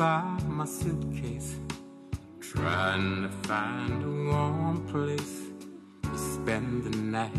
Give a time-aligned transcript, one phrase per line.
[0.00, 1.56] by my suitcase,
[2.40, 5.40] trying to find a warm place
[6.02, 7.30] to spend the night.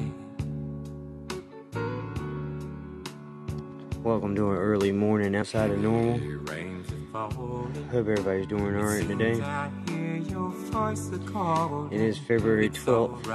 [4.04, 6.20] Welcome to an early morning outside of normal.
[6.20, 7.74] Rains are falling.
[7.92, 9.42] Hope everybody's doing alright today.
[9.42, 11.92] I hear your voice calling.
[11.92, 13.26] It is February 12th.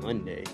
[0.00, 0.44] Monday.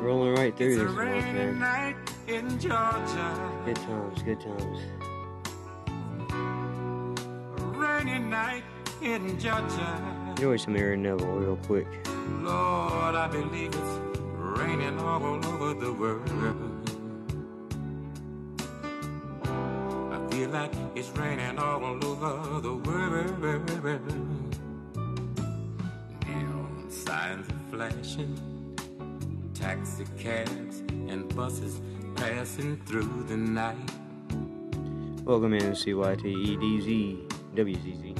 [0.00, 1.94] Rolling right through this month, man.
[2.30, 3.52] In Georgia.
[3.64, 4.78] Good times, good times.
[7.58, 8.62] A rainy night
[9.02, 10.32] in Georgia.
[10.36, 11.88] Enjoy some Aaron Neville real quick.
[12.40, 13.98] Lord, I believe it's
[14.58, 16.28] raining all over the world.
[20.12, 23.42] I feel like it's raining all over the world.
[26.28, 28.36] Neon signs are flashing,
[29.52, 30.78] taxi cabs
[31.08, 31.80] and buses
[32.16, 33.76] passing through the night.
[35.24, 38.16] Welcome in CYTEDZ WZZ.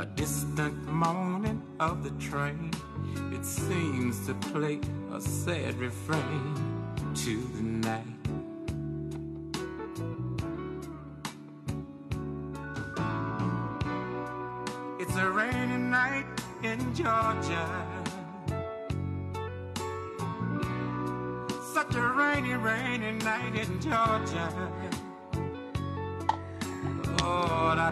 [0.00, 2.70] A distant moaning of the train.
[3.32, 4.80] It seems to play
[5.12, 6.54] a sad refrain
[7.14, 8.09] to the night.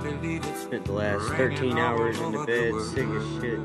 [0.08, 3.60] Spent the last 13 hours in the bed, sick as shit.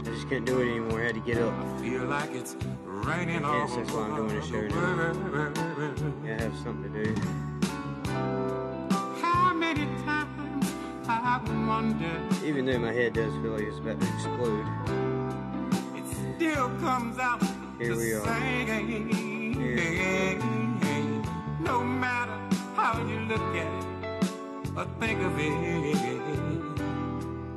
[0.00, 1.02] I just couldn't do it anymore.
[1.02, 1.52] I had to get up.
[1.52, 5.18] I feel like it's raining Yes, that's why I'm doing the show world.
[6.24, 7.14] I have something to do.
[9.20, 10.72] How many times
[11.06, 11.38] I
[11.68, 14.66] wonder Even though my head does feel like it's about to explode.
[15.96, 17.42] it still comes out
[17.78, 18.24] Here the we are.
[18.24, 19.08] same.
[19.60, 20.38] Here.
[21.60, 22.32] No matter
[22.74, 23.93] how you look at it
[24.76, 25.50] or think of it,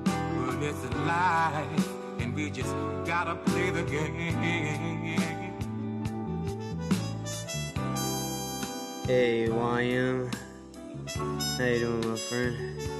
[0.06, 1.90] well, it's life,
[2.20, 5.18] and we just gotta play the game.
[9.08, 10.34] Hey, YM.
[11.58, 12.97] How you doing, my friend?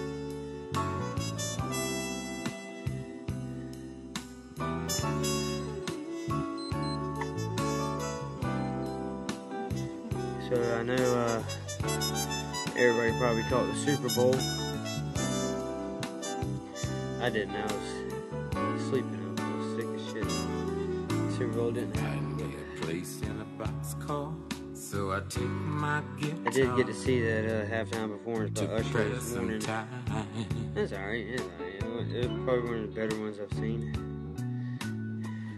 [12.78, 14.36] Everybody probably caught the Super Bowl.
[17.22, 17.56] I didn't.
[17.56, 17.64] I
[18.72, 19.36] was sleeping.
[19.40, 20.30] I was sick as shit.
[21.38, 22.38] Super Bowl didn't happen.
[22.38, 24.34] Find a place in a boxcar,
[24.78, 26.38] so I take my guitar.
[26.46, 29.56] I did get to see that uh, halftime performance by Usher this morning.
[29.56, 30.28] It's alright.
[30.76, 31.26] It's alright.
[31.26, 31.42] It
[31.84, 33.92] was probably one of the better ones I've seen.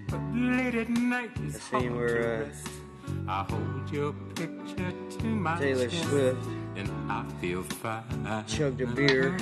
[0.10, 2.70] But late at night I it's seen where, uh.
[3.28, 6.48] I hold your picture to my Taylor chest, Swift
[6.80, 8.04] and I feel fine.
[8.48, 9.38] chugged a beer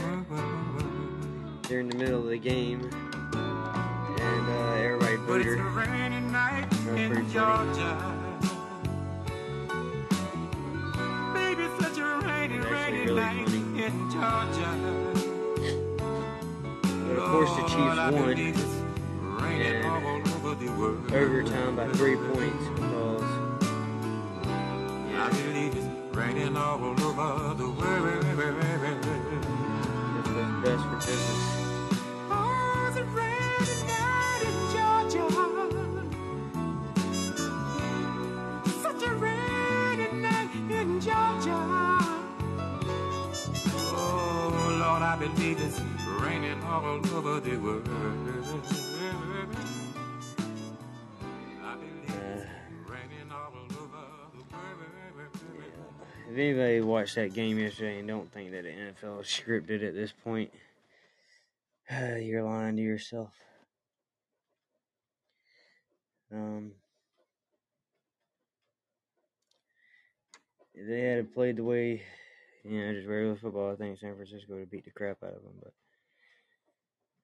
[1.64, 5.70] during the middle of the game, and uh, everybody But booed it's a her.
[5.86, 7.34] rainy night pretty in funny.
[7.34, 8.14] Georgia.
[11.34, 13.84] Baby, it's such a rainy, actually rainy really night funny.
[13.86, 14.72] in Georgia.
[17.08, 18.64] But of course, the Chiefs won believe it's
[19.42, 21.12] raining And all over the world.
[21.14, 23.24] overtime by three points because
[25.75, 27.00] it's raining all over
[27.54, 28.18] the world.
[28.24, 28.38] this
[30.36, 31.42] was best for business.
[32.32, 35.26] Oh, it's rainy night in Georgia.
[38.82, 41.60] Such a rainy night in Georgia.
[44.00, 45.80] Oh, Lord, I believe it's
[46.20, 48.87] raining all over the world.
[56.30, 59.94] If anybody watched that game yesterday and don't think that the NFL is scripted at
[59.94, 60.51] this point,
[61.90, 63.30] you're lying to yourself.
[66.30, 66.74] Um,
[70.75, 72.01] they had played the way,
[72.66, 75.30] you know, just regular football, I think San Francisco would have beat the crap out
[75.30, 75.54] of them.
[75.63, 75.72] But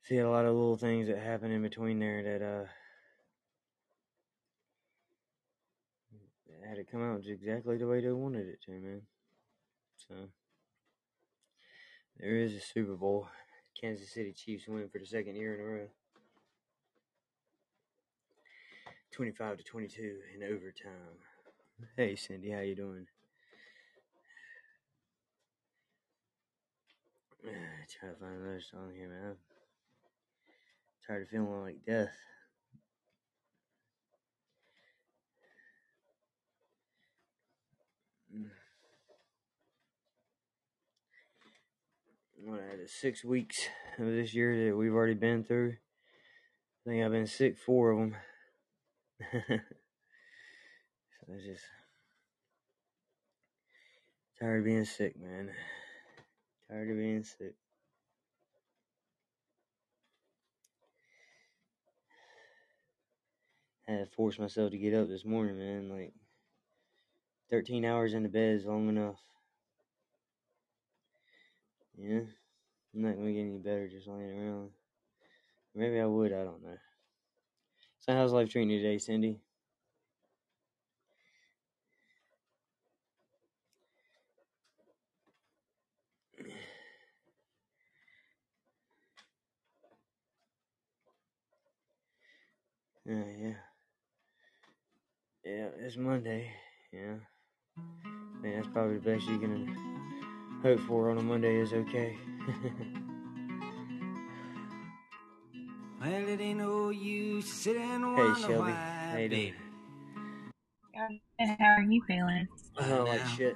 [0.04, 2.66] see a lot of little things that happen in between there that uh
[6.68, 9.02] had it come out exactly the way they wanted it to, man.
[9.96, 10.16] So
[12.20, 13.28] there is a Super Bowl.
[13.80, 15.88] Kansas City Chiefs win for the second year in a row.
[19.12, 21.20] 25 to 22 in overtime.
[21.98, 23.08] Hey Cindy, how you doing?
[27.44, 29.32] Try to find another song here, man.
[29.32, 29.38] I'm
[31.06, 32.16] tired of feeling like death.
[42.46, 43.68] What the six weeks
[43.98, 45.76] of this year that we've already been through.
[46.86, 48.16] I think I've been sick four of them.
[49.32, 49.60] so
[51.30, 51.64] it's just
[54.40, 55.52] tired of being sick, man.
[56.70, 57.56] Tired of being sick.
[63.88, 65.90] I had to force myself to get up this morning, man.
[65.90, 66.14] Like
[67.50, 69.20] 13 hours in the bed is long enough.
[71.98, 72.20] Yeah,
[72.96, 74.72] I'm not gonna get any better just laying around.
[75.76, 76.34] Maybe I would.
[76.34, 76.78] I don't know.
[78.02, 79.42] So how's life treating you today, Cindy?
[93.10, 93.54] Uh, yeah.
[95.46, 96.52] Yeah, it's Monday.
[96.92, 97.16] Yeah.
[97.78, 100.03] I mean, that's probably the best you can
[100.64, 102.18] hope for on a Monday is okay.
[106.02, 108.58] Well, it ain't no use sitting and Hey, wonder Shelby.
[108.58, 108.72] why,
[109.12, 109.54] How you doing?
[111.40, 112.48] How are you feeling?
[112.78, 113.56] I don't like shit.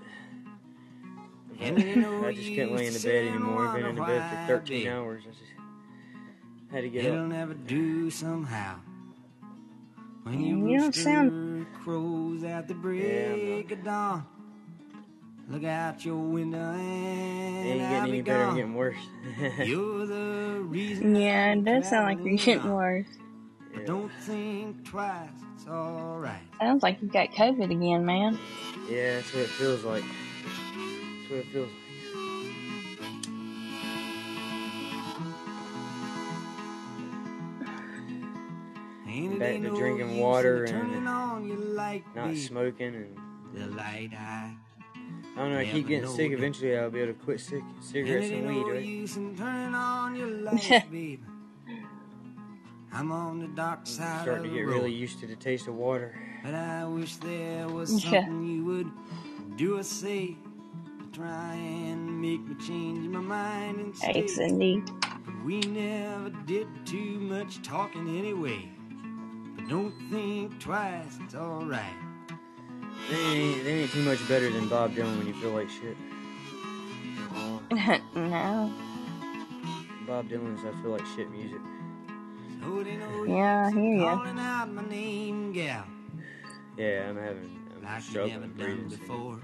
[1.60, 3.68] And it ain't no I just can't lay in the bed anymore.
[3.68, 4.90] I've been in the bed for 13 baby.
[4.90, 5.24] hours.
[5.26, 5.42] I just
[6.72, 7.28] had to get It'll up.
[7.30, 8.76] never do somehow.
[10.24, 14.26] When you, You don't sound- crows at the break of dawn.
[15.50, 18.56] Look out your window It and ain't I'll getting be any better, gone.
[18.56, 18.98] getting worse.
[19.64, 21.16] You're the reason.
[21.16, 22.74] Yeah, it does sound like you're getting on.
[22.74, 23.08] worse.
[23.74, 23.86] Yeah.
[23.86, 26.42] Don't think twice, it's alright.
[26.60, 28.38] Sounds like you got COVID again, man.
[28.90, 30.04] Yeah, that's what it feels like.
[30.04, 31.74] That's what it feels like.
[39.08, 43.18] Ain't Back to no drinking water in and turning on your light, Not smoking and
[43.54, 44.54] The light I
[45.38, 45.60] I don't know.
[45.60, 46.32] I Yeah, keep getting sick.
[46.32, 48.84] Eventually, I'll be able to quit cig- And cigarettes and weed, right?
[48.84, 51.20] use in turning on your light, baby.
[52.92, 56.16] I'm on the dark side Starting to get really used to the taste of water.
[56.44, 58.12] But I wish there was Yeah.
[58.26, 58.92] something you would
[59.58, 60.36] do or say
[61.00, 64.14] to try and make me change my mind and stay.
[64.22, 64.84] Hey, Cindy.
[65.46, 68.68] We never did too much talking anyway.
[69.56, 71.84] But don't think twice, it's alright.
[73.10, 75.98] They ain't, they ain't too much better than Bob Dylan when you feel like shit.
[78.16, 78.72] No.
[80.08, 81.60] Bob Dylan's I feel like shit music.
[82.62, 84.16] So it ain't no Yeah, I use hear ya.
[84.16, 85.86] calling out my name, gal.
[86.78, 88.90] Yeah, I'm having I'm like you struggling never done breathing.
[88.90, 89.40] before.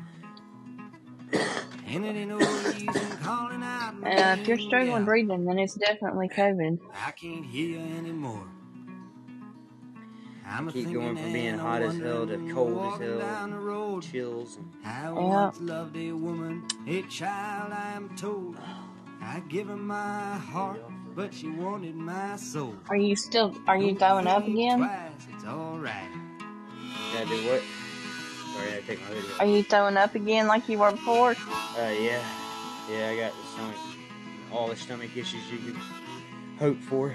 [1.87, 5.05] and it ain't no use calling out my Uh, if you're struggling gal.
[5.05, 6.79] breathing, then it's definitely COVID.
[7.05, 8.47] I can't hear you anymore.
[10.55, 13.17] I'm a Keep going from being hot as hell to cold as hell.
[13.19, 14.03] down the road.
[14.03, 14.57] Chills.
[14.57, 15.11] And, I Yeah.
[15.11, 18.57] once loved a woman, a child I am told.
[19.19, 20.79] I give her my heart,
[21.15, 22.75] but she wanted my soul.
[22.89, 23.55] Are you still?
[23.67, 24.77] Are you Don't throwing up again?
[24.77, 26.09] Twice, it's alright.
[27.15, 27.61] yeah, do what?
[28.53, 29.41] Sorry, I take my hoodie off.
[29.41, 31.31] Are you throwing up again like you were before?
[31.31, 31.35] Uh,
[31.99, 32.21] yeah.
[32.91, 33.75] Yeah, I got the stomach,
[34.51, 35.77] all the stomach issues you could
[36.59, 37.11] hope for.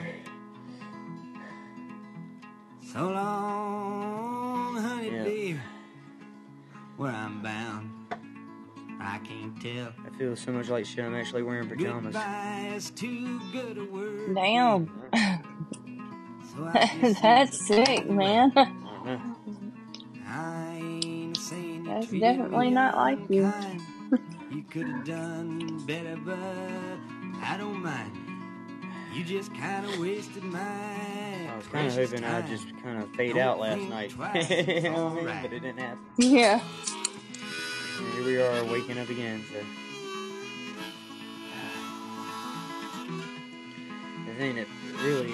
[2.93, 5.25] So long, honey, Yeah.
[5.25, 5.59] babe.
[6.97, 7.91] Where I'm bound,
[9.01, 9.93] I can't tell.
[10.07, 11.05] I feel so much like shit.
[11.05, 12.17] I'm actually wearing pajamas.
[12.75, 14.35] Is too good a word.
[14.35, 14.91] Damn.
[16.57, 16.65] So
[17.23, 18.53] That's sick, man.
[18.57, 19.21] I don't know.
[20.27, 23.53] I ain't saying you That's definitely not like you.
[24.51, 26.39] you could have done better, but
[27.45, 28.28] I don't mind.
[29.13, 30.61] You just kind of wasted my.
[30.61, 34.11] I was kind of precious hoping I'd just kind of fade Don't out last night.
[34.15, 34.17] you
[34.83, 35.19] know what I mean?
[35.27, 35.43] alright.
[35.43, 35.99] But it didn't happen.
[36.19, 36.61] yeah.
[37.99, 39.43] And here we are waking up again.
[39.51, 39.59] So
[44.27, 44.67] the thing that
[45.03, 45.33] really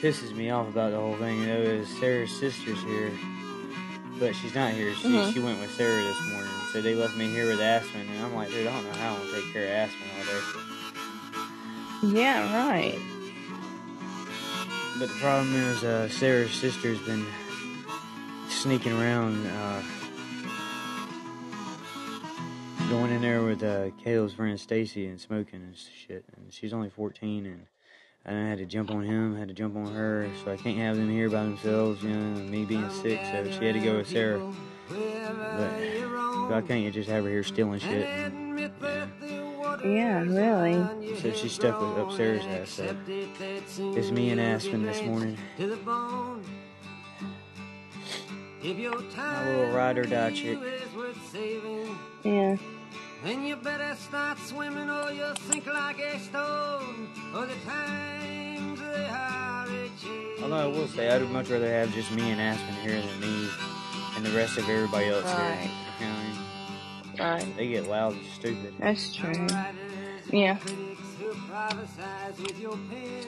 [0.00, 3.12] pisses me off about the whole thing, though, is Sarah's sister's here,
[4.18, 4.92] but she's not here.
[4.94, 5.32] She Mhm.
[5.32, 8.34] she went with Sarah this morning, so they left me here with Aspen, and I'm
[8.34, 10.40] like, dude, I don't know how I'm gonna take care of Aspen all day.
[12.02, 12.68] Yeah.
[12.68, 12.98] Right.
[14.98, 17.24] But the problem is, uh, Sarah's sister's been
[18.48, 19.82] sneaking around, uh,
[22.88, 26.24] going in there with uh, Caleb's friend Stacy and smoking and shit.
[26.36, 27.66] And she's only 14, and
[28.24, 30.96] I had to jump on him, had to jump on her, so I can't have
[30.96, 34.08] them here by themselves, you know, me being sick, so she had to go with
[34.08, 34.52] Sarah.
[34.88, 35.72] But
[36.50, 38.06] why can't you just have her here stealing shit?
[38.06, 39.51] And, yeah.
[39.84, 40.22] Yeah.
[40.22, 41.16] Really.
[41.20, 42.70] So she's stuck with upstairs ass.
[42.70, 42.96] So
[43.96, 45.36] it's me and Aspen this morning.
[45.58, 46.44] To the bone.
[48.62, 50.58] If your My little ride or die chick.
[50.62, 52.56] is worth saving, Yeah.
[53.24, 57.08] then you better start swimming or you'll sink like a stone.
[57.34, 60.42] Oh, the times they are a.
[60.44, 63.48] Although I will say, I'd much rather have just me and Aspen here than me
[64.16, 65.58] and the rest of everybody else Right.
[65.58, 65.70] here.
[67.18, 67.56] Right.
[67.56, 68.74] They get loud and stupid.
[68.78, 69.46] That's true.
[70.30, 70.56] Yeah.
[70.56, 73.26] Critics who prophesize with your pen.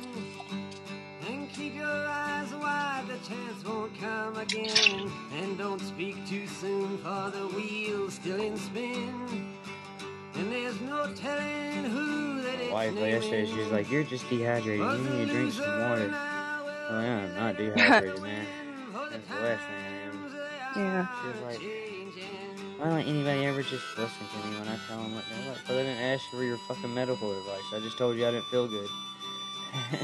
[1.28, 5.10] And keep your eyes wide, the chance won't come again.
[5.40, 9.46] And don't speak too soon, for the wheel's still in spin.
[10.34, 14.84] And there's no telling who that it's Wife yesterday, she was like, "You're just dehydrated.
[14.84, 18.46] You need to drink some water." Well, I'm not dehydrated, man.
[18.92, 20.14] That's the last thing I am.
[20.76, 21.06] Yeah.
[21.22, 21.60] She was like,
[22.78, 25.58] "Why don't anybody ever just listen to me when I tell them what they're like?"
[25.66, 27.62] But I didn't ask for your fucking medical advice.
[27.74, 28.88] I just told you I didn't feel good.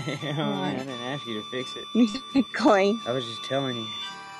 [0.07, 0.39] you know, what I mean?
[0.39, 0.79] I Right.
[0.79, 1.85] didn't ask you to fix it.
[2.35, 2.99] Exactly.
[3.07, 3.87] I was just telling you.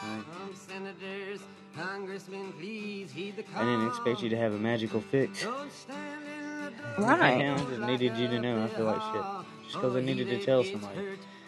[0.03, 1.41] Like, senators,
[1.77, 5.43] congressmen, please heed the I didn't expect you to have a magical fix.
[5.45, 7.07] Don't stand in the door.
[7.07, 7.43] Right.
[7.53, 9.23] I just needed you to know I feel like shit.
[9.65, 10.99] Just because I needed to tell somebody.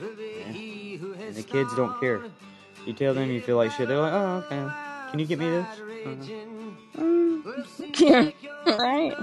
[0.00, 2.22] And the kids don't care.
[2.86, 4.68] You tell them you feel like shit, they're like, oh, okay.
[5.10, 5.66] Can you get me this?
[5.66, 6.51] Uh-huh.
[7.98, 8.30] Yeah.
[8.66, 9.14] Right.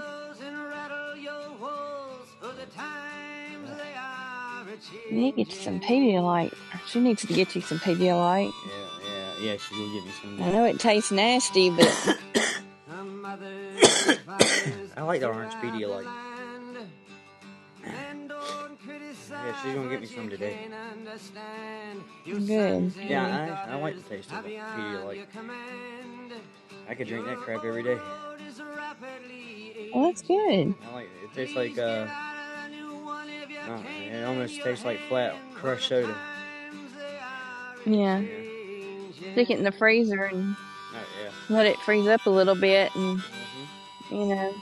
[5.09, 6.53] You need to get you some Pedialyte.
[6.87, 8.51] She needs to get you some Pedialyte.
[8.51, 8.73] Yeah,
[9.03, 10.43] yeah, yeah, she's gonna get me some.
[10.43, 11.87] I know it tastes nasty, but
[14.97, 16.07] I like the orange Pedialyte.
[19.29, 20.67] Yeah, she's gonna get me some today.
[22.25, 22.93] good.
[22.95, 25.25] Yeah, I, I like the taste of the Pedialyte.
[26.89, 27.99] I could drink that crap every day.
[29.93, 30.73] Well, that's good.
[30.87, 31.23] I like it.
[31.25, 32.07] It tastes like, uh,
[33.67, 36.15] oh, it almost tastes like flat crushed soda.
[37.85, 38.19] Yeah.
[38.19, 38.27] Yeah.
[39.33, 40.55] Stick it in the freezer and
[40.91, 41.55] Oh, yeah.
[41.55, 44.53] let it freeze up a little bit, and hmm you know.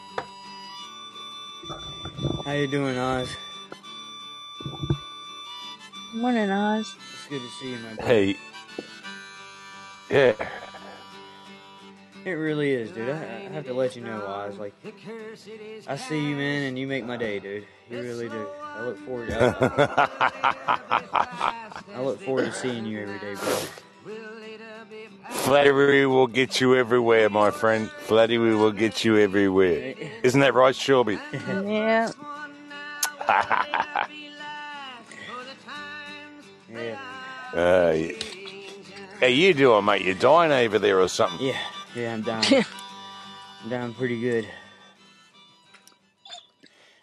[2.44, 3.30] How you doing, Oz?
[6.14, 6.94] Morning, Oz.
[7.14, 8.04] It's good to see you, my boy.
[8.06, 8.38] Hey.
[10.10, 10.34] Yeah.
[12.28, 13.08] It really is, dude.
[13.08, 14.58] I, I have to let you know, Oz.
[14.58, 14.74] Like,
[15.88, 17.66] I see you, man, and you make my day, dude.
[17.90, 18.46] You really do.
[18.62, 19.32] I look forward.
[19.32, 19.46] I,
[21.96, 23.58] I look forward to seeing you every day, bro.
[25.30, 27.90] Flattery will get you everywhere, my friend.
[28.00, 29.96] Flattery will get you everywhere.
[30.22, 31.20] Isn't that right, Shelby?
[31.32, 32.10] Yeah.
[36.70, 37.00] Yeah,
[37.54, 37.96] Uh,
[39.22, 40.02] how you doing, mate?
[40.04, 41.48] You dying over there or something?
[41.48, 41.58] yeah,
[41.96, 42.14] yeah.
[42.14, 42.66] I'm dying.
[43.64, 44.48] I'm down pretty good.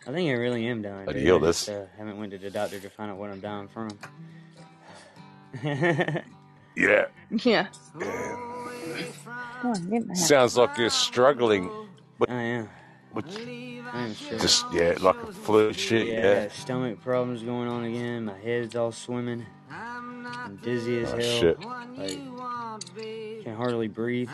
[0.07, 1.09] I think I really am down.
[1.09, 1.23] I'd dude.
[1.23, 1.75] heal I just, this.
[1.75, 3.91] uh, haven't went to the doctor to find out what I'm dying from.
[6.77, 7.07] Yeah.
[7.31, 7.69] Yeah.
[8.01, 8.37] yeah.
[9.61, 11.71] Come on, Sounds like you're struggling.
[12.29, 12.69] I am.
[13.13, 14.39] With I am sure.
[14.39, 16.49] just, yeah, like a flu shit, yeah, yeah.
[16.49, 18.25] stomach problems going on again.
[18.25, 19.47] My head's all swimming.
[20.37, 21.41] I'm dizzy as Oh, hell.
[21.41, 21.61] shit.
[21.97, 24.31] Like, can hardly breathe.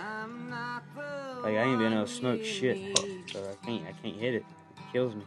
[1.42, 2.98] Like I ain't been able to smoke shit,
[3.32, 3.84] so I can't.
[3.86, 4.44] I can't hit it.
[4.76, 5.22] It kills me.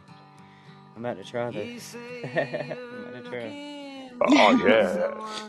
[0.96, 1.94] I'm about to try this.
[2.24, 4.10] I'm about to try.
[4.22, 5.48] Oh, yeah.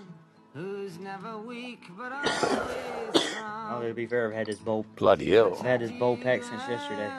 [0.54, 2.32] Who's never weak, but always
[3.32, 3.84] strong.
[3.84, 4.86] Oh, to be fair, I've had this bowl.
[4.96, 5.64] Bloody I've hell.
[5.64, 7.12] had this bowl pack since yesterday.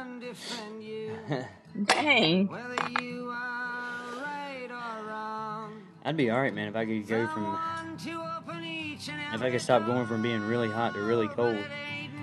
[1.28, 1.46] And
[1.86, 2.48] Dang.
[2.48, 5.82] whether you are right or wrong.
[6.04, 7.58] I'd be alright, man, if I could go from.
[7.96, 11.00] One to open each and If I could stop going from being really hot to
[11.00, 11.56] really cold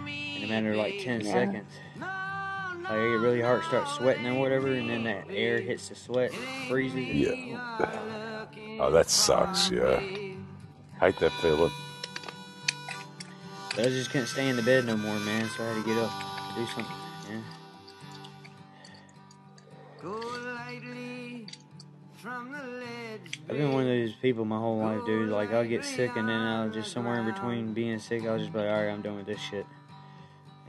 [0.05, 1.31] in a matter of like 10 Yeah.
[1.31, 1.73] seconds.
[1.99, 5.95] Like I get really hard, start sweating and whatever, and then that air hits the
[5.95, 6.31] sweat,
[6.67, 7.07] freezes.
[7.07, 8.45] Yeah.
[8.79, 9.99] Oh, that sucks, yeah.
[10.99, 11.71] Hate that feeling.
[13.75, 15.89] But I just couldn't stay in the bed no more, man, so I had to
[15.89, 16.11] get up
[16.49, 16.95] to do something.
[20.03, 20.32] Yeah.
[23.53, 25.29] I've been one of those people my whole life, dude.
[25.29, 28.51] Like, I'll get sick, and then I'll just somewhere in between being sick, I'll just
[28.51, 29.67] be like, alright, I'm done with this shit.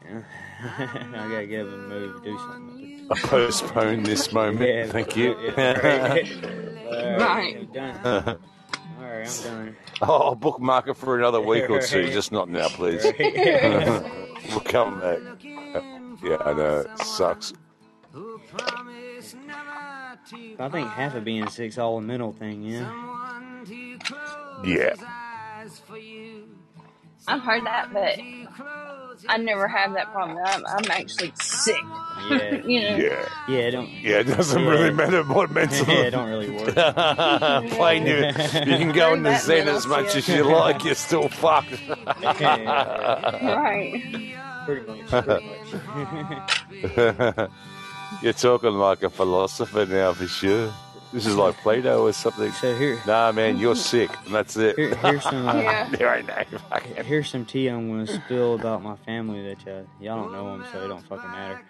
[0.05, 0.21] Yeah.
[0.79, 3.09] I gotta get up and move, do something.
[3.11, 4.69] I postpone this moment.
[4.69, 5.35] Yeah, Thank you.
[5.57, 7.19] yeah, right.
[7.19, 7.57] Right.
[7.57, 8.39] I'm done.
[9.01, 9.77] Alright, I'm done.
[10.03, 12.11] oh, I'll bookmark it for another week or two.
[12.13, 13.03] Just not now, please.
[14.51, 15.21] We'll come back.
[15.43, 16.81] Yeah, I know.
[16.81, 17.55] It sucks.
[18.13, 20.14] Who promise never to
[20.59, 22.89] I think half of being sick's all a mental thing, yeah.
[22.89, 23.67] someone
[24.65, 24.91] Yeah.
[24.91, 26.49] his eyes for you.
[27.27, 28.19] I've heard that, but
[29.29, 30.39] I never have that problem.
[30.45, 31.77] I'm, I'm actually sick.
[32.29, 32.55] Yeah.
[32.67, 32.97] you know.
[32.97, 33.29] Yeah.
[33.49, 33.89] Yeah, it don't.
[33.89, 34.69] Yeah, it doesn't Yeah.
[34.69, 35.87] really matter what mental.
[35.95, 36.75] Yeah, it don't really work.
[37.71, 40.29] Plain you, you can go Heard into that Zen as much shit.
[40.29, 41.71] as you like, you're still fucked.
[41.89, 44.03] Right.
[44.67, 45.11] pretty much.
[46.73, 47.51] Pretty much.
[48.23, 50.73] You're talking like a philosopher now for sure.
[51.13, 52.51] This is like Plato or something.
[52.53, 54.75] So here, Nah, man, you're sick, and that's it.
[54.77, 55.47] here here's some.
[55.49, 55.89] Uh, Yeah.
[55.91, 57.05] there ain't no fucking.
[57.05, 60.67] Here's some tea I'm gonna spill about my family that uh, y'all don't know them,
[60.73, 61.61] so it don't fucking matter.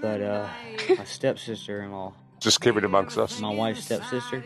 [0.00, 0.48] But uh,
[0.98, 3.38] my stepsister-in-law, Just keep it amongst us.
[3.38, 4.42] my wife's stepsister,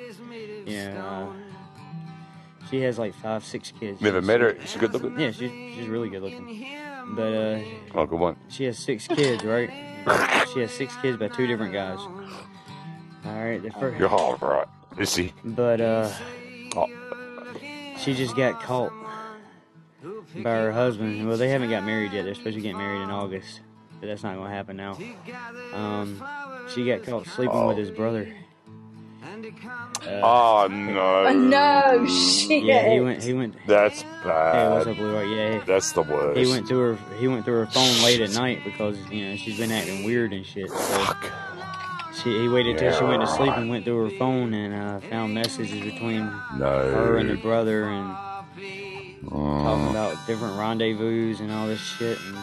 [0.66, 4.02] you know, uh, she has like five, six kids.
[4.02, 4.56] Never met her.
[4.66, 5.18] She good looking.
[5.18, 6.66] Yeah, she's she's really good looking.
[7.14, 7.60] But uh,
[7.94, 8.36] Oh, good one.
[8.48, 9.70] she has six kids, right?
[10.52, 11.98] She has six kids by two different guys.
[11.98, 14.66] All right, the first, You're all right.
[14.98, 15.32] Is he?
[15.44, 16.10] but uh,
[16.76, 16.86] Oh,
[17.98, 18.92] she just got caught
[20.42, 21.26] by her husband.
[21.26, 22.24] Well, they haven't got married yet.
[22.24, 23.60] They're supposed to get married in August,
[24.00, 24.96] but that's not going to happen now.
[25.72, 26.22] Um,
[26.72, 28.32] she got caught sleeping with his brother.
[29.26, 31.24] Uh, oh no.
[31.26, 32.62] Oh, no shit.
[32.62, 33.22] yeah, he went.
[33.22, 33.54] He went.
[33.66, 34.08] That's Hey,
[34.68, 34.88] what's bad.
[34.88, 35.28] up, Blue White?
[35.28, 36.38] Yeah, That's the worst.
[36.38, 36.98] he went to her.
[37.18, 40.32] He went through her phone late at night because you know she's been acting weird
[40.32, 40.68] and shit.
[40.70, 41.32] So Fuck.
[42.22, 43.58] she, he waited till she went to sleep right.
[43.58, 46.20] and went through her phone and uh, found messages between
[46.56, 46.92] No.
[46.92, 48.46] her and her brother and talking
[49.26, 52.16] Mm, about different rendezvous and all this shit.
[52.20, 52.36] And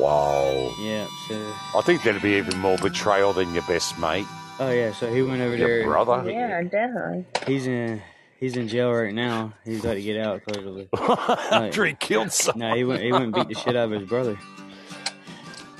[0.00, 0.74] wow.
[0.80, 1.36] yeah, so
[1.76, 4.26] I think that'd be even more betrayal than your best mate.
[4.60, 5.84] Oh yeah, so he went over Your there.
[5.84, 6.30] brother?
[6.30, 7.24] Yeah, definitely.
[7.46, 8.02] He's in
[8.38, 9.54] he's in jail right now.
[9.64, 10.88] He's about to get out clearly.
[10.92, 12.68] After he killed someone.
[12.70, 14.38] No, he went he went and beat the shit out of his brother.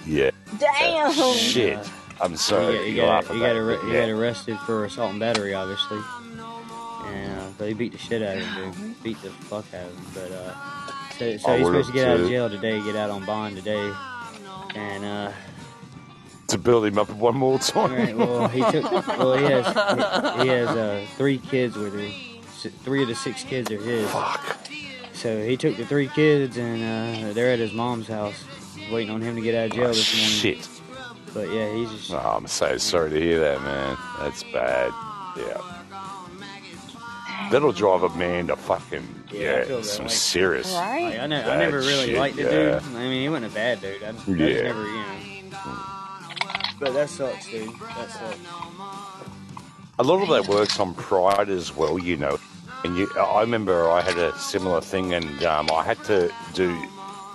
[0.06, 0.30] Yeah.
[0.58, 1.12] Damn.
[1.34, 1.78] Shit.
[2.20, 2.74] I'm He sorry.
[2.74, 5.20] got, he you got, he got, that, arre- but he got arrested for assault and
[5.20, 5.98] battery, obviously.
[7.06, 9.02] And uh, so he beat the shit out of him, dude.
[9.04, 10.04] Beat the fuck out of him.
[10.14, 10.54] But uh,
[11.12, 13.92] so, so he's supposed to get out of jail today, get out on bond today.
[14.74, 15.32] And uh,
[16.48, 17.90] To build him up one more time.
[17.90, 21.94] all right, well he took well he has he, he has uh, three kids with
[21.94, 22.10] him.
[22.84, 24.10] Three of the six kids are his.
[24.10, 24.58] Fuck.
[25.12, 26.82] So he took the three kids and
[27.28, 28.44] uh, they're at his mom's house,
[28.90, 30.30] waiting on him to get out of jail Oh, this morning.
[30.30, 30.68] shit.
[31.34, 33.96] But yeah, he's just Oh, I'm so sorry to hear that, man.
[34.20, 34.90] That's bad.
[35.36, 35.60] Yeah.
[37.50, 40.72] That'll drive a man to fucking Yeah, I yeah, some like- serious.
[40.72, 41.02] Right?
[41.12, 42.50] Like, I, ne- I never really shit, liked the yeah.
[42.80, 42.96] dude.
[42.96, 44.02] I mean, he wasn't a bad dude.
[44.02, 44.62] I, I just Yeah.
[44.62, 44.94] never, you
[45.50, 45.58] know.
[46.80, 47.70] But that sucks, dude.
[47.80, 48.38] That sucks.
[49.98, 52.38] A lot of that works on pride as well, you know.
[52.84, 56.80] And you, I remember I had a similar thing, and um, I had to do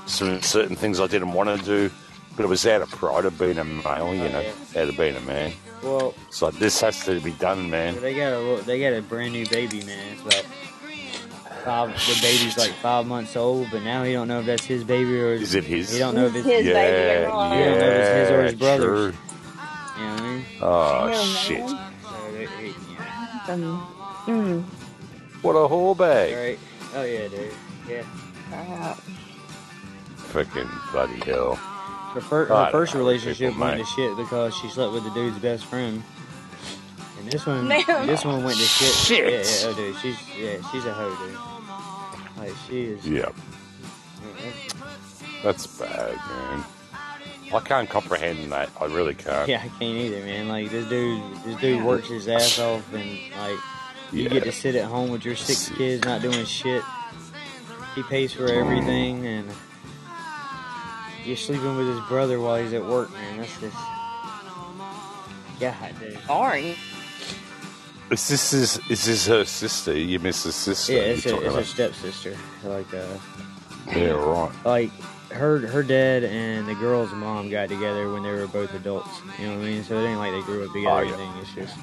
[0.05, 1.91] some certain things I didn't want to do,
[2.37, 4.81] but it was out of pride of being a male, you Oh, know, yeah.
[4.81, 5.51] out of being a man.
[5.81, 7.99] Well, So this has to be done, man.
[7.99, 10.13] they got a they got a brand new baby, man.
[10.13, 10.45] It's about
[11.65, 11.89] five.
[12.07, 15.19] The baby's like five months old, but now he don't know if that's his baby
[15.19, 15.91] or Is it his?
[15.91, 18.31] he don't know if it's His you baby yeah, or don't know if it's his
[18.31, 19.13] or his brother's.
[19.13, 19.13] true.
[20.01, 20.45] Know what I mean?
[20.61, 21.59] Oh shit!
[21.59, 21.93] man.
[22.03, 23.45] So they, they, yeah.
[23.49, 23.87] Um,
[24.25, 24.63] mm,
[25.43, 26.33] What a whole bag!
[26.35, 26.59] Right?
[26.95, 27.51] Oh yeah, dude.
[27.87, 28.03] Yeah.
[28.53, 28.95] uh,
[30.31, 31.55] Freaking bloody hell!
[31.55, 35.65] Her, fir- her first relationship went to shit because she slept with the dude's best
[35.65, 36.01] friend.
[37.19, 38.07] And this one, Damn.
[38.07, 38.93] this one went to shit.
[38.93, 39.31] Shit.
[39.31, 41.37] Yeah, yeah, oh, dude, she's yeah, she's a hoe, dude.
[42.37, 43.07] Like she is.
[43.07, 43.29] Yeah,
[45.43, 46.63] that's bad, man.
[47.55, 48.69] I can't comprehend that.
[48.79, 49.47] I really can't.
[49.47, 50.47] Yeah, I can't either, man.
[50.47, 53.01] Like this dude, this dude works his ass off, and
[53.39, 53.59] like
[54.11, 54.29] you Yeah.
[54.29, 56.83] get to sit at home with your six kids, not doing shit.
[57.95, 59.49] He pays for everything, and
[61.25, 63.37] you're sleeping with his brother while he's at work, man.
[63.37, 63.75] That's just
[65.59, 66.19] God, dude.
[66.25, 66.75] sorry.
[68.11, 69.97] Is this is is this her sister?
[69.97, 70.93] You miss his sister?
[70.93, 72.37] Yeah, it's, you're a, talking it's her stepsister.
[72.63, 73.05] Like, uh,
[73.95, 74.51] yeah, right.
[74.65, 74.91] like
[75.33, 79.09] her her dad and the girl's mom got together when they were both adults.
[79.39, 79.83] You know what I mean?
[79.83, 81.31] So it ain't like they grew up oh, together Oh, or anything.
[81.41, 81.77] It's just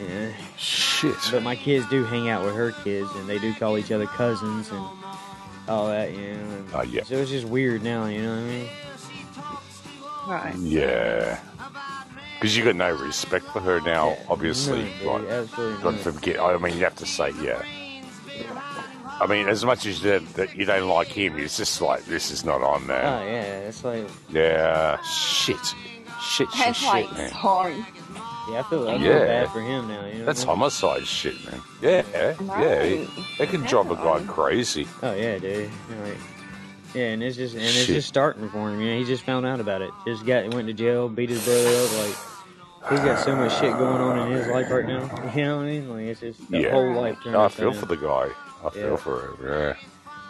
[0.00, 0.32] yeah.
[0.56, 1.14] Shit.
[1.30, 4.06] But my kids do hang out with her kids, and they do call each other
[4.06, 4.84] cousins and
[5.68, 6.12] all that.
[6.12, 6.40] You know.
[6.40, 7.04] and Oh, yeah.
[7.04, 8.06] So it's just weird now.
[8.06, 8.68] You know what I mean?
[10.26, 10.54] Right.
[10.56, 11.40] Yeah.
[12.34, 14.82] Because you got no respect for her now, Yeah, obviously.
[14.82, 15.28] none, dude, right?
[15.28, 16.40] absolutely Don't forget.
[16.40, 17.62] I mean, you have to say, yeah.
[19.20, 22.30] I mean, as much as that, that you don't like him, it's just like this
[22.30, 25.00] is not on, Oh yeah, it's like Yeah.
[25.02, 25.56] Shit.
[25.56, 25.74] Shit.
[26.22, 26.48] Shit.
[26.58, 27.30] That's shit, like man.
[27.30, 27.74] sorry.
[28.50, 29.18] yeah, I feel I feel Yeah.
[29.20, 30.04] bad for him now.
[30.06, 30.24] You know.
[30.24, 30.58] That's what I mean?
[30.60, 31.60] homicide shit, man.
[31.82, 32.02] Yeah.
[32.12, 32.34] Yeah.
[32.40, 33.08] Right.
[33.40, 34.86] It can drive a guy crazy.
[35.02, 35.70] Oh yeah, dude.
[36.02, 36.16] Like,
[36.94, 37.86] yeah, and it's just and it's Shit.
[37.96, 38.80] just starting for him.
[38.80, 39.90] You know, he just found out about it.
[40.06, 41.92] Just got went to jail, beat his brother up.
[41.98, 45.00] Like he's got so much shit going on in his life right now.
[45.34, 45.90] You know what I mean?
[45.90, 46.70] Like it's just the Yeah.
[46.72, 47.80] whole life turned I upside feel down.
[47.80, 48.28] for the guy.
[48.64, 48.96] I feel Yeah.
[48.96, 49.36] for him.
[49.46, 49.74] Yeah.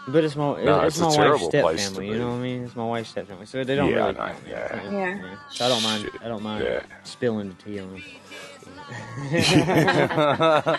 [0.07, 2.09] But it's my No, it's, it's a my wife's terrible step place family.
[2.09, 2.65] You know what I mean?
[2.65, 4.13] It's my wife's step family, so they don't Yeah, really.
[4.13, 4.91] know, count, yeah.
[4.93, 5.37] Yeah.
[5.51, 6.03] So I don't mind.
[6.03, 6.13] Shit.
[6.23, 6.83] I don't mind Yeah.
[7.05, 8.03] spilling the tea on them.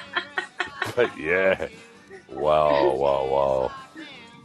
[0.95, 1.67] But yeah.
[2.29, 3.71] Wow, wow, wow.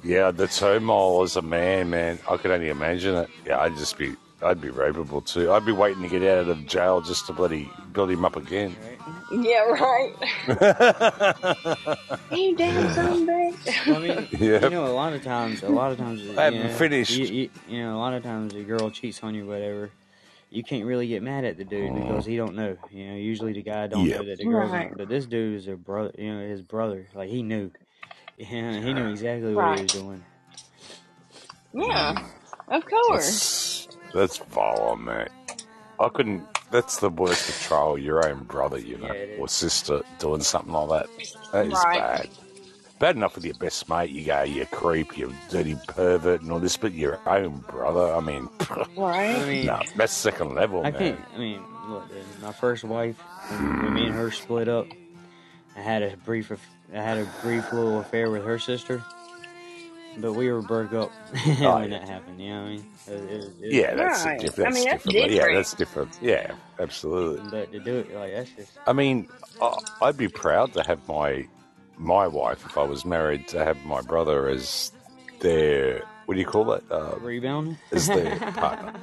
[0.03, 3.29] Yeah, the turmoil as a man, man, I could only imagine it.
[3.47, 5.53] Yeah, I'd just be I'd be rapeable too.
[5.53, 8.75] I'd be waiting to get out of jail just to bloody build him up again.
[9.33, 10.15] Yeah, right.
[12.33, 13.87] you damn son bitch.
[13.87, 14.65] Well, I mean, Yeah.
[14.65, 17.11] you know, a lot of times, a lot of times, I haven't you know, finished.
[17.13, 19.91] You, you, you know, a lot of times a girl cheats on you, whatever.
[20.51, 22.77] You can't really get mad at the dude because he don't know.
[22.91, 24.17] You know, usually the guy don't Yeah.
[24.17, 24.73] know that the girl's.
[24.73, 24.93] Right.
[24.97, 26.13] But this dude is a brother.
[26.19, 27.07] You know, his brother.
[27.15, 27.71] Like he knew.
[28.37, 30.25] Yeah, he knew exactly what he was doing.
[31.73, 32.77] Yeah, mm.
[32.77, 33.87] of course.
[33.87, 35.29] That's, that's vile, mate.
[36.01, 36.43] I couldn't.
[36.71, 37.99] That's the worst betrayal.
[37.99, 41.09] Your own brother, you know, Yeah, or sister doing something like that.
[41.53, 41.99] That is Right.
[41.99, 42.29] bad.
[42.99, 44.11] Bad enough with your best mate.
[44.11, 46.77] You go, you creep, you dirty pervert, and all this.
[46.77, 48.15] But your own brother.
[48.15, 48.49] I mean,
[48.97, 49.37] Right.
[49.37, 50.99] I mean, no, that's second level, I man.
[50.99, 51.21] can't.
[51.35, 52.05] I mean, look,
[52.43, 53.17] my first wife,
[53.49, 54.87] when, when me and her split up,
[55.77, 56.53] I had a brief,
[56.93, 59.03] I had a brief little affair with her sister,
[60.19, 61.99] but we were broke up oh, when yeah.
[61.99, 62.39] that happened.
[62.41, 62.87] You know what I mean?
[63.09, 64.39] It, it, Yeah, that's Right.
[64.41, 65.31] a diff- that's I mean, that's different.
[65.33, 66.19] Yeah, that's different.
[66.21, 67.51] Yeah, absolutely.
[67.51, 69.29] But to do it like that's just I mean,
[69.61, 71.47] I- I'd be proud to have my
[71.97, 74.93] my wife if I was married to have my brother as
[75.41, 76.85] their what do you call it?
[76.91, 77.77] Uh, rebound.
[77.93, 78.95] as their partner.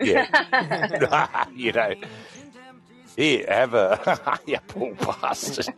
[0.00, 1.94] Yeah, you know.
[3.16, 5.72] Here, have a you poor bastard.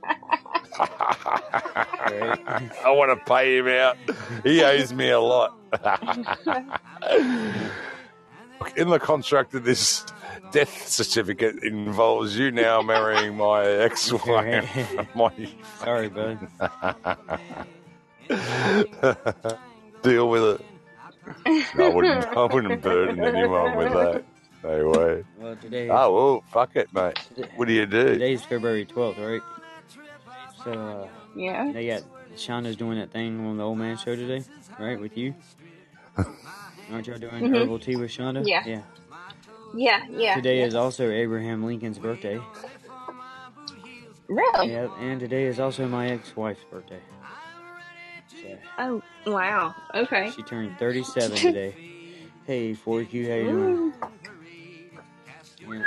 [0.80, 3.96] I want to pay him out.
[4.44, 5.56] He owes me a lot.
[8.76, 10.04] In the contract of this
[10.52, 14.96] death certificate involves you now marrying my ex-wife.
[15.14, 15.32] my
[15.78, 16.48] Sorry, bud.
[20.02, 20.60] deal with it.
[21.46, 22.24] I wouldn't.
[22.24, 24.24] I wouldn't burden anyone with that.
[24.64, 25.24] No way.
[25.38, 25.88] Well, today.
[25.88, 27.18] Oh well, fuck it, mate.
[27.56, 28.04] What do you do?
[28.06, 29.40] Today's February twelfth, right?
[30.64, 31.70] So uh, Yeah.
[31.72, 32.02] they got
[32.36, 34.44] Shonda's doing that thing on the old man show today,
[34.78, 34.98] right?
[35.00, 35.34] With you.
[36.90, 37.54] Aren't y'all doing Mhm.
[37.54, 38.46] herbal tea with Shonda?
[38.46, 38.64] Yeah.
[38.66, 38.82] Yeah.
[39.74, 40.06] Yeah.
[40.10, 40.34] Yeah.
[40.34, 40.66] Today yeah.
[40.66, 42.40] is also Abraham Lincoln's birthday.
[44.28, 44.72] really.
[44.72, 47.00] Yep, and today is also my ex-wife's birthday.
[48.30, 49.74] So Oh wow.
[49.94, 50.30] Okay.
[50.34, 51.74] she turned 37 today.
[52.46, 53.92] Hey, Forky, how you doing?
[55.60, 55.82] Yeah.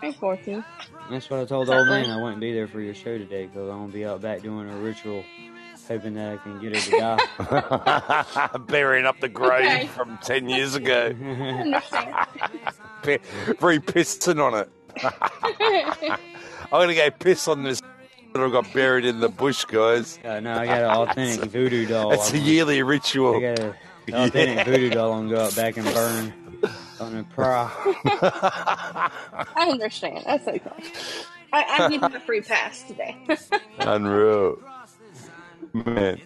[0.00, 0.62] Hey, Forky.
[1.10, 2.10] That's what I told the old man.
[2.10, 4.68] I wouldn't be there for your show today because I'm gonna be out back doing
[4.70, 5.22] a ritual,
[5.86, 6.98] hoping that I can get her to
[8.50, 8.58] die.
[8.68, 9.86] Burying up the grave Okay.
[9.88, 11.14] from ten years ago.
[11.22, 11.26] I
[11.60, 12.14] understand.
[13.60, 14.68] Very pissing on it.
[15.02, 16.18] I'm
[16.70, 17.80] gonna go piss on this
[18.32, 20.18] that I got buried in the bush, guys.
[20.24, 22.12] uh, no, I got an authentic voodoo doll.
[22.12, 23.38] It's a I'm- yearly I ritual.
[23.40, 23.74] got a
[24.08, 25.12] an authentic voodoo doll.
[25.12, 26.32] I'm gonna go out back and burn
[27.00, 27.70] on the prow.
[29.56, 30.22] I understand.
[30.26, 30.70] That's okay.
[31.52, 33.16] I, I give you a free pass today.
[33.78, 34.58] Unreal,
[35.72, 36.20] man.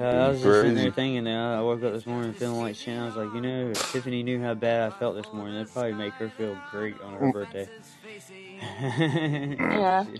[0.00, 0.90] Uh, I was just sitting there Crazy.
[0.90, 1.28] thinking.
[1.28, 2.98] I woke up this morning feeling like shit.
[2.98, 5.72] I was like, you know, if Tiffany knew how bad I felt this morning, that'd
[5.72, 7.68] probably make her feel great on her birthday.
[8.60, 10.04] Yeah.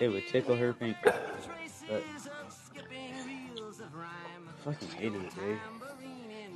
[0.00, 0.96] It would tickle her pink.
[1.04, 1.14] But
[4.48, 5.58] I fucking hated it, dude.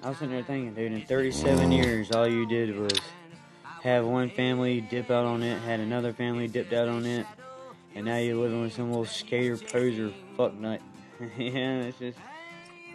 [0.02, 2.92] I was sitting there thinking, dude, in 37 years, all you did was
[3.82, 7.26] have one family dip out on it, had another family dipped out on it,
[7.94, 10.80] and now you're living with some little skater poser fuck nut.
[11.36, 12.18] yeah, it's just,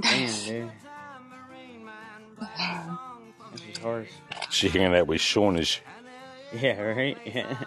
[0.01, 0.71] damn, dude.
[3.51, 4.09] This is harsh.
[4.49, 5.79] She hanging out with Sean, is?
[6.53, 7.17] Yeah, right?
[7.25, 7.57] Yeah,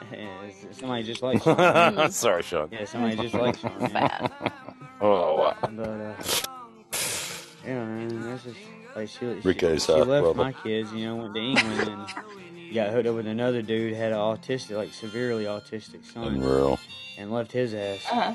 [0.45, 2.11] it's somebody just like Sean.
[2.11, 2.69] Sorry, Sean.
[2.73, 3.81] Yeah, somebody just like Sean.
[3.81, 3.89] Yeah.
[3.89, 4.53] Bad.
[5.01, 5.57] Oh, wow.
[5.61, 6.15] But uh,
[7.67, 8.57] yeah, man, that's just
[8.97, 10.35] like she, she, Rico's she half left brother.
[10.35, 10.93] my kids.
[10.93, 14.77] You know, went to England and got hooked up with another dude had an autistic,
[14.77, 16.79] like severely autistic son, Unreal.
[17.19, 18.35] and left his ass Uh.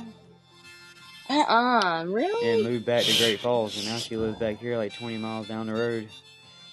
[1.30, 2.06] Uh.
[2.08, 2.50] Really?
[2.54, 5.48] and moved back to Great Falls, and now she lives back here, like 20 miles
[5.48, 6.10] down the road,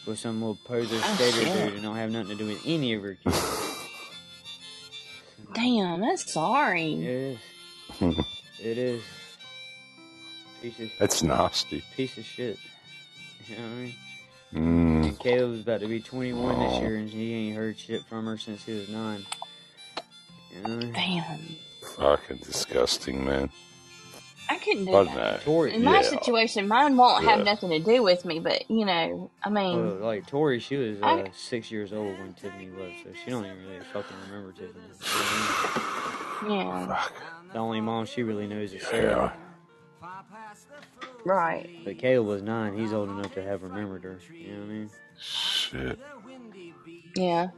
[0.07, 1.65] with some little poser Oh, skater shit.
[1.67, 3.53] dude, and don't have nothing to do with any of her kids.
[5.55, 6.01] Damn.
[6.01, 6.93] That's It sorry.
[6.95, 7.39] is.
[8.01, 9.03] it is.
[10.63, 11.85] Piece of That's nasty.
[11.97, 12.59] piece of shit.
[13.49, 13.95] You know what I mean?
[14.55, 15.05] Mm.
[15.09, 16.81] And Caleb's about to be 21 this Oh.
[16.81, 19.25] year, and he ain't heard shit from her since he was nine.
[20.51, 20.93] You know what I mean?
[20.93, 21.57] Damn.
[21.97, 23.51] Fucking disgusting, man.
[24.51, 25.43] I couldn't do I that.
[25.43, 26.09] Tori, In my Yeah.
[26.09, 29.97] situation, mine won't have nothing to do with me, but you know, I mean, well,
[29.97, 33.45] like Tori, she was uh, I- six years old when Tiffany was, so she don't
[33.45, 34.85] even really fucking remember Tiffany.
[34.85, 35.33] You know what
[36.43, 36.59] I mean?
[36.59, 37.13] yeah, Fuck.
[37.53, 39.35] The only mom she really knows is Sarah.
[41.25, 41.69] Right.
[41.85, 44.19] But Caleb was nine; he's old enough to have remembered her.
[44.33, 44.91] You know what I mean?
[45.19, 45.99] Shit.
[47.17, 47.49] Yeah.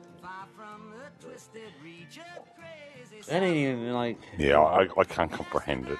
[3.28, 5.98] That ain't even like Yeah, I, I can't comprehend it.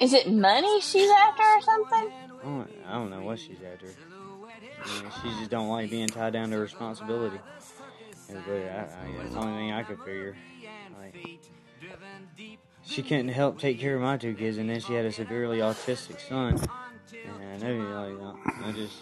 [0.00, 2.12] Is it money she's after or something?
[2.12, 3.86] I don't, I don't know what she's after.
[3.86, 7.38] You know, she just don't like being tied down to responsibility.
[8.28, 10.36] And, But I, I, that's the only thing I could figure.
[10.98, 11.40] Like,
[12.90, 15.58] she couldn't help take care of my two kids, and then she had a severely
[15.58, 16.60] autistic son.
[17.42, 18.96] And I know, like, I just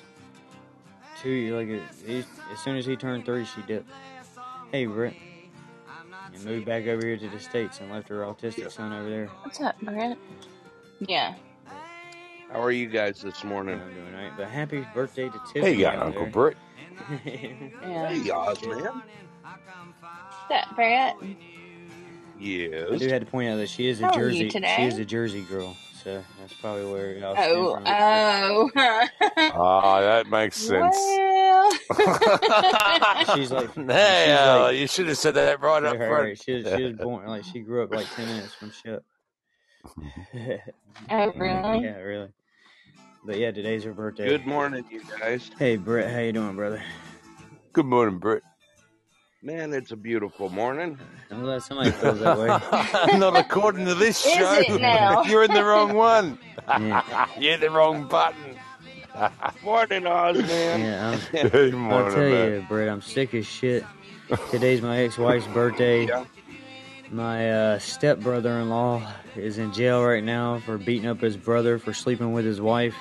[1.20, 1.68] two like
[2.07, 3.90] he, as soon as he turned three, she dipped.
[4.70, 5.14] Hey, Britt.
[6.35, 9.27] And moved back over here to the states and left her autistic son over there.
[9.42, 10.18] What's up, Brent?
[11.01, 11.35] Yeah.
[12.53, 13.79] How are you guys this I'm morning?
[13.79, 14.33] doing all right.
[14.37, 15.61] But happy birthday to Tiffany.
[15.61, 16.31] Hey, Tiffany you got Uncle there.
[16.31, 16.57] Britt.
[17.83, 18.09] Yeah.
[18.12, 19.03] Hey, Oz, man.
[20.48, 20.77] What's up,
[22.38, 22.92] Brent?
[22.92, 24.48] I do have to point out that she is a How Jersey.
[24.48, 24.74] today?
[24.77, 27.85] She is a Jersey girl, so that's probably where y'all Oh, from.
[27.87, 28.70] oh.
[29.55, 30.96] Ah, that makes sense.
[30.96, 31.72] well.
[33.35, 36.38] She's like, Hey, she's uh, like, you should have said that right up her, front.
[36.42, 39.03] she, was, she was born like she grew up like ten minutes from Shep.
[41.11, 41.83] oh, really?
[41.85, 42.29] yeah, really.
[43.24, 44.27] But yeah, today's her birthday.
[44.27, 45.51] Good morning, you guys.
[45.59, 46.83] Hey, Brett, how you doing, brother?
[47.72, 48.42] Good morning, Britt.
[49.40, 50.98] Man, it's a beautiful morning.
[51.31, 52.48] I'm glad somebody feels that way.
[53.18, 54.55] Not according to this Is show.
[54.55, 55.22] it now?
[55.27, 56.38] You're in the wrong one.
[56.66, 58.57] Yeah, You're the wrong button.
[59.62, 60.81] Morning, Oz, man.
[60.81, 61.40] yeah.
[61.42, 62.53] I'm, Good I'll morning, tell man.
[62.53, 63.85] you, Brett, I'm sick as shit.
[64.51, 66.07] Today's my ex-wife's birthday.
[66.07, 66.24] Yeah.
[67.11, 72.33] My uh, stepbrother-in-law is in jail right now for beating up his brother for sleeping
[72.33, 72.96] with his wife.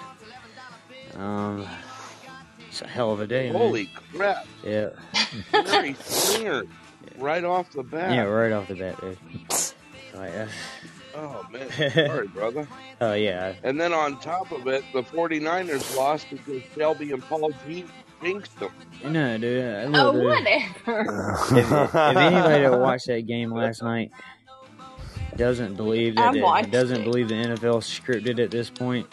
[1.16, 1.68] Um,
[2.80, 3.60] it's a hell of a day, man.
[3.60, 4.46] Holy crap.
[4.64, 4.90] Yeah,
[5.52, 6.64] Very slinger.
[7.18, 8.12] Right off the bat.
[8.14, 9.18] yeah, right off the bat, dude.
[10.14, 10.48] Like, uh,
[11.16, 11.68] Oh, man.
[11.92, 12.68] Sorry, brother.
[13.02, 17.52] oh yeah, And then on top of it, the 49ers lost because Shelby and Paul
[17.66, 17.86] G
[18.24, 18.70] jinxed them.
[19.04, 19.66] no, dude.
[19.66, 20.24] I Oh, love dude.
[20.26, 21.48] whatever.
[21.58, 24.12] if, if anybody that watched that game last night
[25.36, 27.04] doesn't believe that it, doesn't it.
[27.04, 29.08] believe the NFL scripted at this point,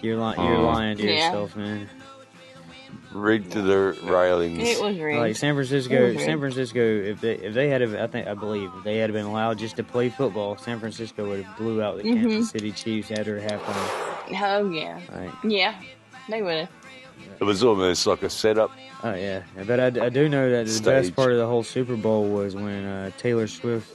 [0.00, 0.62] you're li- you're Oh.
[0.66, 1.26] lying to Yeah.
[1.26, 1.90] yourself, man.
[3.14, 4.58] Rigged to the railings.
[4.60, 5.18] It was real.
[5.20, 6.16] Like San Francisco.
[6.16, 9.12] San Francisco, if they if they had, a, I think I believe if they had
[9.12, 12.20] been allowed just to play football, San Francisco would have blew out the Mhm.
[12.22, 14.40] Kansas City Chiefs after halftime.
[14.42, 14.98] oh, yeah.
[15.14, 15.74] Like, Yeah.
[16.28, 16.68] They would have.
[17.40, 18.70] It was almost like a setup.
[19.02, 20.84] oh yeah, but I, I do know that the Stage.
[20.84, 23.92] best part of the whole Super Bowl was when uh, Taylor Swift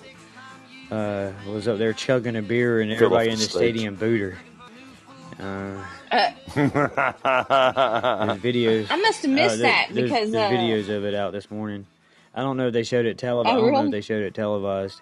[0.92, 3.54] uh, was up there chugging a beer and Fell everybody the in the stage.
[3.56, 4.38] stadium booed her.
[5.40, 6.72] Uh, Uh, there's
[8.42, 8.88] videos.
[8.90, 11.32] I must have uh, missed there- that there's, because there's uh, videos of it out
[11.34, 11.86] this morning.
[12.34, 13.56] I don't know if they showed it televised.
[13.56, 15.02] Oh, I don't know if they showed it televised,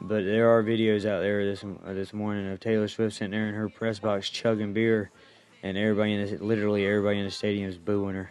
[0.00, 3.48] but there are videos out there this uh, this morning of Taylor Swift sitting there
[3.48, 5.10] in her press box chugging beer,
[5.62, 8.30] and everybody in the, literally everybody in the stadium is booing her.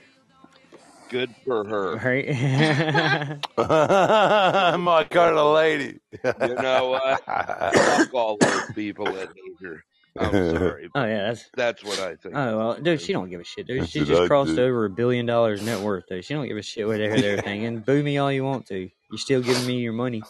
[1.09, 1.95] Good for her.
[1.97, 2.27] Right?
[3.57, 5.99] My kind of lady.
[6.23, 7.25] You know what?
[7.25, 9.83] Fuck all those people that hate her.
[10.19, 10.89] I'm sorry.
[10.93, 11.49] oh yeah, that's.
[11.55, 12.35] That's what I think.
[12.35, 13.87] Oh well, dude, she don't give a shit, dude.
[13.89, 14.63] She just crossed do.
[14.63, 16.25] over a billion dollars net worth, dude.
[16.25, 17.79] She don't give a shit what they're, they're thinking.
[17.79, 18.89] Boo me all you want to.
[19.09, 20.21] You're still giving me your money.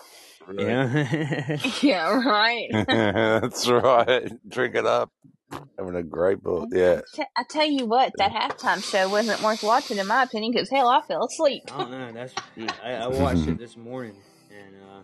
[0.47, 0.60] Right.
[0.60, 1.58] Yeah.
[1.82, 2.69] yeah, right.
[2.88, 4.32] That's right.
[4.47, 5.12] Drink it up.
[5.78, 6.69] Having a great book.
[6.71, 7.02] Yeah.
[7.13, 10.69] T- I tell you what, that halftime show wasn't worth watching, in my opinion, because
[10.69, 11.63] hell, I fell asleep.
[11.73, 12.13] I don't.
[12.13, 12.34] That's
[12.84, 14.17] I, I watched it this morning,
[14.52, 15.02] and uh,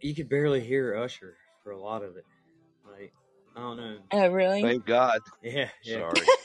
[0.00, 2.24] you could barely hear Usher for a lot of it.
[3.54, 3.96] Like I don't know.
[4.12, 4.62] Oh, really?
[4.62, 5.20] Thank God.
[5.42, 5.98] Yeah, yeah.
[6.12, 6.26] Sorry.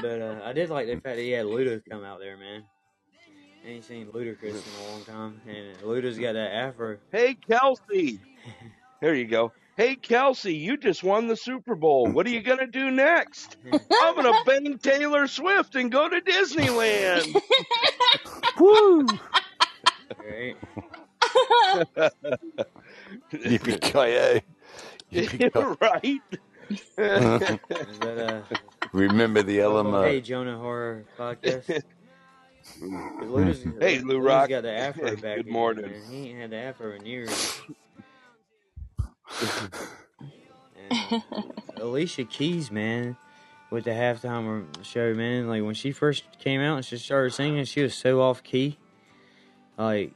[0.00, 2.62] But uh, I did like the fact that he had Luda come out there, man.
[3.66, 6.98] I ain't seen Ludacris in a long time, and Luda's got that afro.
[7.12, 8.20] Hey, Kelsey.
[9.00, 9.52] There you go.
[9.76, 12.08] Hey, Kelsey, you just won the Super Bowl.
[12.08, 13.56] What are you going to do next?
[13.72, 17.40] I'm going to bang Taylor Swift and go to Disneyland.
[18.58, 19.06] Woo!
[20.18, 20.56] Right?
[23.32, 24.42] Yippee-ki-yay.
[25.12, 26.20] Yippee-ki- right?
[26.96, 28.56] That uh?
[28.92, 30.04] Remember the element.
[30.06, 31.82] Hey, Jonah Horror podcast.
[32.82, 34.48] Luda's, Hey, Lou Luda's Rock.
[34.50, 35.36] got the afro back.
[35.38, 35.90] Good morning.
[35.90, 36.00] man.
[36.10, 37.60] He ain't had the afro in years.
[41.76, 43.16] Alicia Keys, man,
[43.70, 45.48] with the halftime show, man.
[45.48, 48.78] Like when she first came out and she started singing, she was so off key.
[49.76, 50.12] Like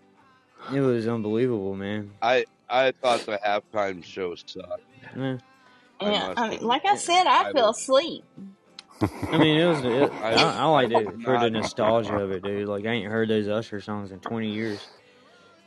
[0.72, 2.12] it was unbelievable, man.
[2.20, 4.82] I I thought the halftime show sucked.
[5.16, 5.38] Yeah.
[6.00, 8.24] I yeah, I mean, like I said, I I fell was- asleep.
[9.30, 9.85] I mean, it was.
[9.85, 12.68] It, I, I liked it for the nostalgia of it, dude.
[12.68, 14.87] Like I ain't heard those Usher songs in twenty years.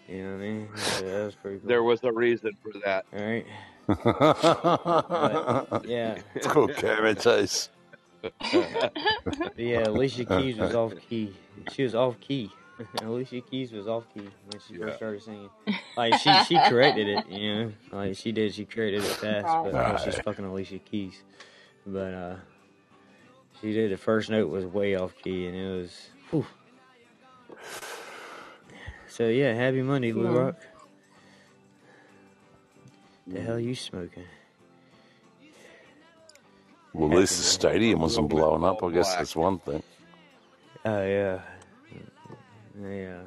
[0.08, 0.70] You know what I mean?
[0.76, 1.68] Yeah, that was pretty cool.
[1.68, 3.06] There was a reason for that.
[3.14, 3.46] All right.
[5.70, 6.18] But, yeah.
[6.34, 7.70] it's called Kermit Taste.
[9.58, 11.34] Yeah, Alicia Keys was off key.
[11.72, 12.52] She was off key.
[13.02, 14.86] Alicia Keys was off key when she Yeah.
[14.86, 15.50] first started singing.
[15.96, 17.72] Like she she corrected it, you know.
[17.92, 19.48] Like she did, she corrected it fast.
[19.64, 21.24] But uh, she's fucking Alicia Keys.
[21.86, 22.36] But uh,
[23.62, 23.92] She did.
[23.92, 26.10] The first note was way off key, and it was.
[26.32, 26.46] Whew.
[29.08, 30.38] So yeah, happy Monday, Blue Yeah.
[30.40, 30.56] Rock.
[33.28, 34.26] The hell you smoking?
[36.94, 38.84] Well, at least the stadium wasn't A blowing up.
[38.84, 39.82] I guess that's one thing.
[40.86, 41.42] Oh yeah,
[42.82, 43.22] yeah.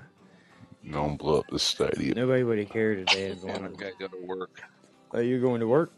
[0.91, 2.15] Don't blow up the stadium.
[2.17, 3.65] Nobody would have cared if they had gone.
[3.65, 4.63] I've got to go to work.
[5.13, 5.93] Oh, you going to work?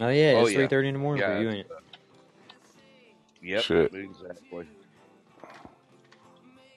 [0.00, 0.56] Oh yeah, Oh, it's yeah.
[0.58, 1.70] three thirty in the morning Yeah, for you, ain't it?
[3.42, 3.94] Yep, Shit.
[3.94, 4.66] exactly.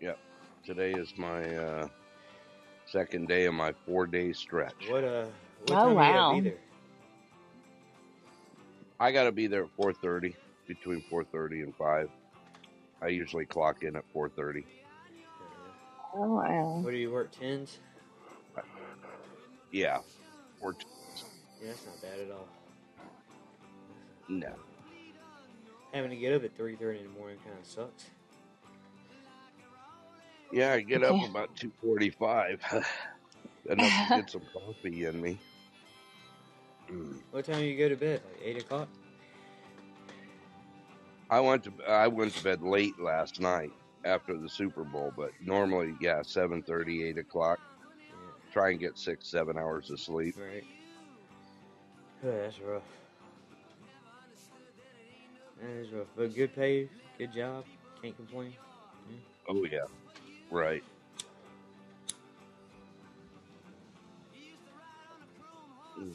[0.02, 0.20] Yep.
[0.66, 1.88] Today is my uh,
[2.86, 4.74] second day of my four day stretch.
[4.90, 5.26] What uh?
[5.66, 6.30] What Oh, time you wow.
[6.32, 6.60] gotta be there?
[9.00, 10.36] I got to be there at four thirty,
[10.68, 12.10] between four thirty and five.
[13.04, 14.66] I usually clock in at four thirty.
[16.16, 16.80] Oh wow.
[16.82, 17.80] What do you work tens?
[19.72, 20.00] Yeah,
[20.62, 20.74] four.
[20.74, 20.86] T-
[21.62, 22.48] Yeah, that's not bad at all.
[24.30, 24.54] no,
[25.94, 28.06] Having to get up at three thirty in the morning kind of sucks.
[30.52, 32.62] yeah, I get up about two forty five.
[33.70, 35.38] Enough to get some coffee in me.
[36.92, 37.18] Mm.
[37.32, 38.22] What time do you go to bed?
[38.30, 38.88] Like eight o'clock?
[41.34, 43.72] I went to I went to bed late last night
[44.06, 47.60] after the Super Bowl, but normally, yeah, seven thirty, eight o'clock.
[48.52, 50.36] Try and get six, seven hours of sleep.
[50.38, 50.64] Right.
[52.24, 52.84] Oh, that's rough.
[55.60, 57.66] That is rough, but good pay, good job.
[58.04, 58.54] Can't complain.
[59.50, 59.86] Oh yeah,
[60.52, 60.84] right.
[66.00, 66.14] Mm.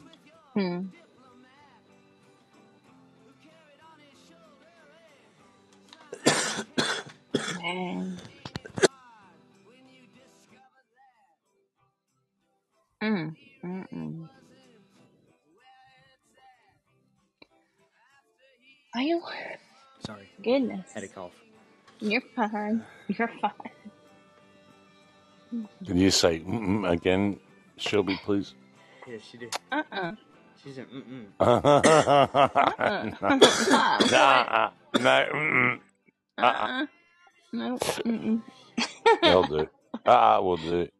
[0.53, 0.98] Hmm.
[7.61, 8.17] Man.
[13.03, 13.35] Mm.
[13.65, 14.29] Mm-mm.
[18.95, 19.21] Are you?
[20.05, 20.87] Sorry, Goodness.
[20.93, 21.33] had a cough.
[21.99, 22.85] You're fine.
[23.07, 23.51] You're fine.
[25.85, 27.39] Can you say mm-mm again,
[27.77, 28.55] Shelby, please?
[29.07, 29.51] Yeah, she did.
[29.71, 30.13] Uh-uh.
[30.63, 30.87] She said,
[31.41, 32.45] mm-mm.
[32.49, 33.05] Uh-uh.
[34.11, 35.79] Nah, no, mm-mm.
[36.41, 36.87] Uh-uh.
[37.51, 37.77] No.
[37.79, 38.41] Mm-mm.
[39.21, 39.69] They'll do it.
[40.05, 40.93] Ah, we'll do it.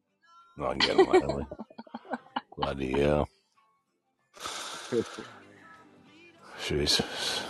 [0.57, 1.47] No, I can get them later.
[2.57, 3.27] Bloody hell.
[6.65, 7.41] Jesus.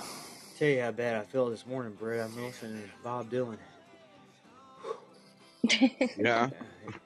[0.58, 2.26] Tell you how bad I feel this morning, Brett.
[2.26, 3.58] I'm listening to Bob Dylan.
[6.18, 6.50] Yeah,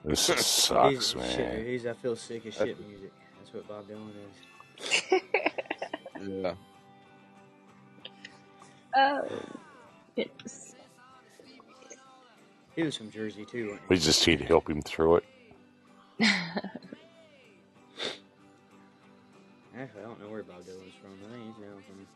[0.05, 1.65] This sucks, he's, Shit, man.
[1.65, 3.11] he's I feel sick of shit music.
[3.39, 4.11] That's what Bob Dylan
[5.11, 5.21] is.
[6.41, 6.53] yeah.
[8.95, 9.27] oh.
[10.15, 10.72] Goodness.
[12.75, 15.23] He was from Jersey too, We just need to help him through it.
[19.77, 21.11] Actually, I don't know where Bob Dylan's from.
[21.27, 22.07] I think he's down from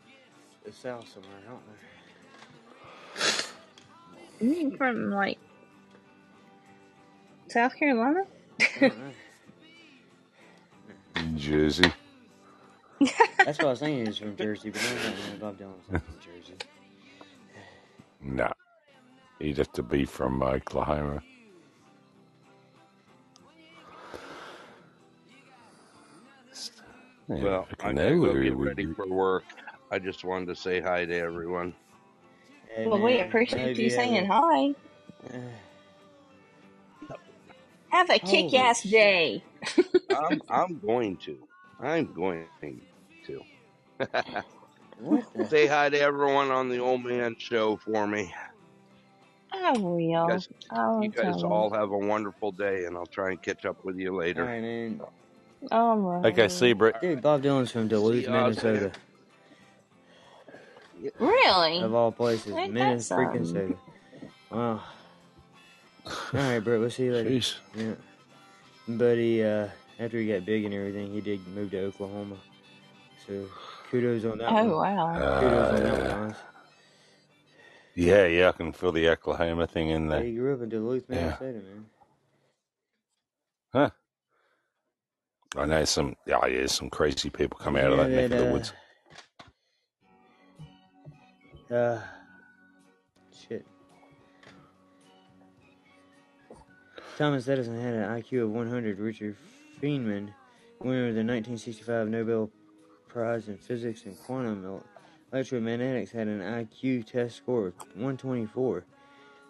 [0.64, 1.32] the south somewhere.
[1.44, 1.60] I don't
[4.40, 4.62] know.
[4.70, 5.38] You from like
[7.48, 8.24] South Carolina?
[8.60, 9.12] I don't know.
[11.16, 11.92] In Jersey.
[13.44, 14.06] That's what I was thinking.
[14.06, 15.38] He's from Jersey, but I don't know.
[15.40, 16.54] Bob Dylan's from Jersey.
[18.20, 18.52] No.
[19.38, 21.22] He'd have to be from Oklahoma.
[27.28, 29.44] Yeah, Well, I gotta go nowhere get ready be- for work.
[29.90, 31.74] I just wanted to say hi to everyone.
[32.74, 34.74] Hey, Well, we appreciate hope you have saying hi.
[35.34, 35.38] uh,
[37.90, 39.42] Have a kick ass day.
[40.10, 41.38] I'm I'm going to.
[41.80, 42.46] I'm going
[43.26, 43.42] to.
[45.48, 48.32] Say hi to everyone on the old man show for me.
[49.52, 49.98] I will.
[50.00, 53.42] You guys, I'll you guys tell all have a wonderful day, and I'll try and
[53.42, 54.44] catch up with you All later.
[54.44, 55.00] right, man.
[55.70, 56.26] All right.
[56.32, 57.00] Okay, see you, Brett.
[57.00, 58.92] Dude, Bob Dylan's from Duluth, See y'all, Minnesota.
[61.18, 61.78] Really?
[61.80, 63.78] Of all places, Ain't that Minnesota, freaking something?
[63.78, 63.78] soda.
[64.50, 64.82] Wow.
[66.06, 66.80] All right, Brett.
[66.80, 67.30] We'll see you later.
[67.30, 67.54] Jeez.
[67.76, 67.94] Yeah.
[68.88, 69.68] But he, uh,
[69.98, 72.36] after he got big and everything, he did move to Oklahoma.
[73.26, 73.44] So
[73.90, 74.96] kudos on that Oh one.
[74.96, 75.40] wow.
[75.40, 76.36] Kudos on that one, Hans.
[77.98, 80.22] Yeah, yeah, I can feel the Oklahoma thing in Yeah, there.
[80.22, 81.16] he grew up in Duluth, Yeah.
[81.16, 81.86] Minnesota, man.
[83.72, 83.90] Huh.
[85.56, 88.38] I know some, yeah, yeah, some crazy people come out of Yeah, that neck of
[88.38, 88.72] the uh, woods.
[91.70, 92.00] Uh,
[93.48, 93.66] shit.
[97.16, 98.98] Thomas Edison had an IQ of 100.
[99.00, 99.36] Richard
[99.82, 100.32] Feynman,
[100.80, 102.48] winner of the 1965 Nobel
[103.08, 104.62] Prize in Physics and Quantum
[105.32, 108.84] Electromagnetics, had an IQ test score of 124.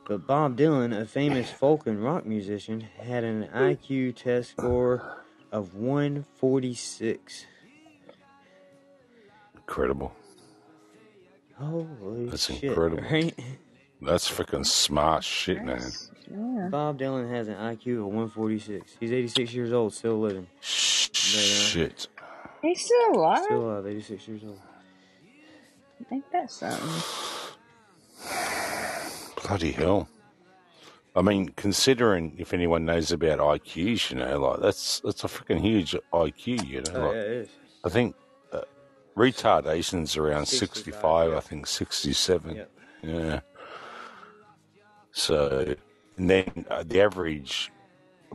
[0.06, 5.22] But Bob Dylan, a famous folk and rock musician, had an IQ test score
[5.52, 7.46] of 146.
[9.54, 10.12] Incredible.
[11.56, 11.84] Holy
[12.22, 12.30] shit.
[12.30, 12.62] That's shit!
[12.64, 13.02] incredible.
[13.02, 13.38] Right?
[14.00, 15.82] That's freaking smart shit, man.
[16.30, 16.68] Yeah.
[16.70, 18.96] Bob Dylan has an IQ of 146.
[18.98, 20.46] He's 86 years old, still living.
[20.60, 22.08] Shit.
[22.18, 23.44] Uh, He's still alive.
[23.44, 24.60] Still alive, 86 years old.
[26.10, 26.88] Ain't that something?
[29.46, 30.08] Bloody hell.
[31.16, 35.60] I mean, considering if anyone knows about IQs, you know, like that's that's a freaking
[35.60, 37.08] huge IQ, you know.
[37.08, 37.48] Oh, yeah, it is.
[37.84, 38.14] I think
[38.52, 38.60] uh,
[39.16, 42.56] retardation's around 65, 65, I think 67.
[42.56, 42.70] Yep.
[43.02, 43.40] Yeah.
[45.12, 45.74] So,
[46.16, 47.72] and then uh, the average,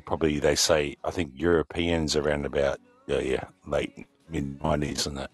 [0.06, 5.32] probably they say, I think Europeans around about, yeah, yeah late mid 90s and that.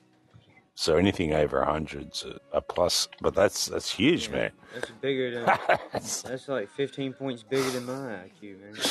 [0.80, 4.52] So anything over 100's a, a plus, but that's that's huge, Yeah, man.
[4.74, 5.46] That's bigger than.
[5.92, 7.92] That's- That's like 15 points bigger than my
[8.24, 8.74] IQ, man.
[8.76, 8.86] Like,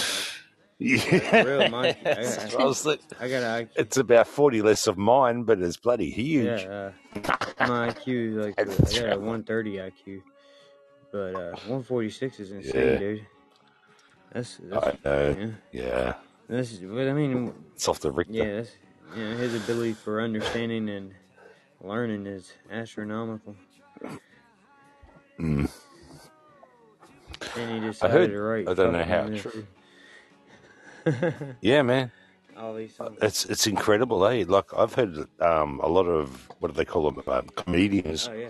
[0.80, 3.68] yeah, real, my- I got- what I was like- I got an IQ.
[3.76, 6.60] it's about 40 less of mine, but it's bloody huge.
[6.60, 7.22] Yeah, uh,
[7.66, 10.22] my IQ is like That's I got a 130 IQ,
[11.10, 12.98] but uh, 146 is insane, Yeah.
[12.98, 13.26] dude.
[14.34, 15.36] That's, that's I know.
[15.72, 15.82] yeah.
[15.82, 16.14] Yeah.
[16.50, 18.30] That's but I mean, It's off the Richter.
[18.34, 18.72] yeah, that's,
[19.16, 21.14] you know, his ability for understanding and
[21.82, 23.54] learning is astronomical.
[25.38, 25.70] Mm.
[27.56, 28.68] And he I heard- to write.
[28.68, 29.66] I don't know how true.
[31.60, 32.10] Yeah, man.
[32.56, 33.16] All these songs.
[33.22, 34.44] It's it's incredible, eh?
[34.46, 38.34] Like I've heard um, a lot of what do they call them, um, comedians Oh
[38.34, 38.48] yeah,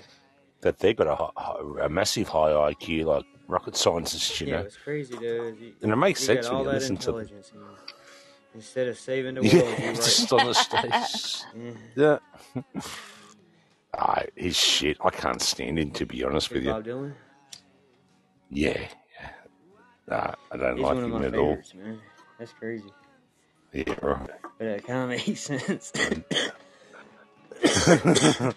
[0.62, 1.06] that they've got
[1.36, 4.52] a, a massive high IQ, like rocket scientists, you yeah.
[4.54, 4.60] know.
[4.62, 5.58] It's crazy, dude.
[5.60, 7.28] You, And it makes sense when you listen to them.
[8.54, 11.44] instead of saving the world, Yeah, just on the stage.
[11.94, 12.18] Yeah.
[12.56, 12.72] Yeah.
[13.94, 14.96] Ah, he's shit.
[15.00, 16.70] I can't stand him to be honest with you.
[16.70, 17.14] Bob Dylan.
[18.50, 19.30] Yeah, yeah.
[20.08, 21.58] Nah, I don't He's like one of him my at all.
[21.74, 22.00] man.
[22.38, 22.92] That's crazy.
[23.72, 24.30] Yeah, right.
[24.58, 25.92] But that kind of makes sense.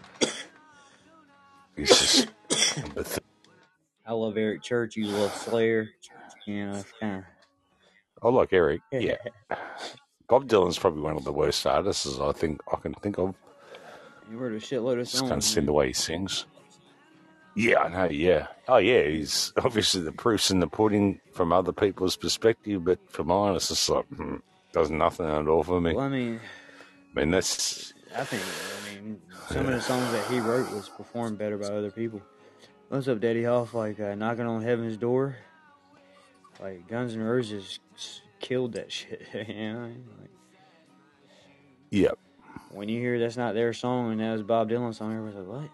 [1.76, 2.30] He's just.
[4.06, 4.96] I love Eric Church.
[4.96, 5.90] You love Slayer.
[6.46, 7.24] You know, kind
[8.22, 8.82] I like Eric.
[8.92, 9.18] Yeah.
[10.28, 13.36] Bob Dylan's probably one of the worst artists I think I can think of.
[14.32, 15.46] You wrote a shitload of Just can't songs.
[15.46, 16.46] stand the way he sings.
[17.54, 18.10] Yeah, I know.
[18.10, 18.48] Yeah.
[18.70, 19.04] Oh, yeah.
[19.04, 23.68] He's obviously the proof's in the pudding from other people's perspective, but for mine, it's
[23.68, 24.38] just like hmm,
[24.72, 25.94] does nothing at all for me.
[25.94, 26.40] Well, I mean,
[27.16, 30.88] I mean, that's I think, I mean, some of the songs that he wrote was
[30.88, 32.22] performed better by other people.
[32.88, 33.74] What's up, Daddy Hoff?
[33.74, 35.36] Like uh, knocking on heaven's door.
[36.62, 37.80] Like Guns N' Roses
[38.40, 39.24] killed that shit.
[39.34, 40.30] you know, like
[41.90, 42.12] yeah.
[42.74, 45.62] When you hear that's not their song and that was Bob Dylan's song, everybody's like,
[45.62, 45.70] what?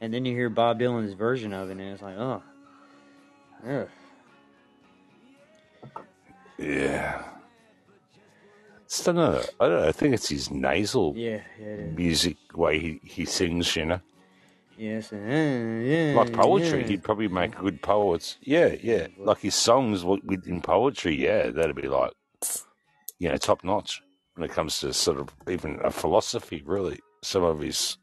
[0.00, 2.42] And then you hear Bob Dylan's version of it, and it's like, oh,
[3.66, 3.84] yeah.
[6.58, 7.22] Yeah.
[8.84, 9.18] It's don't.
[9.60, 9.88] I don't know.
[9.88, 14.00] I think it's his nasal Yeah, yeah, music way he, he sings, you know.
[14.78, 16.14] Yes, yeah.
[16.16, 18.38] Like poetry, he'd probably make good poets.
[18.40, 19.08] Yeah, yeah.
[19.18, 20.04] Like his songs
[20.46, 22.12] in poetry, yeah, that'd be like,
[23.18, 24.02] you know, top notch
[24.38, 27.00] when it comes to sort of even a philosophy, really.
[27.22, 27.98] Some of his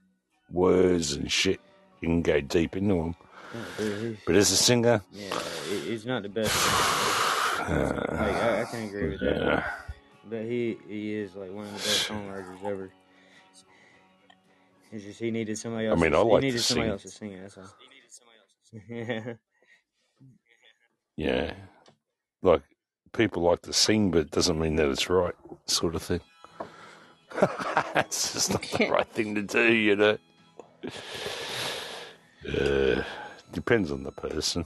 [0.52, 1.62] words and shit,
[2.02, 3.16] you can go deep into oh, them.
[3.80, 5.40] Yeah, But as a singer, yeah,
[5.86, 6.54] he's not the best.
[7.60, 9.38] like, I, I can agree with that.
[9.38, 9.72] yeah,
[10.30, 12.92] But he he is like one of the best songwriters ever.
[14.92, 15.98] It's just he needed somebody else.
[15.98, 16.92] I mean, to, I like he needed to somebody sing.
[16.92, 17.42] else to sing it.
[17.44, 17.74] That's all.
[18.90, 19.34] yeah,
[21.16, 21.54] yeah.
[22.42, 22.64] Like,
[23.16, 25.36] people like to sing, but it doesn't mean that it's right,
[25.66, 26.22] sort of thing.
[27.96, 30.18] it's just not the right thing to do, you know.
[32.48, 33.04] Uh,
[33.52, 34.66] depends on the person.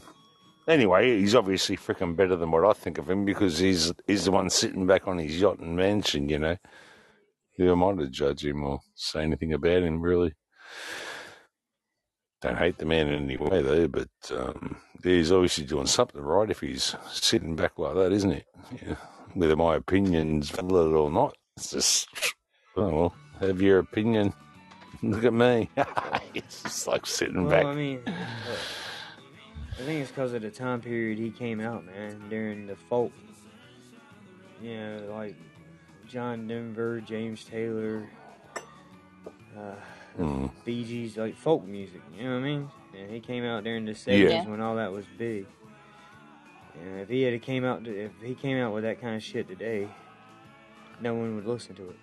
[0.67, 4.31] Anyway, he's obviously freaking better than what I think of him because he's he's the
[4.31, 6.57] one sitting back on his yacht and mansion, you know.
[7.57, 10.33] Who am I to judge him or say anything about him, really?
[12.41, 16.49] Don't hate the man in any way, though, but um, he's obviously doing something right
[16.49, 18.43] if he's sitting back like that, isn't he?
[18.85, 18.95] Yeah.
[19.33, 22.07] Whether my opinion's valid or not, it's just,
[22.77, 24.33] oh, well, have your opinion.
[25.03, 25.69] Look at me.
[26.33, 27.65] it's just like sitting well, back.
[27.65, 28.15] I mean, look,
[29.79, 32.21] I think it's because of the time period he came out, man.
[32.29, 33.11] During the folk,
[34.61, 35.35] you know, like
[36.07, 38.09] John Denver, James Taylor,
[39.57, 39.75] uh,
[40.17, 40.51] Mm.
[40.65, 42.01] Bee Gees, like folk music.
[42.17, 42.69] You know what I mean?
[42.97, 44.47] And he came out during the seventies Yeah.
[44.47, 45.45] when all that was big.
[46.81, 49.47] And if he had came out, if he came out with that kind of shit
[49.47, 49.87] today,
[51.01, 51.95] no one would listen to it.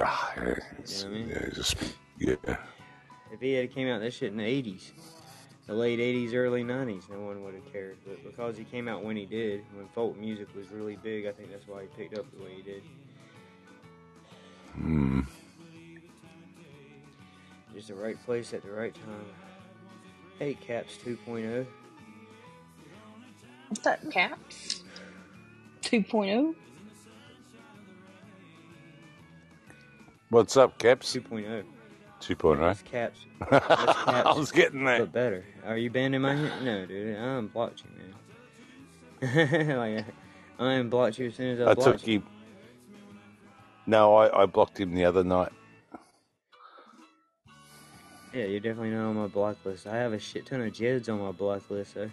[0.00, 0.56] Ah, yeah, You know
[0.86, 1.28] what I mean?
[1.28, 1.76] yeah, just,
[2.18, 2.34] yeah.
[3.32, 4.92] If he had came out that shit in the eighties,
[5.66, 7.96] the late eighties, early nineties, no one would have cared.
[8.06, 11.32] But because he came out when he did, when folk music was really big, I
[11.32, 12.82] think that's why he picked up the way he did.
[14.78, 15.26] Mm.
[17.74, 19.26] Just the right place at the right time.
[20.38, 21.10] Hey, Caps oh.
[21.10, 21.66] 2.0.
[23.68, 24.82] What's up, Caps?
[25.82, 26.54] 2.0?
[30.28, 31.14] What's up, Caps?
[31.16, 31.64] 2.0.
[32.20, 32.70] 2.0.
[32.70, 33.18] It's Caps.
[33.40, 34.06] It's Caps.
[34.06, 35.00] I was getting there.
[35.00, 35.44] but better.
[35.66, 36.64] Are you banning my hand?
[36.64, 37.16] No, dude.
[37.16, 37.90] I unblocked you,
[39.22, 39.76] man.
[39.78, 40.04] like,
[40.58, 42.18] I unblocked you as soon as I, I blocked took you.
[42.18, 42.26] him.
[43.86, 45.52] No, I, I blocked him the other night.
[48.34, 49.86] Yeah, you're definitely not on my block list.
[49.86, 52.10] I have a shit ton of Jeds on my block list, though.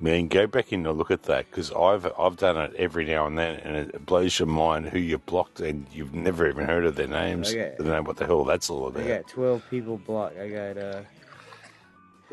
[0.00, 3.26] Man, go back in and look at that because I've I've done it every now
[3.26, 6.84] and then, and it blows your mind who you blocked and you've never even heard
[6.84, 7.54] of their names.
[7.54, 9.02] I I got- don't know what the hell that's all about.
[9.04, 10.38] I got 12 people blocked.
[10.38, 11.02] I got, uh,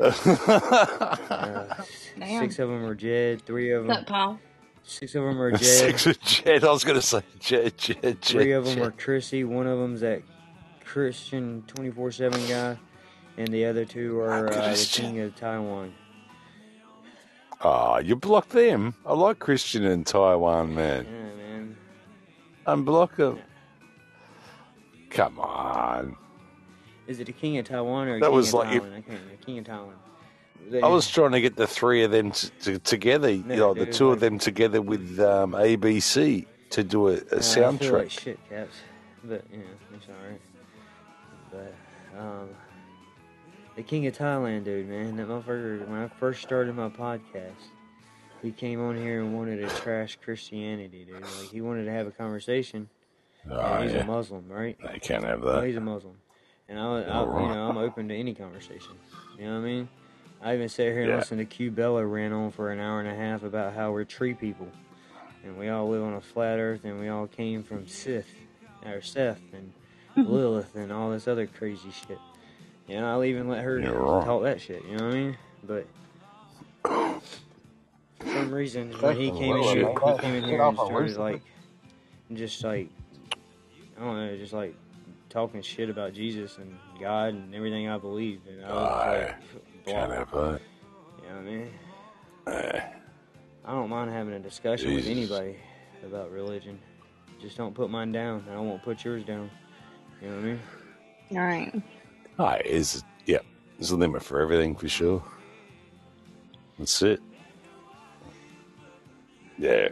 [0.00, 1.82] uh
[2.18, 4.40] six of them are Jed, three of What's them, up, Paul?
[4.82, 6.64] six of them are Jed, Six of Jed.
[6.64, 8.20] I was going to say Jed, Jed, Jed.
[8.22, 8.86] three of them Jed.
[8.86, 10.22] are Chrissy, one of them's that
[10.94, 12.76] Christian 24 7 guy,
[13.36, 15.94] and the other two are uh, the King of Taiwan.
[17.60, 18.94] Ah, you block them.
[19.06, 21.04] I like Christian in Taiwan, man.
[21.06, 21.76] Yeah, man.
[22.66, 23.38] Unblock them.
[25.10, 26.16] Come on.
[27.06, 28.90] Is it the King of Taiwan or That King was of like if- Taiwan?
[28.96, 29.44] I can't remember.
[29.46, 29.94] King of Taiwan.
[30.82, 33.74] I was trying to get the three of them t- t- together, you No, know,
[33.74, 37.38] the two like- of them together with um, ABC to do a, a I feel
[37.40, 37.92] soundtrack.
[37.92, 38.76] like shit, Caps.
[39.22, 39.64] But, you know,
[39.94, 40.40] it's alright.
[40.40, 40.49] But,
[42.18, 42.48] um,
[43.76, 47.52] the King of Thailand dude, man, that motherfucker, when I first started my podcast,
[48.42, 51.22] he came on here and wanted to trash Christianity, dude.
[51.22, 52.88] Like, he wanted to have a conversation.
[53.50, 54.00] Oh, he's yeah.
[54.00, 54.76] a Muslim, right?
[54.86, 55.66] I can't have Well, that.
[55.66, 56.16] he's a Muslim.
[56.68, 58.92] And I, I, you know, I'm open to any conversation.
[59.38, 59.88] You know what I mean?
[60.42, 61.16] I even sat here and Yeah.
[61.16, 64.04] listened to Q Bella ran on for an hour and a half about how we're
[64.04, 64.68] tree people.
[65.44, 68.28] And we all live on a flat earth and we all came from Sith,
[68.86, 69.72] or Seth, and
[70.16, 70.32] Mm-hmm.
[70.32, 72.18] Lilith, and all this other crazy shit.
[72.88, 75.36] You know, I'll even let her You're talk that shit, you know what I mean?
[75.62, 75.86] But
[76.82, 77.20] for
[78.26, 81.42] some reason, when he came in Lilith, here, he came in here and started like,
[82.32, 82.88] just like,
[83.96, 84.74] I don't know, just like
[85.28, 88.40] talking shit about Jesus and God and everything I believe.
[88.48, 89.34] And I was like,
[89.86, 90.50] Can't blah.
[90.52, 90.60] have.
[91.22, 91.70] You know what I mean?
[93.64, 95.56] I don't mind having a discussion with anybody
[96.04, 96.78] about religion.
[97.40, 98.44] Just don't put mine down.
[98.50, 99.50] I won't put yours down.
[100.22, 100.60] You know what I mean?
[101.32, 101.82] Alright.
[102.38, 103.38] Ah, is yeah.
[103.78, 105.22] There's a limit for everything for sure.
[106.78, 107.20] That's it.
[109.58, 109.88] Yeah.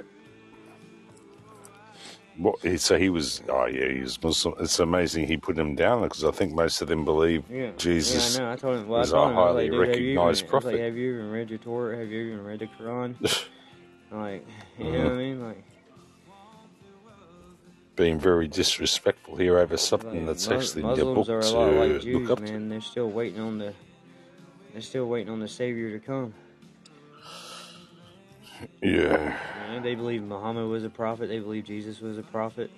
[2.37, 2.61] What?
[2.63, 3.43] he- So he was.
[3.49, 4.55] Oh yeah, he was Muslim.
[4.61, 7.71] It's amazing he put him down because I think most of them believe Yeah.
[7.77, 8.37] Jesus.
[8.39, 8.53] Yeah, I know.
[8.53, 8.89] I told him.
[8.89, 9.39] Well, I told a him.
[9.39, 10.81] I highly like, dude, have you even, recognized I like, prophet.
[10.81, 11.97] have you even read your Torah?
[11.99, 13.41] Have you even read the Quran?
[14.13, 14.47] I'm like,
[14.79, 15.43] you know what I mean?
[15.43, 15.65] Like,
[17.99, 22.31] Being very disrespectful here over something that's actually in your book to like look Jews,
[22.31, 22.45] up to.
[22.45, 22.69] man.
[22.69, 23.75] They're still waiting on the.
[24.73, 26.33] They're still waiting on the Savior to come.
[28.83, 29.37] Yeah.
[29.69, 31.29] Man, they believe Muhammad was a prophet.
[31.29, 32.71] They believe Jesus was a prophet.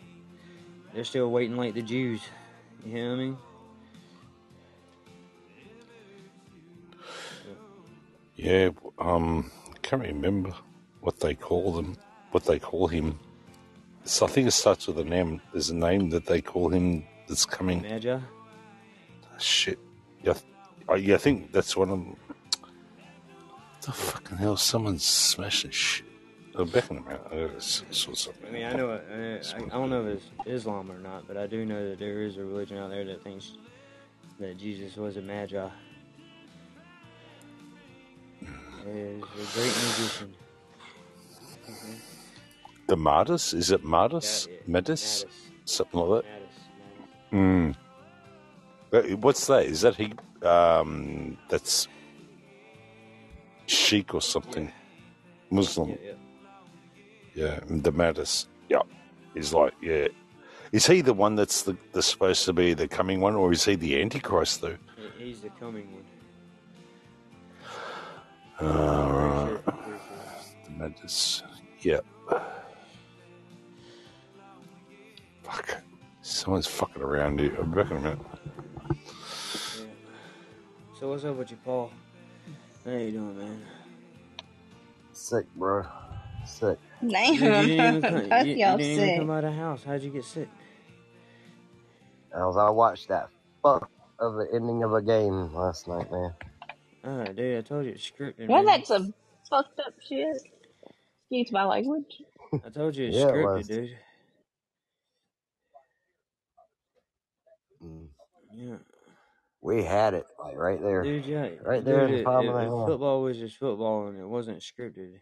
[0.94, 2.22] They're still waiting like the Jews.
[2.84, 3.38] You know what I mean?
[8.36, 9.50] Yeah, um,
[9.82, 10.52] can't remember
[11.00, 11.96] what they call them,
[12.30, 13.18] what they call him.
[14.04, 15.40] So I think it starts with an M.
[15.52, 17.82] There's a name that they call him that's coming.
[17.82, 18.18] Magi.
[19.38, 19.78] Shit.
[20.22, 20.34] Yeah,
[20.88, 22.16] I, yeah, I think that's one of them.
[22.60, 24.56] What the fucking hell?
[24.56, 26.06] Someone's smashing shit.
[26.56, 27.20] Oh, a minute.
[27.30, 27.34] I
[28.46, 28.90] I mean, I know.
[28.90, 28.98] Uh,
[29.54, 32.22] I, I don't know if it's Islam or not, but I do know that there
[32.22, 33.52] is a religion out there that thinks
[34.40, 35.68] that Jesus was a magi.
[38.86, 40.34] Is a great musician.
[41.68, 42.09] Mhm.
[42.90, 43.54] The Martis?
[43.54, 44.48] Is it Martis?
[44.66, 44.94] Yeah, yeah.
[45.64, 46.26] Something like that?
[47.30, 47.70] Hmm.
[49.20, 49.66] What's that?
[49.66, 50.12] Is that he?
[50.44, 51.86] Um, that's
[53.66, 54.72] Sheikh or something.
[55.50, 55.90] Muslim.
[55.90, 55.96] Yeah,
[57.36, 57.42] yeah.
[57.44, 58.48] Yeah, the Mattis.
[58.68, 58.82] Yeah,
[59.34, 60.08] he's like, yeah.
[60.72, 63.64] Is he the one that's the, the supposed to be the coming one, or is
[63.64, 64.78] he the Antichrist though?
[65.16, 66.04] He's the coming one.
[68.68, 69.62] Uh, sure,
[70.64, 71.44] the Mattis.
[71.82, 72.00] Yeah.
[75.50, 75.82] Fuck.
[76.22, 77.56] Someone's fucking around here.
[77.56, 78.20] I'm back in a minute.
[79.72, 79.84] Yeah.
[80.98, 81.92] So what's up with you, Paul?
[82.84, 83.62] How you doing, man?
[85.12, 85.84] Sick, bro.
[86.44, 86.78] Sick.
[87.08, 87.34] Damn.
[87.34, 89.16] You didn't even come, Both you, you y'all didn't even sick.
[89.16, 89.84] come out of the house.
[89.84, 90.48] How'd you get sick?
[92.36, 93.28] I was I watched that
[93.62, 96.34] fuck of the ending of a game last night, man.
[97.04, 98.66] Ah, dude, I told you it's scripted, Well, man.
[98.66, 99.14] that's some
[99.48, 100.42] fucked up shit.
[101.30, 102.22] Excuse my language.
[102.64, 103.68] I told you it's Yeah, scripted, was.
[103.68, 103.98] dude.
[107.84, 108.08] Mm.
[108.60, 108.76] Yeah.
[109.62, 112.44] we had it like right there, Dude, yeah, right there dude, in the it, palm
[112.46, 115.20] it, of the if football was just football and it wasn't scripted,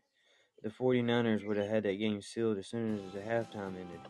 [0.63, 4.01] the 49ers would have had that game sealed as soon as the halftime ended.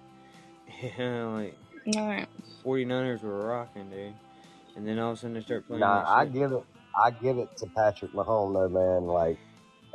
[0.98, 1.58] Yeah, like
[1.96, 2.28] Alright.
[2.64, 4.14] 49ers were rocking, dude.
[4.76, 6.62] And then all of a sudden they start playing Nah, I give it,
[7.02, 9.06] I give it to Patrick Mahomes though, man.
[9.06, 9.38] Like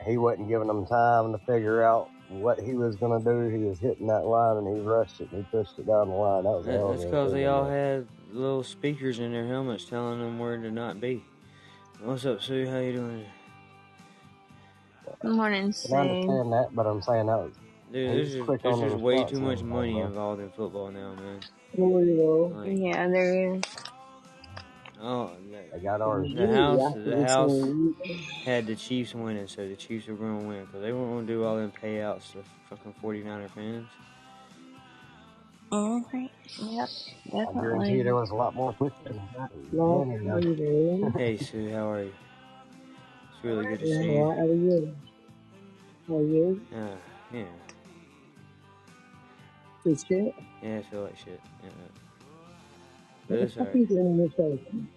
[0.06, 3.48] he wasn't giving them time to figure out what he was gonna do.
[3.56, 6.16] He was hitting that line and he rushed it and he pushed it down the
[6.16, 6.44] line.
[6.44, 10.20] That was a That, that's because they all had little speakers in their helmets telling
[10.20, 11.24] them where to not be.
[12.02, 12.68] What's up, Sue?
[12.70, 13.26] How you doing?
[15.22, 15.96] Good morning, I Sue.
[15.96, 17.54] understand that, but I'm saying that was
[17.92, 20.06] Dude, he there's was just, there's just way too much money bro.
[20.06, 21.40] involved in football now, man.
[21.78, 23.62] Like, Yeah, there is.
[25.02, 26.32] oh, that, They got ours.
[26.34, 27.62] the house, the house
[28.44, 31.28] had the Chiefs winning, so the Chiefs were going to win because they weren't going
[31.28, 33.88] to do all them payouts to fucking 49er fans.
[35.74, 36.30] Mhm.
[36.60, 36.90] Yep,
[37.30, 38.04] I guarantee you definitely.
[38.04, 39.50] there was a lot more quick than that.
[39.72, 40.48] Hello, money, how though.
[40.50, 41.12] you doing?
[41.14, 42.14] Hey, Sue, how are you?
[43.34, 44.18] It's really good to Yeah, see you.
[44.20, 44.96] alright, how are you?
[46.08, 46.62] How are you?
[46.76, 46.96] Uh,
[47.34, 47.44] yeah,
[49.84, 50.36] Good shit?
[50.62, 51.42] yeah, I feel like shit.
[51.64, 51.70] Yeah.
[53.28, 53.76] But What the it's fuck are alright.
[53.80, 54.88] you doing in your station?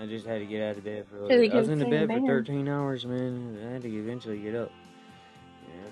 [0.00, 1.54] I just had to get out of bed for a little Really bit.
[1.54, 2.26] I was good in the singing bed for band.
[2.26, 3.58] 13 hours, man.
[3.68, 4.72] I had to eventually get up.
[5.68, 5.90] Yeah.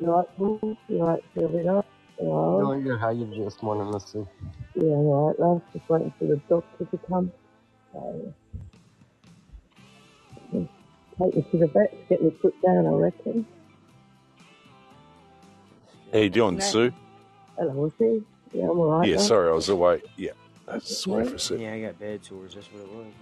[0.00, 0.76] You alright, Paul?
[0.88, 1.86] You alright, feeling up?
[2.18, 2.58] Hello?
[2.58, 3.00] Doing good.
[3.00, 4.28] How you this morning, Miss Sue?
[4.74, 5.62] Yeah, alright, love.
[5.72, 7.32] Just waiting for the doctor to come.
[7.92, 8.34] So,
[10.54, 10.58] uh,
[11.22, 13.46] take me to the vet, to get me put down, I reckon.
[16.12, 16.60] How you doing, Right.
[16.60, 16.92] Sue?
[17.58, 18.20] Hello, is he?
[18.58, 19.26] Yeah, I'm alright, Yeah, love.
[19.26, 20.02] sorry, I was away.
[20.16, 20.32] Yeah,
[20.68, 21.30] I was That's away okay.
[21.30, 21.60] for a sec.
[21.60, 22.54] Yeah, I got bed sores.
[22.54, 23.14] That's what it was.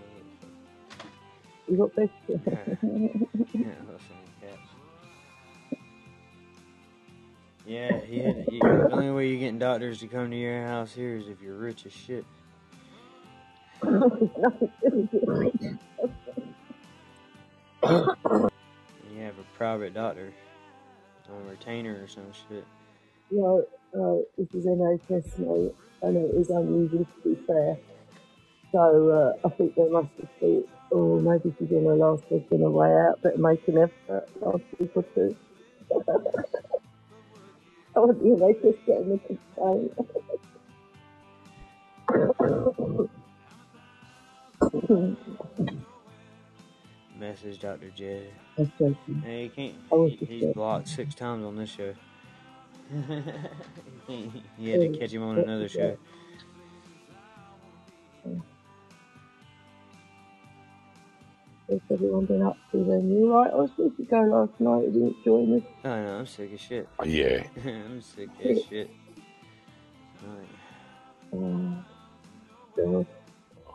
[1.68, 2.12] You got best.
[2.28, 2.64] Yeah,
[3.54, 4.19] yeah listen,
[7.66, 11.40] Yeah, the only way you're getting doctors to come to your house here is if
[11.42, 12.24] you're rich as shit.
[13.82, 14.12] You
[19.20, 20.32] have a private doctor
[21.32, 22.64] on retainer or some shit.
[23.30, 27.76] No, no, this is NHS, mate, and it is unusual to be fair.
[28.72, 32.46] So uh, I think they must have thought, oh, maybe she's in her last week
[32.50, 35.04] on her way out, but make an effort last week or.
[37.96, 39.92] I want the NHS getting the complaint.
[47.18, 47.90] Message Dr.
[47.90, 48.28] J.
[48.58, 49.22] I'm joking.
[49.24, 49.74] Hey, he can't.
[49.92, 50.52] I was He, just he's joking.
[50.54, 51.94] blocked six times on this show.
[52.90, 53.02] he
[54.06, 55.96] can't- he had to catch him on another show.
[61.70, 63.08] What's everyone been up to then?
[63.12, 63.48] You right?
[63.52, 65.62] I was supposed to go last night, you didn't join us.
[65.84, 66.88] Oh no, I'm sick as shit.
[66.98, 67.44] Oh, yeah.
[67.64, 68.90] I'm sick as shit.
[70.26, 70.48] Like,
[71.32, 71.84] Oh,
[72.76, 73.06] God.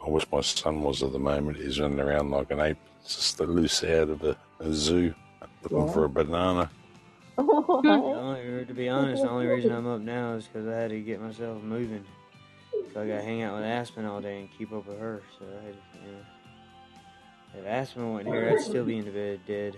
[0.06, 1.56] I wish my son was at the moment.
[1.56, 5.16] He's running around like an ape, it's just a loose out of a, a zoo,
[5.64, 6.70] looking for a banana.
[7.38, 11.00] only, to be honest, the only reason I'm up now is because I had to
[11.00, 12.04] get myself moving.
[12.93, 15.22] So I got to hang out with Aspen all day and keep up with her.
[15.39, 15.76] So I had,
[16.06, 16.18] you know,
[17.60, 19.78] if Aspen wasn't here, I'd still be in the bed dead.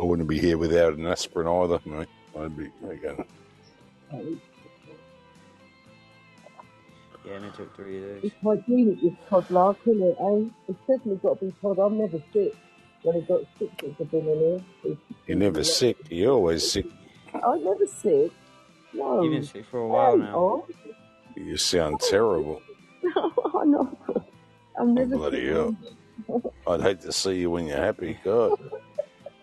[0.00, 2.08] I wouldn't be here without an aspirin either, mate.
[2.38, 3.24] I'd be again.
[7.24, 8.24] Yeah, and I took three of those.
[8.24, 10.48] It's hygienic, this toddler, isn't it, eh?
[10.68, 11.78] It's definitely got to be Todd.
[11.78, 12.54] I'm never sick.
[13.02, 14.96] When he got sick since I've been in here.
[15.26, 15.96] You're never sick.
[16.10, 16.86] You're always sick.
[17.34, 18.32] I'm never sick.
[18.92, 19.22] No.
[19.22, 20.34] You've been sick for a while now.
[20.36, 20.66] oh.
[21.36, 22.60] You sound terrible.
[23.14, 23.96] No, I'm not.
[24.78, 25.76] I'm never Bloody hell.
[26.66, 28.18] I'd hate to see you when you're happy.
[28.24, 28.58] God,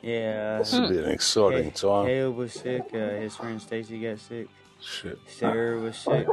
[0.01, 2.05] Yeah, this uh, would be an exciting Ca- time.
[2.07, 2.83] Caleb was sick.
[2.93, 4.47] Uh, his friend Stacy got sick.
[4.81, 5.19] Shit.
[5.27, 6.27] Sarah was sick.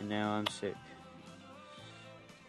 [0.00, 0.74] And now I'm sick.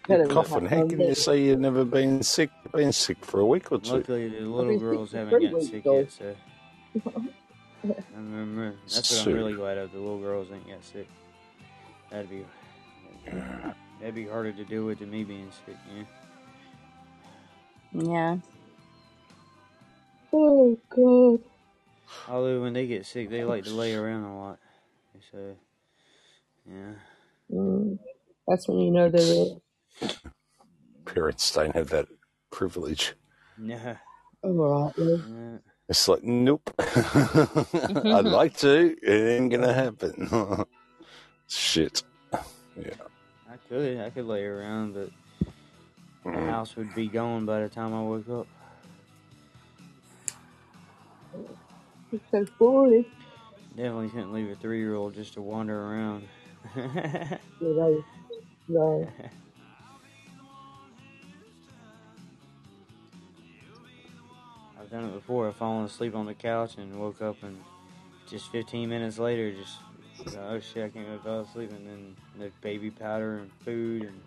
[0.09, 0.65] You're coughing.
[0.65, 2.49] How can you say you've never been sick?
[2.73, 3.93] Been sick for a week or two.
[3.93, 6.35] Luckily, the little girls haven't three gotten sick yet, so
[7.05, 7.29] I'm,
[8.15, 9.91] I'm, that's what I'm really glad of.
[9.91, 11.07] The little girls ain't got sick.
[12.09, 12.43] That'd be
[13.25, 15.77] that'd be harder to deal with than me being sick.
[15.95, 16.03] Yeah.
[17.93, 18.37] Yeah.
[20.33, 21.39] Oh, God.
[22.27, 24.59] Although when they get sick, they like to lay around a lot.
[25.31, 25.55] So
[26.67, 26.93] yeah.
[27.51, 27.99] Mm.
[28.47, 29.61] That's when you know they're ill.
[31.05, 32.07] Parents don't have that
[32.51, 33.13] privilege.
[33.61, 33.97] Yeah.
[34.43, 35.57] Alright, yeah.
[35.87, 36.73] It's like, nope.
[36.79, 38.95] I'd like to.
[39.01, 40.65] It ain't gonna happen.
[41.47, 42.03] Shit.
[42.77, 42.93] Yeah.
[43.71, 45.09] I could, I could lay around, but
[46.25, 46.49] the mm-hmm.
[46.49, 48.47] house would be gone by the time I woke up.
[52.11, 53.05] It's so boring.
[53.77, 56.27] Definitely couldn't leave a three-year-old just to wander around.
[56.75, 56.83] You
[57.61, 58.03] know,
[58.67, 59.07] no.
[64.77, 65.47] I've done it before.
[65.47, 67.57] I've fallen asleep on the couch and woke up and
[68.27, 69.77] just 15 minutes later, just
[70.39, 71.71] oh shit, I can't go fall asleep.
[71.71, 74.21] And then the baby powder and food and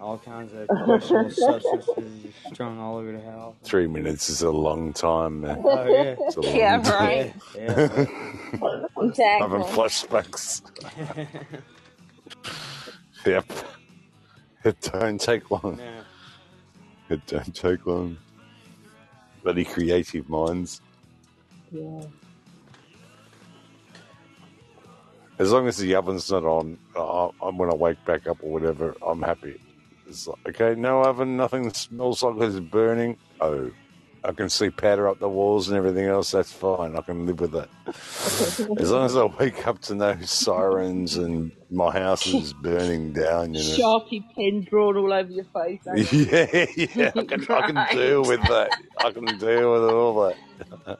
[0.00, 3.54] all kinds of questionable substances just strung all over the house.
[3.62, 5.60] Three minutes is a long time, man.
[5.64, 6.92] Oh yeah, It's a long Yeah, time.
[6.92, 7.34] right.
[7.56, 7.68] yeah.
[7.68, 8.08] Having
[9.08, 9.48] Exactly.
[9.72, 10.62] flashbacks.
[13.26, 13.46] Yep.
[14.64, 15.78] It don't take long.
[15.78, 16.02] yeah.
[17.08, 18.18] It don't take long.
[19.42, 20.82] Bloody creative minds.
[21.72, 22.02] Yeah.
[25.38, 28.52] As long as the oven's not on, uh, I'm when I wake back up or
[28.52, 29.60] whatever, I'm happy.
[30.06, 33.16] It's like, okay, no oven, nothing smells like it's burning.
[33.40, 33.70] Oh,
[34.26, 36.30] I can see powder up the walls and everything else.
[36.30, 36.96] That's fine.
[36.96, 37.68] I can live with that.
[38.80, 43.52] As long as I wake up to no sirens and my house is burning down,
[43.52, 43.76] you know.
[43.76, 45.80] Sharpie pen drawn all over your face.
[46.12, 48.70] Yeah, yeah, I can, I can deal with that.
[48.98, 50.34] I can deal with all
[50.86, 50.98] that.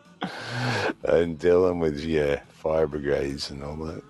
[1.04, 4.02] and dealing with yeah, fire brigades and all that.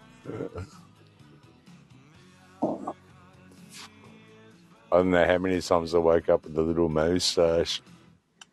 [4.92, 7.82] I don't know how many times I woke up with a little moustache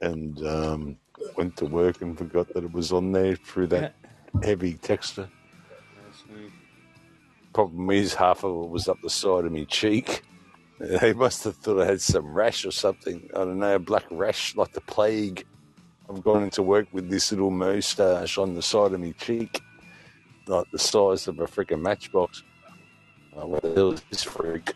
[0.01, 0.97] and um,
[1.37, 3.93] went to work and forgot that it was on there through that
[4.43, 5.29] heavy texture.
[7.53, 10.23] Problem is, half of it was up the side of my cheek.
[10.79, 13.29] They must have thought I had some rash or something.
[13.35, 15.45] I don't know, a black rash like the plague.
[16.09, 19.61] I've gone into work with this little moustache on the side of my cheek,
[20.51, 22.43] like the size of a freaking matchbox.
[23.35, 24.73] Uh, oh, what the hell is this freak?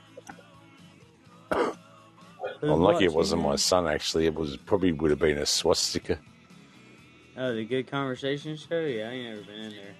[1.51, 3.87] I'm lucky it wasn't my son.
[3.87, 6.17] Actually, it was probably would have been a swastika.
[7.37, 8.79] Oh, the Good Conversation Show?
[8.79, 9.95] Yeah, I ain't never been in there.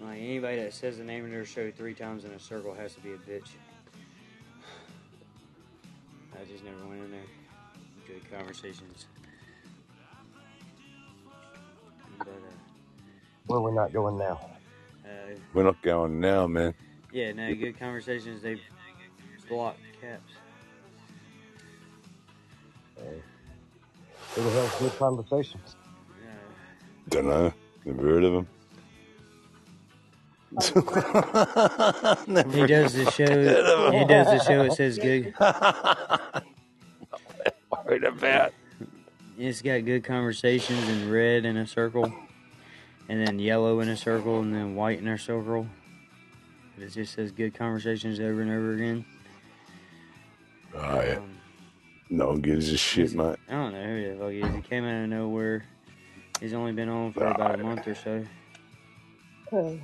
[0.00, 2.94] Like, anybody that says the name of their show three times in a circle has
[2.94, 3.48] to be a bitch.
[6.34, 7.20] I just never went in there.
[8.06, 9.06] Good Conversations.
[12.18, 12.30] But, uh,
[13.46, 14.40] Where we're not going now?
[15.04, 15.08] uh,
[15.52, 16.74] We're not going now, man.
[17.12, 18.60] yeah, no, Good Conversations, they
[19.48, 20.32] block caps.
[24.34, 25.76] Who the hell's good conversations?
[26.10, 26.26] Uh,
[27.08, 27.52] Don't know.
[27.84, 28.48] Never heard of him.
[32.26, 33.90] Never he does the show.
[33.92, 34.62] He does the show.
[34.62, 35.34] It says good.
[37.86, 38.52] worried about.
[39.36, 42.12] It's got good conversations in red in a circle,
[43.08, 45.66] and then yellow in a circle, and then white in a circle.
[46.78, 49.04] It just says good conversations over and over again.
[50.74, 51.16] Oh, yeah.
[51.16, 51.30] Um,
[52.10, 53.36] No one gives a shit, mate.
[53.48, 54.54] I don't know who the fuck he is.
[54.54, 55.64] He came out of nowhere.
[56.40, 58.24] He's only been on for about a month or so.
[59.52, 59.78] Oh,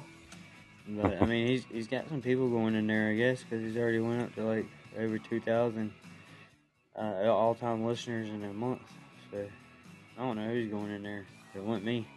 [0.89, 3.77] But I mean, he's he's got some people going in there, I guess, because he's
[3.77, 4.67] already went up to like
[4.99, 5.93] over two thousand
[6.97, 8.83] uh, all time listeners in a month.
[9.33, 9.49] So
[10.19, 11.27] I don't know who's going in there.
[11.55, 12.09] It wasn't me.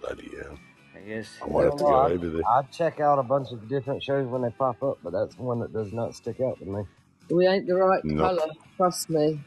[0.00, 0.58] Bloody hell.
[0.96, 1.38] I guess.
[1.42, 2.46] I might have to go over there.
[2.46, 5.60] I check out a bunch of different shows when they pop up, but that's one
[5.60, 6.82] that does not stick out to me.
[7.30, 8.30] we ain't the right No.
[8.30, 8.48] colour.
[8.76, 9.40] Trust me.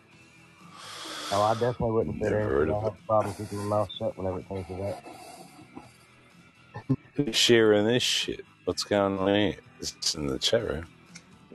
[1.32, 2.50] Oh, I definitely wouldn't fit Never in.
[2.50, 4.96] heard I of have a problem keeping my mouth shut whenever it comes to that.
[7.16, 8.46] Who's sharing this shit?
[8.66, 9.56] What's going on here?
[9.80, 10.88] It's in the chat room.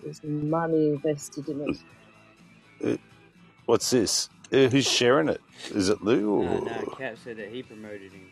[0.02, 1.72] There's money invested in it.
[2.84, 2.96] Uh,
[3.66, 4.30] what's this?
[4.52, 5.40] Uh, who's sharing it?
[5.70, 8.26] Is it Lou No, or no, Cap said that he promoted him,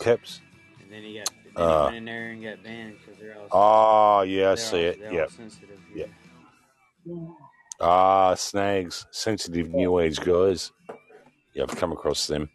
[0.00, 0.40] Caps?
[0.82, 1.80] and then he got then Uh.
[1.80, 3.48] he went in there and got banned because they're all.
[3.52, 5.00] Oh, yeah, I they're see all, it.
[5.00, 5.28] They're Yep.
[5.28, 5.78] sensitive.
[5.94, 6.06] Yeah.
[7.04, 7.26] Yeah.
[7.80, 9.06] Ah, snags.
[9.12, 10.72] Sensitive new age guys.
[11.54, 12.50] Yeah, I've come across them.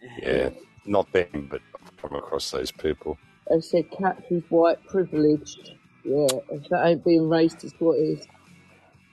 [0.22, 0.50] Yeah.
[0.86, 3.18] Not them, but I've come across those people.
[3.50, 5.72] They said Cats is white privileged.
[6.04, 8.26] Yeah, if that ain't being racist, what is?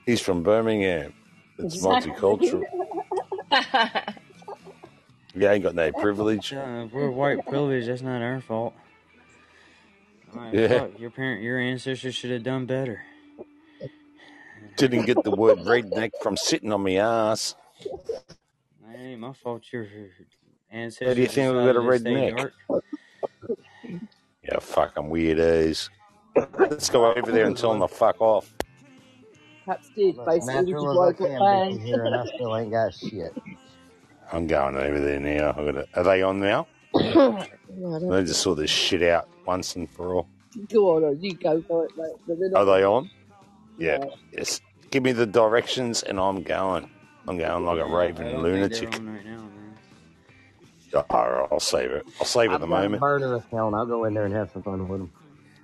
[0.06, 1.14] He's from Birmingham.
[1.62, 2.12] It's Exactly.
[2.12, 2.62] multicultural.
[5.34, 6.52] Yeah, ain't got no privilege.
[6.52, 8.74] Uh, we're white privilege, that's not our fault.
[10.34, 10.68] Alright, Yeah.
[10.80, 13.02] fuck, your parent, your ancestors should have done better.
[14.76, 17.54] Didn't get the word redneck from sitting on my ass.
[17.84, 19.62] That ain't my fault.
[19.72, 19.86] Your
[20.70, 21.08] ancestors.
[21.08, 22.50] How do you think we got a redneck?
[24.42, 25.88] Yeah, fucking weirdos.
[26.58, 28.52] Let's go over there and tell them to fuck off.
[29.64, 31.38] Cats did, Look, basically, which is natural why I as I got can be
[31.74, 31.82] banned.
[31.86, 33.32] here, and I still ain't got shit.
[34.32, 35.50] I'm going over there now.
[35.50, 36.66] I gotta, are they on now?
[36.94, 37.46] No, I
[37.98, 40.28] don't- They just saw this shit out once and for all.
[40.68, 42.12] Go on, you go for it, mate.
[42.26, 42.76] But they're Are not.
[42.76, 43.10] they on?
[43.78, 43.98] Yeah.
[44.04, 44.10] Yeah.
[44.32, 44.60] Yes.
[44.90, 46.90] Give me the directions and I'm going.
[47.26, 48.90] I'm going like a I raving don't think lunatic.
[48.90, 49.76] they're on right now, man.
[50.94, 52.06] Oh, I'll save it.
[52.20, 53.00] I'll save it at I've the got a moment.
[53.00, 53.74] burner account.
[53.74, 55.12] I'll go in there and have some fun with them.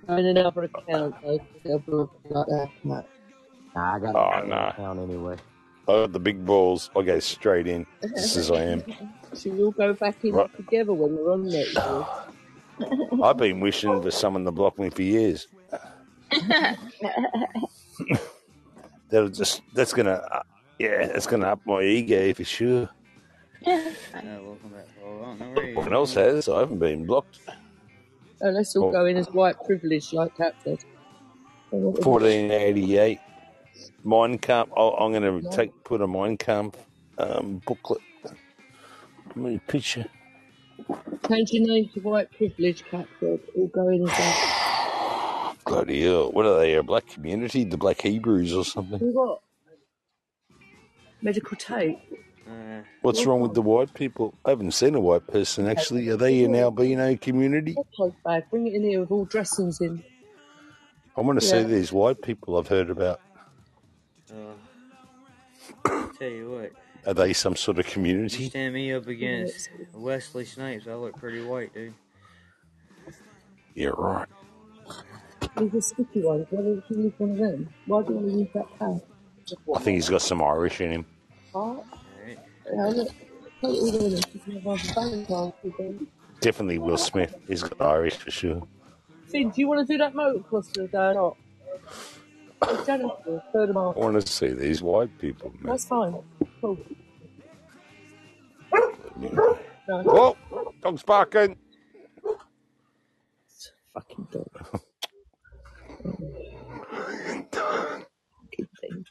[0.07, 3.05] And another account, though, they'll look like that.
[3.75, 3.81] No.
[3.81, 4.69] Nah, I got a Oh, burner nah.
[4.69, 5.35] account anyway.
[5.87, 6.89] I got the big balls.
[6.95, 7.85] I go straight in.
[8.15, 8.83] Just as I am.
[9.31, 10.49] So we'll go back in Right.
[10.57, 12.05] together when we're on next year.
[13.23, 15.47] I've been wishing for someone to block me for years.
[19.11, 20.41] That'll just that's gonna uh,
[20.79, 22.89] yeah, that's gonna up my ego for sure.
[23.65, 25.21] Welcome back, Paul.
[25.21, 26.49] I don't know where Everyone else has.
[26.49, 27.39] I haven't been blocked.
[28.41, 28.91] Oh, let's all Oh.
[28.91, 30.77] go in as white privilege, like Cap said.
[31.71, 32.07] And what was it?
[32.07, 33.19] 1488
[34.03, 34.71] Mein Kampf.
[34.75, 36.77] Oh, I'm going to take put a Mein Kampf
[37.17, 38.01] um, booklet.
[39.27, 40.05] Let me picture.
[41.29, 43.39] Change your name to white privilege, Cap said.
[43.55, 45.55] All go in as.
[45.65, 46.31] Bloody hell.
[46.31, 46.75] What are they?
[46.75, 47.63] A black community?
[47.63, 48.99] The Black Hebrews or something?
[48.99, 49.41] We got
[51.21, 51.99] medical tape.
[52.47, 54.33] Uh, What's wrong with the white people?
[54.45, 56.09] I haven't seen a white person actually.
[56.09, 57.75] Are they an albino community?
[57.95, 58.43] Clothes bag.
[58.51, 60.03] Bring it in here with all dressings in.
[61.17, 61.51] I want to Yeah.
[61.51, 63.21] see these white people I've heard about.
[64.31, 66.71] Uh, tell you what,
[67.05, 68.49] Are they some sort of you community?
[68.49, 71.93] stand me up against Wesley Snipes, I look pretty white, dude.
[73.75, 74.27] Yeah, right.
[75.57, 76.47] These are sticky ones.
[76.49, 77.73] Why don't you use one of them?
[77.85, 79.01] Why do you use that pad?
[79.75, 81.05] I think he's got some Irish in him.
[81.53, 81.85] Heart?
[82.19, 82.39] Alright.
[82.73, 83.09] Yeah, look.
[83.61, 84.25] Put it all in it.
[84.33, 86.07] You can have other Valentine's with them.
[86.39, 87.35] Definitely Will Smith.
[87.47, 88.67] He's got Irish for sure.
[89.27, 91.37] Finn, do you want to do that motocross for the or not?
[92.61, 95.71] It's Jennifer, third of I want to see these white people, man.
[95.71, 96.15] That's fine.
[96.61, 96.77] Cool.
[99.17, 99.57] No,
[99.87, 100.37] Whoa!
[100.81, 101.57] Dog's barking.
[103.93, 104.47] fucking dog.
[107.51, 109.05] Fucking thing.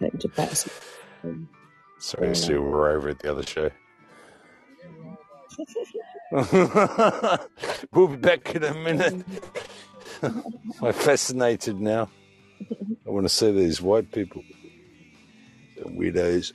[0.00, 0.70] Take to.
[1.24, 1.48] Um,
[1.98, 3.70] Sorry, Sue, we're over at the other show.
[7.92, 9.24] we'll be back in a minute.
[10.82, 12.08] I'm fascinated now.
[13.06, 14.42] I want to see these white people.
[15.76, 16.52] The weirdos.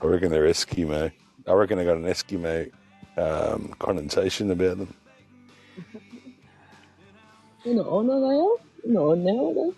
[0.00, 1.12] I reckon they're Eskimo.
[1.46, 2.70] I reckon they got an Eskimo
[3.16, 4.94] um, connotation about them.
[7.64, 8.34] Not on, are they?
[8.34, 8.56] Are?
[8.84, 9.76] They're not on now, are they?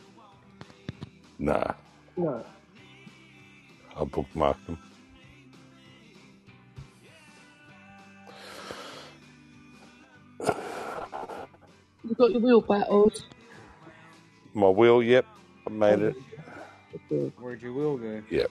[1.38, 1.74] Nah,
[2.16, 2.44] No.
[3.96, 4.78] I'll bookmark them.
[12.04, 13.24] You've got your wheel battled.
[14.52, 15.26] My wheel, yep,
[15.66, 16.16] I made it.
[17.38, 18.22] Where'd your wheel go?
[18.30, 18.50] Yep.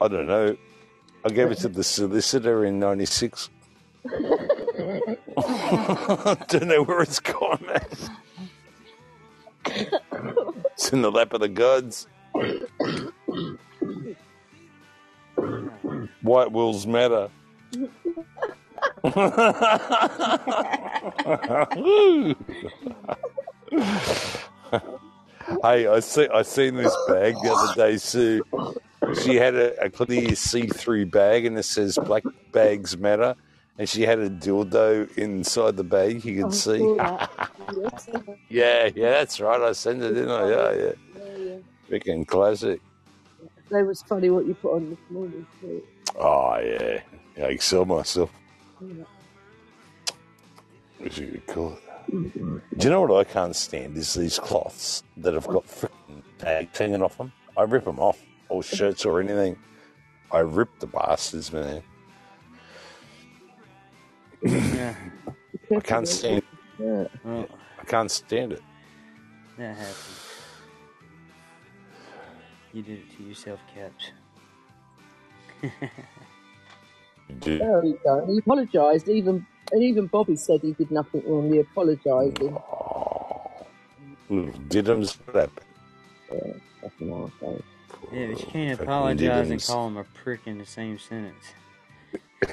[0.00, 0.56] I don't know.
[1.24, 3.50] I gave it to the solicitor in '96.
[4.04, 4.08] I
[6.48, 7.86] don't know where it's gone, man.
[10.72, 12.06] It's in the lap of the gods.
[16.22, 17.30] White wills matter.
[25.62, 26.28] hey, I see.
[26.28, 28.42] I seen this bag the other day, Sue.
[29.22, 33.34] She had a, a clear see-through bag, and it says "Black bags matter."
[33.78, 36.24] And she had a dildo inside the bag.
[36.24, 36.78] You Oh, could see.
[38.48, 39.60] yeah, yeah, that's right.
[39.60, 40.48] I sent it, didn't I?
[40.48, 40.92] Yeah, yeah.
[41.90, 42.80] Freaking classic.
[43.70, 45.46] That was funny what you put on this morning.
[45.60, 45.82] too.
[46.18, 47.00] Oh yeah,
[47.36, 47.44] yeah.
[47.44, 48.30] I excel myself.
[48.80, 49.06] You
[51.00, 51.82] could call it?
[52.10, 53.96] Do you know what I can't stand?
[53.96, 57.32] Is these cloths that have got freaking tags hanging off them.
[57.56, 59.56] I rip them off, or shirts or anything.
[60.30, 61.82] I rip the bastards, man.
[64.42, 64.94] Yeah.
[65.74, 66.42] I can't stand.
[66.78, 67.06] Yeah.
[67.24, 67.48] Well,
[67.80, 68.62] I can't stand it.
[69.58, 69.96] that happened.
[72.72, 74.10] You did it to yourself, Caps.
[77.40, 78.28] Dude, No, he don't.
[78.28, 79.08] He apologised.
[79.08, 81.52] Even and even Bobby said he did nothing wrong.
[81.52, 82.38] He apologised.
[82.40, 83.64] And, ah.
[84.30, 85.16] little diddums.
[85.26, 85.66] What happened?
[86.32, 86.52] yeah,
[86.82, 87.62] fucking arsehole.
[88.12, 89.66] Yeah, but you can't Fucking apologize and diddums.
[89.68, 91.44] call him a prick in the same sentence.
[92.42, 92.52] If-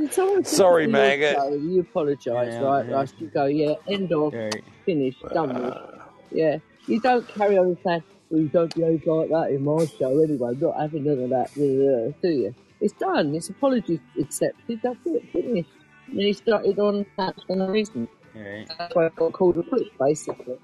[0.00, 1.36] if someone says Sorry, to maggot.
[1.36, 2.88] show, You apologise, Yeah, right?
[2.88, 2.96] yeah.
[2.96, 4.62] Like you go, yeah, end of, Right.
[4.84, 5.74] finish, done with.
[5.76, 6.08] Ah.
[6.32, 10.18] Yeah, you don't carry on saying, well, you don't behave like that in my show
[10.22, 10.50] anyway.
[10.50, 12.54] I'm not having none of that, blah, blah, blah," do you?
[12.80, 13.34] It's done.
[13.34, 14.80] It's apology accepted.
[14.82, 15.22] That's it.
[15.32, 15.68] Finished.
[16.08, 18.08] And then he started on that for no reason.
[18.34, 18.68] Right.
[18.78, 20.58] That's why I got called a prick, basically.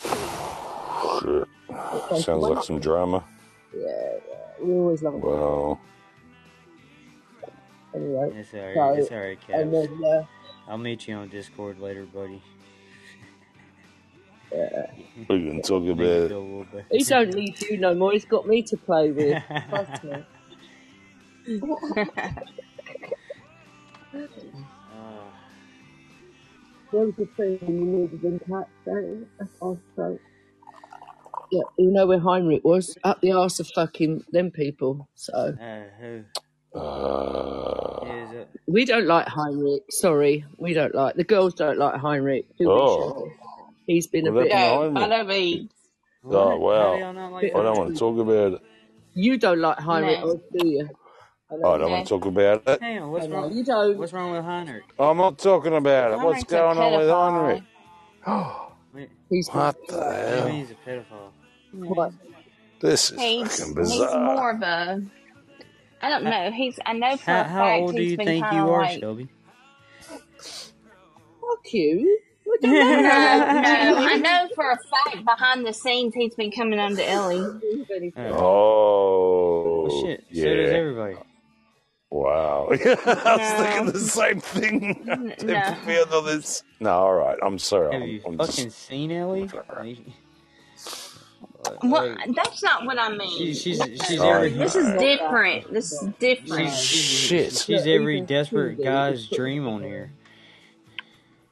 [0.00, 1.48] Shit.
[2.22, 3.24] Sounds like some drama.
[3.74, 4.64] Yeah, yeah.
[4.64, 5.20] We always love it.
[5.20, 5.80] Well,
[7.94, 8.74] Anyway, It's alright.
[8.74, 10.24] so, It's alright, and then, uh,
[10.66, 12.42] I'll meet you on Discord later, buddy.
[15.16, 16.30] We can talk about it.
[16.32, 16.66] a little.
[16.90, 18.12] He don't need you no more.
[18.12, 19.42] He's got me to play with.
[19.68, 20.24] Trust me.
[24.14, 25.30] Uh,
[26.92, 29.26] There was a thing when you needed them cats, don't you?
[29.38, 30.18] That's what I was
[31.50, 32.96] Yeah, you know where Heinrich was?
[33.04, 35.08] Up the arse of fucking them people.
[35.14, 36.24] So uh, who
[36.78, 38.48] Uh, is it?
[38.66, 39.82] we don't like Heinrich.
[39.90, 41.54] Sorry, we don't like the girls.
[41.54, 42.46] Don't like Heinrich.
[42.58, 43.32] Do we, oh, Cheryl?
[43.86, 44.52] He's been a what bit.
[44.52, 45.08] happened to No, I Heinrich?
[45.08, 45.70] love Eve.
[46.24, 46.60] Oh, What?
[46.60, 46.94] Wow.
[46.94, 48.62] y'all not like I don't want to talk about it.
[49.14, 50.26] You don't like Heinrich, No.
[50.26, 50.90] or do you?
[51.50, 52.80] I I don't want to talk about it.
[52.80, 53.52] Hang on, I what's know wrong?
[53.52, 53.98] you don't.
[53.98, 54.84] What's wrong with Heinrich?
[54.98, 56.20] I'm not talking about it.
[56.20, 57.10] What's Heinrich's a going on with pedophile.
[57.10, 57.64] Heinrich?
[58.94, 60.48] Wait, He's What the what do you hell?
[60.48, 61.32] he's a pedophile?
[61.72, 62.12] what?
[62.80, 64.18] This is He's fucking he's bizarre.
[64.18, 65.02] more of a
[66.02, 66.50] I don't know.
[66.52, 68.56] He's I know for How, a how fact old do he's you been think kind
[68.56, 69.28] you of are, like Shelby?
[71.40, 72.20] Fuck you.
[72.52, 73.96] What the no, no.
[73.98, 77.38] I know for a fact behind the scenes he's been coming on to Ellie.
[78.16, 80.20] Oh, Oh, well, shit.
[80.20, 80.76] So does yeah.
[80.76, 81.16] everybody.
[82.10, 82.68] Wow.
[82.72, 85.08] I was thinking the same thing.
[85.08, 85.62] n- Tim no.
[85.62, 86.62] prepared on this.
[86.78, 87.38] No, all right.
[87.42, 87.92] I'm sorry.
[87.94, 88.78] Have I'm, you I'm fucking just.
[88.80, 89.48] seen Ellie?
[91.82, 93.54] Well, that's not what I she, mean.
[93.54, 95.72] she's she's Oh, every This is different.
[95.72, 96.70] This is different.
[96.70, 97.52] she's she's Shit.
[97.56, 100.12] she's every desperate guy's dream on here.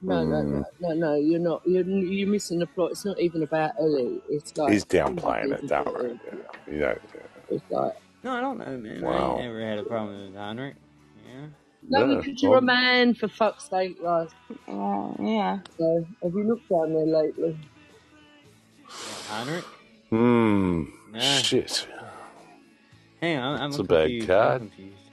[0.03, 1.14] No, no, Mm, no, no, no.
[1.16, 1.62] You're not.
[1.66, 2.92] You're you're missing the plot.
[2.92, 4.20] It's not even about Ellie.
[4.28, 6.12] It's like he's Tuesday downplaying it, is don't it worry.
[6.12, 6.20] is.
[6.26, 6.53] Yeah.
[6.66, 6.98] You know.
[7.51, 7.94] It's like
[8.24, 9.05] No, I don't know, man.
[9.07, 9.32] I Wow.
[9.32, 10.76] ain't never had a problem with Heinrich.
[11.26, 11.46] Yeah.
[11.88, 12.16] no, No.
[12.16, 14.28] because you're a Well, man for fuck's sake, right?
[14.68, 15.61] Uh, yeah.
[15.78, 17.59] So have you looked down there lately?
[19.28, 19.66] Heinrich?
[20.11, 20.84] hmm.
[21.12, 21.42] Nah.
[21.42, 21.88] Shit.
[23.20, 24.36] Hang on, I'm, It's I'm a bad confused.
[24.38, 24.59] I'm card.
[24.59, 25.11] confused.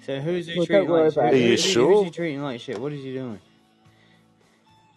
[0.00, 1.24] So who's he Well, don't treating worry like shit?
[1.24, 1.42] about Are it.
[1.42, 2.02] you Who's he, who's sure?
[2.02, 2.80] he treating like shit?
[2.80, 3.40] What is he doing?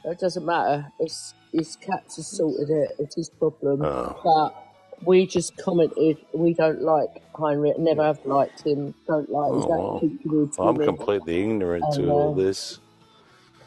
[0.05, 0.91] It doesn't matter.
[0.99, 2.91] It's his cats has sorted it.
[2.99, 3.81] It's his problem.
[3.83, 4.19] Oh.
[4.23, 7.77] But we just commented we don't like Heinrich.
[7.79, 8.93] Never have liked him.
[9.07, 9.97] Don't like his Oh, wow.
[9.97, 10.85] attitude towards I'm women.
[10.97, 12.79] completely ignorant And to all uh, this.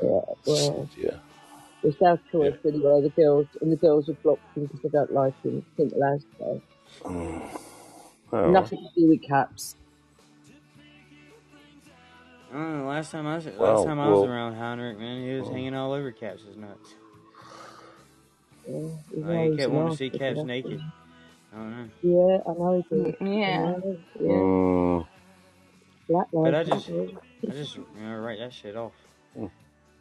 [0.02, 1.10] yeah, well, yeah.
[1.82, 3.02] it's our choice anyway.
[3.02, 5.64] The girls and the girls have blocked him because they don't like him.
[5.76, 6.62] Simple as so.
[7.04, 7.58] Mm.
[8.32, 8.50] Oh.
[8.50, 9.76] Nothing to do with caps.
[12.52, 12.88] I don't know.
[12.88, 15.52] Last time I was, last time I was well, around Heinrich, man, he was well.
[15.54, 16.94] hanging all over Caps' nuts.
[18.68, 18.78] Yeah,
[19.14, 20.80] he's Like, he always kept wanting to see arsehole Caps that naked.
[21.52, 21.88] I don't know.
[22.02, 23.18] Yeah, I know he did.
[23.18, 23.58] Mm, Yeah.
[24.28, 25.06] know.
[26.08, 26.90] Yeah, black But I just.
[26.90, 28.92] I just, you know, write that shit off.
[29.36, 29.50] Mm.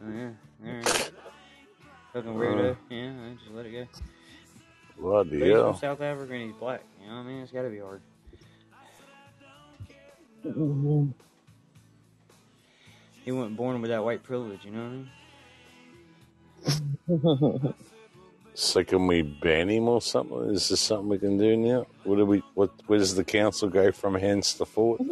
[0.04, 0.30] Oh, yeah,
[0.68, 1.12] alright.
[2.14, 2.78] Fucking Uh, weirdo.
[2.90, 3.88] Yeah, I just let it go.
[5.00, 5.74] bloody But he's from hell.
[5.74, 6.84] South Africa and he's black.
[7.02, 7.42] You know what I mean?
[7.42, 8.02] It's gotta be hard.
[10.46, 11.14] Mhm.
[13.26, 14.90] He wasn't born with that white privilege, you know what I
[17.68, 17.74] mean?
[18.54, 20.50] So can we ban him or something?
[20.50, 21.86] Is this something we can do now?
[22.04, 22.44] What do we?
[22.54, 22.72] What?
[22.88, 25.02] Where does the council go from hands to foot?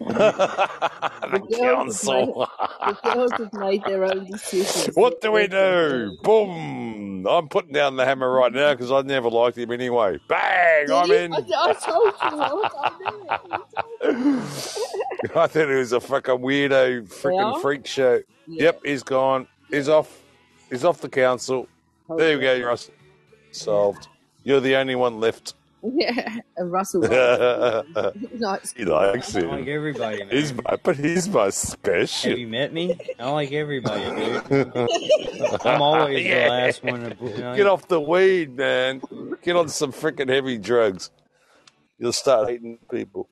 [0.00, 2.48] The the girls made council.
[2.86, 4.96] the girls have made their own decisions.
[4.96, 6.16] what do we do?
[6.22, 7.26] Boom!
[7.28, 10.18] I'm putting down the hammer right now because I never liked him anyway.
[10.28, 10.86] Bang!
[10.86, 11.14] Did I'm you?
[11.14, 11.34] in.
[11.34, 12.40] I, I told you.
[12.40, 12.52] I
[14.02, 14.78] was
[15.24, 15.48] I knew it.
[15.48, 17.60] Thought it was a fucking weirdo freaking are?
[17.60, 18.20] freak show.
[18.46, 18.64] Yeah.
[18.64, 19.46] Yep, he's gone.
[19.70, 20.22] He's off.
[20.70, 21.68] He's off the council.
[22.16, 22.90] There you go, Ross.
[23.52, 24.08] Solved.
[24.44, 25.54] You're the only one left.
[25.80, 26.40] Yeah.
[26.56, 29.68] And Russell he likes I he likes likes don't like him.
[29.76, 32.36] everybody, He's my, but he's my Have special.
[32.36, 32.98] you met me?
[33.16, 34.02] I don't like everybody,
[34.48, 34.66] dude.
[35.64, 39.00] I'm always the last one to, you know, Get off the weed, man.
[39.40, 41.12] Get on some freaking heavy drugs.
[42.00, 43.28] You'll start hating people.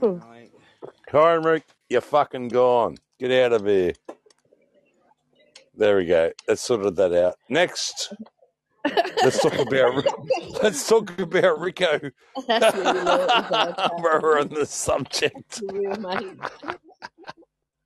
[0.00, 0.18] Hmm.
[0.28, 0.52] like,
[1.10, 2.96] Heinrich, you're fucking gone.
[3.18, 3.92] Get out of here.
[5.74, 6.32] There we go.
[6.48, 7.36] Let's sorted that out.
[7.48, 8.12] Next,
[9.22, 10.04] let's talk about
[10.62, 12.00] let's talk about Rico.
[12.46, 13.24] That's really low.
[13.24, 15.60] Is that While we're on the subject.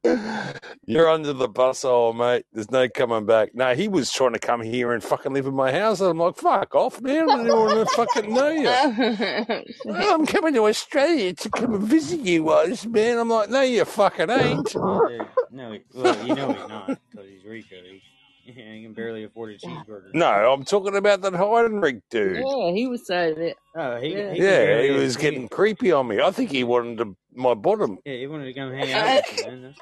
[0.02, 0.56] the real mate?
[0.86, 2.46] You're under the bus hole, mate.
[2.52, 3.54] There's no coming back.
[3.54, 6.00] No, he was trying to come here and fucking live in my house.
[6.00, 7.30] I'm like, fuck off, man.
[7.30, 9.62] I don't want to fucking know you.
[9.84, 13.18] Well, I'm coming to Australia to come and visit you, was man.
[13.18, 14.66] I'm like, no, you fucking ain't.
[14.66, 17.76] dude, no, well, you know he's not because he's Rico.
[17.84, 20.12] He, he can barely afford a cheeseburger.
[20.14, 22.38] No, I'm talking about that Heinrich dude.
[22.38, 23.56] Yeah, he was saying it.
[23.76, 24.32] Oh, he, Yeah.
[24.32, 26.20] he Yeah, barely, he was he, getting creepy on me.
[26.20, 27.98] I think he wanted to, my bottom.
[28.04, 29.74] yeah, he wanted to come hang out with you, man.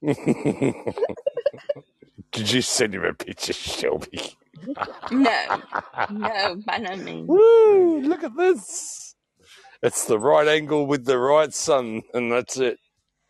[2.32, 4.36] Did you send him a picture, Shelby?
[5.10, 5.62] no,
[6.10, 7.28] no, by no means.
[7.28, 8.00] Woo!
[8.02, 9.14] Look at this.
[9.82, 12.78] It's the right angle with the right sun, and that's it.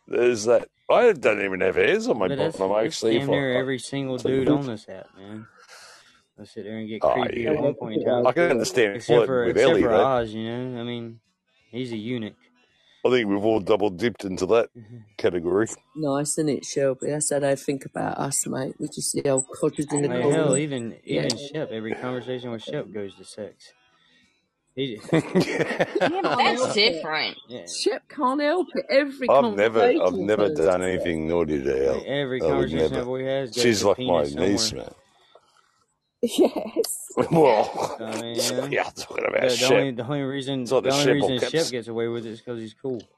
[0.07, 0.67] There's that.
[0.89, 2.61] I don't even have hairs on my But bottom.
[2.63, 3.19] I'm that's actually.
[3.19, 5.45] damn near every single dude on this app, man.
[6.35, 7.51] They'll sit there and get Oh, creepy yeah.
[7.51, 8.25] at one point in time.
[8.25, 10.05] I can understand Except for with except Ellie, for though.
[10.05, 10.81] Oz, you know.
[10.81, 11.19] I mean,
[11.69, 12.33] he's a eunuch.
[13.05, 14.97] I think we've all double dipped into that mm-hmm.
[15.17, 15.67] category.
[15.95, 17.07] Nice, isn't it, Shelby?
[17.07, 18.75] That's how they think about us, mate.
[18.79, 20.57] We just the old codgers in the Like, hell, corner.
[20.57, 21.25] even Yeah.
[21.25, 23.73] even Shep, every conversation with Shep goes to sex.
[24.75, 27.37] He, Yeah, that's different.
[27.47, 28.85] yeah, Shep can't help it.
[28.89, 32.03] Every I've never, I've never done anything naughty to like, Elle.
[32.05, 32.95] every I conversation never.
[32.95, 34.85] that boy has She's like my penis niece, somewhere.
[34.87, 34.93] man.
[36.37, 37.07] Yes.
[37.31, 40.69] Well, I mean, you know, yeah, talking about the, the only the only reason It's
[40.71, 43.01] the the only Shep reason or Shep gets away with it is because he's cool.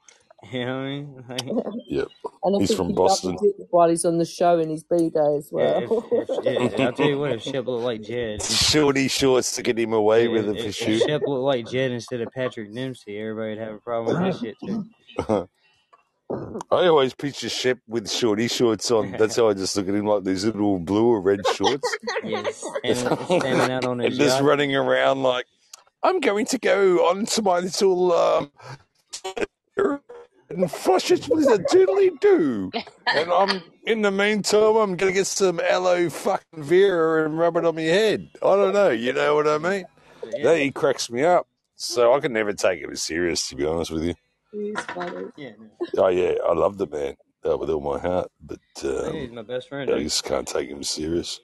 [0.52, 1.24] You know what I mean?
[1.28, 2.08] Like, Yep,
[2.42, 3.32] And I he's think from he Boston.
[3.36, 6.04] doubles it while he's on the show in his B day as yeah, well.
[6.10, 9.62] if, if, yeah, I'll tell you what, if Shep looked like Jed, Shorty shorts to
[9.62, 11.02] get him away with if, it for if, if shoot.
[11.06, 14.56] Shep looked like Jed instead of Patrick Dempsey, everybody'd have a problem with that shit
[14.66, 14.84] too.
[16.70, 19.16] I always picture Shep with shorty shorts on.
[19.18, 21.98] That's how I just look at him like these little blue or red shorts.
[22.22, 24.42] yes, standing, standing out on and his just yacht.
[24.42, 25.46] running around like,
[26.02, 28.52] I'm going to go on to my little um,
[30.50, 32.72] and flush it with a doodly do.
[33.14, 37.56] And I'm in the meantime, I'm going to get some aloe fucking Vera and rub
[37.56, 38.30] it on my head.
[38.42, 38.90] I don't know.
[38.90, 39.86] You know what I mean?
[40.24, 41.48] Yeah, That he cracks me up.
[41.76, 44.14] So I can never take him as serious, to be honest with you.
[44.52, 45.26] He's funny.
[45.36, 45.70] yeah, no.
[45.98, 47.16] Oh yeah, I love the man
[47.48, 49.92] uh, with all my heart, but um, he's my best friend.
[49.92, 50.02] I Dude.
[50.02, 51.40] just can't take him serious.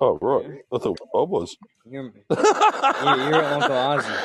[0.00, 1.56] Oh Yeah, right, I thought I was.
[1.90, 2.12] you're
[2.98, 4.22] you're, you're Uncle Ozzy.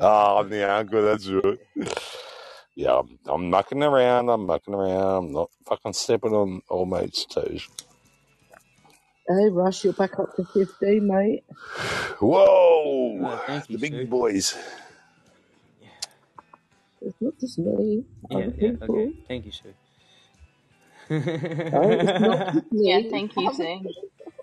[0.00, 1.02] oh, I'm the uncle.
[1.02, 1.58] That's right.
[2.76, 4.30] Yeah, I'm, I'm mucking around.
[4.30, 5.26] I'm mucking around.
[5.26, 7.68] I'm not fucking stepping on old mate's toes.
[9.28, 11.44] Hey, Rush, you're back up to 15, mate.
[12.20, 14.08] Whoa, Uh, thank the you, big Sue.
[14.08, 14.56] boys.
[17.02, 18.78] It's not just me, Yeah, other yeah, people.
[18.82, 19.12] okay.
[19.28, 19.74] Thank you, Sue.
[21.72, 23.10] No, it's not just Yeah, me.
[23.10, 23.90] thank you, Sue.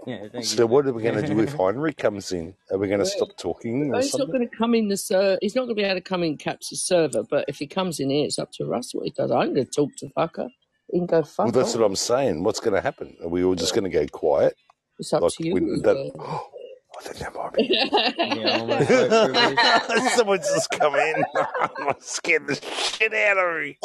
[0.06, 2.56] yeah, thank you, So what are we going to do if Heinrich comes in?
[2.72, 4.32] Are we going to stop talking or he's not something?
[4.32, 6.38] going to come in the ser- He's not going to be able to come in
[6.38, 9.32] Caps' server, but if he comes in here, it's up to Russ what he does.
[9.32, 10.50] I'm going to talk to fucker.
[10.92, 11.76] He can go Well, fuck that's off.
[11.76, 12.44] what I'm saying.
[12.44, 13.18] What's going to happen?
[13.24, 14.58] Are we all just going to go quiet?
[15.00, 15.60] It's up Like to you.
[15.60, 16.00] when that?
[16.96, 18.42] you Oh, I think that might be.
[18.42, 20.12] Yeah, all my white privilege.
[20.14, 21.24] Someone's just come in.
[22.00, 23.78] scared the shit out of me.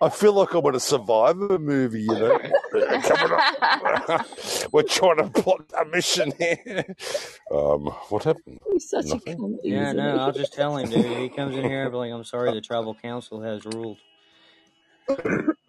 [0.00, 2.38] I feel like I'm in a survivor movie, you know.
[3.02, 4.26] Coming up.
[4.72, 6.94] We're trying to plot a mission here.
[7.52, 8.60] Um, what happened?
[8.72, 9.34] He's such Nothing.
[9.34, 10.16] a cunt, Yeah, isn't no.
[10.18, 11.04] I'll just tell him, dude.
[11.18, 13.98] He comes in here, I'll be like, I'm sorry, the tribal council has ruled.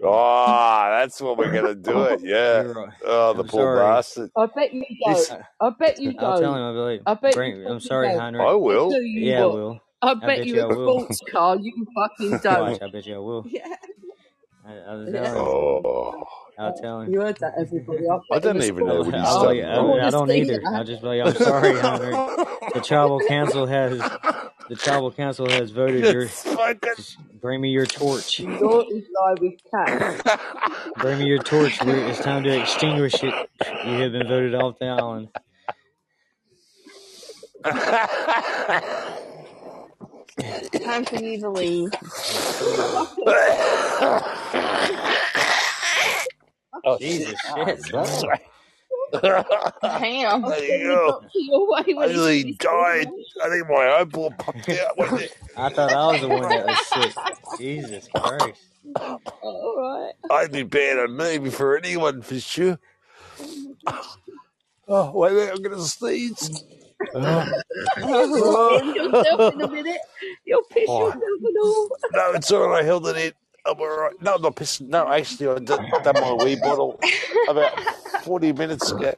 [0.03, 2.21] Oh, that's what we're gonna do it.
[2.23, 2.63] Yeah.
[2.63, 2.93] Right.
[3.05, 3.69] Oh, the I'm poor sorry.
[3.69, 4.31] bastard.
[4.37, 5.29] I bet you He's.
[5.29, 5.31] don't.
[5.31, 6.55] I, I bet you I'll tell don't.
[6.55, 8.13] him, I'll be I like, bet you bring, I'm sorry, don't.
[8.13, 8.51] Heinrich.
[8.51, 8.99] I I will.
[9.13, 9.81] Yeah, I will.
[10.01, 11.05] I I bet bet you you I a will.
[11.05, 12.81] sports car you fucking don't.
[12.81, 13.45] I bet you I will.
[13.45, 13.75] Yeah.
[14.65, 15.35] I, I'll Yeah.
[15.35, 16.25] Oh,
[16.57, 17.11] I'll tell him.
[17.13, 18.07] You heard that, everybody.
[18.09, 19.49] I I bet him don't even know I'll, what sports he's I'll car.
[19.49, 20.61] be, done I, I I don't either.
[20.65, 22.47] I'll just be like, I'm sorry, Heinrich.
[22.73, 23.97] The tribal council has,
[24.69, 26.93] the tribal council has voted your, fucking.
[27.41, 28.39] bring me your torch.
[28.39, 30.41] You're in line with Cat.
[30.97, 31.77] Bring me your torch.
[31.81, 33.33] It's time to extinguish it.
[33.85, 35.29] You have been voted off the island.
[40.83, 41.89] Time for you to leave.
[46.85, 47.85] oh Jesus oh, shit!
[47.85, 48.41] shit, That's right.
[49.13, 49.21] Damn.
[50.45, 51.07] I there you go.
[51.21, 53.07] got to your way I when he nearly died.
[53.43, 54.97] I think my eyeball popped out.
[54.97, 55.37] Wasn't it?
[55.57, 57.13] I thought I was the one that was sick.
[57.57, 58.61] Jesus Christ.
[59.41, 60.13] All right.
[60.31, 62.79] I'd be bad on me before anyone for sure.
[64.87, 66.63] Oh, wait a minute, I'm gonna sneeze.
[67.13, 67.45] Uh-huh.
[67.97, 69.71] Oh, You'll piss yourself in a oh.
[69.71, 70.01] minute.
[70.45, 71.89] You'll piss Oh, yourself and all.
[72.13, 72.83] no, it's all right.
[72.83, 73.31] I held it in.
[73.67, 74.21] I'm all right.
[74.21, 74.89] No, I'm not pissing.
[74.89, 76.99] No, actually, I did, done my wee bottle
[77.49, 77.79] about
[78.23, 79.13] 40 minutes ago.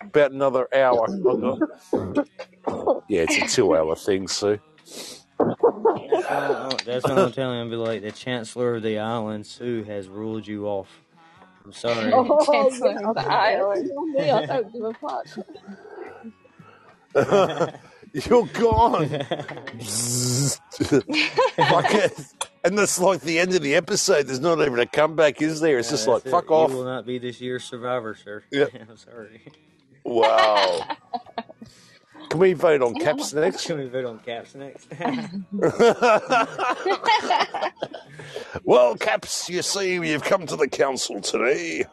[0.00, 1.06] About another hour.
[1.10, 2.28] I got.
[3.08, 4.58] Yeah, it's a two-hour thing, Sue.
[4.86, 5.24] That's
[5.60, 5.74] what,
[6.30, 7.70] oh, I, that's what I'm telling him.
[7.70, 10.88] Be like, the chancellor of the island, Sue, has ruled you off.
[11.64, 12.12] I'm sorry.
[12.12, 13.28] Oh, Chancellor of the okay.
[13.28, 13.90] island.
[14.14, 14.30] Me.
[14.30, 15.26] I don't give a fuck.
[18.12, 18.92] You're gone.
[21.58, 22.20] like it.
[22.64, 24.28] And that's like the end of the episode.
[24.28, 25.80] There's not even a comeback, is there?
[25.80, 26.30] It's Yeah, just like, that's it.
[26.30, 26.68] fuck You off.
[26.68, 28.44] will not be this year's survivor, sir.
[28.52, 28.66] Yeah.
[28.88, 29.42] I'm sorry.
[30.04, 30.86] Wow.
[32.30, 33.66] Can we vote on caps next?
[33.66, 34.88] Can we vote on caps next?
[38.64, 41.84] well, Caps, you see, you've come to the council today.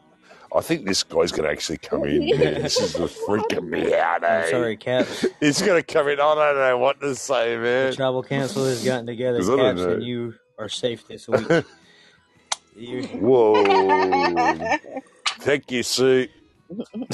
[0.55, 2.29] I think this guy's going to actually come in.
[2.29, 2.61] Man.
[2.61, 4.45] This is just freaking me out, I'm eh?
[4.45, 5.25] sorry, Caps.
[5.39, 6.19] He's going to come in.
[6.19, 7.85] I don't know what to say, man.
[7.85, 7.91] The man.
[7.91, 9.49] tribal council has gotten together.
[9.49, 11.47] Caps, and you are safe this week.
[12.73, 14.57] You, Whoa.
[15.39, 16.27] Thank you, Sue.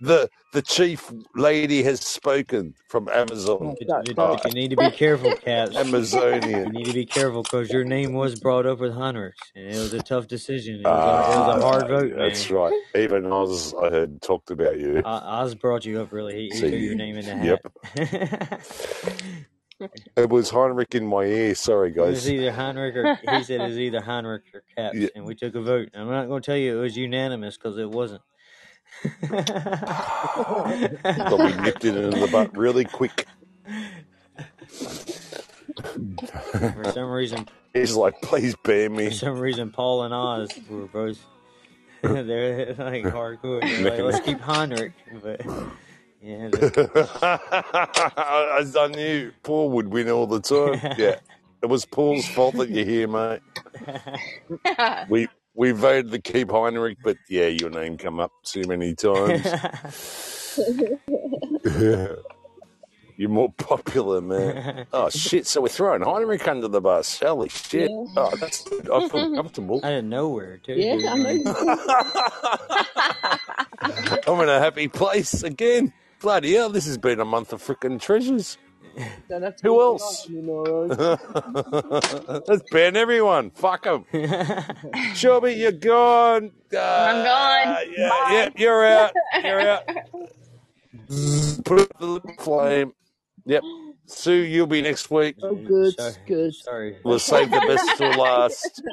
[0.00, 3.76] the the chief lady has spoken from Amazon.
[3.78, 5.76] But, That, but, you need to be careful, Caps.
[5.76, 5.92] You
[6.72, 9.92] need to be careful because your name was brought up with Heinrich, and it was
[9.92, 10.76] a tough decision.
[10.76, 12.56] It was a, it was a Ah, hard vote, that's man.
[12.58, 12.72] right.
[12.96, 15.00] Even Oz, I heard, talked about you.
[15.04, 16.34] I- Oz brought you up, really.
[16.34, 17.60] He, he threw your name in the yep.
[20.16, 21.54] It was Heinrich in my ear.
[21.54, 22.06] Sorry, guys.
[22.08, 25.08] It was either Heinrich or he said it was either Heinrich or Caps, Yeah.
[25.14, 25.90] and we took a vote.
[25.94, 28.22] I'm not going to tell you it was unanimous because it wasn't.
[29.30, 30.68] Got
[31.38, 33.26] me nipped it into the butt really quick.
[35.76, 40.86] For some reason, He's like, please ban me." for some reason, Paul and Oz were
[40.86, 41.18] both
[42.02, 43.60] they're like hardcore.
[43.60, 44.92] They're like, let's keep Heinrich,
[45.22, 45.40] but
[46.28, 46.90] yeah, the,
[48.60, 50.78] As I knew Paul would win all the time.
[50.98, 51.16] Yeah.
[51.62, 53.40] It was Paul's fault that you're here, mate.
[55.08, 59.44] We we voted to keep Heinrich, but yeah, your name come up too many times.
[63.16, 64.86] You're more popular, man.
[64.92, 65.48] Oh shit!
[65.48, 67.18] So we're throwing Heinrich under the bus.
[67.18, 67.90] Holy shit!
[67.90, 68.04] Yeah.
[68.16, 68.64] Oh, that's.
[68.70, 69.80] I feel comfortable.
[69.82, 71.06] out of nowhere too, Yeah, dude.
[71.06, 71.42] I know Like, you
[74.24, 74.32] do.
[74.32, 75.92] I'm in a happy place again.
[76.20, 76.68] Bloody hell!
[76.70, 78.58] This has been a month of freaking treasures.
[79.28, 80.26] don't have to Who be else?
[80.26, 80.88] polite anymore.
[80.90, 82.42] Oz.
[82.48, 83.50] Let's ban everyone.
[83.50, 84.04] Fuck them.
[85.14, 86.50] Shelby, you're gone.
[86.72, 87.86] I'm Uh, gone.
[87.96, 88.28] yeah, Bye.
[88.32, 89.12] yeah, you're out.
[89.44, 89.82] You're out.
[91.64, 92.92] Put up the flame.
[93.46, 93.62] Yep.
[94.08, 95.36] Sue, you'll be next week.
[95.42, 96.54] Oh, good, sorry, good.
[96.54, 96.96] sorry.
[97.04, 98.82] We'll save the best till last.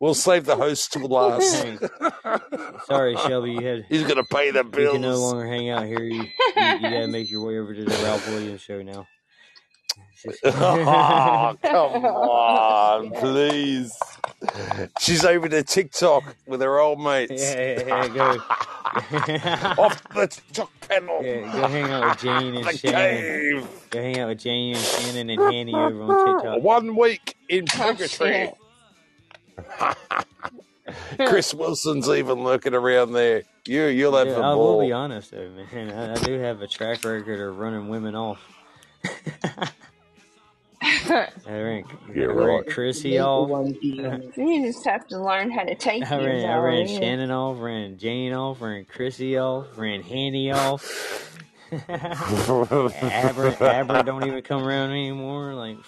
[0.00, 1.62] We'll save the host till last.
[1.62, 1.78] Sorry,
[2.86, 3.52] sorry, Shelby.
[3.52, 4.84] You had He's gonna pay the bills.
[4.86, 6.02] you can no longer hang out here.
[6.02, 6.26] You, you,
[6.56, 9.06] you gotta make your way over to the Ralph Williams show now.
[10.24, 13.92] It's just- oh, come on, please.
[15.00, 17.42] She's over to TikTok with her old mates.
[17.54, 18.38] yeah, yeah, yeah, go.
[19.82, 21.22] Off the TikTok panel.
[21.24, 23.20] Yeah, go hang out with Jane and the Shannon.
[23.20, 23.68] cave.
[23.90, 26.62] Go hang out with Jane and Shannon and Hanny over on TikTok.
[26.62, 28.52] One week in Oh, purgatory.
[31.26, 33.42] Chris Wilson's even lurking around there.
[33.66, 35.90] You, you'll have Yeah, the I will be honest though, man.
[35.90, 38.40] I, I do have a track record of running women off.
[40.84, 42.66] I ran, I You're ran right.
[42.66, 43.48] Chrissy Legal off.
[43.48, 44.20] ones, you know.
[44.36, 46.98] You just have to learn how to take I ran, I ran Yeah.
[46.98, 51.30] Shannon off, ran Jane off, ran Chrissy off, ran Hanny off.
[51.88, 52.92] Aber,
[53.60, 55.54] Aber don't even come around anymore.
[55.54, 55.78] Like,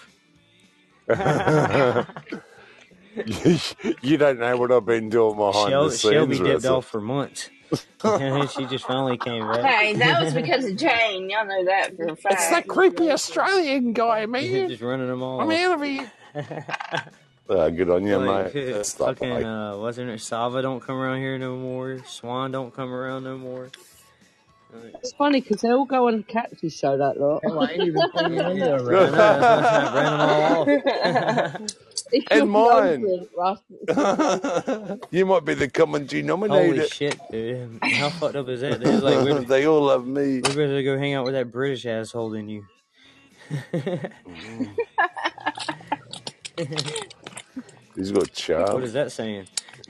[3.27, 3.59] you,
[4.02, 6.77] you don't know what I've been doing behind Shel- the Shelby scenes, dipped Russell.
[6.77, 7.51] off for months.
[7.70, 7.80] And
[8.20, 9.64] then she just finally came back.
[9.64, 11.28] Hey, that was because of Jane.
[11.30, 12.34] Y'all know that for a fact.
[12.34, 14.68] It's that creepy Australian guy, man.
[14.68, 15.40] just running them all.
[15.40, 15.55] I'm off.
[15.55, 16.66] out of here.
[17.48, 18.72] Uh, good on you, Like, mate.
[18.72, 19.44] That's fucking, bike.
[19.44, 20.18] uh, what's her name?
[20.18, 22.02] Sava don't come around here no more.
[22.05, 23.70] Swan don't come around no more.
[24.82, 27.43] Like, It's funny because they all go on Cat's show that lot.
[27.47, 28.86] Oh, I ain't even bringing any of I them.
[28.86, 31.73] know, that's why I ran them all off.
[32.31, 33.03] And mine.
[33.03, 33.61] clothing, Russ.
[33.70, 35.01] It's your clothing.
[35.11, 36.86] you might be the common Holy denominator.
[36.89, 37.78] shit, dude.
[37.82, 38.81] How fucked up is that?
[38.82, 40.40] It's like, we're, they all love me.
[40.40, 42.65] we're going to go hang out with that British asshole in you.
[47.97, 48.73] He's got charm.
[48.74, 49.47] What is that saying?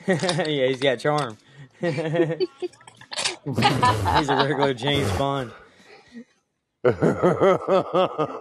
[0.07, 1.37] yeah, he's got charm.
[4.11, 5.55] He's a regular James Bond.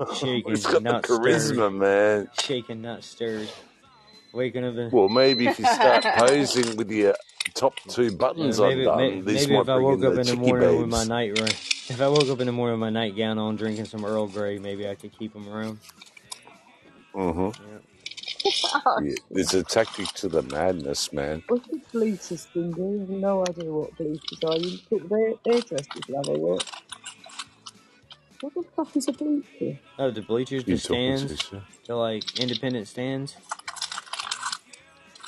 [0.08, 1.64] Shaken, He's got the not stirred.
[1.64, 2.30] charisma, man.
[2.32, 3.54] Shaken, not stirred.
[4.34, 4.92] Waking up in.
[4.92, 7.16] Well, maybe if you start posing with your
[7.56, 10.28] top two Yeah, buttons maybe, undone, maybe might if I woke in up the in
[10.28, 11.58] the morning with my night run,
[11.90, 14.60] if I woke up in the morning with my nightgown on, drinking some Earl Grey,
[14.60, 15.80] maybe I could keep them around.
[17.14, 17.80] hmm Yeah.
[19.04, 21.44] Yeah, it's a tactic to the madness, man.
[21.48, 22.72] What's the bleachers thing?
[22.72, 22.86] do?
[22.98, 24.58] I have no idea what bleachers are.
[24.58, 26.72] You talk about hairdressers, love or what?
[28.42, 29.80] What the fuck is a bleacher?
[29.98, 31.64] Oh, the bleachers, the You to stands, yourself?
[31.88, 33.36] the like independent stands.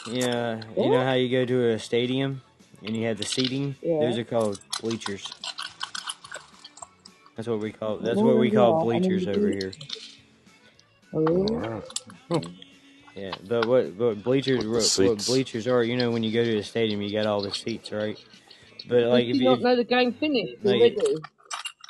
[0.05, 2.41] Yeah, you know how you go to a stadium
[2.85, 3.75] and you have the seating.
[3.81, 3.99] Yeah.
[4.01, 5.31] Those are called bleachers.
[7.35, 7.97] That's what we call.
[7.97, 9.73] That's what we call bleachers over here.
[11.13, 11.55] Oh, really?
[11.55, 11.83] Alright.
[12.31, 12.66] Hmm.
[13.17, 15.83] Yeah, but what what bleachers what, what bleachers are?
[15.83, 18.15] You know, when you go to a stadium, you got all the seats, right?
[18.87, 21.15] But like if you don't know the game finished like, already?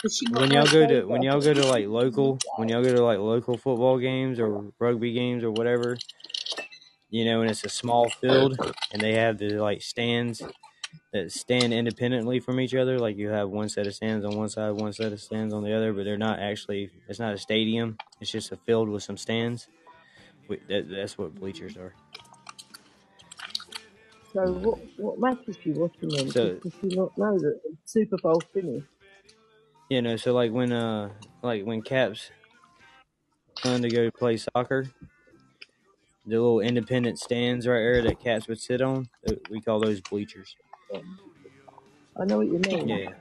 [0.02, 2.82] Does she not when y'all go to when y'all go to like local when y'all
[2.82, 5.98] go to like local football games or rugby games or whatever,
[7.10, 8.58] you know, and it's a small field
[8.94, 10.42] and they have the like stands
[11.12, 13.00] that stand independently from each other.
[13.00, 15.64] Like you have one set of stands on one side, one set of stands on
[15.64, 16.90] the other, but they're not actually.
[17.10, 17.98] It's not a stadium.
[18.22, 19.68] It's just a field with some stands.
[20.48, 21.94] We, that, that's what bleachers are.
[24.34, 26.30] So what what match is she watching then?
[26.32, 28.88] So- Does she not know that the Super Bowl finished?
[29.90, 32.30] You know, so like when uh like when Caps
[33.64, 34.84] going to go play soccer,
[36.26, 40.02] the little independent stands right there that Caps would sit on, uh, we call those
[40.02, 40.56] bleachers.
[42.20, 43.14] I know what you mean, Yeah.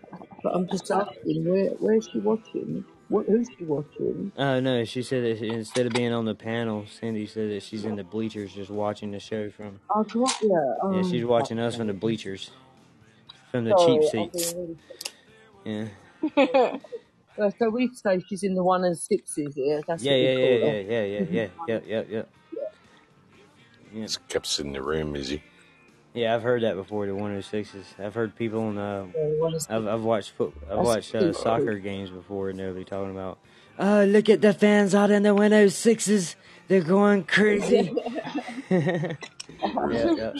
[0.42, 2.84] but I'm just asking where where's she watching?
[3.08, 4.32] What who's she watching?
[4.36, 7.62] Uh no, she said that she- instead of being on the panel, Cindy said that
[7.62, 9.80] she's in the bleachers just watching the show from.
[9.94, 10.48] Oh, God, yeah.
[10.92, 12.50] Yeah, um, she's watching us from the bleachers,
[13.52, 14.54] from the sorry, cheap seats.
[14.56, 14.78] really-
[15.64, 16.78] Yeah.
[17.58, 19.54] So we say she's in the one and sixes.
[19.56, 20.80] Yeah, that's Yeah, what yeah, we yeah, call yeah, her.
[20.80, 22.22] yeah, yeah, yeah, yeah, yeah, yeah.
[23.92, 25.42] Yeah, It's kept in the room, is he?
[26.16, 27.06] Yeah, I've heard that before.
[27.06, 27.84] The 106s.
[27.98, 32.10] I've heard people in uh, the I've I've watched foot, I've watched uh, soccer games
[32.10, 33.38] before, and they'll be talking about,
[33.78, 36.34] oh, look at the fans out in the 106s.
[36.68, 37.94] They're going crazy.
[38.70, 39.14] yeah,
[39.90, 40.32] yeah.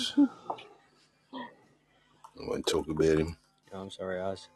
[1.37, 3.37] I won't talk about him.
[3.73, 4.49] Oh, I'm sorry, Oz.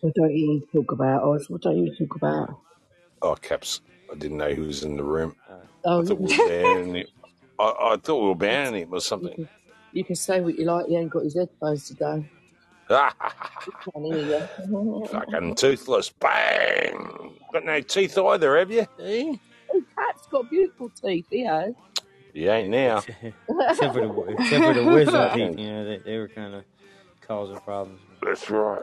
[0.00, 1.48] What don't you talk about us?
[1.48, 2.58] What don't you talk about?
[3.20, 3.82] Oh, Caps.
[4.10, 5.36] I didn't know who was in the room.
[5.84, 7.06] Oh, I thought we were banning him.
[7.58, 9.48] I, I thought we were banning him or can, something.
[9.92, 10.86] You can say what you like.
[10.86, 12.28] He ain't got his headphones today.
[12.88, 14.48] Can't hear.
[15.10, 16.10] Fucking toothless.
[16.10, 17.38] Bang!
[17.52, 18.86] Got no teeth either, have you?
[19.00, 19.34] Eh?
[19.74, 21.26] Oh, Pat's got beautiful teeth.
[21.30, 21.74] He has.
[22.34, 22.98] You ain't now.
[23.02, 26.64] except for the except for the wisdom teeth, you know, they, they were kind of
[27.20, 28.00] causing problems.
[28.22, 28.82] That's right.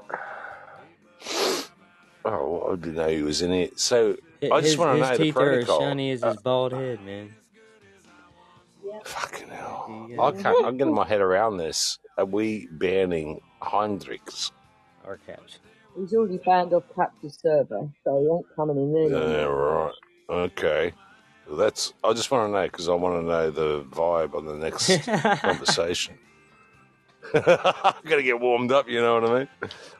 [2.26, 3.80] Oh, well, I didn't know he was in it.
[3.80, 4.18] So
[4.52, 7.02] I just want to his know the teeth are as shiny as his bald head,
[7.04, 7.34] man.
[9.04, 10.08] Fucking hell.
[10.10, 10.22] Yeah.
[10.22, 11.98] I can't, I'm getting my head around this.
[12.18, 14.52] Are we banning Heinrichs?
[15.06, 15.60] Our caps.
[15.98, 19.30] He's already banned off Cap's server, so he ain't coming in there.
[19.30, 19.86] Yeah, more.
[20.30, 20.36] right.
[20.36, 20.94] Okay.
[21.48, 21.94] Well, that's.
[22.04, 25.02] I just want to know because I want to know the vibe on the next
[25.42, 26.18] conversation.
[27.34, 28.88] I'm gonna get warmed up.
[28.88, 29.48] You know what I mean?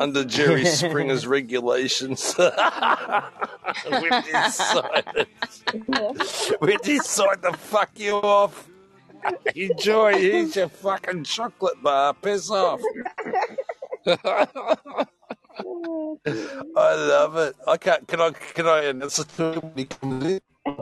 [0.00, 2.32] Under Jerry Springer's regulations.
[3.90, 5.26] we decided,
[6.60, 8.68] we decided to fuck you off.
[9.56, 10.16] Enjoy.
[10.16, 12.14] Here's your fucking chocolate bar.
[12.14, 12.80] Piss off.
[14.06, 15.06] I
[16.76, 17.56] love it.
[17.66, 18.06] I can't.
[18.06, 18.30] Can I?
[18.30, 20.40] Can I announce it to him when he comes in?
[20.66, 20.72] I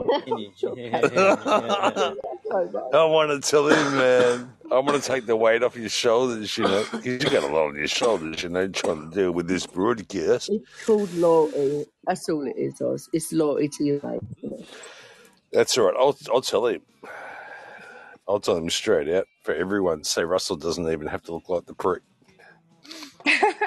[3.05, 4.51] want to tell him, man.
[4.71, 7.47] I want to take the weight off your shoulders, you know, 'cause you got a
[7.47, 10.49] lot on your shoulders, you know, trying to deal with this broadcast.
[10.49, 11.81] It's called loyalty.
[11.81, 11.83] Eh?
[12.05, 13.09] That's all it is, Oz.
[13.13, 14.21] It's loyalty to your mate.
[15.51, 15.95] That's all right.
[15.97, 16.81] I'll I'll tell him.
[18.27, 20.03] I'll tell him straight out for everyone.
[20.03, 22.01] Say Russell doesn't even have to look like the prick.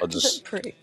[0.01, 0.75] I'll just, Pretty.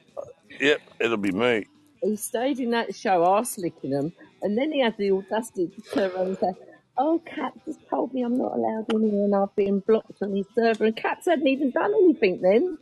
[0.61, 1.65] yep, it'll be me.
[2.01, 4.13] He stayed in that show arse licking them,
[4.45, 6.53] and then he had the audacity to turn around and say,
[6.97, 10.35] Oh, Cap just told me I'm not allowed in here and I've been blocked on
[10.35, 10.85] his server.
[10.85, 12.79] And Caps hadn't even done anything then.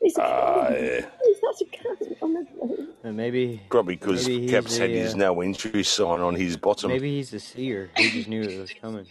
[0.00, 1.06] He's, a, Ah, yeah.
[1.24, 2.16] he's such a cunt.
[2.22, 2.88] honestly.
[3.04, 6.36] And maybe Probably because Maybe he's Caps had a, his uh, no entry sign on
[6.36, 6.90] his bottom.
[6.90, 7.90] maybe he's a seer.
[7.96, 9.06] He just knew it was coming.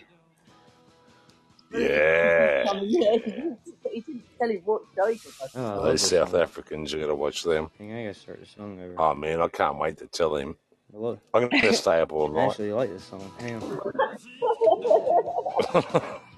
[1.71, 2.65] Yeah.
[2.67, 3.59] I mean, yeah, he didn't,
[3.91, 6.35] he didn't tell him what show he could Oh, I love Those this South song.
[6.35, 7.71] Africans, you got to watch them.
[7.75, 8.95] I think I gotta start the song over.
[8.97, 10.57] Oh, man, I can't wait to tell him.
[10.93, 12.49] Love- I'm to stay up all I night.
[12.51, 13.31] actually like this song.
[13.39, 13.63] Hang on.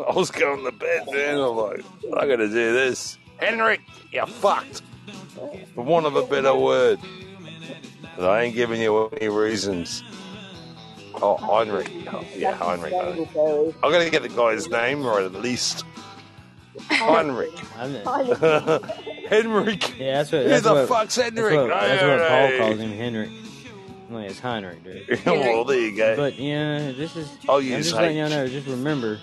[0.07, 1.37] I was going to bed, man.
[1.39, 1.81] I'm like,
[2.17, 3.17] I got to do this.
[3.37, 3.81] Henrik,
[4.11, 4.81] you're fucked.
[5.75, 6.99] For want of a better word.
[8.15, 10.03] But I ain't giving you any reasons.
[11.15, 11.89] Oh, Heinrich.
[12.11, 12.93] Oh, yeah, Heinrich.
[12.93, 13.81] I Dangleberry.
[13.81, 15.83] got to get the guy's name right at least.
[16.89, 17.57] Heinrich.
[19.29, 19.99] Henrik.
[19.99, 20.43] yeah, that's what.
[20.43, 21.55] Who That's the what, fuck's that's Henrik?
[21.55, 23.29] what, that's what Paul calls him, Henrik.
[24.13, 25.25] Like it's Heinrich, dude.
[25.25, 26.15] well, there you go.
[26.15, 27.29] But yeah, this is.
[27.49, 28.47] I'll I'm just letting y'all know.
[28.47, 29.19] Just remember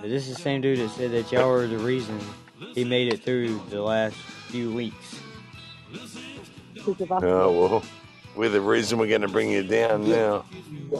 [0.00, 2.18] that this is the same dude that said that y'all were the reason
[2.74, 4.16] he made it through the last
[4.48, 5.20] few weeks.
[5.92, 7.22] because.
[7.22, 7.82] Oh well,
[8.36, 10.44] we're the reason we're going to bring you down now.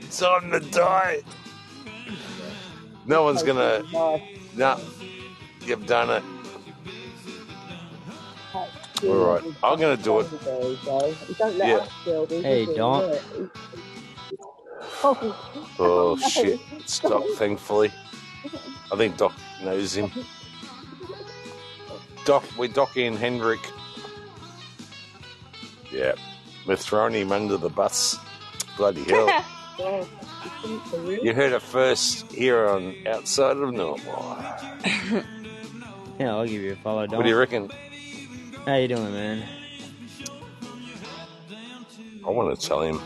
[0.00, 1.20] it's Time to die.
[3.06, 3.82] No one's gonna.
[3.92, 4.22] Nice.
[4.56, 4.80] No,
[5.64, 6.22] you've done it.
[9.00, 10.30] That's All right, I'm gonna do it.
[10.44, 10.76] There you
[11.38, 11.76] don't let Yeah.
[11.76, 12.44] us build it.
[12.44, 13.20] Hey, you do don't.
[15.02, 15.36] Oh,
[15.78, 16.60] Oh shit!
[16.76, 17.90] It's Doc, thankfully.
[18.92, 19.32] I think Doc
[19.62, 20.10] knows him.
[22.26, 23.60] Doc, we're Docky and Hendrik.
[25.90, 26.12] Yeah,
[26.66, 28.16] we're throwing him under the bus.
[28.76, 29.44] Bloody hell!
[29.78, 31.22] Yeah, you think so, really?
[31.26, 34.36] You heard it first here on Outside of Normal.
[36.18, 37.06] Yeah, I'll give you a follow.
[37.06, 37.16] Don't.
[37.16, 37.70] What do you reckon?
[38.66, 39.42] How you doing, man?
[42.26, 43.00] I want to tell him.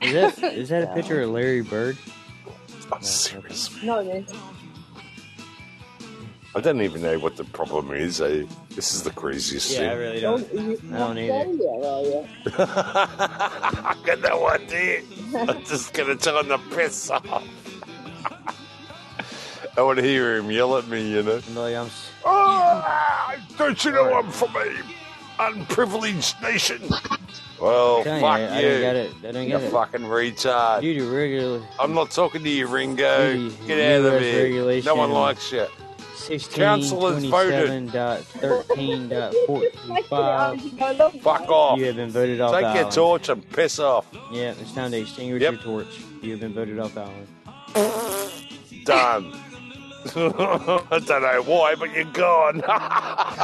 [0.00, 1.98] Is that is that a picture of Larry Bird?
[2.90, 3.70] I'm oh, serious.
[3.82, 4.24] No, man.
[6.54, 8.20] I don't even know what the problem is.
[8.22, 9.98] I, this is the craziest Yeah, I thing.
[9.98, 10.70] really Don't, don't.
[10.70, 11.34] you I don't either.
[11.34, 12.26] Australia, are you?
[12.58, 15.02] I got no idea.
[15.36, 17.46] I'm just gonna tell him to piss off.
[19.78, 21.40] I want to hear him yell at me, you know.
[21.46, 21.86] I'm like, I'm.
[21.86, 22.30] s- Oh,
[22.84, 24.82] ah, don't you know I'm from a
[25.38, 26.82] unprivileged nation?
[27.60, 28.68] Well, fuck you, I, I you.
[28.70, 29.10] don't got it.
[29.24, 29.70] I don't You got it.
[29.70, 30.80] fucking retard.
[30.80, 33.32] Due to regular I'm not talking to you, Ringo.
[33.34, 34.42] Due to Get out of US here.
[34.44, 34.86] regulation.
[34.86, 35.66] No one likes you.
[36.16, 37.66] sixteen Council has voted.
[37.66, 40.60] twenty-seven thirteen dot forty-five,
[41.22, 41.78] Fuck off.
[41.78, 42.92] you have been voted off Take the your island.
[42.92, 44.06] torch and piss off.
[44.32, 45.52] Yeah, it's time to extinguish Yep.
[45.54, 46.00] your torch.
[46.20, 47.28] You have been voted off the island.
[48.84, 49.32] Done.
[50.90, 52.62] I don't know why, but you're gone.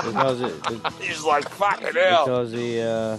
[0.05, 0.53] Because it,
[1.01, 2.25] He's like, fucking hell.
[2.27, 3.19] because the uh,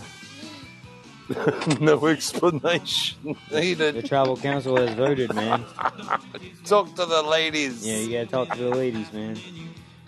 [1.80, 3.38] no explanation needed.
[3.50, 4.06] the needed.
[4.06, 5.64] tribal council has voted, man.
[6.66, 7.86] Talk to the ladies.
[7.86, 9.36] Yeah, you gotta talk to the ladies, man.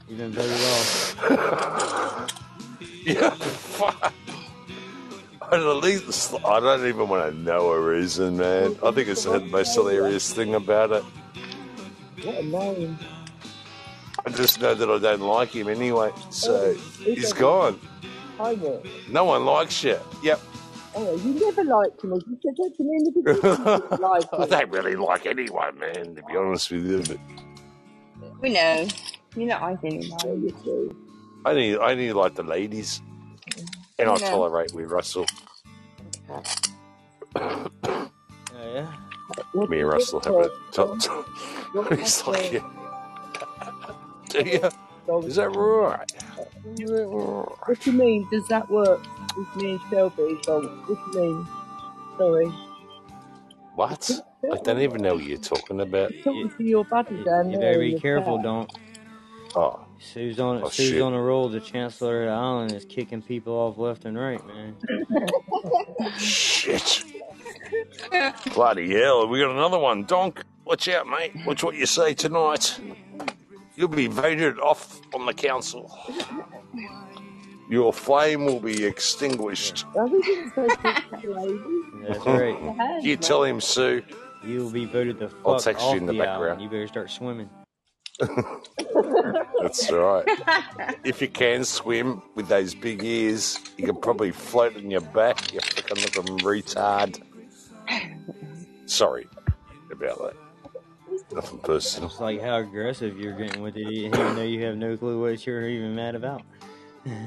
[0.08, 2.34] You've been voted off.
[3.06, 4.14] Yeah, fuck.
[5.52, 8.76] At least I don't even want to know a reason, man.
[8.84, 11.04] I think it's the most hilarious thing about it.
[12.24, 13.00] What a name.
[14.28, 17.80] I just know that I don't like him anyway, so oh, he's gone.
[18.38, 18.82] Oh, Homer.
[19.10, 19.98] No one likes you.
[20.22, 20.42] Yep.
[20.96, 22.12] Oh, you never liked him.
[22.12, 24.02] You said that to me in the beginning.
[24.02, 24.50] Like I him.
[24.50, 27.18] don't really like anyone, man, to be honest with you.
[28.20, 28.86] But We know.
[29.38, 30.20] You're not like anyone.
[30.26, 30.94] Oh, you.
[31.46, 33.02] I only, I only like the ladies.
[33.98, 35.26] And I tolerate with Russell.
[36.30, 36.44] Oh,
[38.62, 38.94] yeah.
[39.70, 41.00] Me and Russell have think, a Tom?
[41.00, 41.90] top.
[41.98, 42.64] He's like, think,
[44.30, 44.60] do you?
[45.06, 45.24] Tom?
[45.26, 46.12] Is that right?
[46.64, 48.28] What do you mean?
[48.32, 49.02] Does that work
[49.38, 50.38] with me and Shelby?
[50.46, 50.66] Tom?
[50.88, 51.48] What do you mean?
[52.18, 52.52] Sorry.
[53.76, 54.10] What?
[54.52, 56.12] I don't even know what you're talking about.
[56.24, 58.44] Talking to your buddy down You better be careful, chat.
[58.44, 58.72] don't.
[59.56, 61.02] Oh, Sue's on Oh, Sue's shit.
[61.02, 61.48] on a roll.
[61.50, 64.76] The chancellor of the island is kicking people off left and right, man.
[66.18, 67.04] shit.
[68.54, 70.04] Bloody hell, we got another one.
[70.06, 71.34] Donk, watch out, mate.
[71.46, 72.80] Watch what you say tonight.
[73.78, 75.96] You'll be voted off on the council.
[77.70, 79.86] Your flame will be extinguished.
[79.96, 81.60] I we didn't say this, lady.
[82.08, 83.04] That's right.
[83.04, 84.02] You tell him, Sue.
[84.44, 86.44] You will be voted the I'll fuck text you off in the the background.
[86.60, 86.62] island.
[86.64, 87.50] You better start swimming.
[89.62, 90.26] That's right.
[91.04, 95.54] If you can swim with those big ears, you can probably float on your back.
[95.54, 97.22] You fucking looking retard.
[98.88, 99.28] Sorry
[99.92, 100.47] about that.
[101.34, 102.10] Nothing personal.
[102.10, 105.46] It's like how aggressive you're getting with it, even though you have no clue what
[105.46, 106.42] you're even mad about.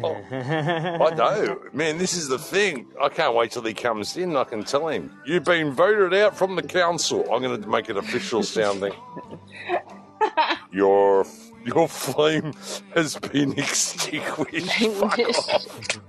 [0.03, 1.61] Oh, I know.
[1.73, 2.87] Man, this is the thing.
[3.01, 4.37] I can't wait till he comes in.
[4.37, 7.23] I can tell him, You've been voted out from the council.
[7.33, 8.93] I'm going to make it official sounding.
[10.73, 11.25] Your
[11.65, 12.53] your flame
[12.95, 14.71] has been extinguished.
[14.97, 16.01] Fuck off.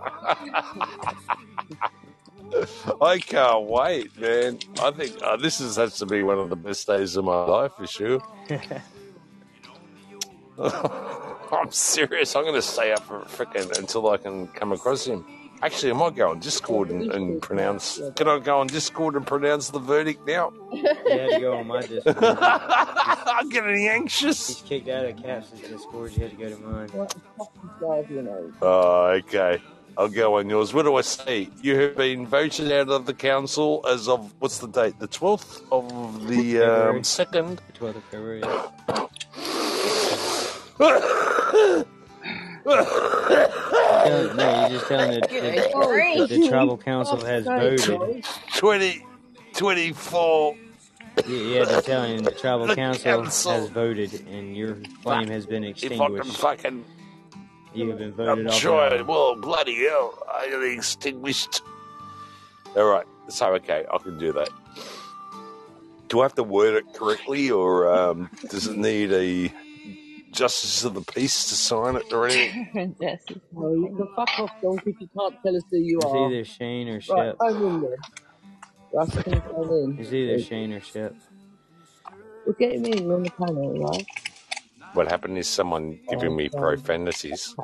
[3.02, 4.60] I can't wait, man.
[4.82, 7.44] I think uh, this is, has to be one of the best days of my
[7.46, 8.22] life for sure.
[10.60, 12.36] I'm serious.
[12.36, 15.26] I'm going to stay up for frickin' until I can come across him.
[15.64, 18.02] Actually, I might go on Discord and, and pronounce.
[18.16, 20.52] Can I go on Discord and pronounce the verdict now?
[20.72, 22.18] You had to go on my Discord.
[22.20, 24.48] I'm getting anxious.
[24.48, 26.14] He's kicked out of Caps's Discord.
[26.14, 26.90] You had to go to mine.
[26.90, 28.52] What the fuck is you know?
[28.62, 29.62] Oh, okay.
[29.98, 30.74] I'll go on yours.
[30.74, 31.50] What do I say?
[31.62, 34.98] You have been voted out of the council as of what's the date?
[35.00, 37.62] The twelfth of the um, second.
[37.74, 38.42] The 12th of February.
[38.42, 38.72] Tell-
[44.36, 46.30] no, you're just telling the, Good the, grief.
[46.30, 48.26] the tribal council has voted.
[48.56, 49.06] 20,
[49.56, 50.56] 24.
[51.28, 53.52] You, you had to tell the tribal The council council.
[53.52, 56.38] has voted and your flame has been If I can extinguished.
[56.38, 56.86] fucking
[57.74, 58.66] You have been I'm voted off.
[58.66, 59.08] trying.
[59.08, 60.20] Well, bloody hell.
[60.34, 61.62] I am extinguished.
[62.76, 63.06] All right.
[63.30, 64.50] So, okay, I can do that.
[66.10, 69.54] Do I have to word it correctly, or um, does it need a
[70.32, 72.56] justice of the peace to sign it or anything?
[73.02, 73.42] Jesse.
[73.54, 76.34] No, you can fuck off, Donk, if you can't tell us who you It's are.
[76.34, 77.40] either Shane or Right, Shep.
[77.40, 77.98] phone in there.
[78.94, 80.00] Russ can phone in.
[80.00, 81.16] It's either Shane or Shep.
[82.46, 84.08] We'll get him in on the panel, right?
[84.94, 87.56] What happened is someone giving me profanities.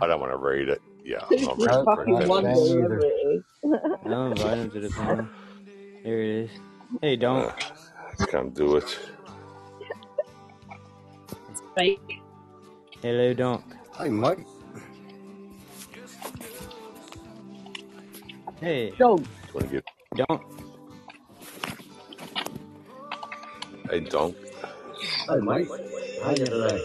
[0.00, 0.80] I don't want to read it.
[1.04, 3.44] Yeah, I'm not reading Nope, fucking not wonder, Shane whoever it is?
[4.06, 5.28] I'll invite him to the panel.
[6.04, 6.50] There it is.
[7.00, 7.46] Hey, don't.
[7.46, 7.52] Uh,
[8.20, 8.98] I can't do it.
[11.76, 12.20] Fake.
[13.02, 13.64] Hello, don't.
[13.98, 14.46] Hey, Mike.
[18.60, 19.84] Hey, Donk, Want to get
[20.14, 20.42] don't.
[23.90, 24.36] a donk?
[25.02, 25.68] Hey, Mike.
[26.22, 26.80] How you today?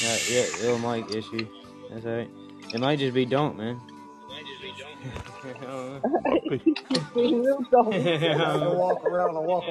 [0.00, 1.44] Uh, yeah, little mic issue.
[1.90, 2.30] That's alright.
[2.72, 3.80] It might just be don't, man.
[6.64, 7.90] he's being real Donk.
[7.92, 9.64] Take a walk around and walk.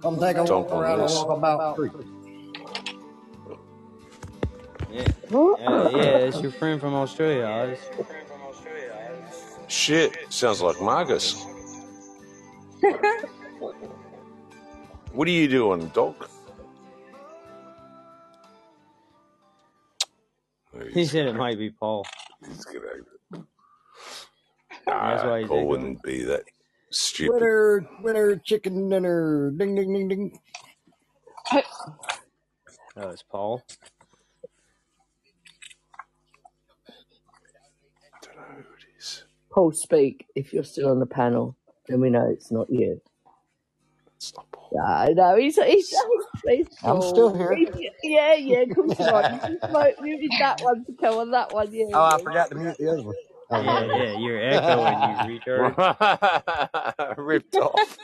[0.00, 1.14] Come take a Don't walk around and this.
[1.16, 1.92] walk about creek.
[4.90, 5.04] yeah,
[5.34, 7.78] uh, yeah, it's your friend from Australia, Oz.
[9.68, 11.44] Shit, sounds like Marcus.
[15.14, 16.28] what are you doing, Doc?
[20.92, 22.04] He said it might be Paul.
[22.46, 22.80] He's gonna.
[24.86, 25.68] That's Nah, why he's Paul echoing.
[25.68, 26.42] wouldn't be that
[26.90, 27.34] stupid.
[27.34, 29.52] Winner, winner, chicken dinner.
[29.56, 30.38] Ding, ding, ding, ding.
[32.96, 33.62] Oh, it's Paul.
[38.22, 39.24] don't know who it is.
[39.50, 40.26] Paul, speak.
[40.34, 41.56] If you're still on the panel,
[41.88, 43.00] then we know it's not you.
[44.24, 44.70] It's not Paul.
[44.72, 45.96] No, no, he's he's, he's,
[46.48, 47.02] he's I'm Paul.
[47.02, 47.54] still here.
[47.54, 48.96] He's- yeah, yeah, come on.
[48.98, 49.22] you are.
[49.50, 51.84] You just mo- muted that one to come on that one, yeah.
[51.92, 52.18] Oh, I yeah.
[52.18, 53.14] forgot to mute the other one.
[53.50, 54.02] Oh, Yeah, my bad.
[54.02, 57.16] yeah, you're echoing, you retard.
[57.18, 57.98] Ripped off.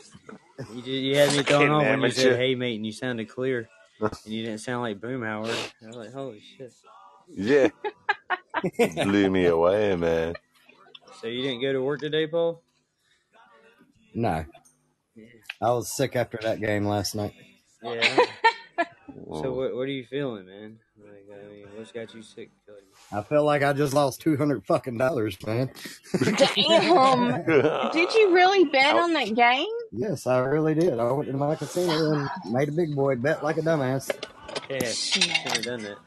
[0.74, 2.20] You, just, you had me thrown Fucking off when you amateur.
[2.20, 3.68] said, hey, mate, and you sounded clear.
[4.00, 5.48] And you didn't sound like Boomhauer.
[5.82, 6.72] I was like, holy shit.
[7.28, 7.68] Yeah.
[9.04, 10.34] Blew me away, man.
[11.20, 12.62] So you didn't go to work today, Paul?
[14.14, 14.44] No.
[15.60, 17.34] I was sick after that game last night.
[17.82, 18.26] Yeah.
[19.32, 20.78] So what, what are you feeling, man?
[20.98, 22.50] Like, I mean, what's got you sick?
[22.66, 22.80] Cody?
[23.12, 25.70] I feel like I just lost two hundred fucking dollars, man.
[26.20, 27.44] Damn.
[27.92, 29.66] Did you really bet on that game?
[29.92, 30.98] Yes, I really did.
[30.98, 34.10] I went to my casino and made a big boy bet like a dumbass.
[34.68, 35.98] Yeah, should have done that.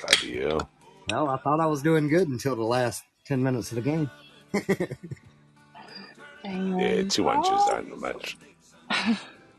[0.00, 0.70] Bloody hell.
[1.10, 4.10] Well, I thought I was doing good until the last ten minutes of the game.
[6.48, 6.78] Damn.
[6.78, 8.38] Yeah, two inches don't much.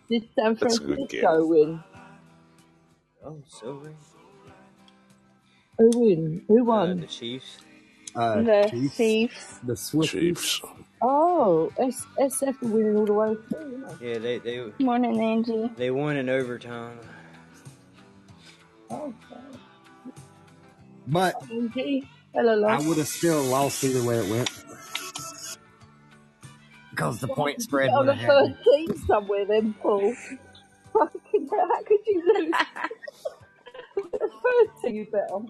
[0.10, 1.84] Did San That's a good Francisco win?
[3.24, 3.94] Oh, silver?
[5.78, 6.46] Who win?
[6.48, 7.02] Who Uh, won?
[7.02, 7.60] the Chiefs.
[8.16, 9.60] Uh, The Chiefs, Chiefs.
[9.64, 10.62] the Swift Chiefs.
[11.02, 13.72] Oh, S- SF are winning all the way through.
[13.72, 13.98] you know.
[14.02, 15.72] Yeah, they, they, Morning, Angie.
[15.78, 17.00] they won in overtime.
[18.92, 19.16] Okay.
[21.08, 22.88] but Angie, hello, I love.
[22.88, 24.50] would have still lost either way it went
[27.00, 30.14] because the point spread on the first team somewhere then, Paul.
[30.92, 32.54] Fucking hell, how could you lose?
[34.12, 35.50] the first team you bet on.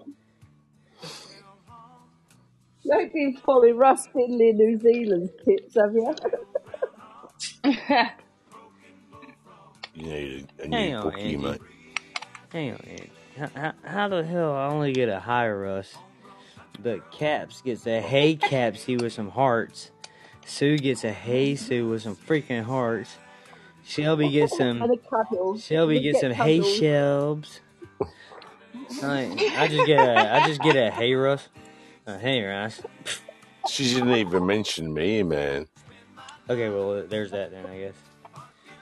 [2.82, 6.14] You ain't been following Russ Finley New Zealand's tips, have you?
[9.92, 11.36] You need a, a Hang new on, bookie, Andy.
[11.36, 11.60] mate.
[12.52, 13.10] Hang on, man.
[13.36, 15.94] How, how, how the hell I only get a high Russ,
[16.80, 19.90] but Caps gets a hey Capsy with some hearts.
[20.50, 23.16] Sue gets a hey Sue with some freaking hearts.
[23.84, 24.82] Shelby gets some.
[24.82, 25.56] and a cuddle.
[25.56, 26.80] Shelby gets some hey cuddles.
[26.80, 27.60] Shelbs.
[29.00, 31.48] Like, I just get a I just get a hey Russ.
[32.06, 32.82] A hey Russ.
[33.68, 35.68] She didn't even mention me, man.
[36.50, 37.94] Okay, well there's that then I guess.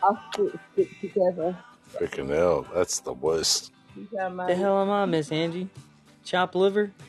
[0.02, 1.58] Us stick, stick together.
[1.94, 3.72] Freaking hell, that's the worst.
[3.94, 5.68] The hell am I, Miss Angie?
[6.24, 6.92] Chop liver?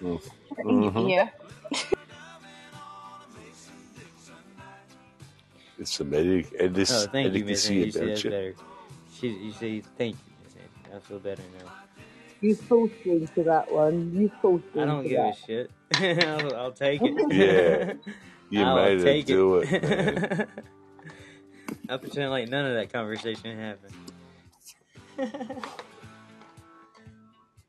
[0.00, 1.08] Mm-hmm.
[1.08, 1.28] Yeah.
[5.78, 6.54] It's a medic.
[6.58, 7.86] And this Oh, thank you, Miss Angie.
[7.86, 8.30] You see, about that's you.
[8.30, 8.54] better.
[9.12, 10.96] She, you see, thank you, Miss Angie.
[10.96, 11.72] I feel better now.
[12.40, 14.12] You forced me into that one.
[14.14, 15.70] You forced me I don't into give a shit.
[16.28, 17.14] I'll, I'll take it.
[17.30, 17.94] Yeah,
[18.50, 20.48] you I'll made her take do it, man.
[21.88, 23.94] I pretend like none of that conversation happened.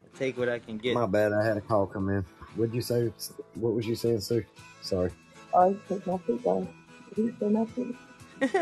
[0.04, 0.94] I take what I can get.
[0.96, 1.34] My bad.
[1.34, 2.26] I had a call come in.
[2.56, 3.12] What'd you say?
[3.56, 4.44] What was you saying, Sue?
[4.82, 5.12] Sorry.
[5.56, 6.68] I said nothing, guys.
[7.20, 7.98] You said nothing.
[8.40, 8.56] Look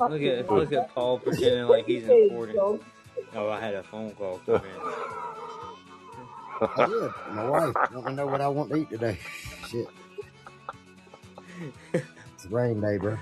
[0.00, 2.82] at look at Paul pretending like he's important.
[3.36, 4.62] Oh, I had a phone call come in.
[6.60, 7.10] I did.
[7.36, 9.16] My wife want to know what I want to eat today.
[9.68, 9.86] Shit.
[11.92, 13.16] It's rain day, bro.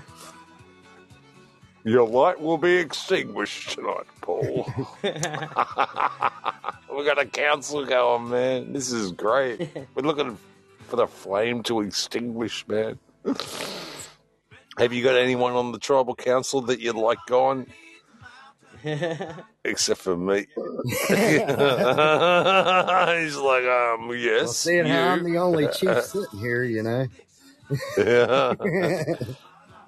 [1.83, 4.67] Your light will be extinguished tonight, Paul.
[5.03, 5.11] we
[7.05, 8.73] got a council going, man.
[8.73, 9.69] This is great.
[9.93, 10.39] We're looking
[10.85, 12.97] for the flame to extinguish, man.
[14.77, 17.67] Have you got anyone on the tribal council that you'd like gone?
[19.63, 20.45] Except for me.
[21.07, 21.17] He's
[23.37, 24.41] like, um, yes.
[24.41, 27.07] Well, seeing how I'm the only chief sitting here, you know.
[27.97, 28.53] Yeah.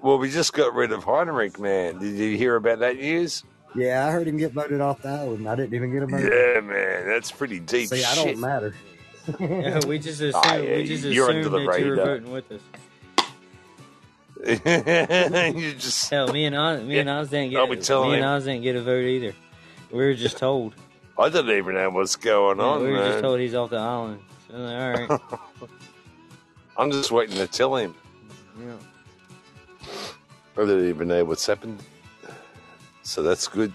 [0.01, 1.99] well, we just got rid of Heinrich, man.
[1.99, 3.43] Did you hear about that news?
[3.75, 5.47] yeah, I heard him get voted off the island.
[5.47, 6.21] I didn't even get a vote.
[6.21, 7.05] Yeah, man.
[7.07, 8.73] That's pretty deep See, I don't matter.
[9.39, 12.51] Yeah, we just assumed, Ah, yeah, we just you're assumed that you were voting with
[12.51, 12.61] us.
[15.55, 17.75] you just Hell, me and Oz, me and Oz didn't get me
[18.15, 18.23] and.
[18.23, 19.33] Oz didn't get a vote either.
[19.91, 20.75] We were just told.
[21.17, 23.77] I didn't even know what's going Yeah, on, we were just told he's off the
[23.77, 24.19] island.
[24.47, 25.69] So, I'm like, all right.
[26.77, 27.95] I'm just waiting to tell him.
[28.59, 28.75] Yeah.
[30.57, 31.81] I didn't even know what's happened.
[33.03, 33.73] So that's good.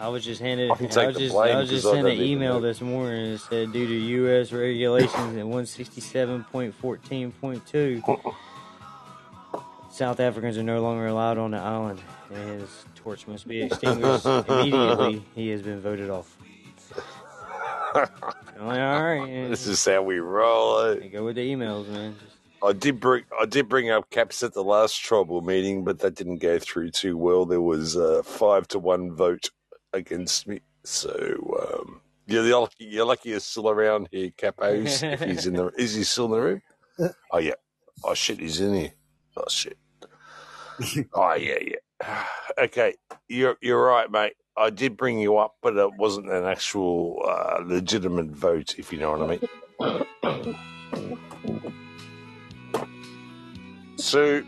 [0.00, 0.70] I was just handed.
[0.70, 2.60] I I was just, I was just sent an email know.
[2.60, 4.50] this morning that said due to U.S.
[4.50, 8.34] regulations at 167.14.2,
[9.90, 12.00] South Africans are no longer allowed on the island,
[12.32, 15.22] and his torch must be extinguished immediately.
[15.34, 16.34] He has been voted off.
[18.60, 20.78] Like, all right, and This is how we roll.
[20.80, 21.08] eh?
[21.08, 22.14] go with the emails, man.
[22.62, 26.14] I did bring I did bring up caps at the last tribal meeting, but that
[26.14, 27.46] didn't go through too well.
[27.46, 29.48] There was a five to one vote
[29.92, 30.60] against me.
[30.84, 31.12] So
[31.62, 35.02] um, you're the lucky, you're lucky he's still around here, Capos.
[35.02, 36.62] if he's in the is he still in the room?
[37.32, 37.54] Oh yeah.
[38.04, 38.92] Oh shit, he's in here.
[39.36, 39.78] Oh shit.
[41.14, 41.76] oh yeah, yeah.
[42.58, 42.94] Okay,
[43.28, 44.34] you're you're right, mate.
[44.56, 48.98] I did bring you up, but it wasn't an actual uh, legitimate vote, if you
[48.98, 49.48] know what I mean.
[53.96, 54.44] Sue,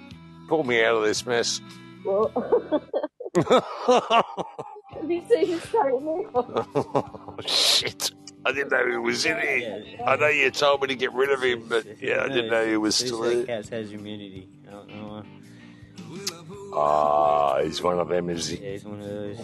[0.48, 1.60] pull me out of this mess.
[5.02, 6.26] Well, have you seen his statement?
[6.34, 8.10] oh, shit.
[8.44, 9.84] I didn't know he was in here.
[10.04, 12.66] I know you told me to get rid of him, but yeah, I didn't know
[12.66, 13.46] he was They still say there.
[13.46, 14.48] Cats has immunity.
[14.68, 15.22] I don't know.
[15.22, 16.74] why.
[16.74, 18.56] Ah, he's one of them, is he?
[18.56, 19.38] Yeah, he's one of those.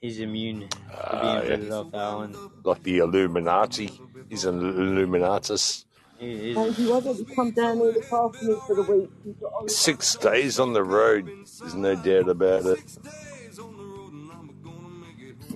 [0.00, 1.56] He's immune to Ah, being yeah.
[1.56, 2.36] voted off the island.
[2.64, 3.90] Like the Illuminati.
[4.28, 5.84] He's an Illuminatus.
[6.18, 9.10] He, he's, And he wasn't to come down here to pass me for the week.
[9.24, 11.26] He got on Six days on the road.
[11.26, 12.80] There's no doubt about it.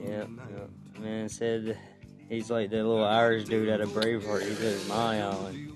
[0.07, 1.01] Yeah, yeah.
[1.01, 1.77] Man said
[2.29, 4.47] he's like the little Irish dude out of Braveheart.
[4.47, 5.73] He said, "It's my island.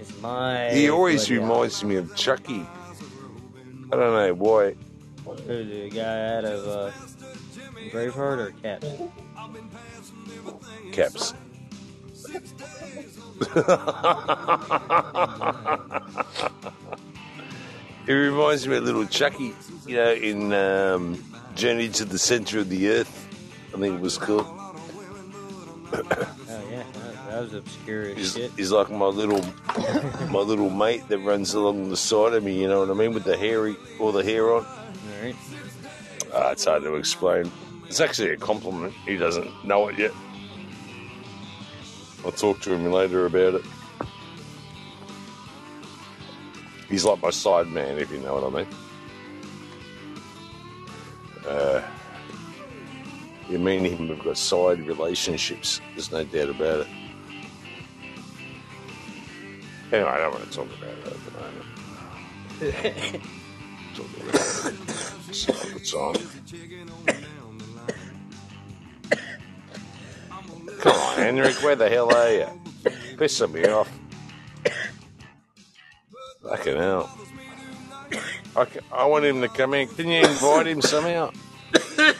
[0.00, 2.66] It's my." He always bloody reminds me of Chucky.
[3.92, 4.74] I don't know why.
[5.24, 6.90] island." Who, the guy out of uh,
[7.90, 8.86] Braveheart or Caps?
[10.92, 11.34] Caps.
[18.06, 19.54] it reminds me of little Chucky,
[19.86, 21.14] you know, in um,
[21.56, 23.28] Journey to the Center of the Earth.
[23.74, 24.44] I think it was cool.
[24.46, 26.02] Oh
[26.70, 26.82] yeah,
[27.30, 28.52] that, was obscure as He's, shit.
[28.56, 29.42] he's like my little,
[30.30, 32.60] my little mate that runs along the side of me.
[32.60, 34.66] You know what I mean, with the hairy, all the hair on.
[34.66, 35.36] All right.
[36.34, 37.50] Uh, it's hard to explain.
[37.86, 38.92] It's actually a compliment.
[39.06, 40.12] He doesn't know it yet.
[42.22, 43.62] I'll talk to him later about it.
[46.90, 48.66] He's like my side man, if you know what I mean.
[51.46, 51.82] Uh,
[53.48, 55.80] you mean him, we've got side relationships.
[55.94, 56.88] There's no doubt about it.
[59.92, 61.66] Anyway, I don't want to talk about it at the moment.
[63.94, 66.36] talk about it.
[70.80, 72.46] Come on, Henrik, where the hell are you?
[73.16, 73.90] Pissing me off.
[76.42, 77.10] Fucking hell.
[78.56, 79.88] I, I want him to come in.
[79.88, 81.30] Can you invite him somehow?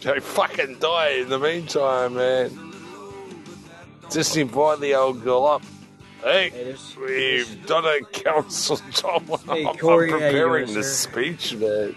[0.00, 2.72] Don't fucking die in the meantime, man.
[4.10, 5.62] Just invite the old girl up.
[6.22, 9.22] Hey, Hey, there's- we've done a council job.
[9.46, 11.10] Hey, I'm Corey, how you preparing doing, the sir?
[11.10, 11.94] speech, man.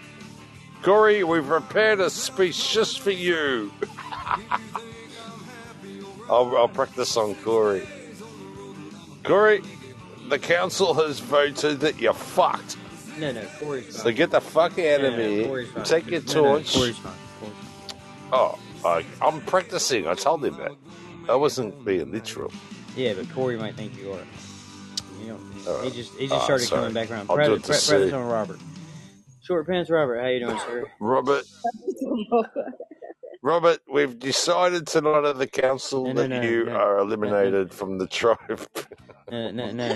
[0.84, 3.72] Corey, we've prepared a speech just for you.
[6.30, 7.88] I'll, I'll practice on Corey.
[9.24, 9.62] Corey,
[10.30, 12.77] the council has voted that you're fucked.
[13.18, 14.03] No, no, Corey's fine.
[14.06, 15.45] So get the fuck out No, of no, here.
[15.47, 15.69] Corey's.
[15.84, 16.73] Take your No, no, torch.
[16.73, 17.14] Corey's fine.
[17.39, 17.53] Corey's
[18.31, 20.07] Oh, I, I'm practicing.
[20.07, 20.72] I told him that.
[21.27, 22.51] I wasn't being literal.
[22.95, 24.19] Yeah, but Corey might think you are.
[25.22, 25.39] You know,
[25.72, 26.80] Uh, he just he just ah, started sorry.
[26.81, 27.30] coming back around.
[27.30, 27.91] I'll Pre- do it to pre- see.
[27.93, 28.60] present Robert.
[29.43, 30.22] Short pants, Robert.
[30.22, 30.85] How you doing, sir?
[30.99, 31.43] Robert,
[33.41, 37.03] Robert, we've decided tonight at the council No, no, that no, you no, are no,
[37.03, 38.68] eliminated from the tribe.
[39.32, 39.94] No, no, no,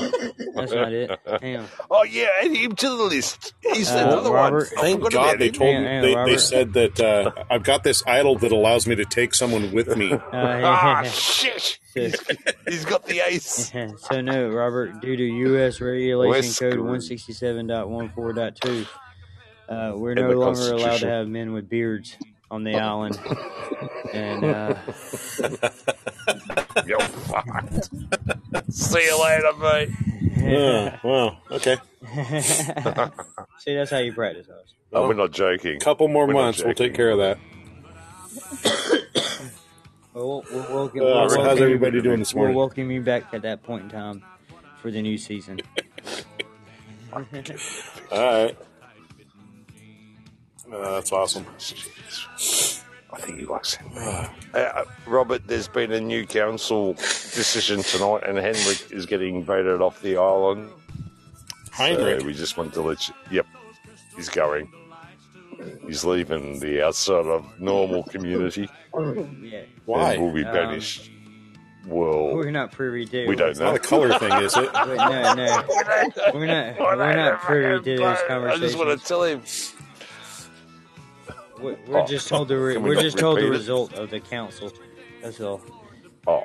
[0.56, 1.20] that's not it.
[1.42, 1.66] Hang on.
[1.92, 3.54] Oh yeah, add him to the list.
[3.62, 4.82] He's Uh, another Robert- one.
[4.82, 7.84] Thank God they told Hang me hang on, they, they said that uh, I've got
[7.84, 10.14] this idol that allows me to take someone with me.
[10.34, 11.80] Uh, Ah shit!
[11.94, 12.10] so,
[12.68, 13.72] He's got the ace.
[14.08, 15.02] so no, Robert.
[15.02, 15.82] Due to U.S.
[15.82, 18.86] Regulation We're Code one sixty seven point one four point two,
[19.68, 22.16] uh, we're In no longer allowed to have men with beards
[22.54, 23.20] on the island.
[24.14, 24.76] And uh,
[26.86, 27.90] You're fucked.
[28.72, 29.90] See you later, mate.
[30.38, 31.78] Yeah, well, okay.
[33.60, 34.74] see, that's how you practice us.
[34.92, 35.80] Oh, we're not joking.
[35.80, 36.88] couple more We're not months, we'll joking.
[36.90, 37.38] take care of that.
[40.16, 42.58] Well, we'll, we'll, we'll, Uh, we'll how's welcome you- everybody doing this We'll morning?
[42.58, 44.22] welcome you back at that point in time
[44.80, 45.60] for the new season.
[47.12, 47.26] All
[48.12, 48.56] right.
[50.72, 51.46] Uh, that's awesome.
[53.12, 53.92] I think he likes him.
[54.54, 60.02] Uh, Robert, there's been a new council decision tonight, and Henrik is getting voted off
[60.02, 60.72] the island.
[61.72, 62.22] Henrik?
[62.22, 63.14] So we just want to let you.
[63.32, 63.48] Yep,
[64.16, 64.72] he's going.
[65.86, 68.68] He's leaving the outside of normal community.
[69.42, 70.14] yeah, Why?
[70.14, 71.10] And will be Um, banished.
[71.88, 73.28] well, we're not privy to.
[73.28, 73.76] we don't It's not know.
[73.76, 74.64] a color thing, is it?
[74.74, 75.64] Wait, no, no,
[76.34, 76.80] we're not.
[76.80, 78.64] We're not privy to this conversation.
[78.64, 79.42] I just want to tell him.
[81.64, 83.56] We're, we're Oh, just told the re- can we we're not just told the repeat
[83.56, 83.58] it?
[83.60, 84.72] result of the council.
[85.22, 85.62] That's all.
[86.28, 86.44] Oh,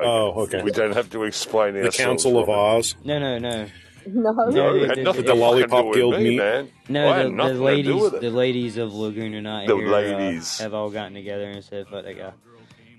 [0.00, 0.62] Oh, okay.
[0.62, 1.96] we don't have to explain The ourselves.
[1.96, 2.78] Council of Robert.
[2.78, 2.94] Oz.
[3.04, 3.68] No, no, no, No.
[4.06, 6.36] No, No, it had the- nothing the to Lollipop fucking do with Guild me, meet.
[6.38, 6.68] man.
[6.88, 7.02] I no.
[7.24, 8.20] The, nothing the to do ladies, with it.
[8.22, 10.58] the ladies of Laguna Night The here, uh, ladies.
[10.60, 12.32] have all gotten together and said, "Fuck that guy."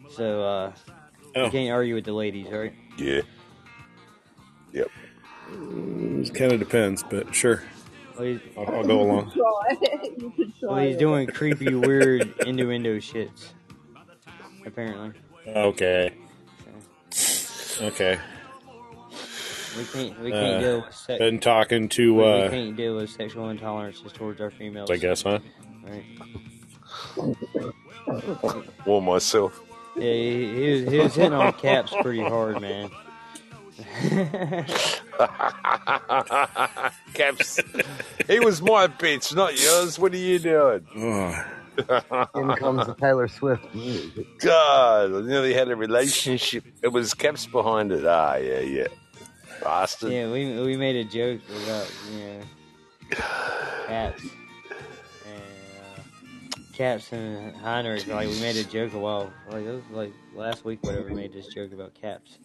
[0.10, 0.72] So uh,
[1.36, 1.46] Oh.
[1.46, 2.74] you can't argue with the ladies, right?
[2.98, 3.22] Yeah.
[4.74, 4.88] Yep.
[5.52, 7.64] It kind of depends, but sure.
[8.20, 9.32] Well, he's, I'll, I'll go along.
[10.20, 10.70] You could try.
[10.70, 11.00] well, he's it.
[11.00, 13.48] doing creepy, weird innuendo shits.
[14.66, 15.12] Apparently,
[15.48, 16.14] Okay.
[17.82, 18.20] Okay.
[19.78, 21.18] we can't we can't Uh, deal with sex.
[21.20, 24.92] Been talking to, we uh, can't deal with sexual intolerances towards our females.
[24.92, 25.40] I guess, huh?
[25.84, 26.04] Right?
[28.86, 29.62] Or myself.
[29.96, 32.90] Yeah, he, he, was, he was hitting on caps pretty hard, man.
[37.14, 37.60] Caps.
[38.28, 40.00] he was my bitch, not yours.
[40.00, 40.86] What are you doing?
[41.80, 44.26] In comes the Taylor Swift music.
[44.40, 46.66] God, I nearly had a relationship.
[46.84, 48.06] It was Caps behind it.
[48.06, 48.88] Ah, yeah, yeah.
[49.64, 50.12] Bastard.
[50.12, 52.40] yeah, we we made a joke about you know
[53.88, 54.24] caps
[55.26, 55.44] and
[55.98, 56.02] uh,
[56.74, 58.08] caps and Heinrich.
[58.08, 61.10] Like we made a joke a while, like it was like last week, whatever.
[61.10, 62.40] We made this joke about caps.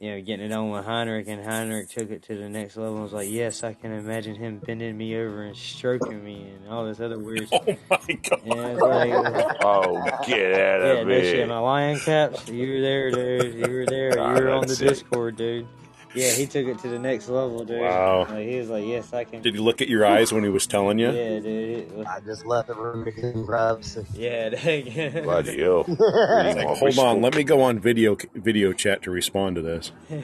[0.00, 2.94] You know, getting it on with Heinrich, and Heinrich took it to the next level.
[2.94, 6.68] and was like, "Yes, I can imagine him bending me over and stroking me, and
[6.72, 8.78] all this other weird." Oh my god.
[8.86, 11.34] Like, uh, Oh, get out Yeah, of no shit.
[11.34, 11.42] here.
[11.44, 12.48] Am I lying, Caps?
[12.48, 13.54] You were there, dude.
[13.66, 14.10] You were there.
[14.16, 14.88] Nah, You were on the that's it.
[14.88, 15.66] Discord, dude.
[16.14, 17.80] Yeah, he took it to the next level, dude.
[17.82, 18.26] Wow.
[18.30, 19.42] Like, he was like, yes, I can.
[19.42, 21.10] Did he look at your eyes when he was telling you?
[21.10, 21.92] Yeah, dude.
[21.92, 24.06] Was- I just left the room in privacy.
[24.14, 25.22] Yeah, dang.
[25.24, 25.84] Bloody hell.
[25.84, 29.92] He's like, hold on, let me go on video video chat to respond to this.
[30.10, 30.18] yeah,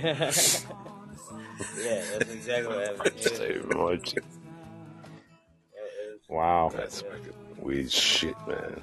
[2.19, 3.16] that's exactly what happened.
[3.20, 4.15] Just Yeah, too much.
[6.28, 6.70] Wow.
[6.74, 8.81] That's fucking weird shit, man.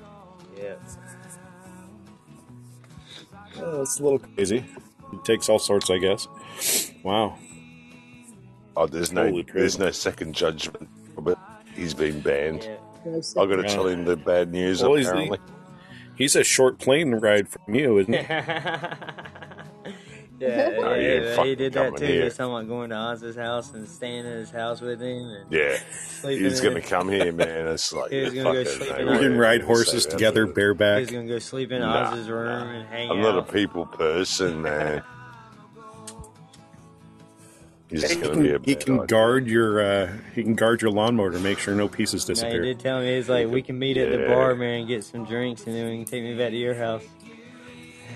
[0.55, 0.75] yeah.
[3.57, 4.63] Oh, it's a little crazy.
[5.13, 6.27] It takes all sorts, I guess.
[7.03, 7.37] Wow.
[8.75, 9.55] Oh, there's no, Holy crap.
[9.57, 10.87] there's no second judgment.
[11.17, 11.37] But
[11.75, 12.63] he's been banned.
[12.63, 13.17] Yeah.
[13.17, 13.49] I second.
[13.49, 14.81] got to tell him the bad news.
[14.81, 15.39] Well, he's the- apparently,
[16.15, 18.19] He's a short plane ride from you, isn't he?
[20.43, 22.05] Oh, yeah, yeah, Oh, he yeah, he did that too.
[22.05, 22.23] here.
[22.23, 25.51] He's talking about going to Oz's house and staying at his house with him and
[25.51, 25.77] yeah,
[26.23, 27.67] he's gonna come here, man.
[27.67, 31.01] It's like He was yeah, gonna go sleep We can ride horses together, bareback.
[31.01, 33.17] He's gonna go sleep in Nah, Oz's room and hang out.
[33.17, 35.03] I'm not a people person, man.
[37.91, 40.91] He's He gonna be a can, he can guard your uh, he can guard your
[40.91, 43.77] lawnmower to make sure no pieces No, he did tell me he's like, we can
[43.77, 46.37] meet at the bar, man, and get some drinks, and then we can take me
[46.37, 47.03] back to your house.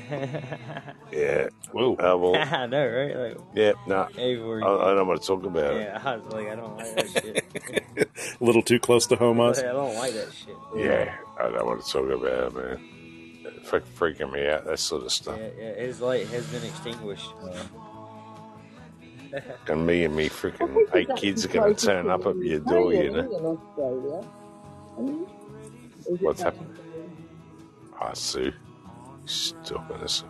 [1.11, 1.47] Yeah.
[1.71, 1.93] Whoa.
[1.93, 3.17] Uh, well, I know, right?
[3.17, 3.73] Like, yeah.
[3.87, 4.07] Nah.
[4.15, 4.63] hey, I, you?
[4.63, 5.81] I don't want to talk about it.
[5.81, 8.07] yeah, I was like, I don't like that shit.
[8.39, 9.59] A little too close to home, us.
[9.59, 10.55] I don't like that shit.
[10.75, 12.89] Yeah, I don't want to talk about it, man.
[13.45, 15.39] It's freaking me out, that sort of stuff.
[15.39, 17.31] Yeah, yeah, his light has been extinguished.
[19.67, 22.93] And me and me freaking eight kids are going to turn up at your door,
[22.93, 23.19] you know.
[23.19, 24.21] In Australia.
[24.95, 25.23] Hmm?
[25.99, 26.79] Is it What's that- happened?
[27.99, 28.51] Ah, Sue.
[29.25, 30.23] She's talking us.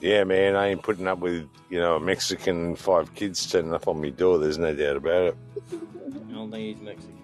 [0.00, 3.88] Yeah, man, I ain't putting up with you know a Mexican five kids turning up
[3.88, 4.38] on my door.
[4.38, 5.36] There's no doubt about it.
[5.72, 7.16] I don't think he's Mexican.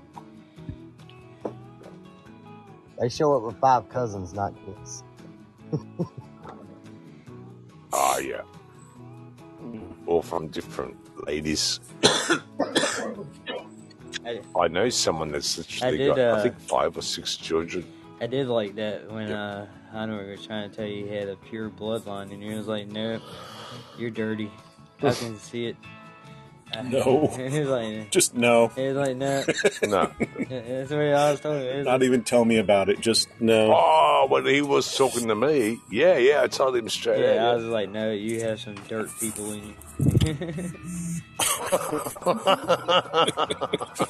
[3.00, 5.02] They show up with five cousins, not kids.
[7.92, 8.42] Oh yeah,
[10.06, 10.96] all from different
[11.26, 11.80] ladies.
[14.24, 17.84] I, I know someone that's literally did, got uh, I think five or six children.
[18.20, 21.36] I did like that when uh, Heinrich was trying to tell you he had a
[21.36, 23.20] pure bloodline, and he was like, "No,
[23.98, 24.50] you're dirty.
[25.02, 25.76] I can see it."
[26.90, 27.26] No.
[27.36, 28.68] he was like, Just no.
[28.68, 29.44] he was like, "No."
[29.82, 30.10] No.
[30.48, 31.84] That's what I was told him.
[31.84, 33.00] Not even tell me about it.
[33.00, 33.72] Just no.
[33.74, 37.48] Oh, when he was talking to me, yeah, yeah, I told him straight Yeah, I
[37.50, 37.56] out.
[37.56, 39.74] was like, "No, you have some dirt people in you."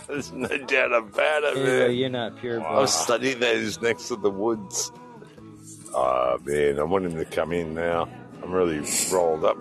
[0.08, 2.80] There's no doubt about it, He was like, you're not pure I blood.
[2.82, 4.92] was studying those next to the woods.
[5.94, 8.08] Oh man, I want him to come in now.
[8.42, 8.80] I'm really
[9.12, 9.56] rolled up.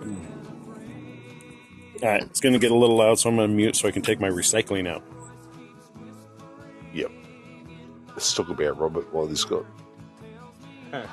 [2.02, 3.86] All right, it's going to get a little loud, so I'm going to mute so
[3.86, 5.04] I can take my recycling out.
[6.92, 7.12] Yep.
[8.08, 9.64] Let's talk about Robert while he's got.
[10.92, 11.04] I,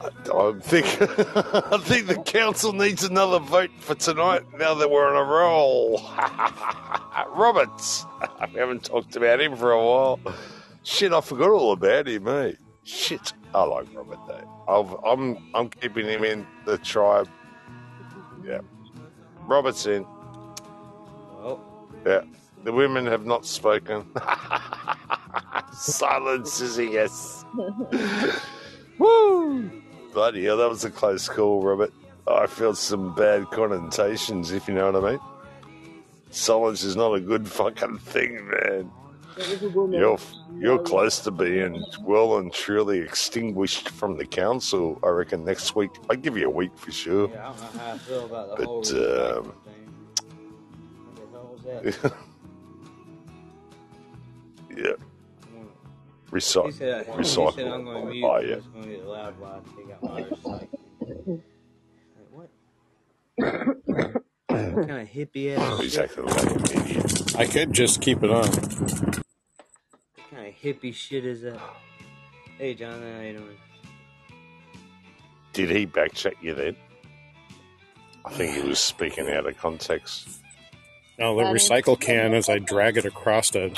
[0.00, 4.44] I think I think the council needs another vote for tonight.
[4.58, 6.00] Now that we're on a roll,
[7.36, 8.06] Roberts.
[8.52, 10.20] we haven't talked about him for a while.
[10.84, 12.52] Shit, I forgot all about him, eh?
[12.82, 14.64] Shit, I like Robert though.
[14.66, 17.28] I've, I'm I'm keeping him in the tribe.
[18.42, 18.60] Yeah,
[19.48, 20.04] Robert's in.
[21.40, 21.60] Well,
[22.06, 22.20] Yeah,
[22.64, 24.04] the women have not spoken.
[25.72, 27.46] Silence is a yes.
[28.98, 29.70] Woo!
[30.12, 31.92] Bloody hell, that was a close call, Robert.
[32.26, 35.20] I felt some bad connotations, if you know what I mean.
[36.30, 38.90] Silence is not a good fucking thing, man.
[39.38, 39.98] There was a woman.
[40.00, 40.18] You're
[40.58, 44.98] you're close to being well and truly extinguished from the council.
[45.04, 45.90] I reckon next week.
[46.10, 47.28] I give you a week for sure.
[47.30, 48.84] yeah, I don't know how I feel about the But, whole um,
[49.64, 49.86] thing.
[51.14, 52.12] What the hell was that?
[54.76, 54.92] yeah,
[56.30, 56.72] He recycle.
[56.72, 57.54] said, he Recycle.
[57.54, 58.24] said I'm going to mute.
[58.24, 58.54] Oh, yeah.
[58.56, 61.40] It's going to get loud while I take out my recycling.
[62.16, 62.48] Like, what?
[64.48, 66.04] what kind of hippie ass He's shit?
[66.10, 67.36] acting like an idiot.
[67.36, 68.48] I could just keep it on.
[70.48, 71.60] What kind of hippie shit is that?
[72.56, 73.56] Hey, John, how you doing?
[75.52, 76.74] Did he backcheck you then?
[78.24, 80.40] I think he was speaking out of context.
[81.18, 83.72] Now the recycle can, as I drag it across a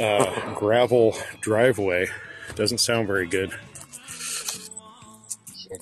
[0.00, 2.06] uh, gravel driveway,
[2.54, 3.52] doesn't sound very good.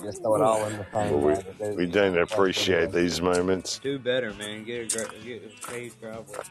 [0.03, 1.21] Just throw it all in the thing.
[1.21, 3.79] Well, we, we don't appreciate these moments.
[3.79, 4.65] Do better, man.
[4.65, 6.43] Get a, gra- get a paved driveway.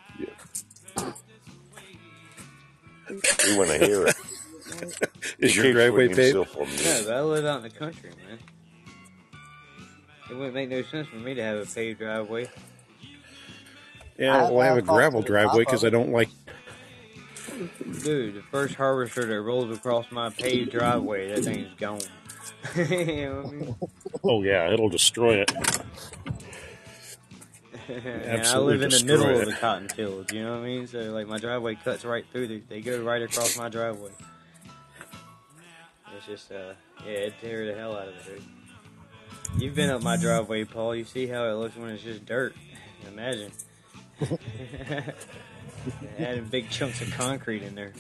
[3.47, 4.17] We want to hear it.
[5.39, 6.19] Is your driveway paved?
[6.19, 7.03] himself on No, mute.
[7.07, 8.39] but I live out in the country, man.
[10.31, 12.49] It wouldn't make no sense for me to have a paved driveway.
[14.17, 16.29] Yeah, well, I have a gravel driveway because I don't like.
[18.05, 22.01] Dude, the first harvester that rolls across my paved driveway, that thing's gone.
[22.77, 22.85] you
[23.27, 23.77] know what I mean?
[24.23, 25.53] Oh yeah, it'll destroy it.
[28.05, 29.41] and I live in the middle it.
[29.41, 30.33] of the cotton fields.
[30.33, 30.87] you know what I mean?
[30.87, 32.47] So, like, my driveway cuts right through.
[32.49, 34.11] The, they go right across my driveway.
[36.17, 38.43] It's just, uh, yeah, it tear the hell out of it, dude.
[39.61, 40.95] You've been up my driveway, Paul.
[40.95, 42.55] You see how it looks when it's just dirt.
[43.09, 43.51] Imagine.
[46.19, 47.93] Adding big chunks of concrete in there.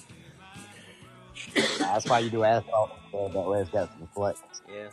[1.78, 2.90] That's why you do asphalt.
[3.12, 4.40] That way it's got some flex.
[4.68, 4.88] Yeah.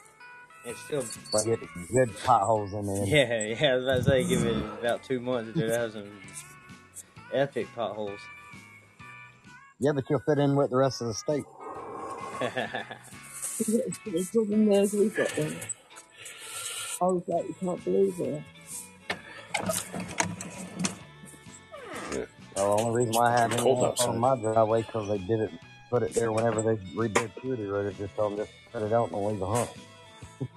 [0.68, 1.60] It's still, But get
[1.92, 3.06] good potholes in there.
[3.06, 5.70] yeah, yeah, I was about to say, give it about two months, dude.
[5.72, 6.12] That has some
[7.34, 8.20] epic potholes.
[9.80, 11.46] Yeah, but you'll fit in with the rest of the state.
[14.06, 15.56] There's something there as we got them.
[17.02, 18.44] I was like, you can't believe it.
[22.56, 24.16] So the only reason why I have any Cold on outside.
[24.16, 25.52] my driveway because they did it,
[25.90, 27.88] put it there whenever they redid Purity Road.
[27.88, 29.70] It just told them just put it out and leave a hump.
[30.40, 30.48] Yeah,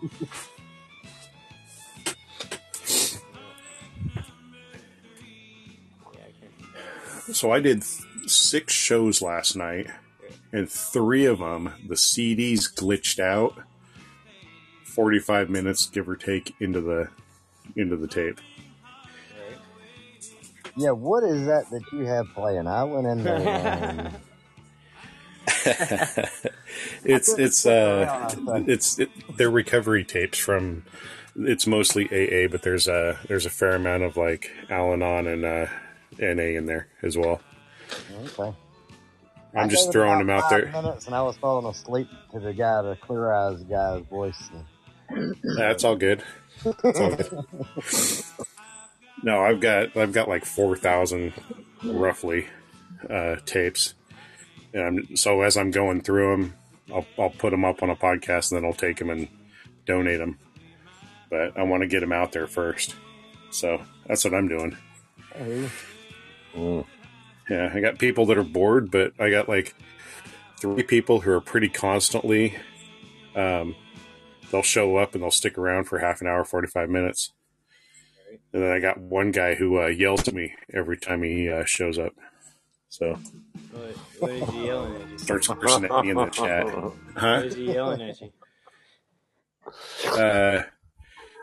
[6.14, 7.34] I can.
[7.34, 7.84] So I did
[8.26, 9.88] six shows last night,
[10.52, 13.54] and three of them the CDs glitched out.
[14.84, 17.08] Forty-five minutes, give or take, into the
[17.76, 18.40] into the tape.
[20.76, 22.66] Yeah, what is that that you have playing?
[22.66, 24.14] I went in there and
[27.04, 28.30] It's it's uh
[28.66, 30.84] it's it, they're recovery tapes from.
[31.36, 35.66] It's mostly AA, but there's a there's a fair amount of like Al-Anon and uh,
[36.18, 37.40] NA in there as well.
[38.24, 38.54] okay.
[39.54, 40.66] I'm I just throwing them out there.
[40.66, 44.50] Minutes and I was falling asleep to the guy, the clear eyes guy's voice.
[45.56, 46.22] That's all good.
[46.82, 47.44] That's all good.
[49.22, 51.34] No, I've got I've got like four thousand
[51.84, 52.46] roughly
[53.08, 53.94] uh, tapes,
[54.72, 56.54] and I'm, so as I'm going through them,
[56.92, 59.28] I'll I'll put them up on a podcast, and then I'll take them and
[59.86, 60.38] donate them.
[61.30, 62.94] But I want to get them out there first,
[63.50, 64.76] so that's what I'm doing.
[67.48, 69.74] Yeah, I got people that are bored, but I got like
[70.60, 72.56] three people who are pretty constantly.
[73.34, 73.74] Um,
[74.50, 77.32] they'll show up and they'll stick around for half an hour, forty five minutes.
[78.52, 81.64] And then I got one guy who uh, yells at me every time he uh,
[81.64, 82.12] shows up.
[82.88, 83.18] So
[83.72, 85.18] What, what is he yelling at you?
[85.18, 86.64] starts cursing at me in the chat.
[86.66, 87.42] What Huh?
[87.44, 88.32] is he yelling at you?
[90.06, 90.62] Uh,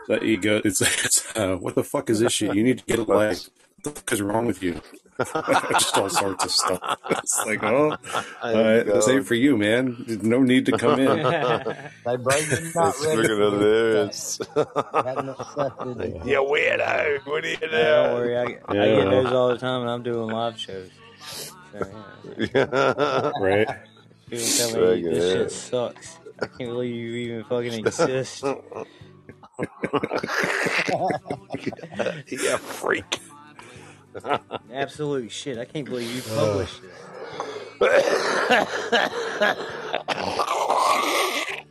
[0.08, 2.56] that he goes, it's, it's uh, what the fuck is this shit?
[2.56, 3.50] You need to get a life.
[3.82, 4.82] What the fuck is wrong with you?
[5.78, 6.80] Just all sorts of stuff.
[7.10, 7.92] It's like, oh,
[8.44, 9.96] uh, this ain't for you, man.
[10.06, 11.18] There's no need to come in.
[12.06, 13.28] They bring you not It's ready.
[13.28, 14.40] freaking hilarious.
[14.56, 16.26] Hadn't accepted it.
[16.26, 17.26] You weirdo.
[17.26, 20.04] What are you Yeah, don't worry, I, I get those all the time, and I'm
[20.04, 20.90] doing live shows.
[21.72, 21.88] So,
[22.54, 23.32] yeah.
[23.40, 23.68] Right?
[24.30, 26.18] People tell me Fucking this shit sucks.
[26.42, 28.44] I can't believe you even fucking exist.
[32.28, 33.20] You freak.
[34.72, 35.58] Absolute shit.
[35.58, 36.92] I can't believe you published it.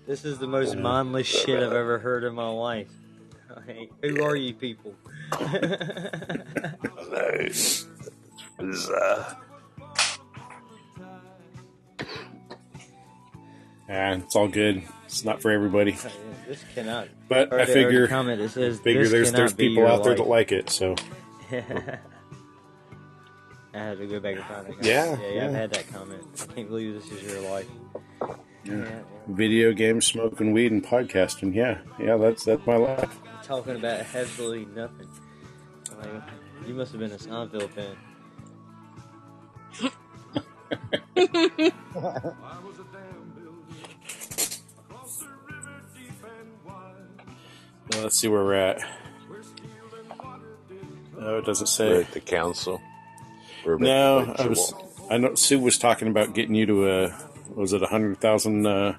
[0.06, 2.90] This is the most mindless shit I've ever heard in my life.
[3.66, 4.94] Like, who are you people?
[5.40, 5.48] No,
[7.12, 7.86] it's
[8.58, 9.36] bizarre.
[13.88, 14.82] Yeah, it's all good.
[15.04, 15.92] It's not for everybody.
[16.48, 17.08] this cannot.
[17.28, 20.14] But I the- or the figure, comment that says figure there's there's people out there
[20.16, 20.70] that like it.
[20.70, 20.94] So
[21.52, 21.98] I
[23.72, 24.72] had to go back and find that.
[24.72, 24.84] Comment.
[24.84, 26.22] Yeah, yeah, yeah, I've had that comment.
[26.50, 27.68] I can't believe this is your life.
[28.64, 31.54] Yeah, video games, smoking weed, and podcasting.
[31.54, 33.16] Yeah, yeah, that's that's my life.
[33.44, 35.08] Talking about absolutely nothing.
[35.98, 36.22] Like,
[36.66, 37.96] you must have been a Seinfeld fan.
[47.90, 48.80] Well, let's see where we're at.
[51.18, 52.00] Oh, it doesn't We're say.
[52.02, 52.80] at the council.
[53.64, 54.74] We're No, I was.
[55.10, 57.18] I know Sue was talking about getting you to a.
[57.54, 58.96] Was it a hundred thousand uh,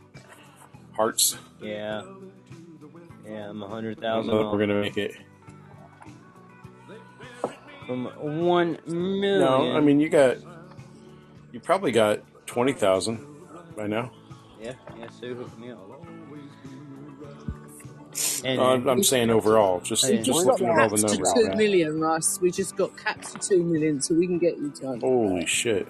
[0.93, 1.37] hearts?
[1.61, 2.03] Yeah.
[3.25, 5.15] Yeah, I'm a hundred I don't thousand know if off we're gonna make it.
[7.85, 8.05] from
[8.45, 9.39] one million.
[9.39, 10.37] No, I mean you got.
[11.51, 13.19] You probably got twenty thousand
[13.75, 14.11] by now.
[14.61, 15.09] yeah, yeah.
[15.09, 15.79] Sue hooked me up.
[18.43, 20.21] And No, I'm, I'm saying overall, just Oh, yeah.
[20.21, 21.33] just We've looking at all the caps to numbers.
[21.33, 22.41] two million, Russ.
[22.41, 24.97] We just got caps to two million, so we can get you to.
[24.99, 25.87] Holy shit!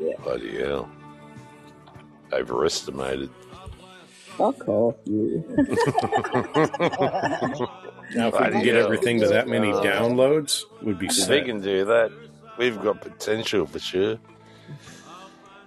[0.00, 0.14] Yeah.
[0.22, 0.90] Bloody hell.
[2.32, 3.30] Overestimated.
[4.36, 5.44] Fuck off, you.
[8.14, 8.84] Now, if we can get hell.
[8.84, 11.28] everything to that many uh, downloads, would be If set.
[11.28, 12.12] they can do that,
[12.58, 14.18] we've got potential for sure.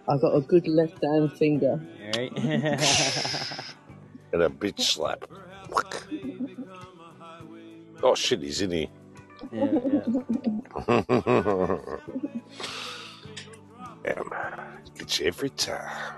[0.08, 1.82] I've got a good left hand finger.
[2.16, 2.32] right.
[4.32, 5.26] And a bitch slap.
[8.04, 8.88] Oh shit, he's in here.
[9.52, 9.66] yeah,
[10.86, 11.02] yeah.
[14.04, 14.30] Damn.
[14.96, 16.14] Get you every time.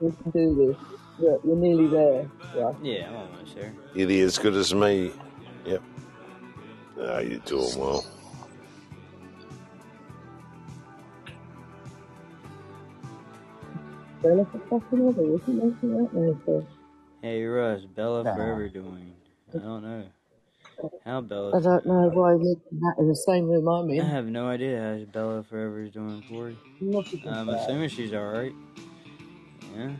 [0.00, 0.76] We can do this.
[1.18, 2.30] Look, we're nearly there.
[2.54, 2.72] Yeah.
[2.82, 3.74] Yeah, I'm almost there.
[3.94, 5.10] Nearly as good as me.
[5.64, 5.82] Yep.
[7.00, 8.04] Ah, you're doing well.
[14.22, 15.22] Bella for fucking ever.
[15.22, 16.66] What's he making that now for?
[17.22, 18.34] Hey Russ, Bella Nah.
[18.34, 19.14] forever doing?
[19.54, 20.04] I don't know.
[21.04, 21.56] How Bella?
[21.56, 24.48] I don't know why he's making that in the same room I'm I have no
[24.48, 26.56] idea how Bella forever is doing for you.
[26.78, 28.54] He's not a good I'm assuming she's all right.
[29.76, 29.90] Yeah,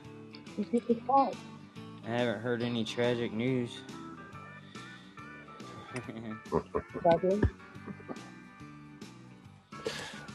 [0.56, 0.82] He's good.
[2.04, 3.70] I haven't heard any tragic news.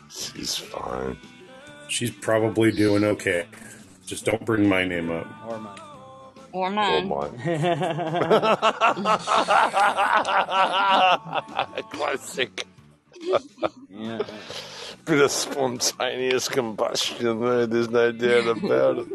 [0.10, 1.18] She's fine.
[1.88, 3.48] She's probably doing okay.
[4.08, 5.28] Just don't bring my name up.
[5.46, 5.80] or mine.
[6.54, 7.10] Or mine.
[7.10, 7.28] my.
[11.92, 12.66] Classic.
[13.92, 14.22] yeah.
[15.06, 19.08] Bit of spontaneous combustion there, there's no doubt about it.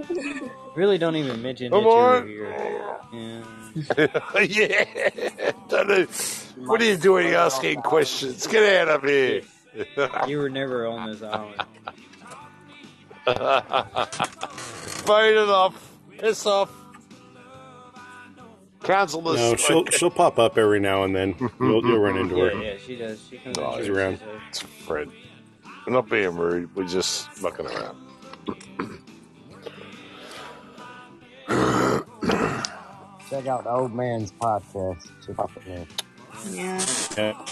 [0.76, 2.26] Really, don't even mention Come that you're on.
[2.28, 2.54] here.
[3.74, 4.06] Yeah.
[5.16, 5.52] yeah.
[6.66, 8.46] What are you doing asking questions?
[8.46, 9.40] Get out of here.
[10.28, 11.62] You were never on this island.
[15.04, 15.90] Fade it off.
[16.18, 16.70] Piss off.
[18.84, 21.36] Council is No, she'll she'll pop up every now and then.
[21.60, 22.52] You'll, you'll run into her.
[22.62, 23.20] yeah, she does.
[23.30, 24.18] She comes No, in she's here, around.
[24.18, 25.08] so- It's Fred.
[25.86, 26.74] We're not being rude.
[26.74, 27.96] We're just fucking around.
[33.30, 35.10] Check out the old man's podcast.
[35.26, 35.86] Check out the man.
[36.50, 36.84] Yeah.
[37.16, 37.46] Yeah.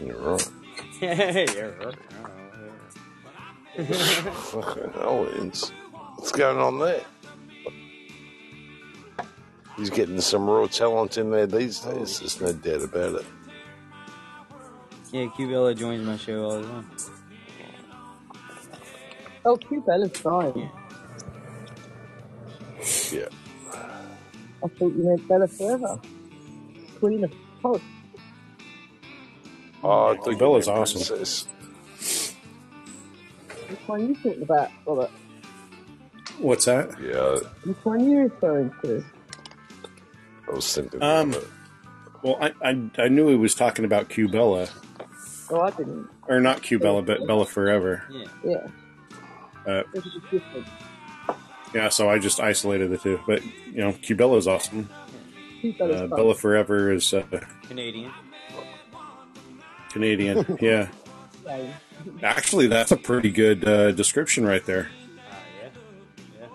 [0.00, 0.50] You're right.
[1.00, 1.92] yeah.
[3.76, 5.70] Fucking hell, Vince.
[6.16, 7.02] What's going on there?
[9.76, 12.20] He's getting some raw talent in there these days.
[12.20, 13.26] There's no doubt about it.
[15.12, 16.90] Yeah, Q Bella joins my show all the time.
[19.44, 20.70] Oh, Q Bella's fine.
[23.12, 23.28] Yeah.
[24.62, 26.00] I thought you meant Bella Forever.
[26.98, 27.80] Queen of Pop.
[29.82, 31.02] Oh, I think Bella's awesome.
[31.02, 31.46] princess.
[33.74, 35.10] Which one are you talking about, Robert?
[36.38, 36.90] What's that?
[37.02, 39.04] Yeah, Which one are you referring to?
[40.48, 41.02] I was thinking.
[41.02, 41.48] Um, of it.
[42.22, 44.68] Well, I, I I knew he was talking about Q Bella,
[45.50, 46.08] Oh, I didn't.
[46.28, 48.04] or not Q Bella, but Bella Forever.
[48.10, 48.24] Yeah.
[48.44, 48.66] Yeah.
[49.66, 50.66] Uh, This is different.
[51.74, 53.18] yeah, so I just isolated the two.
[53.26, 54.88] But you know, Q Bella's awesome.
[55.60, 56.06] Q Uh.
[56.06, 57.24] Bella Forever is uh,
[57.66, 58.12] Canadian.
[59.90, 60.58] Canadian.
[60.60, 60.88] yeah,
[61.44, 61.72] Yeah.
[62.22, 64.88] actually, that's a pretty good uh, description right there.
[65.30, 65.68] Ah, yeah.
[66.40, 66.46] Yeah.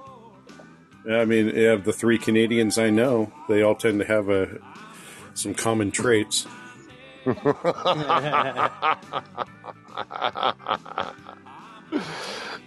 [1.14, 4.60] Yeah, I mean, of the three Canadians I know, they all tend to have a
[5.34, 6.46] some common traits.
[7.26, 7.34] Uh,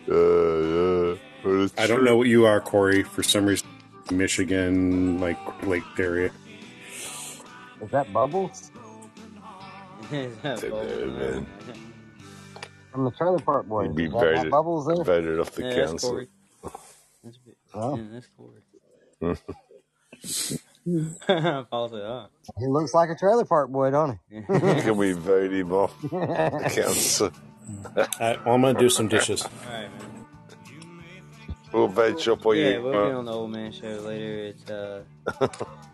[0.07, 1.15] yeah.
[1.43, 3.03] But it's I don't know what you are, Corey.
[3.03, 3.67] For some reason,
[4.11, 6.31] Michigan, like Lake area.
[7.81, 8.71] Is that Bubbles?
[10.11, 11.47] Don't know, man.
[12.93, 13.89] From the Trailer Park Boys.
[13.89, 15.05] He'd be Is that not voted, Bubbles there?
[15.05, 16.11] voted off the Yeah, that's council.
[16.11, 16.29] Corey.
[17.25, 17.97] That's, a bit- Oh.
[17.97, 18.63] yeah, that's Corey.
[21.71, 22.31] Falls it up.
[22.59, 24.43] He looks like a Trailer Park Boy, don't he?
[24.83, 26.83] Can we vote him off the he?
[26.83, 27.31] council?
[27.97, 28.07] Uh,
[28.45, 29.43] well, I'm gonna do some dishes.
[29.45, 30.12] All right, man.
[31.73, 34.45] We'll vote you up or Yeah, we'll be on the old man show later.
[34.45, 35.03] It's uh,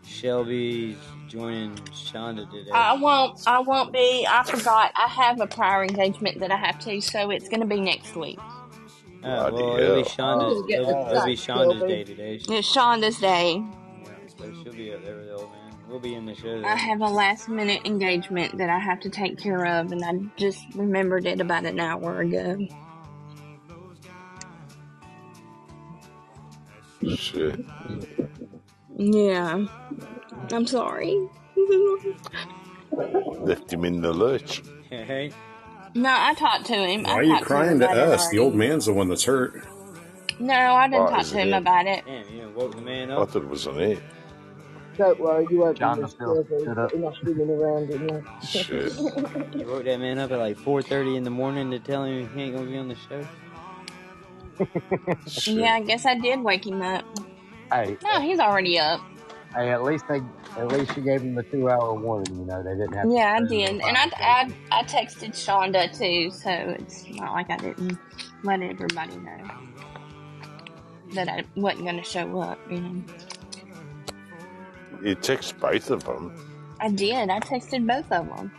[0.05, 0.97] Shelby's
[1.29, 2.71] joining Shonda today.
[2.73, 3.41] I won't.
[3.47, 4.27] I won't be.
[4.29, 4.93] I forgot.
[4.97, 8.17] I have a prior engagement that I have to, so it's going to be next
[8.17, 8.39] week.
[9.23, 10.09] Oh, Bloody well, it'll be.
[10.09, 10.59] Shonda's.
[10.59, 12.35] Oh, It'll, it'll be Shonda's day today.
[12.35, 13.63] It's Shonda's day.
[14.03, 15.75] Yeah, so she'll be up there with the old man.
[15.89, 16.63] We'll be in the show.
[16.65, 20.13] I have a last minute engagement that I have to take care of, and I
[20.37, 22.59] just remembered it about an hour ago.
[27.07, 27.61] Shit.
[28.97, 29.67] Yeah,
[30.53, 31.17] I'm sorry.
[33.41, 34.63] Left him in the lurch.
[34.91, 35.33] Hey,
[35.95, 37.05] no, I talked to him.
[37.05, 38.29] Why I are you talked crying to about it us?
[38.29, 39.55] The old man's the one that's hurt.
[40.39, 41.55] No, I didn't Oh, talk is to it him him?
[41.55, 42.05] about it.
[42.07, 43.27] damn, you done woke the man I up.
[43.27, 43.99] thought it was on air.
[44.99, 46.49] Don't worry, you won't John be was still disturbed.
[46.57, 46.93] stood Got up.
[46.95, 48.25] enough women around in there.
[48.41, 48.95] Shit.
[49.57, 52.43] You woke that man up at like 4:30 in the morning to tell him he
[52.43, 53.29] ain't gonna be on the show.
[55.27, 55.55] Shit.
[55.57, 57.05] Yeah, I guess I did wake him up.
[57.73, 59.01] Hey, No, he's already up.
[59.55, 60.21] hey, at least they,
[60.57, 62.39] at least you gave him the two hour warning.
[62.41, 63.11] You know, they didn't have.
[63.11, 67.57] Yeah, I did, and I, I I texted Shonda too, so it's not like I
[67.59, 67.99] didn't
[68.43, 69.51] let everybody know
[71.15, 72.59] that I wasn't going to show up.
[72.71, 73.03] You know,
[75.03, 76.33] You text both of them.
[76.81, 77.29] I did.
[77.31, 78.53] I texted both of them.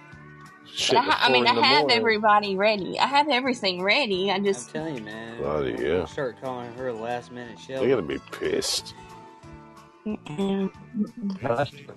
[0.76, 1.98] Shit, But I, ha- I mean, I have morning.
[1.98, 3.00] everybody ready.
[3.00, 4.32] I have everything ready.
[4.32, 5.38] I I'm just telling you, man.
[5.38, 6.08] Bloody We'll hell.
[6.08, 7.90] start calling her last minute They're Shelby.
[7.90, 8.94] gonna be pissed.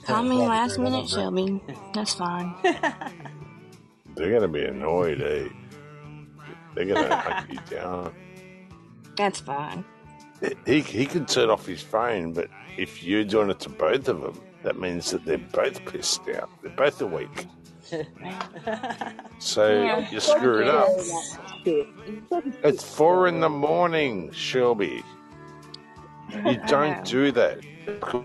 [0.07, 1.61] call me last minute, Shelby.
[1.95, 2.55] That's fine.
[4.15, 5.49] They're gonna be annoyed, eh?
[6.75, 8.15] They're gonna hunt you down.
[9.17, 9.85] That's fine.
[10.67, 14.21] He he can turn off his phone, but if you're doing it to both of
[14.21, 16.51] them, that means that they're both pissed out.
[16.63, 17.47] They're both awake.
[19.39, 20.89] So you screw it up.
[22.65, 25.03] It's four in the morning, Shelby.
[26.45, 27.61] You don't do that.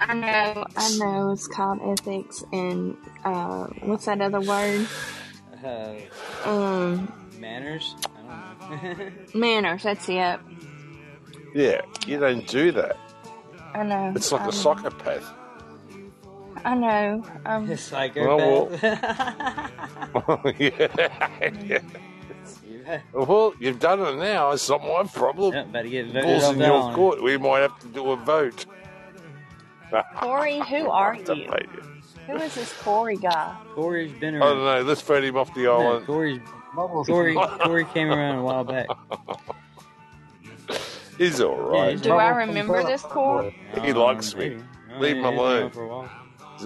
[0.01, 0.65] I know.
[0.77, 1.31] I know.
[1.31, 2.95] It's called ethics, and
[3.25, 4.87] uh, what's that other word?
[5.63, 5.95] Uh,
[6.45, 7.95] Um, manners?
[8.15, 9.11] I don't know.
[9.33, 9.83] manners.
[9.83, 10.39] That's it.
[11.55, 12.97] Yeah, you don't do that.
[13.73, 14.13] I know.
[14.15, 15.36] It's like I a psychopath.
[16.65, 17.23] I know.
[17.45, 18.83] Um, Psychopath.
[20.59, 21.79] yeah.
[23.13, 24.51] Well, you've done it now.
[24.51, 25.53] It's not my problem.
[25.53, 26.95] Yeah, better get voted Balls in your one.
[26.95, 27.21] court.
[27.23, 28.65] We might have to do a vote.
[30.15, 31.49] Corey, who are you?
[32.27, 33.55] Who is this Corey guy?
[33.73, 34.83] Corey's been I don't around.
[34.83, 34.89] know.
[34.89, 36.05] Let's vote him off the No, island.
[36.05, 36.41] Corey's
[36.75, 37.07] Bubbles.
[37.07, 38.87] Corey Corey came around a while back.
[41.17, 41.91] He's all Yeah, right.
[41.93, 43.55] he's Do I remember this Corey?
[43.81, 44.57] He likes me.
[44.99, 46.09] Leave him yeah, he's been alone.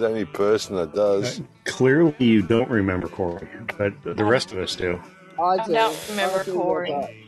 [0.00, 0.22] For a while.
[0.22, 1.40] He's the only person that does.
[1.40, 3.48] Uh, clearly, you don't remember Corey,
[3.78, 5.00] but the rest of us do.
[5.38, 5.72] I I do.
[5.72, 7.18] don't remember I do, Corey.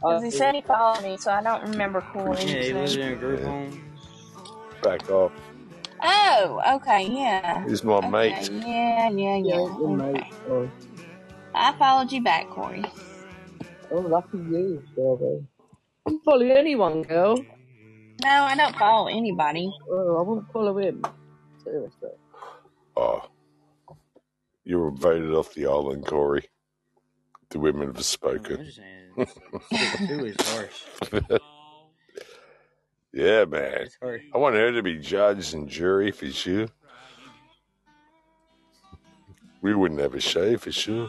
[0.00, 2.38] Because he said he followed me, so I don't remember Corey.
[2.44, 3.82] Yeah, he lives in a group home.
[4.82, 5.32] back off.
[6.02, 7.66] Oh, okay, yeah.
[7.68, 8.50] He's my Okay, mate.
[8.50, 9.54] yeah, yeah, Yeah, yeah.
[9.56, 10.16] your mate.
[10.16, 10.30] Okay.
[10.48, 10.70] Oh,
[11.54, 12.82] I followed you back, Corey.
[13.90, 15.44] oh, lucky you, Strawberry.
[16.08, 17.36] You follow anyone, girl.
[18.22, 19.70] No, I don't follow anybody.
[19.90, 21.02] Oh, I won't follow him.
[21.64, 22.10] Seriously.
[22.96, 23.22] Oh,
[23.88, 23.94] uh,
[24.64, 26.48] you were voted off the island, Corey.
[27.50, 28.64] The women have oh, spoken.
[28.64, 29.26] just saying,
[29.72, 30.82] six two is harsh.
[33.12, 33.88] yeah, man.
[34.34, 36.68] I want her to be judge and jury for sure.
[39.62, 41.08] We wouldn't have a show for sure.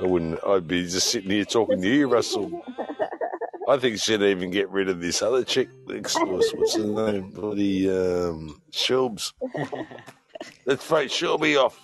[0.00, 0.38] I wouldn't.
[0.46, 2.64] I'd be just sitting here talking to you, Russell.
[3.70, 6.18] I think she'd even get rid of this other chick next.
[6.20, 7.30] What's her name?
[7.30, 9.32] Bloody um, Shilbs.
[10.66, 11.78] Let's fight Shelby off.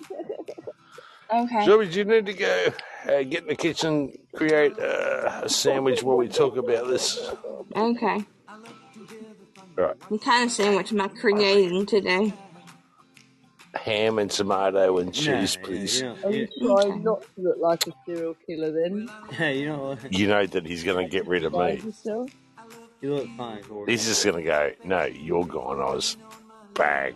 [1.32, 1.64] Okay.
[1.64, 2.66] Shelby, do you need to go
[3.04, 7.30] uh, get in the kitchen, create uh, a sandwich while we talk about this?
[7.76, 8.24] Okay.
[9.76, 9.94] Right.
[10.08, 12.32] What kind of sandwich am I creating today?
[13.78, 16.00] Ham and tomato and No, cheese, yeah, please.
[16.00, 16.32] you Are don't.
[16.34, 19.08] you You, trying not to look like a serial killer then?
[19.56, 20.12] you don't.
[20.12, 21.76] You know that he's going to get rid of me.
[21.80, 22.30] yourself?
[23.02, 23.92] You look fine, Corey.
[23.92, 26.16] He's just going to go, no, you're gone, Oz.
[26.74, 27.14] Bang.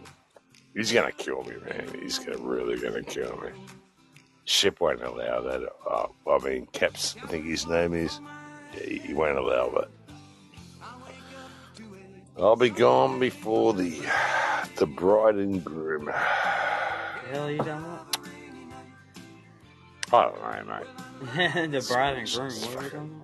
[0.74, 1.88] He's going to kill me, man.
[2.00, 3.50] He's gonna, really going to kill me.
[4.44, 5.62] Ship won't allow that.
[5.88, 8.20] Uh, I mean, Caps, I think his name is.
[8.74, 9.88] Yeah, he, he won't allow that.
[12.38, 14.00] I'll be gone before the
[14.76, 16.06] the bride and groom.
[16.06, 18.16] the hell are you talking about?
[20.12, 21.70] I don't know, mate.
[21.70, 22.52] the bride and groom.
[22.52, 23.22] What are we talking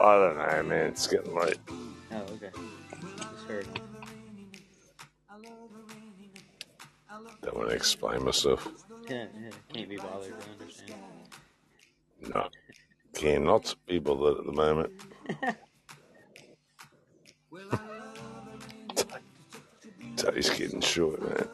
[0.00, 0.86] I don't know, man.
[0.86, 1.58] It's getting late.
[2.10, 2.28] about?
[2.30, 2.50] Oh, okay.
[3.16, 3.66] Just heard.
[7.42, 8.68] Don't want to explain myself.
[9.08, 11.00] Yeah, yeah, can't be bothered to understand.
[12.34, 12.48] No.
[13.14, 14.92] Cannot be bothered at the moment.
[20.22, 21.48] Day's getting short, man.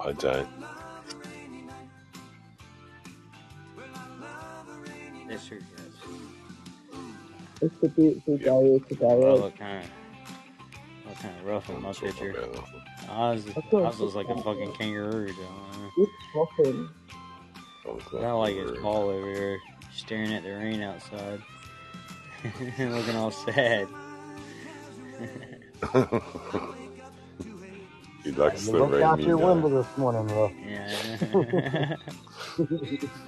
[0.00, 0.63] I don't.
[5.34, 5.58] That's true.
[5.76, 7.00] Yes.
[7.60, 9.04] It's a beautiful day here today.
[9.04, 9.16] I eh?
[9.18, 9.84] kind of, look kind
[11.40, 12.30] of rough in my Talking picture.
[12.30, 12.68] about
[13.08, 15.26] I was, I was like a fucking kangaroo.
[15.26, 15.90] John.
[15.98, 16.88] It's popping.
[18.22, 19.58] I like it's Paul over here
[19.92, 21.42] staring at the rain outside,
[22.78, 23.88] looking all sad.
[28.22, 30.50] He likes You the looked out your window this morning, Ruff.
[30.66, 31.96] Yeah.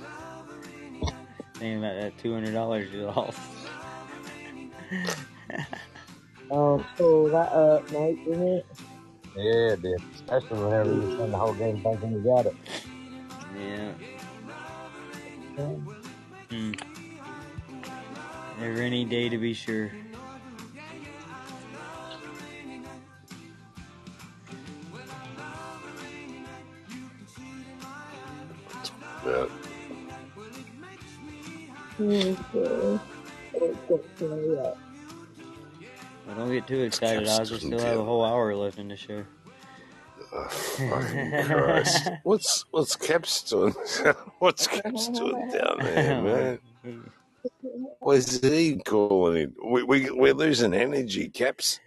[1.59, 3.39] Thinking about that two hundred dollars you lost.
[6.51, 8.67] Oh, pull that up, mate, didn't it?
[9.35, 10.03] Yeah, it did.
[10.15, 12.55] Especially whenever you spend the whole game thinking you got it.
[13.59, 13.93] Yeah.
[16.51, 16.73] Hmm.
[18.61, 19.91] Never any day to be sure.
[29.25, 29.47] Yeah.
[31.99, 33.01] Well,
[36.37, 37.53] don't get too excited, Caps Oz.
[37.53, 39.25] We still have a whole hour left in the show.
[40.33, 42.11] Oh, fucking Christ.
[42.25, 43.75] What's what's Caps doing?
[44.41, 46.23] what's Caps doing down there,
[46.83, 47.11] man?
[48.01, 49.55] What's he calling in?
[49.65, 51.81] We, we, we're losing energy, Caps.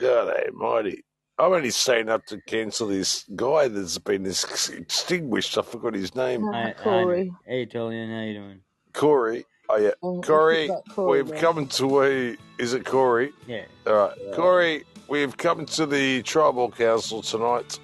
[0.00, 1.04] God almighty.
[1.38, 5.58] I'm only staying up to cancel this guy that's been extinguished.
[5.58, 6.44] I forgot his name.
[6.46, 7.32] Ah, I, I, Corey.
[7.46, 8.60] hey, Julian, how you doing?
[8.92, 9.44] Corey.
[9.68, 9.90] Oh, yeah.
[10.02, 11.40] Oh, Corey, Corey we've now.
[11.40, 12.36] come to a.
[12.58, 13.32] Is it Corey?
[13.46, 13.64] Yeah.
[13.86, 14.18] All right.
[14.34, 17.78] Corey, we've come to the tribal council tonight,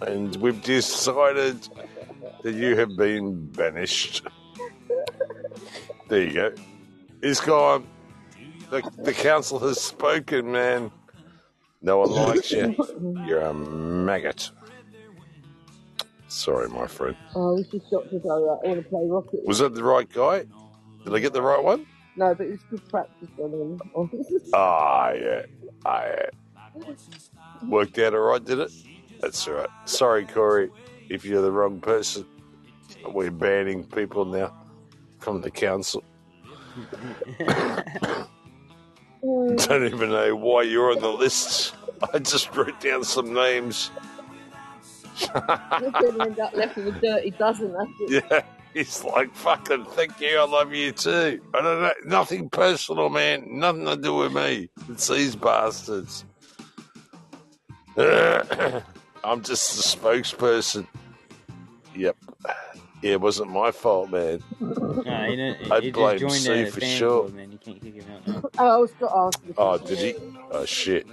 [0.00, 1.68] and we've decided
[2.42, 4.22] that you have been banished.
[6.08, 6.52] There you go.
[7.22, 7.86] He's gone.
[8.70, 10.90] The, the council has spoken, man.
[11.82, 12.74] No one likes you.
[13.26, 14.50] You're a maggot.
[16.30, 17.16] Sorry, my friend.
[17.34, 18.60] Oh, we should stop to go.
[18.64, 19.44] I want to play Rocket.
[19.44, 20.44] Was that the right guy?
[21.04, 21.86] Did I get the right one?
[22.14, 23.80] No, but it's good practice on him.
[24.54, 25.42] Ah, yeah.
[25.84, 26.30] Ah, yeah.
[27.66, 28.70] Worked out all right, did it?
[29.20, 29.68] That's all right.
[29.86, 30.70] Sorry, Corey,
[31.08, 32.24] if you're the wrong person.
[33.08, 34.54] We're banning people now
[35.18, 36.04] from the council.
[39.22, 41.74] Don't even know why you're on the list.
[42.14, 43.90] I just wrote down some names.
[45.80, 47.72] You're going to end up left with a dirty dozen.
[47.72, 47.90] That's.
[48.30, 48.42] Yeah.
[48.74, 51.40] it's like, fucking, thank you, I love you too.
[51.54, 53.46] I don't know, nothing personal, man.
[53.58, 54.70] Nothing to do with me.
[54.88, 56.24] It's these bastards.
[57.96, 60.86] I'm just the spokesperson.
[61.94, 62.16] Yep.
[63.02, 64.42] Yeah, it wasn't my fault, man.
[64.60, 67.20] Nah, he, didn't, I'd blame just joined Sue for sure.
[67.22, 67.52] club, man.
[67.52, 68.50] You can't kick him out now.
[68.58, 69.54] Oh, I was going to.
[69.56, 70.14] Oh, did he?
[70.50, 71.06] Oh, shit.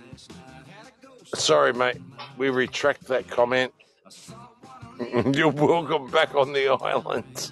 [1.33, 1.97] Sorry, mate.
[2.37, 3.73] We retract that comment.
[5.33, 7.51] You're welcome back on the island.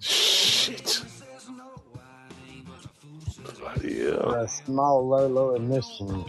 [0.00, 1.02] Shit.
[3.58, 4.34] Bloody hell.
[4.34, 6.24] A small, low, low emission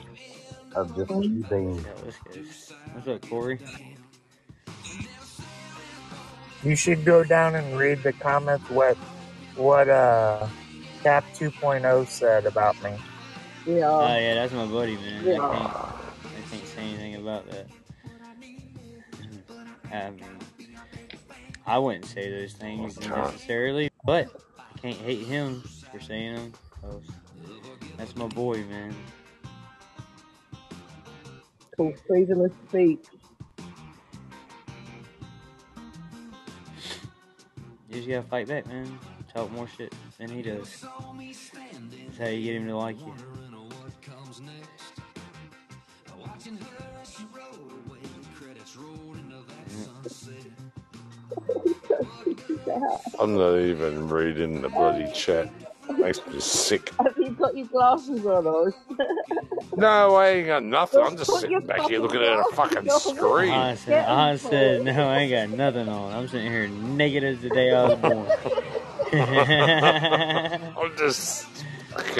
[0.75, 1.85] of just a few beans.
[1.85, 2.41] Yeah.
[2.93, 3.59] What's up, Corey?
[6.63, 8.95] You should go down and read the comments what
[9.55, 10.47] what uh
[11.03, 12.91] Cap 2.0 said about me.
[13.65, 13.89] Yeah.
[13.89, 15.25] Oh yeah, that's my buddy, man.
[15.25, 15.41] Yeah.
[15.41, 17.67] I can't, I can't say anything about that.
[19.91, 20.23] I mean,
[21.65, 24.27] I wouldn't say those things necessarily, but
[24.59, 25.61] I can't hate him
[25.91, 26.53] for saying them.
[26.81, 27.03] 'cause
[27.97, 28.95] that's my boy, man.
[31.77, 33.05] Called freedom of speech.
[37.89, 38.97] You just gotta fight back, man.
[39.33, 40.81] Talk more shit than he does.
[40.81, 43.13] That's how you get him to like you.
[53.19, 55.49] I'm not even reading the bloody chat.
[55.97, 56.91] Makes me sick.
[56.99, 58.73] Have you got your glasses on, or?
[59.75, 61.01] No, I ain't got nothing.
[61.03, 63.17] I'm just Put your sitting back here looking at a fucking glasses on.
[63.17, 63.53] screen.
[63.53, 66.13] I said, I said, no, I ain't got nothing on.
[66.13, 68.27] I'm sitting here naked as the day I was born.
[70.77, 71.47] I'm just.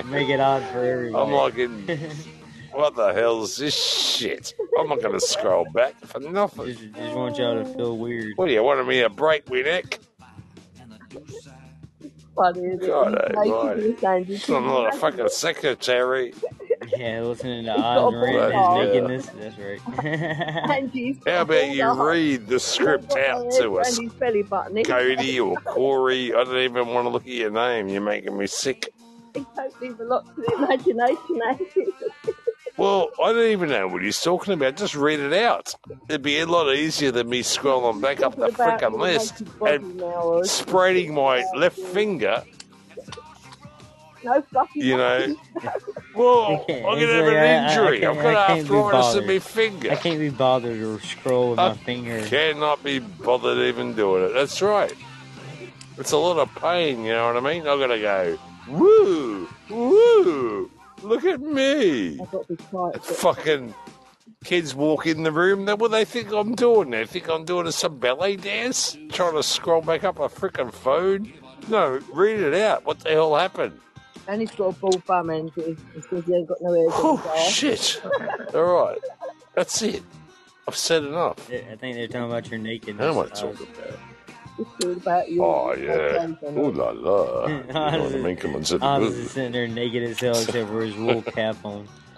[0.06, 1.24] Make it odd for everybody.
[1.24, 1.88] I'm like, in,
[2.73, 4.53] what the hell is this shit?
[4.80, 6.68] I'm not going to scroll back for nothing.
[6.68, 8.38] Just, just want y'all to feel weird.
[8.38, 9.95] What do you want me to break my neck?
[9.95, 10.07] It?
[12.38, 13.77] God, He's eh, making right.
[13.77, 16.34] you sound you I'm not a fucking secretary.
[16.98, 19.30] Yeah, listening to got Oz a reading his nakedness.
[19.38, 21.23] That's right.
[21.27, 24.77] How about you read the script out to us, Andy's belly button.
[24.77, 26.34] He Cody or Corey?
[26.34, 27.89] I don't even want to look at your name.
[27.89, 28.91] You're making me sick.
[29.35, 31.91] he don't leave a lot to the imagination, Andy.
[32.82, 34.76] Well, I don't even know what he's talking about.
[34.76, 35.76] Just read it out.
[36.10, 39.98] It'd be a lot easier than me scrolling back up the Talking frickin' list and
[39.98, 42.44] now, or- spreading my left finger.
[44.24, 45.36] No fucking You know,
[46.16, 47.99] well, I'm gonna have like, I- I an injury.
[47.99, 49.91] can't- I've got I can't be arthritis in my finger.
[49.91, 52.26] I can't be bothered to scroll with I my finger.
[52.26, 54.34] Cannot be bothered even doing it.
[54.34, 54.94] That's right.
[55.99, 57.68] It's a lot of pain, you know what I mean?
[57.68, 58.38] I've got to go,
[58.68, 60.72] woo, woo,
[61.03, 62.19] look at me.
[62.19, 63.03] I've got to be quiet.
[63.03, 63.73] Fucking
[64.44, 66.90] kids walk in the room, then what they think I'm doing?
[66.91, 68.98] They think I'm doing some ballet dance?
[69.10, 71.32] Trying to scroll back up a freaking phone?
[71.68, 72.86] No, read it out.
[72.86, 73.80] What the hell happened?
[74.28, 75.52] And he's got a bald bum, Andy.
[75.95, 78.02] It's because he ain't got no hairs on Oh, shit.
[78.53, 78.98] All right.
[79.53, 80.03] That's it.
[80.68, 81.49] I've said enough.
[81.52, 83.03] I think they're talking about your nakedness.
[83.03, 83.40] How am I Oz.
[83.41, 83.99] talking about?
[84.62, 85.44] It's all about you.
[85.44, 86.28] Oh, yeah.
[86.58, 87.48] Ooh la la.
[87.48, 88.38] You know what I mean?
[88.38, 89.32] Come on, sit the Oz is booth.
[89.32, 91.88] sitting there naked as hell except for his wool cap on.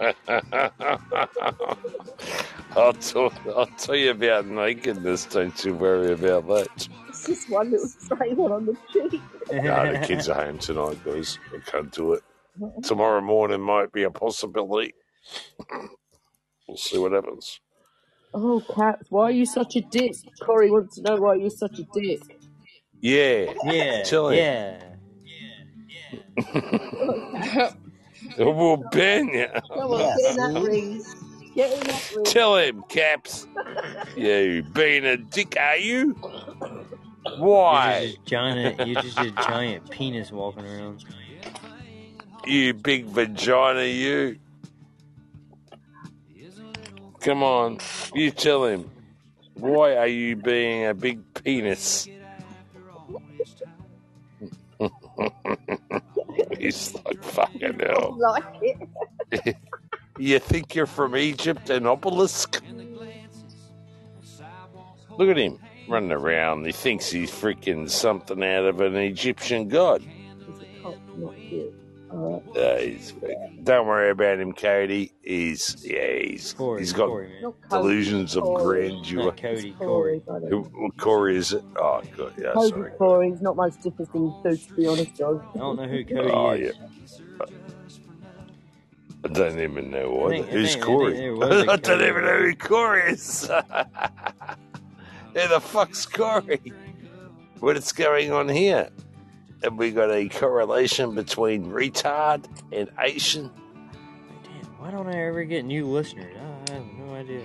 [2.76, 5.26] I'll, tell, I'll tell you about nakedness.
[5.26, 6.88] Don't you worry about that.
[7.08, 9.22] It's just one little straight one on the cheek.
[9.52, 11.38] No, the kids are home tonight, guys.
[11.54, 12.22] I can't do it.
[12.82, 14.94] Tomorrow morning might be a possibility.
[16.68, 17.60] We'll see what happens.
[18.34, 20.16] Oh, cats, why are you such a dick?
[20.42, 22.20] Corey wants to know why you're such a dick.
[23.00, 23.52] Yeah.
[23.64, 24.38] Yeah, Tell him.
[24.38, 24.80] yeah.
[28.38, 29.46] We'll ban you.
[29.68, 31.02] Come on, get in that ring.
[31.54, 32.24] Get in that ring.
[32.24, 33.46] Tell him, Caps.
[34.16, 36.12] You being a dick, are you?
[37.38, 38.00] Why?
[38.00, 41.04] You're just, a giant, you're just a giant penis walking around.
[42.46, 44.38] You big vagina, you.
[47.24, 47.78] Come on,
[48.14, 48.90] you tell him.
[49.54, 52.06] Why are you being a big penis?
[56.58, 58.18] He's like, fucking hell.
[58.18, 58.44] Like
[59.32, 59.56] it.
[60.18, 62.62] You think you're from Egypt and obelisk?
[65.18, 66.66] Look at him running around.
[66.66, 70.04] He thinks he's freaking something out of an Egyptian god.
[72.16, 72.56] Oh, not cute.
[72.56, 72.56] Alright.
[72.56, 73.12] Uh, he's,
[73.64, 75.12] don't worry about him, Cody.
[75.22, 77.52] He's yeah, he's Corey, he's got Corey, man.
[77.70, 78.88] Delusions of Corey.
[78.90, 79.24] grandeur.
[79.24, 80.48] Not Cody, Corey, Corey.
[80.50, 81.64] Who, what Corey is it?
[81.76, 82.90] Oh, God, yeah, Cody sorry.
[82.92, 83.30] Corey.
[83.30, 85.42] He's not much different than Boots, to be honest, John.
[85.54, 86.74] I don't know who Cody Oh, is.
[86.76, 87.46] yeah.
[89.24, 90.30] I don't even know I what.
[90.30, 91.12] think- I Who's think- I Corey?
[91.12, 92.08] think there was a I don't Corey.
[92.08, 93.40] even know who Corey is.
[95.34, 96.60] who the fuck's Corey?
[97.60, 98.90] What's going on here?
[99.64, 103.50] Have we got a correlation between retard and Asian?
[104.42, 106.36] Damn, why don't I ever get new listeners?
[106.68, 107.44] I have no idea.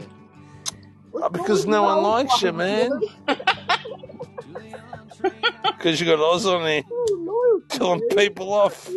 [1.14, 2.92] Oh, because no one likes you, man.
[5.64, 6.84] Because you got Oz on there
[7.70, 8.90] killing people off.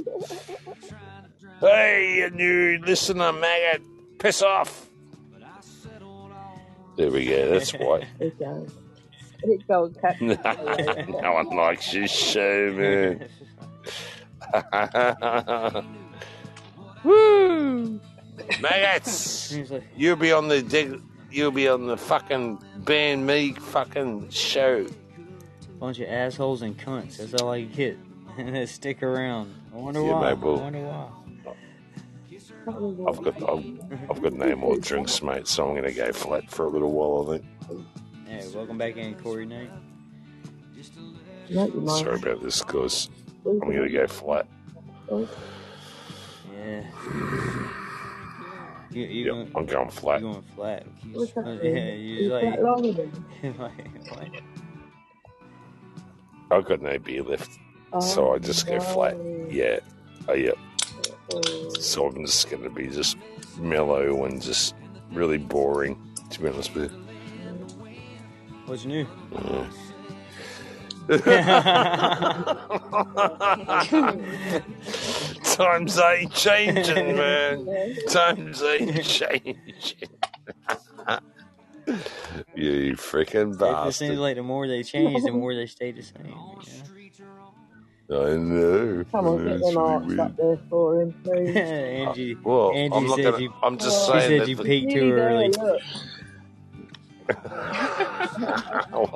[1.61, 3.83] Hey, you new listener, maggot,
[4.19, 4.89] piss off.
[6.95, 7.53] There we go.
[7.53, 8.07] That's why.
[9.45, 9.95] It goes.
[9.97, 10.37] It goes.
[10.97, 11.09] Cat.
[11.09, 13.29] no one likes your show, man.
[17.05, 18.01] Woo!
[18.61, 19.55] Maggots!
[19.97, 21.01] You'll be on the dig.
[21.31, 24.87] You'll be on the fucking ban me fucking show.
[25.81, 27.17] bunch of assholes and cunts.
[27.19, 27.97] That's all I get.
[28.37, 29.55] And they stick around.
[29.75, 30.35] I wonder Yeah, why.
[30.35, 31.09] mate, well- I wonder why.
[32.65, 35.49] I've got I've, I've got no more drinks, mate.
[35.49, 37.35] So I'm gonna go flat for a little while.
[37.35, 37.87] I think.
[38.33, 39.71] Hey, welcome back in, Corey Knight.
[41.51, 41.99] No, you might.
[41.99, 43.11] Sorry about this, guys.
[43.45, 44.47] I'm gonna go flat.
[46.51, 46.83] Yeah.
[48.91, 50.21] You, you Yep, going, I'm going flat.
[50.23, 50.87] you going flat.
[51.13, 53.13] What's that Uh, yeah, you Is like, that longer than?
[53.59, 54.43] like, like,
[56.51, 57.51] I've got no beer left,
[58.01, 59.15] so I just go flat.
[59.51, 59.81] Yeah,
[60.29, 60.53] oh, yeah.
[61.35, 63.19] Oh, So I'm just gonna be just
[63.59, 64.75] mellow and just
[65.11, 66.01] really boring,
[66.31, 67.02] to be honest with you.
[68.67, 69.07] What's new?
[75.45, 77.69] Times ain't changing, man.
[78.09, 80.09] Times ain't changing.
[82.55, 83.89] you freaking bastard!
[83.89, 86.27] It seems like the more they change, the more they stay the same.
[86.27, 86.57] You
[88.11, 89.05] I know.
[89.13, 91.55] Come on, get them arts up there for him, please.
[91.55, 91.63] know?
[91.63, 93.39] Angie, Well, Angie I'm said gonna.
[93.39, 93.51] you.
[93.63, 95.49] I'm just She She said you peaked too early.
[95.49, 95.83] look.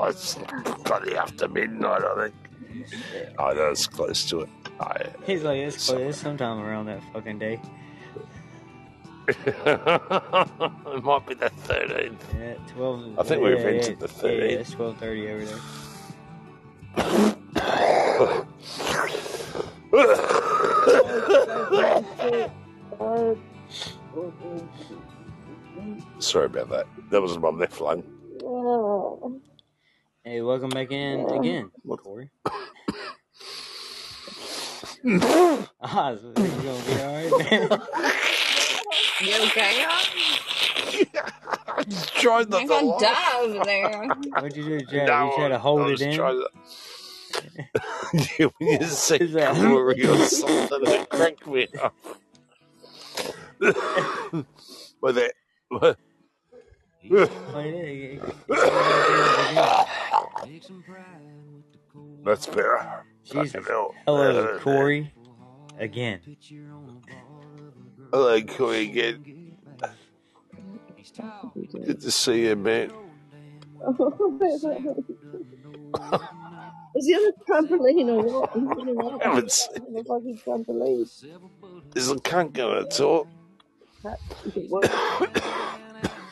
[0.09, 0.39] It's
[0.85, 2.35] bloody after midnight, I think.
[3.39, 4.49] Oh, that's close to it.
[4.81, 6.01] I, He's like, it's close.
[6.01, 7.61] It's sometime around that fucking day.
[9.29, 9.45] it
[11.05, 12.15] might be the 13th.
[12.39, 13.19] Yeah, twelve.
[13.19, 14.61] I think yeah, we've yeah, entered the Yeah, 13th.
[14.61, 15.61] it's twelve thirty over there.
[26.19, 26.87] Sorry about that.
[27.11, 28.03] That was my left lung.
[30.25, 32.31] Hey, welcome back in again, Corey.
[35.83, 37.69] ah, so you gonna be alright, man?
[39.19, 39.83] You okay?
[42.17, 43.01] Tried You're not to gonna laugh.
[43.01, 44.09] die over there.
[44.09, 44.81] What'd you do?
[44.87, 46.15] Try, No, you try to I hold was it in?
[46.17, 46.45] trying
[48.39, 51.95] to- when you say Is that- Corey or something, it cracked me up.
[55.01, 55.33] but that.
[55.71, 55.97] Like,
[57.03, 58.21] yeah, you- you-
[62.25, 63.05] That's better.
[63.25, 63.53] Jesus.
[63.53, 63.95] Fucking hell.
[64.07, 65.13] Hello, Corey.
[65.79, 66.21] Again.
[68.13, 69.25] Hello, Corey again.
[71.85, 72.91] Good to see you, man.
[76.97, 78.51] Is he on a trampoline or what?
[78.55, 79.23] He's on a what?
[79.23, 79.83] I haven't seen.
[79.89, 81.03] On a fucking trampoline.
[81.95, 83.29] Is the cunt going to talk?
[84.45, 84.85] Is it what?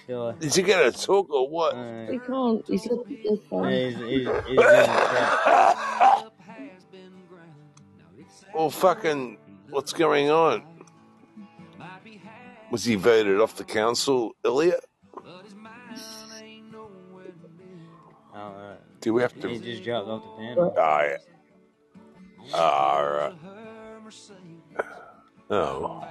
[0.05, 1.74] Still, uh, Is he going to talk or what?
[1.74, 2.64] uh, He can't.
[2.66, 3.70] He's looking at his phone.
[3.70, 4.59] he's, he's, he's.
[8.55, 9.38] Well, fucking,
[9.70, 10.62] what's going on?
[12.70, 14.78] Was he voted off the council earlier?
[18.36, 19.59] Oh, uh, Do we have he to?
[19.59, 20.74] just dropped off the panel.
[20.78, 22.56] Ah, yeah.
[22.56, 23.34] All right.
[25.51, 26.02] Oh.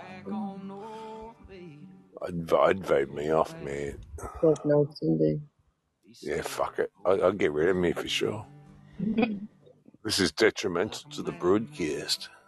[2.25, 3.97] I'd, I'd vote me off, man.
[4.41, 5.41] God knows, Cindy.
[6.21, 6.91] Yeah, fuck it.
[7.05, 8.45] I, I'll get rid of me for sure.
[10.03, 12.29] this is detrimental to the broadcast.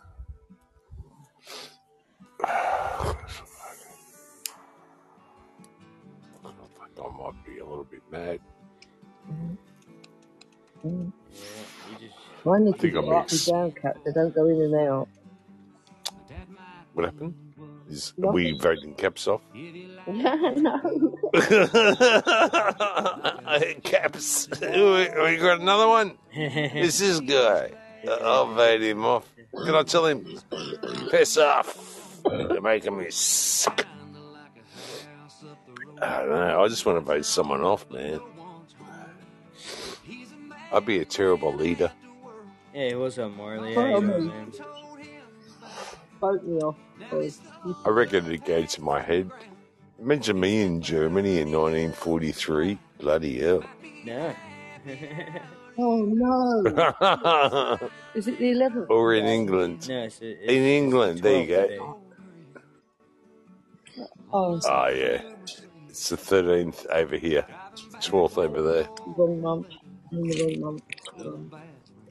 [6.97, 8.39] I might be a little bit mad.
[10.85, 11.11] Mm.
[12.45, 13.47] Mine I need think I'm up and mixed.
[13.49, 13.97] down, Cat.
[14.05, 15.07] They don't go in and out.
[16.93, 17.33] What happened?
[17.89, 19.41] Is, are we voting caps off?
[20.07, 20.81] no.
[23.83, 24.47] caps.
[24.61, 26.17] we, we got another one.
[26.31, 27.71] It's this guy.
[28.07, 29.27] Uh, I'll vote him off.
[29.65, 30.39] Can I tell him?
[31.09, 32.21] Piss off.
[32.29, 33.85] You're making me sick.
[36.01, 36.63] I don't know.
[36.63, 38.19] I just want to vote someone off, man.
[40.71, 41.91] I'd be a terrible leader.
[42.73, 43.73] hey, what's up, Marley?
[43.75, 44.51] How you
[46.33, 46.75] doing, me off.
[46.99, 47.39] Because
[47.85, 49.29] I reckon it goes to my head.
[49.99, 52.77] Imagine me in Germany in 1943.
[52.99, 53.63] Bloody hell.
[54.05, 54.35] No.
[55.79, 56.61] oh no,
[58.13, 58.87] is it the 11th?
[58.89, 59.87] or in England.
[59.89, 61.61] no, it's, it's In England, there you go.
[61.63, 61.79] today.
[64.31, 65.21] Oh, Oh, yeah.
[65.89, 67.45] It's the 13th over here,
[68.01, 68.87] 12th over there.
[69.17, 69.67] wrong month.
[70.11, 70.83] In the wrong month.
[71.25, 71.51] Um,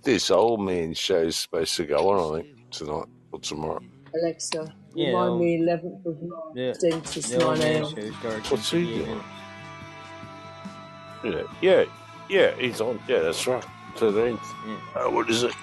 [0.03, 3.81] This old man show's supposed to go on, I think, tonight or tomorrow.
[4.21, 7.83] Alexa, Yeah, remind um, me 11th of March, The, 10 to 9 a.m.
[7.83, 9.25] What's he 58 doing?
[11.25, 11.85] Yeah, yeah,
[12.29, 13.01] yeah, he's on.
[13.09, 13.65] Yeah, that's right.
[13.97, 14.39] 13th.
[14.67, 14.77] Yeah.
[15.03, 15.55] Uh, what is it?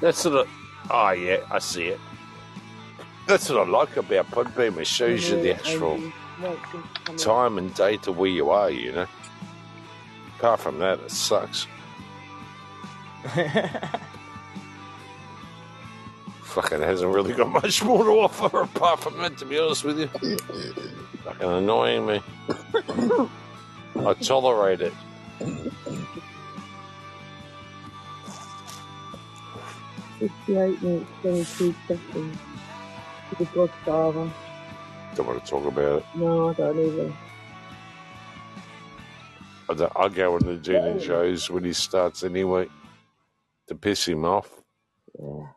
[0.00, 0.46] That's what
[0.90, 1.10] I.
[1.10, 2.00] Oh, yeah, I see it.
[3.26, 4.78] That's what I like about Podbean.
[4.78, 6.00] It shows you the actual
[7.18, 9.06] time and date of where you are, you know.
[10.38, 11.66] Apart from that, it sucks.
[16.56, 19.98] Fucking hasn't really got much more to offer apart from that, to be honest with
[19.98, 20.06] you.
[21.18, 22.22] Fucking annoying me.
[23.94, 24.94] I tolerate it.
[30.18, 32.38] Fifty-eight minutes, twenty-two seconds.
[33.38, 34.30] The Godfather.
[35.14, 36.06] Don't want to talk about it.
[36.14, 37.12] No, I don't either.
[39.68, 42.70] I, don't, I go on the Gina shows when he starts anyway
[43.66, 44.50] to piss him off.
[45.22, 45.48] Yeah.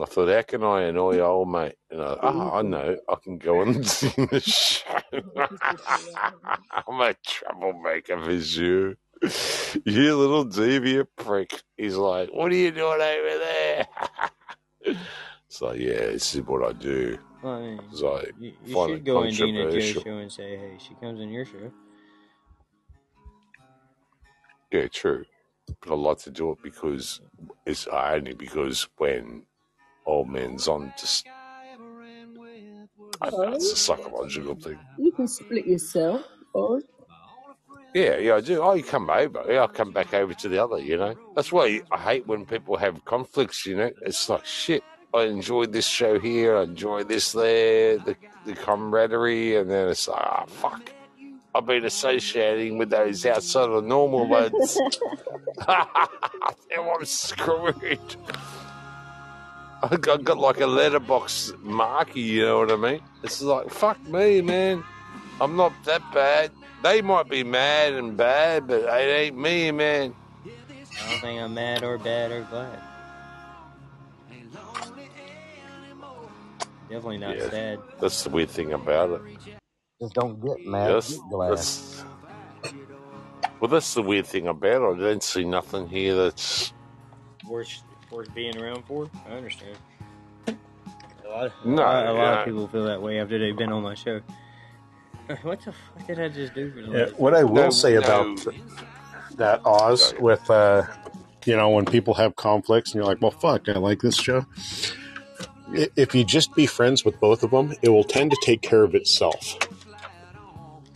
[0.00, 1.74] I thought, how can I annoy old mate?
[1.90, 4.84] And I, oh, I know, I can go on the show.
[6.86, 8.94] I'm a troublemaker for sure.
[9.84, 11.62] You little deviant prick.
[11.76, 13.86] He's like, what are you doing over there?
[15.48, 17.18] so yeah, this is what I do.
[17.42, 20.76] Well, I mean, It's like, you, you should go in Joe's show and say, hey,
[20.78, 21.72] she comes in your show.
[24.70, 25.24] Yeah, true.
[25.80, 27.20] But I like to do it because
[27.66, 29.42] it's only because when
[30.08, 31.26] old man's on, just
[33.20, 34.78] I don't know, it's a psychological thing.
[34.98, 36.22] You can split yourself,
[36.52, 36.80] or
[37.94, 38.60] Yeah, yeah, I do.
[38.62, 39.44] Oh, you come over.
[39.48, 41.14] Yeah, I'll come back over to the other, you know.
[41.34, 43.90] That's why I hate when people have conflicts, you know.
[44.02, 44.82] It's like, shit,
[45.12, 50.06] I enjoyed this show here, I enjoy this there, the, the camaraderie, and then it's
[50.08, 50.92] like, ah, fuck.
[51.54, 54.78] I've been associating with those outside of normal ones.
[55.66, 55.88] now
[56.76, 58.16] I'm screwed.
[59.82, 63.00] I got, got like a letterbox marker, you know what I mean?
[63.22, 64.82] It's like, fuck me, man.
[65.40, 66.50] I'm not that bad.
[66.82, 70.14] They might be mad and bad, but it ain't me, man.
[70.44, 72.80] I don't think I'm mad or bad or glad.
[76.88, 77.50] Definitely not Yeah.
[77.50, 77.78] sad.
[78.00, 79.22] That's the weird thing about it.
[80.00, 80.90] Just don't get mad.
[80.90, 81.50] Yes, Get glad.
[81.52, 82.04] that's,
[83.60, 84.96] well, that's the weird thing about it.
[84.96, 86.72] I don't see nothing here that's.
[87.48, 89.08] Worth, worth being around for.
[89.28, 89.76] I understand.
[90.46, 92.38] A lot, a No, lot, a lot yeah.
[92.40, 94.20] of people feel that way after they've been on my show.
[95.42, 97.94] what the fuck did I just do for the Yeah, what I will No, say
[97.94, 97.98] no.
[98.00, 98.46] about
[99.36, 100.20] that Oz Sorry.
[100.22, 100.84] with, uh,
[101.44, 104.46] you know, when people have conflicts and you're like, well, fuck, I like this show.
[105.72, 108.82] If you just be friends with both of them, it will tend to take care
[108.84, 109.58] of itself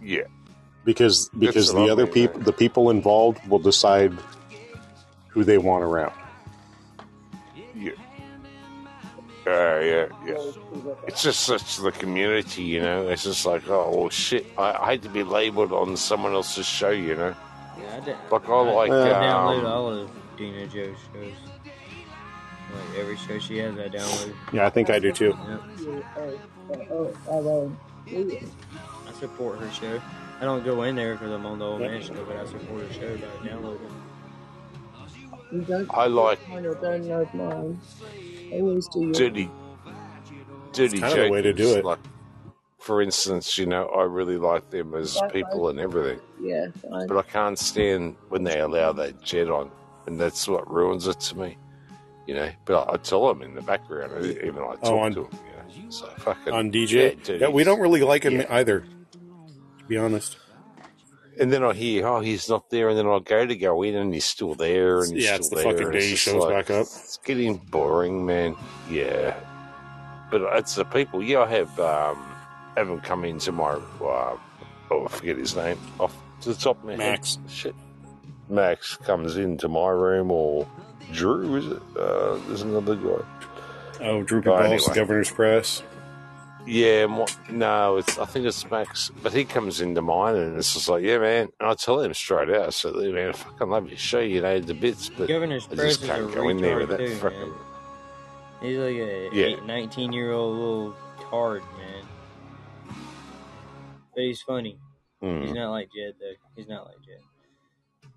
[0.03, 0.23] Yeah.
[0.87, 4.15] because because the other people the people involved will decide
[5.29, 6.15] who they want around.
[9.45, 10.53] Uh, yeah, yeah.
[11.09, 13.09] It's just such the community, you know.
[13.09, 14.47] It's just like, oh, well, shit.
[14.57, 17.35] I, I hate to be labeled on someone else's show, you know.
[17.79, 18.91] Yeah, I, did, Like, I like.
[18.91, 21.33] I download Um, all of Dina Joe's shows.
[21.65, 24.35] Like every show she has, I download.
[24.53, 25.37] Yeah, I think I do too.
[25.49, 25.63] Yep.
[26.91, 27.77] oh,
[28.09, 30.01] I support her show.
[30.41, 32.83] I don't go in there because I'm on the old man show, but I support
[32.83, 34.03] her show by downloading.
[35.53, 36.39] you I like
[38.53, 38.61] mine or download mine.
[38.61, 39.51] Always do your dirty,
[40.73, 41.85] dirty kind of the way to do it.
[41.85, 41.99] Like,
[42.79, 47.07] for instance, you know, I really like them as Right, people and everything, yeah, fine.
[47.07, 49.71] but I can't stand when they allow that jet on,
[50.07, 51.57] and that's what ruins it to me.
[52.27, 54.13] You know, but I, I tell them in the background,
[54.43, 55.31] even I oh, talk Oh, on- to them.
[55.33, 58.47] You know, so fucking On DJ, Yeah, yeah, we don't really like him Yeah.
[58.51, 58.81] either.
[58.81, 60.37] To be honest,
[61.41, 63.95] And then I hear, oh, he's not there, and then I go to go in,
[63.97, 65.65] and he's still there, and he's Yeah, it's the there.
[65.65, 66.83] fucking day he shows like, back up.
[66.83, 68.55] It's getting boring, man.
[68.91, 69.35] Yeah,
[70.31, 71.23] but it's the people.
[71.23, 72.23] Yeah, I have um,
[72.77, 73.71] haven't come into my.
[74.01, 74.37] Uh,
[74.91, 77.37] oh, I forget his name off to the top of my Max.
[77.37, 77.51] head.
[77.51, 77.75] Shit,
[78.51, 80.69] Max comes into my room, or
[81.13, 81.83] Drew is it?
[81.99, 83.25] Uh, there's another guy.
[84.03, 84.79] oh, Drew anyway.
[84.95, 85.83] Governor's Press.
[86.65, 90.89] Yeah, no, it's I think it's Max, but he comes into mine and it's just
[90.89, 91.49] like, yeah, man.
[91.59, 94.21] And I tell him straight out, I said, "Look, man, I fucking love your show,
[94.21, 97.15] you know, the bits, but Governor's I just can't go in there with that too,
[97.17, 97.39] fucking.
[97.41, 97.53] man.
[98.61, 99.47] He's like a Yeah.
[99.47, 100.97] eight, 19 year old little
[101.29, 102.05] tard, man.
[104.15, 104.79] But he's funny.
[105.21, 105.55] He's Mm.
[105.55, 106.35] not like Jed though.
[106.55, 107.23] He's not like Jed.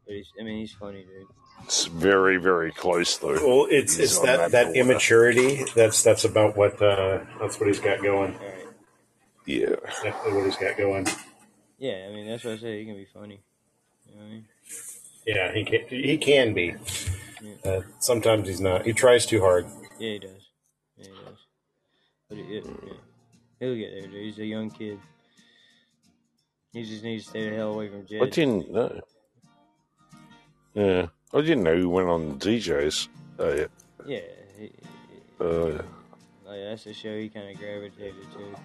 [0.05, 1.27] But he's, I mean, he's funny, dude.
[1.63, 3.33] It's very, very close though.
[3.33, 5.65] Well, it's He's it's on that that immaturity.
[5.75, 8.35] That's that's about what uh, that's what he's got going.
[8.35, 8.67] All right.
[9.45, 9.75] Yeah.
[9.83, 11.07] That's definitely what he's got going.
[11.77, 12.79] Yeah, I mean, that's what I say.
[12.79, 13.41] He can be funny.
[14.07, 14.45] You know what I mean?
[15.25, 16.75] Yeah, he can he can be.
[17.41, 17.71] Yeah.
[17.71, 18.85] Uh, sometimes he's not.
[18.85, 19.65] He tries too hard.
[19.99, 20.49] Yeah, he does.
[20.97, 21.39] Yeah, he does.
[22.29, 22.93] But it, it, yeah.
[23.59, 24.23] he'll get there, dude.
[24.23, 24.99] He's a young kid.
[26.73, 28.31] He just needs to stay the hell away from I Jed.
[28.31, 29.01] didn't know.
[30.73, 31.07] Yeah.
[31.35, 33.09] I didn't know he went on DJs.
[33.39, 33.65] Uh, yeah.
[34.05, 34.19] Yeah,
[34.57, 34.71] he,
[35.39, 35.81] Uh,
[36.45, 38.55] like, that's the show he kind of gravitated to.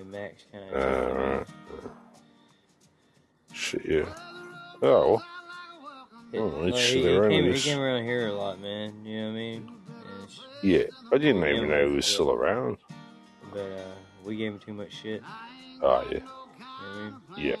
[0.00, 1.40] And Max kind of.
[1.42, 1.44] uh,
[3.52, 4.14] shit, yeah.
[4.82, 5.20] Oh,
[6.32, 6.42] well.
[6.42, 9.04] oh, like, he, he, came, he came around here a lot, man.
[9.04, 9.72] You know what I mean?
[10.62, 10.84] Yeah.
[11.12, 12.78] I didn't even know he was still around.
[13.52, 13.94] but uh,
[14.24, 15.22] we gave him too much shit.
[15.82, 16.12] Oh, yeah.
[16.12, 16.24] You know
[16.60, 17.46] what I mean?
[17.46, 17.56] Yeah.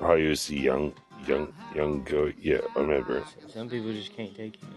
[0.00, 0.92] Oh, he was the young,
[1.26, 2.34] young, young guy.
[2.40, 3.22] Yeah, I remember.
[3.48, 4.72] Some people just can't take it, man.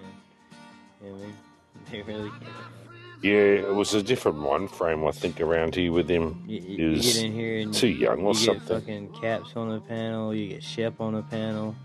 [1.03, 1.35] You know what I mean?
[1.91, 2.43] They really can't.
[3.21, 3.31] Yeah,
[3.69, 6.43] it was a different mind frame, I think, around here with him.
[6.47, 8.79] You, you, you get in here and too young or you get something.
[8.79, 10.33] fucking Caps on the panel.
[10.33, 11.75] You get Shep on the panel.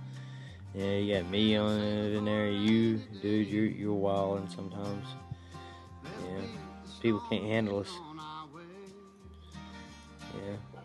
[0.74, 2.49] Yeah, you got me on it in there.
[2.51, 5.07] You, dude, you're you're wilding sometimes.
[6.05, 6.41] Yeah,
[7.03, 7.91] people can't handle us.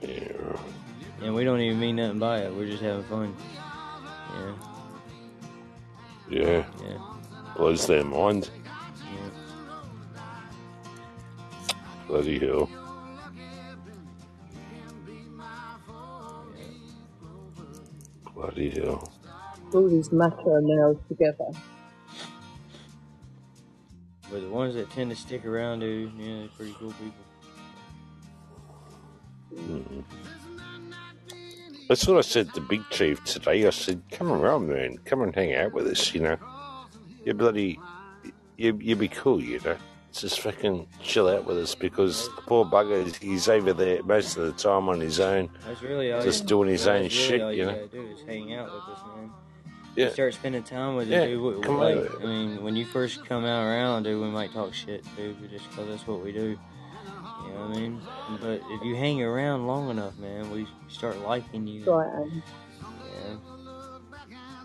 [0.02, 0.58] Yeah, Yeah.
[1.22, 2.54] and we don't even mean nothing by it.
[2.54, 3.36] We're just having fun.
[4.36, 4.54] Yeah,
[6.30, 6.66] Yeah.
[6.84, 6.98] yeah,
[7.56, 8.50] Blows their mind.
[8.56, 9.30] yeah.
[12.08, 12.70] Bloody hell.
[18.34, 19.12] Bloody hell.
[19.74, 21.46] All these macho males together.
[24.32, 27.26] But the ones that tend to stick around, dude, yeah, they're pretty cool people.
[29.56, 30.04] Mm.
[31.88, 33.66] That's what I said to Big Chief today.
[33.68, 34.98] I said, come around, man.
[35.06, 36.38] Come and hang out with us, you know.
[37.24, 37.80] You bloody...
[38.58, 39.76] You, you'd be cool, you know.
[40.14, 44.46] Just fucking chill out with us because the poor bugger, he's- over there most of
[44.46, 45.50] the time on his own.
[45.68, 46.22] That's really all.
[46.24, 47.74] Just you, doing his that's own really shit, all you know.
[47.74, 49.30] gotta do is hang out with us, man.
[49.98, 50.06] Yeah.
[50.06, 51.42] You start spending time with it, Yeah, dude.
[51.42, 52.20] we- we- come like, over.
[52.24, 55.70] I mean, when you first come out around, dude, we might talk shit, dude, just
[55.72, 56.58] 'cause that's what we do.
[57.46, 58.02] You know what I mean?
[58.42, 61.86] But if you hang around long enough, man, we start liking you.
[61.92, 62.32] Right, and
[62.82, 63.36] Yeah.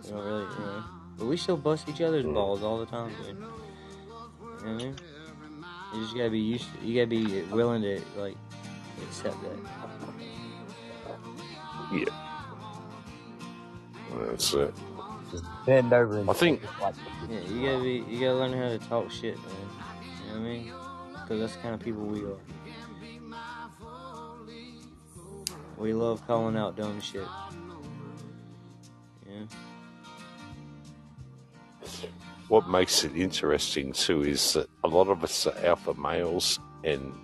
[0.04, 0.84] We don't really, you know.
[1.18, 3.26] But we still bust each other's balls all the time, dude.
[3.28, 4.96] You know what I mean?
[5.94, 8.36] You just gotta be used to, you gotta be willing to, like,
[9.08, 9.58] accept that.
[11.92, 12.04] Yeah.
[14.26, 14.74] That's it.
[15.30, 16.94] Just bend over and I think- like
[17.28, 19.46] Yeah, you gotta be, you gotta learn how to talk shit, man.
[19.52, 20.72] You know what I mean?
[21.12, 22.36] Because that's the kind of people we are.
[25.80, 27.26] We love calling out dumb shit.
[29.26, 29.46] Yeah.
[32.48, 37.14] What makes it interesting too is that a lot of us are alpha males and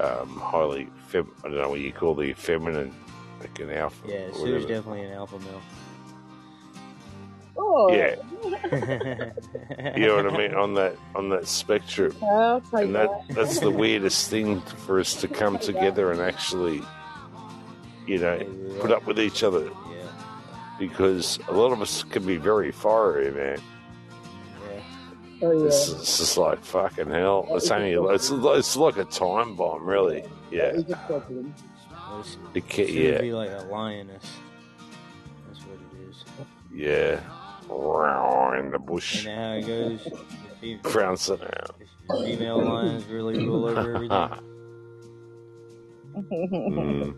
[0.00, 2.94] um, highly fem- I don't know what you call the feminine,
[3.40, 4.06] like an alpha.
[4.06, 5.62] Yeah, or Sue's definitely an alpha male.
[7.56, 8.16] oh, Yeah,
[9.96, 13.08] you know what I mean on that on that spectrum, I'll and that.
[13.28, 16.82] that that's the weirdest thing for us to come together and actually,
[18.06, 18.38] you know,
[18.80, 20.08] put up with each other Yeah,
[20.78, 23.58] because a lot of us can be very fiery, man.
[24.70, 24.80] yeah.
[25.42, 25.66] Oh yeah.
[25.66, 27.46] It's, it's just like fucking hell.
[27.50, 30.24] It's only it's it's like a time bomb, really.
[30.50, 31.54] Yeah, That is a problem.
[31.90, 34.24] Well, it's- it ca- Sue would yeah, be like a lioness.
[35.48, 36.24] That's what it is.
[36.72, 37.20] yeah.
[38.58, 40.04] In the bush, And how it goes.
[40.04, 40.10] The
[40.60, 41.74] fe- trouncing out.
[42.24, 44.30] female lions really rule over everything.
[46.16, 47.12] Mm.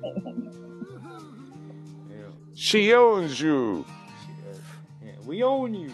[2.59, 2.63] Yeah.
[2.65, 3.85] She owns you.
[5.05, 5.93] Yeah, we own you.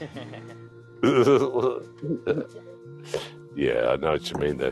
[3.54, 4.56] yeah, I know what you mean.
[4.58, 4.70] Though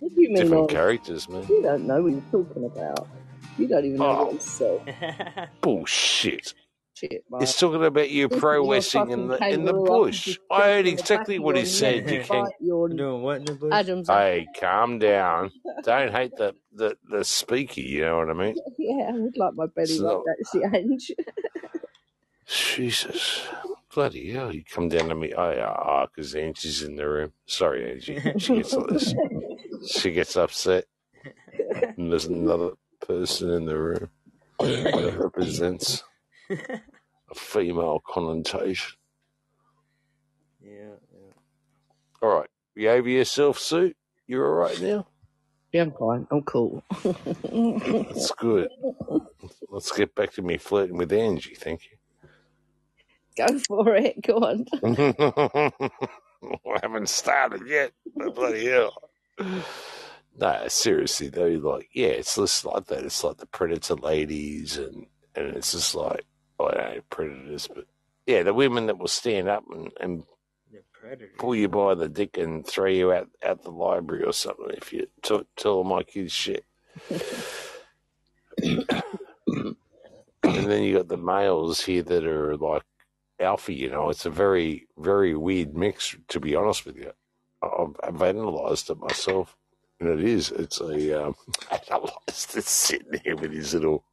[0.00, 0.36] What do you mean?
[0.36, 0.74] different Ollie?
[0.74, 1.46] characters, man.
[1.48, 3.08] You don't know what you're talking about.
[3.58, 4.24] You don't even know Oh.
[4.24, 5.48] what he said.
[5.60, 6.52] Bullshit.
[6.96, 7.40] Shit, man.
[7.40, 10.12] He's talking about you pro you're wrestling in the fucking in the kangaroo up and
[10.12, 10.38] bush.
[10.50, 12.06] I heard jump exactly what he said.
[12.06, 12.44] neck You can.
[12.44, 12.52] bite
[12.96, 13.70] Doing what in the bush?
[13.72, 15.52] Adam's Hey, calm down.
[15.84, 18.56] Don't hate the, the, the speaker, you know what I mean?
[18.78, 21.10] Yeah, I would like my belly It's like not- that, she Ange.
[22.46, 23.42] Jesus.
[23.94, 25.32] Bloody hell, you come down to me.
[25.34, 27.32] Oh, uh, yeah, oh, because Angie's in the room.
[27.46, 28.20] Sorry, Angie.
[28.38, 29.14] She gets like this.
[29.88, 30.84] She gets upset.
[31.98, 34.08] And there's another person in the room
[34.60, 36.04] that represents
[36.50, 38.96] a female connotation.
[40.62, 40.72] Yeah,
[41.12, 41.32] yeah.
[42.22, 42.50] All right.
[42.74, 43.94] You over yourself, Sue?
[44.26, 45.06] You're all right now?
[45.72, 46.26] Yeah, I'm fine.
[46.30, 46.82] I'm cool.
[47.02, 48.68] That's good.
[49.68, 51.54] Let's get back to me flirting with Angie.
[51.54, 51.96] Thank you.
[53.36, 54.22] Go for it.
[54.22, 54.66] Go on.
[56.66, 57.92] I haven't started yet.
[58.14, 58.94] but Bloody hell.
[60.38, 63.04] No, seriously though, like, yeah, it's just like that.
[63.04, 67.68] It's like the predator ladies, and and it's just like, oh, I don't know, predators,
[67.68, 67.86] but
[68.26, 70.24] yeah, the women that will stand up and, and
[71.38, 74.92] pull you by the dick and throw you out at the library or something if
[74.92, 76.64] you t- tell my kids shit.
[78.60, 79.76] and
[80.42, 82.82] then you got the males here that are like
[83.38, 83.72] alpha.
[83.72, 86.16] You know, it's a very very weird mix.
[86.28, 87.12] To be honest with you,
[87.62, 89.56] I've, I've analysed it myself.
[90.00, 90.50] And it is.
[90.52, 91.34] It's a um,
[91.70, 92.56] analysed.
[92.56, 94.04] It's sitting here with his little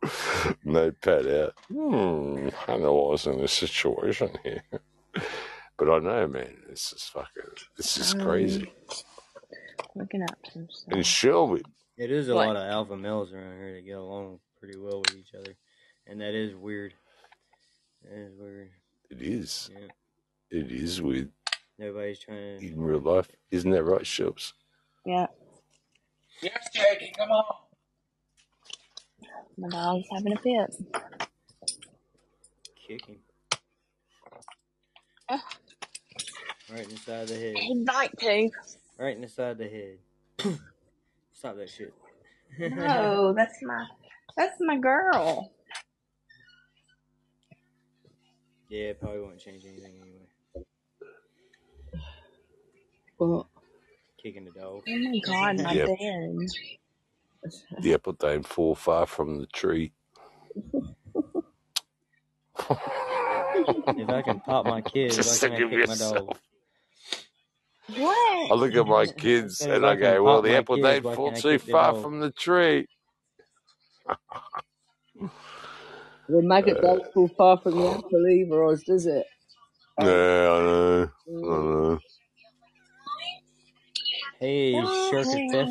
[0.64, 1.54] notepad out.
[1.72, 4.64] Hmm, analysing the situation here.
[5.76, 7.44] But I know, man, this is fucking,
[7.76, 8.72] this is crazy.
[9.96, 10.94] Looking up some stuff.
[10.94, 11.64] And Shelby,
[11.98, 12.48] It is a What?
[12.48, 15.56] lot of alpha males around here that get along pretty well with each other,
[16.06, 16.94] and that is weird.
[18.04, 18.70] That is weird.
[19.10, 19.72] it is.
[19.74, 21.30] Yeah, It is with
[21.80, 22.68] nobody's trying to.
[22.68, 23.28] in real life.
[23.50, 24.54] Isn't that right, Shelps?
[25.08, 25.26] Yeah,
[26.42, 27.56] Yes, Jackie, come on.
[29.58, 30.76] my dog's having a fit.
[32.88, 33.18] kick him
[35.30, 35.42] Ah.
[36.72, 37.58] right in the side of the head.
[37.58, 38.50] He'd like to.
[39.00, 39.98] Right in the side of the head.
[41.34, 41.94] Stop that shit.
[42.60, 43.86] No, that's my
[44.36, 45.52] that's my girl.
[48.70, 50.28] yeah, it probably won't change anything anyway.
[53.18, 53.46] What?
[54.24, 54.84] Kicking the dog.
[54.88, 55.86] Oh my god, my Yep.
[55.86, 56.50] bed.
[57.82, 59.94] The apple don't fall far from the tree.
[63.98, 66.36] If I can pop my kids, Just why can't I think kick my dog?
[67.88, 68.52] What?
[68.52, 70.80] I look at my kids Said if and I I go, well, the apple kids,
[70.80, 71.96] don't fall too far dog?
[71.96, 72.88] from the tree.
[76.30, 79.26] The maggot don't fall far from the apple either, or does it?
[80.00, 81.12] Yeah, I know.
[81.44, 81.48] I Mm.
[81.48, 82.00] know.
[84.44, 85.70] Hey, shark attack.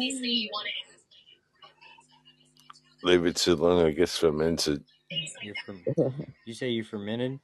[3.03, 4.83] Leave it too long, I guess fermented.
[5.43, 5.85] You're from.
[6.47, 7.39] You say you're fermented?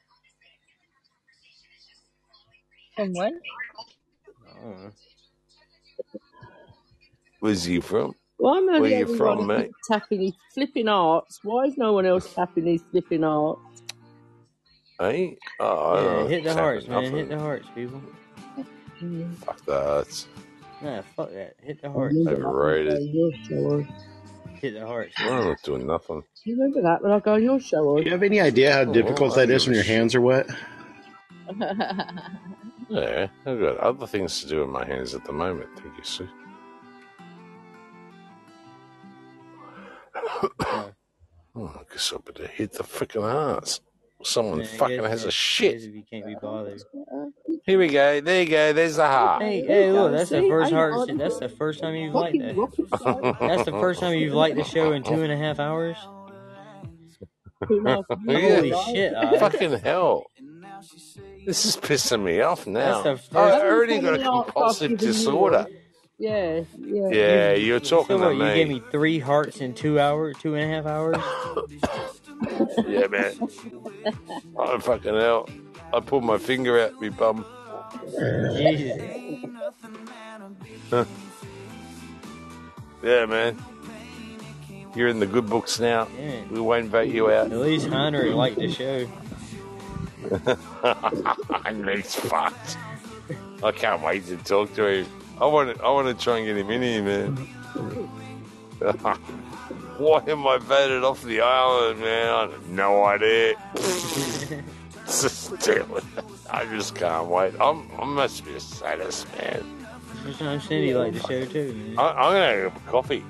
[2.96, 3.34] From what?
[3.34, 4.90] I don't know.
[7.40, 8.14] Where's he from?
[8.38, 9.70] Why am I Where the you from, mate?
[9.86, 11.40] tapping his flipping arts?
[11.42, 13.82] Why is no one else tapping his flipping arts?
[15.00, 15.32] Eh?
[15.60, 17.12] Oh, Yeah, hit the hearts, man.
[17.12, 18.00] Hit the hearts, people.
[19.44, 20.26] Fuck that.
[20.82, 21.56] Nah, fuck that.
[21.62, 22.12] Hit the heart.
[22.12, 22.92] remember that when I Overrated.
[22.92, 23.32] go on your
[23.84, 23.86] show.
[24.60, 25.10] Hit the heart.
[25.18, 26.22] I'm not doing nothing.
[26.44, 27.96] You remember that when I go on your show?
[27.98, 29.94] Do you have any idea how Oh, difficult I that is give when your shit.
[29.96, 30.46] hands are wet?
[32.90, 35.68] Yeah, I've got other things to do with my hands at the moment.
[35.78, 36.28] Thank you, Sue.
[40.62, 40.84] Yeah.
[41.56, 43.80] Oh, I guess I better hit the freaking hearts.
[44.22, 45.72] Someone Man, I fucking guess, has I a shit.
[45.74, 46.80] guess if you can't be bothered.
[47.68, 48.22] Here we go.
[48.22, 48.72] There you go.
[48.72, 49.42] There's the heart.
[49.42, 51.10] Hey, hey, look, that's the first heart.
[51.18, 52.56] That's the first time you've liked that.
[53.40, 55.98] That's the first time you've liked the show in two and a half hours.
[57.68, 58.38] Two and a half Yeah.
[58.38, 59.12] years, Holy shit!
[59.14, 60.24] I, Fucking hell.
[61.44, 63.02] This is pissing me off now.
[63.02, 63.32] the I first.
[63.34, 65.66] already got a Seven arts I've compulsive disorder.
[66.18, 67.08] Yeah, yeah.
[67.10, 68.36] Yeah, You, you're so talking to what?
[68.36, 68.74] You gave me.
[68.76, 71.16] me three hearts in two hours, two and a half hours.
[72.88, 73.32] Yeah, man.
[74.06, 74.14] I'm
[74.56, 75.48] oh, fucking hell.
[75.92, 77.44] I pulled my finger out my bum.
[78.56, 79.46] Jesus.
[83.00, 83.56] Yeah, man.
[84.96, 86.08] You're in the good books now.
[86.18, 86.42] Yeah.
[86.50, 87.52] We won't vote you out.
[87.52, 89.06] At least Hunter liked the show.
[91.64, 92.76] and he's fucked.
[93.62, 95.06] I can't wait to talk to him.
[95.40, 95.84] I want to.
[95.84, 97.36] I want to try and get him in here, man.
[99.98, 102.28] Why am I voted off the island, man?
[102.28, 103.54] I have no idea.
[105.08, 106.04] Just do it.
[106.50, 107.54] I just can't wait.
[107.60, 107.90] I'm.
[107.98, 109.64] I must be a sadist, man.
[110.24, 110.82] That's what I said.
[110.84, 111.98] He liked the show too, man.
[111.98, 113.24] I, I'm gonna have a coffee.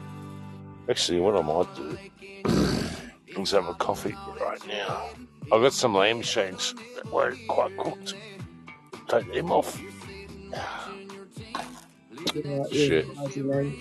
[0.89, 1.98] Actually, what I might do
[3.40, 5.10] is have a coffee right now.
[5.52, 8.15] I've got some lamb shanks that weren't quite cooked.
[9.08, 9.81] Take them off.
[12.34, 13.07] Yeah, Shit.
[13.07, 13.73] yeah, I don't know.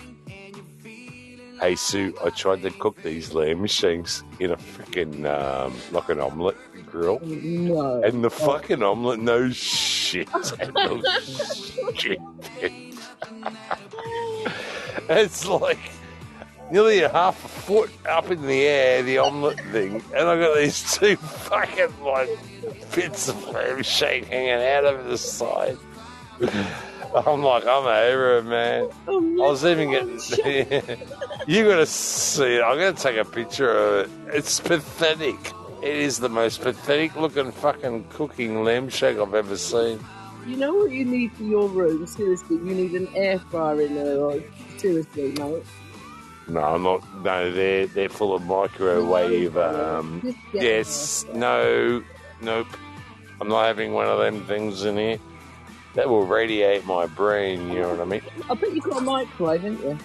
[1.60, 6.20] Hey Sue, I tried to cook these lamb shanks in a freaking um, like an
[6.20, 6.54] omelette
[6.90, 8.02] grill, No.
[8.02, 10.28] and the fucking omelette no shit,
[10.74, 11.02] no
[11.94, 12.18] shit.
[15.08, 15.78] it's like
[16.70, 20.56] nearly a half a foot up in the air, the omelette thing, and I got
[20.56, 22.30] these two fucking like
[22.94, 25.76] bits of lamb shank hanging out of the side.
[27.14, 28.90] I'm like, I'm over it, man.
[29.06, 30.98] Oh, I was even getting.
[31.46, 32.62] you gotta see it.
[32.62, 33.94] I'm gonna take a picture of
[34.28, 34.34] it.
[34.36, 35.52] It's pathetic.
[35.82, 40.00] It is the most pathetic looking fucking cooking lamb shank I've ever seen.
[40.46, 42.06] You know what you need for your room?
[42.06, 44.16] Seriously, you need an air fryer in there.
[44.16, 45.62] Like, seriously, mate.
[46.48, 47.22] No, I'm not.
[47.22, 49.56] No, they're they're full of microwave.
[49.56, 52.02] Um, yes, no,
[52.40, 52.66] nope.
[53.40, 55.18] I'm not having one of them things in here.
[55.94, 57.68] That will radiate my brain.
[57.68, 58.22] You know what I mean?
[58.50, 59.98] I bet you've got a microwave, haven't you?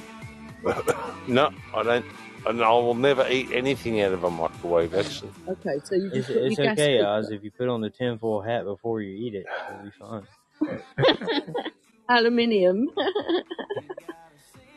[1.27, 2.05] No, I don't.
[2.45, 4.93] And I will never eat anything out of a microwave.
[4.93, 7.31] Actually, Okay, so you It's, just put it's okay, cooker- Oz.
[7.31, 11.55] If you put on the tinfoil hat before you eat it, it'll be fine.
[12.09, 12.89] Aluminium.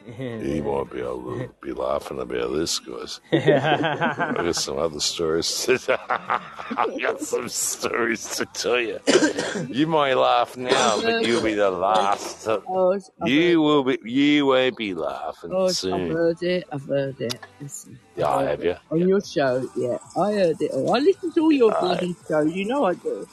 [0.07, 3.21] you might be able to be laughing about this, guys.
[3.33, 5.65] I got some other stories.
[5.65, 5.79] To
[6.09, 9.01] I got some stories to tell you.
[9.69, 12.45] You might laugh now, but you'll be the last.
[12.45, 12.63] to-
[13.25, 13.99] You will be.
[14.05, 16.65] You won't be laughing Oh, I've heard it.
[16.73, 17.39] I've heard it.
[17.61, 18.77] Listen, Yeah, I have you.
[18.91, 20.95] on your show, yeah, I heard it all.
[20.95, 22.53] I listen to all your bloody shows.
[22.55, 23.27] You know I do.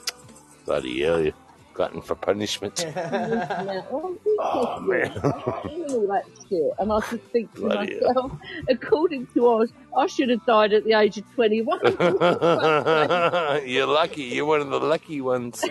[0.66, 1.34] Bloody hell, you
[1.74, 2.86] glutton for punishment.
[2.96, 5.12] Now, oh, Oh man.
[5.14, 6.72] and all that shit.
[6.80, 8.32] And I just think to Bloody myself,
[8.70, 11.80] according to Oz, I should have died at the age of 21.
[13.68, 14.24] You're lucky.
[14.24, 15.64] You're one of the lucky ones.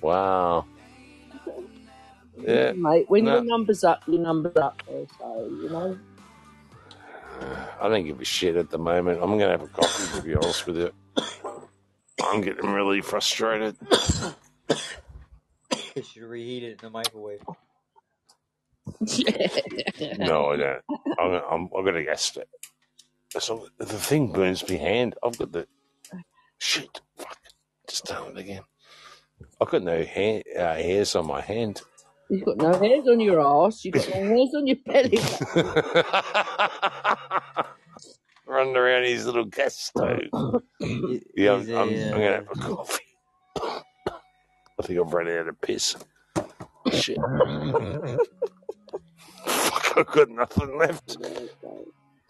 [0.00, 0.66] Wow.
[2.40, 2.72] Yeah.
[2.72, 3.34] Mate, when No.
[3.36, 4.82] your number's up, your number's up.
[4.88, 5.98] there, So, you know.
[7.80, 9.20] I don't give a shit at the moment.
[9.22, 10.90] I'm gonna have a coffee to be honest with you.
[12.34, 13.76] I'm getting really frustrated.
[15.96, 17.40] You should reheat it in the microwave.
[20.18, 20.82] No, I don't.
[21.18, 22.44] I'm, gonna- I'm, I've got a gas stove.
[23.38, 25.14] So the thing burns my hand.
[25.22, 25.66] I've got the
[26.58, 27.00] shit.
[27.16, 27.38] Fuck.
[27.88, 28.62] Just done it again.
[29.60, 31.80] I've got no hair, uh, hairs on my hand.
[32.30, 33.84] You've got no hairs on your ass.
[33.84, 35.18] You've got no hairs on your belly.
[38.54, 40.20] Running around his little gas stove.
[41.36, 43.02] Yeah, I'm, I'm, I'm gonna uh, have a coffee.
[43.58, 45.96] I think I've run out of piss.
[46.92, 47.18] Shit.
[49.44, 51.16] Fuck, I've got nothing left.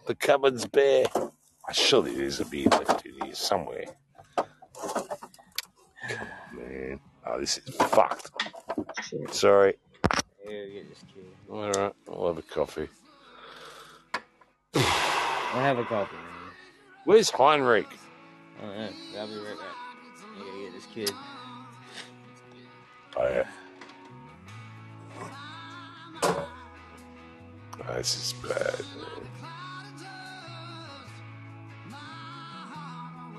[0.07, 1.05] The cupboard's bare.
[1.69, 3.85] I surely there's a beer left in here somewhere.
[4.37, 4.47] Come
[6.09, 7.01] on, man.
[7.27, 8.31] Oh, this is fucked.
[9.31, 9.75] Sorry.
[10.47, 11.05] This.
[11.51, 12.89] All right, I'll have a coffee.
[15.55, 16.25] I'll have a coffee, man.
[17.05, 17.87] Where's Heinrich?
[18.59, 18.91] I don't know.
[19.13, 19.69] but I'll be right back.
[20.35, 21.13] I gotta get this kid.
[23.17, 23.47] Oh, yeah.
[26.25, 26.49] Oh,
[27.97, 29.29] this is bad, man.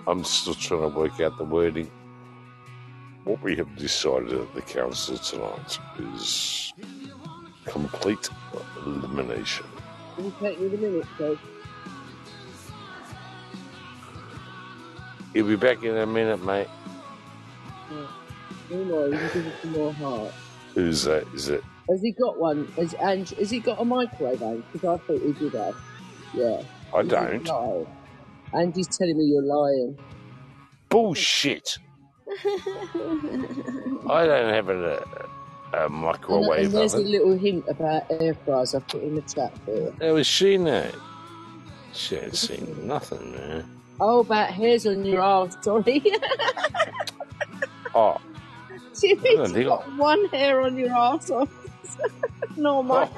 [0.07, 1.91] I'm still trying to work out the wording.
[3.25, 5.77] What we have decided at the council tonight
[6.15, 6.71] is
[7.65, 8.29] complete
[8.85, 9.65] elimination.
[10.17, 11.37] It'll take you a minute, so.
[15.35, 16.69] He'll be back in a minute, mate.
[19.11, 20.33] You give it some more heart.
[20.75, 21.27] Who's that?
[21.33, 21.63] Is it?
[21.89, 22.71] Has he got one?
[22.77, 24.39] Has, Ange, has he got a microwave?
[24.73, 25.75] Because I thought he did have.
[26.33, 26.63] Yeah.
[26.93, 27.45] I He's don't.
[27.45, 27.87] lying.
[28.53, 29.99] Andy's telling me you're lying.
[30.89, 31.77] Bullshit.
[34.09, 35.03] I don't have a,
[35.73, 35.89] a
[36.29, 37.11] And, microwave and there's a oven.
[37.11, 39.93] little hint about air fryers I put in the chat there.
[40.01, 40.89] How was she know?
[41.93, 43.74] She ain't seen nothing, man.
[43.99, 46.03] Oh, but here's a new arse, sorry.
[47.97, 48.19] Oh,
[48.91, 51.29] See if I don't got one hair on your arse.
[51.29, 51.47] Or...
[52.57, 53.09] no, my.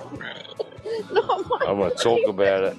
[1.12, 1.66] No, my.
[1.68, 2.78] I'm going to talk about it.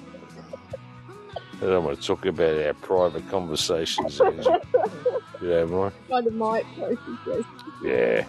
[1.61, 4.19] And I'm going to talk about our private conversations.
[5.41, 5.93] You mind?
[6.09, 6.63] By the
[7.05, 7.45] she says.
[7.83, 8.27] Yeah.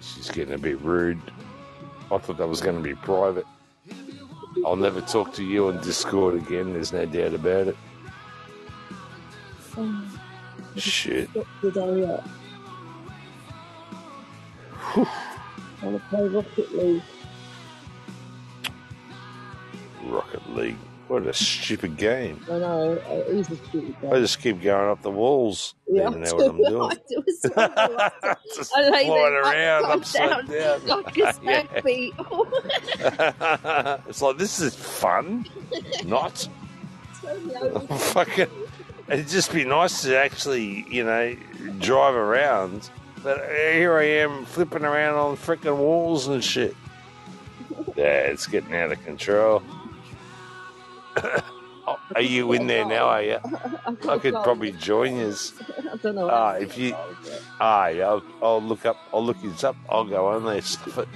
[0.00, 1.20] She's getting a bit rude.
[2.12, 3.46] I thought that was going to be private.
[4.64, 6.72] I'll never talk to you on Discord again.
[6.72, 7.76] There's no doubt about it.
[9.76, 10.18] Oh,
[10.76, 11.30] Shit.
[11.60, 12.26] Good hurry up.
[14.96, 15.06] I
[15.86, 17.02] want to play Rocket League.
[20.04, 20.76] Rocket League.
[21.08, 22.40] What a stupid game.
[22.50, 24.08] I know, uh, he's a stupid guy.
[24.10, 25.74] I just keep going up the walls.
[25.86, 26.98] I Yeah, don't know what I'm I doing.
[27.08, 28.36] do as well.
[28.56, 30.86] Just I lay flying there, up, around up, upside down, down.
[31.04, 32.14] like a stag beat.
[34.08, 35.44] it's like this is fun,
[36.06, 36.48] not
[37.98, 38.48] fucking.
[39.08, 41.36] It'd just be nice to actually, you know,
[41.78, 42.88] drive around.
[43.22, 46.76] But here I am flipping around on freaking walls and shit.
[47.96, 49.62] Yeah, it's getting out of control.
[51.86, 53.08] Oh, are you in there now?
[53.08, 53.38] Are you?
[53.84, 55.34] I've got I to could probably join you.
[55.78, 56.30] I don't know.
[56.30, 56.94] Ah, if you,
[57.60, 58.96] ah, I'll, I'll look up.
[59.12, 59.76] I'll look it up.
[59.90, 61.08] I'll go on there, stuff it.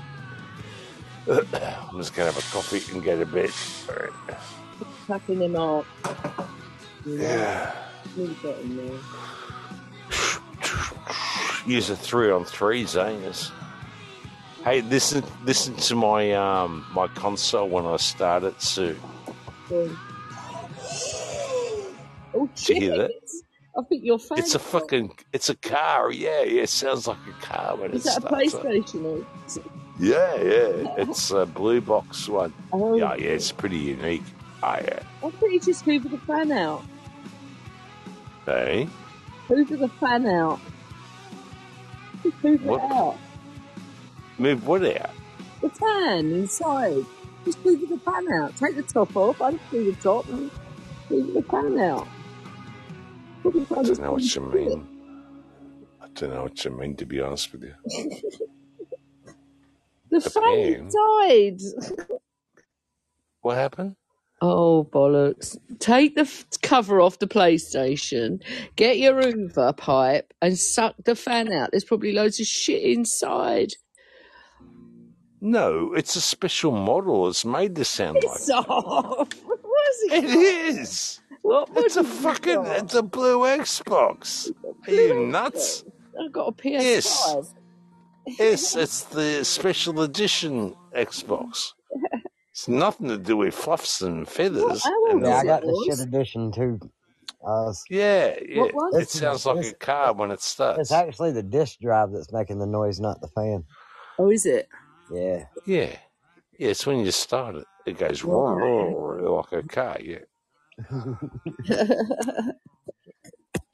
[1.91, 3.51] I'm just gonna have a coffee and go to bed.
[3.89, 4.39] All right.
[5.07, 5.87] Packing them up.
[7.17, 7.73] Yeah.
[8.17, 8.99] Really get in.
[11.67, 13.33] Use a three on three, eh?
[14.65, 18.97] Hey, listen, listen to my um my console when I start it, Sue.
[19.69, 19.99] Go on.
[22.35, 23.11] Oh Did you hear that?
[23.79, 24.39] I think your fan.
[24.39, 26.11] It's a fucking, it's a car.
[26.11, 26.63] Yeah, yeah.
[26.63, 28.63] It sounds like a car when Is it that a starts up.
[28.65, 29.05] PlayStation?
[29.05, 29.25] Or...
[30.01, 30.95] Yeah, yeah.
[30.99, 32.53] It's a blue box one.
[32.73, 33.31] Oh, Yeah, yeah.
[33.31, 34.25] It's pretty unique.
[34.63, 35.01] Oh yeah.
[35.23, 36.83] I think you just hoover the fan out.
[38.49, 38.89] Hey,
[39.47, 40.59] Hoover the fan out.
[42.23, 42.83] Just hoover What?
[42.83, 43.17] it out.
[44.39, 45.11] move what out?
[45.61, 47.05] The fan inside.
[47.45, 48.57] Just hoover the fan out.
[48.57, 50.51] Take the top off, unscrew the top, and
[51.11, 52.09] hoover the fan out.
[53.45, 54.87] I don't know what you mean.
[56.01, 57.75] I don't know what you mean, to be honest with you.
[60.11, 61.61] The The fan died.
[63.43, 63.95] What happened?
[64.41, 65.57] Oh bollocks!
[65.81, 68.41] Take the f- cover off the PlayStation,
[68.77, 71.71] get your Hoover pipe, and suck the fan out.
[71.73, 73.73] There's probably loads of shit inside.
[75.41, 77.29] No, it's a special model.
[77.29, 78.37] It's made to sound like.
[78.39, 79.29] Piss off!
[79.45, 80.77] What was It it?
[80.79, 81.21] is.
[81.43, 82.55] What It's model a you fucking.
[82.65, 82.77] got?
[82.85, 84.51] It's a blue Xbox.
[84.87, 85.85] Are you nuts?
[86.21, 87.55] I've got a PS5.
[88.27, 91.73] Yes, it's the special edition Xbox.
[92.59, 94.83] It's nothing to do with fluffs and feathers.
[94.83, 96.81] How old And Yeah, I got the shit edition too.
[97.47, 98.63] Uh, yeah, yeah.
[98.63, 100.81] What was It sounds like it's a car when it starts.
[100.81, 103.63] it's actually the disk drive that's making the noise, not the fan.
[104.19, 104.69] Oh, is it?
[105.09, 105.45] Yeah.
[105.67, 105.95] Yeah,
[106.59, 106.71] yeah.
[106.71, 107.67] It's when you start it.
[107.87, 109.23] It goes Right.
[109.23, 109.99] like a car.
[110.03, 110.19] Yeah,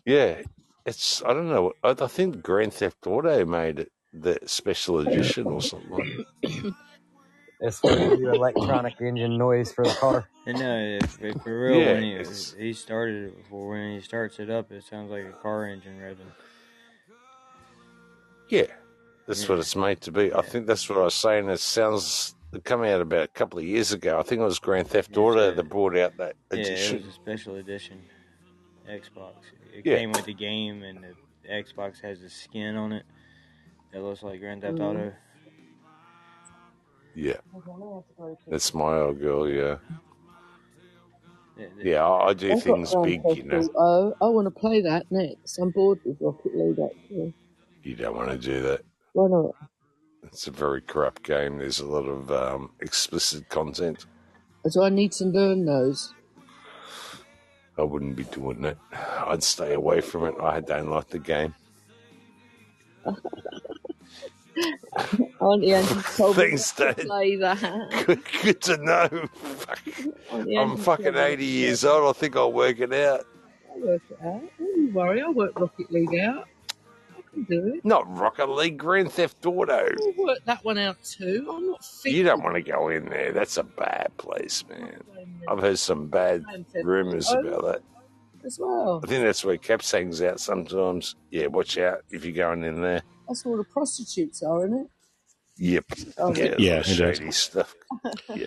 [0.05, 0.43] yeah.
[0.85, 1.23] It's.
[1.25, 1.73] I don't know.
[1.83, 6.27] I, I think Grand Theft Auto made it the special edition or something.
[7.65, 10.29] It's for your electronic engine noise for the car.
[10.47, 13.95] And no, if, if for real, Yeah, when he, it's he started it before, when
[13.95, 16.33] he starts it up, it sounds like a car engine revving.
[18.51, 18.67] yeah.
[19.27, 20.33] That's Yeah, what it's made to be.
[20.35, 21.49] I think that's what I was saying.
[21.49, 22.35] It sounds.
[22.53, 24.19] It came out about a couple of years ago.
[24.19, 27.07] I think it was Grand Theft Auto a that brought out that yeah, it was
[27.07, 28.03] a special edition
[28.89, 29.33] Xbox.
[29.73, 33.05] It Yeah, came with the game, and the, the Xbox has a skin on it
[33.93, 34.83] that looks like Grand Theft Mm.
[34.91, 35.13] Auto.
[37.15, 37.37] Yeah.
[37.53, 39.49] Hold on, I have to go to- That's my old girl.
[39.49, 39.77] Yeah,
[41.59, 42.05] Yeah, yeah.
[42.07, 43.61] I, I do I've things Grand big, you know.
[43.61, 44.17] Auto.
[44.21, 45.59] I want to play that next.
[45.59, 47.35] I'm bored with Rocket League actually.
[47.83, 48.83] You don't want to do that.
[49.13, 49.55] Why not?
[50.25, 51.59] It's a very corrupt game.
[51.59, 54.07] There's a lot of um, explicit content.
[54.67, 56.15] So I need to learn those?
[57.77, 58.79] I wouldn't be doing that.
[59.27, 60.35] I'd stay away from it.
[60.41, 61.55] I don't like the game.
[65.41, 66.97] Auntie Angie told me Thanks, to Dad.
[67.07, 68.05] play that.
[68.07, 69.09] Good, good to know.
[69.35, 69.81] Fuck.
[70.33, 72.15] Auntie I'm Angie fucking told 80 years old.
[72.17, 73.27] I think I'll work it out.
[73.73, 74.43] I'll work it out.
[74.59, 76.47] Don't you worry, I'll work Rocket League out.
[77.11, 77.85] I can do it.
[77.85, 79.73] Not Rocket League, Grand Theft Auto.
[79.89, 81.47] I'll work that one out too.
[81.53, 82.13] I'm not fit.
[82.13, 83.33] You don't want to go in there.
[83.33, 85.01] That's a bad place, man.
[85.49, 86.45] I've heard some bad
[86.83, 87.83] rumors Auto about that.
[88.47, 89.01] as well.
[89.03, 91.17] I think that's where Caps hangs out sometimes.
[91.31, 93.03] Yeah, watch out if you're going in there.
[93.29, 94.87] That's where all the prostitutes are, isn't it?
[95.57, 95.85] Yep.
[96.19, 97.75] Oh, Yeah, Yeah, a lot of shady stuff.
[98.35, 98.47] Yeah.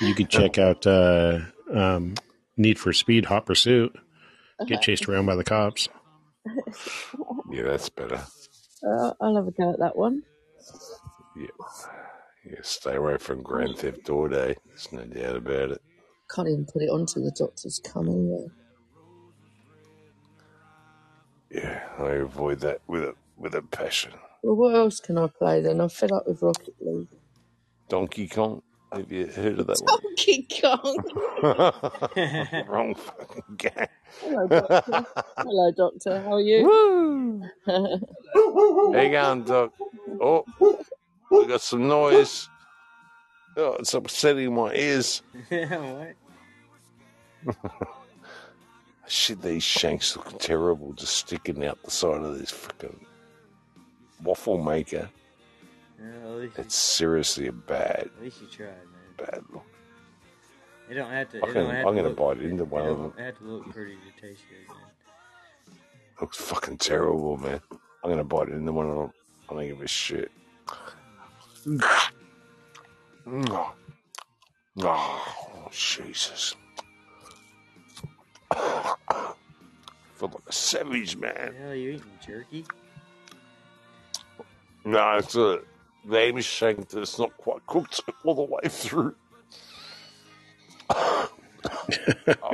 [0.00, 1.40] You could check out uh,
[1.72, 2.14] um,
[2.56, 3.94] Need for Speed Hot Pursuit.
[4.66, 5.88] Get chased around by the cops.
[7.52, 8.22] Yeah, that's better.
[8.86, 10.22] uh, I'll have a go at that one.
[11.36, 11.46] Yeah.
[12.46, 14.54] Yeah, stay away from Grand Theft Auto.
[14.66, 15.82] There's no doubt about it.
[16.34, 18.46] Can't even put it on till the doctors come anyway.
[21.50, 24.12] Yeah, I avoid that with a with a passion.
[24.42, 25.80] Well, what else can I play then?
[25.80, 27.08] I'm fed up with Rocket League.
[27.88, 28.62] Donkey Kong.
[28.92, 30.00] Have you heard of that one?
[30.02, 30.96] Donkey Kong.
[32.68, 33.86] Wrong fucking game.
[34.20, 35.06] Hello, Doctor.
[35.38, 36.20] Hello, Doctor.
[36.22, 36.64] How are you?
[36.64, 37.42] Woo!
[38.92, 39.72] Hang on, Doc.
[40.20, 40.44] Oh,
[41.30, 42.48] we got some noise.
[43.56, 45.22] Oh, it's upsetting my ears.
[45.50, 46.12] Yeah,
[47.44, 47.56] what?
[49.10, 53.04] Shit, these shanks look terrible just sticking out the side of this fucking
[54.22, 55.10] waffle maker.
[56.36, 59.16] Least It's seriously a bad, At least you tried, man.
[59.18, 59.64] bad look.
[60.88, 61.38] It don't have to.
[61.38, 63.12] I It can, don't have I'm to gonna look, bite into one It of them.
[63.16, 65.74] don't have to look pretty to taste good, man.
[66.20, 67.60] Looks fucking terrible, man.
[68.04, 69.12] I'm gonna bite into one of them.
[69.50, 70.30] I don't give a shit.
[73.26, 73.70] Mm.
[74.78, 76.54] Oh, Jesus.
[78.54, 79.36] Feel
[80.20, 81.54] like a savage, man.
[81.58, 82.64] Hell, you eating jerky?
[84.84, 85.60] No, it's a
[86.06, 89.14] lamb shank that's not quite cooked all the way through.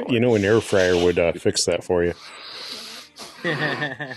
[0.08, 2.14] you know, an air fryer would uh, fix that for you.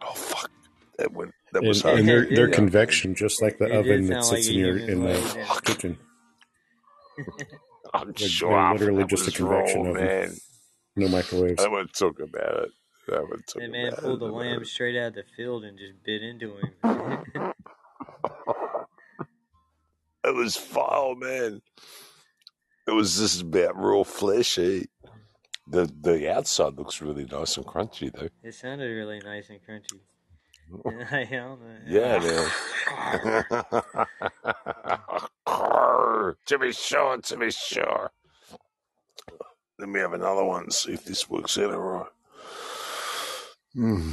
[0.00, 0.50] Oh fuck!
[0.98, 1.34] That went.
[1.52, 1.98] That was hard.
[2.00, 5.02] and they're they're convection, just like the It oven that sits it in your in
[5.02, 5.98] the kitchen.
[7.94, 10.36] I'm They're, sure literally just a convection raw, oven, man.
[10.96, 11.64] no microwaves.
[11.64, 12.70] I would talk about it.
[13.10, 14.32] I would talk That man pulled the it.
[14.32, 16.72] lamb straight out of the field and just bit into him.
[20.24, 21.62] It was foul, man.
[22.86, 24.58] It was just about raw flesh.
[24.58, 24.82] Eh?
[25.68, 28.28] The the outside looks really nice and crunchy though.
[28.42, 30.00] it sounded really nice and crunchy.
[31.10, 31.58] I don't.
[31.86, 32.50] Yeah, is.
[36.46, 38.10] to be sure, to be sure.
[39.78, 42.06] Let me have another one see if this works out all right.
[43.76, 44.12] Mm.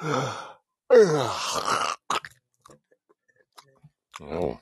[4.22, 4.60] oh,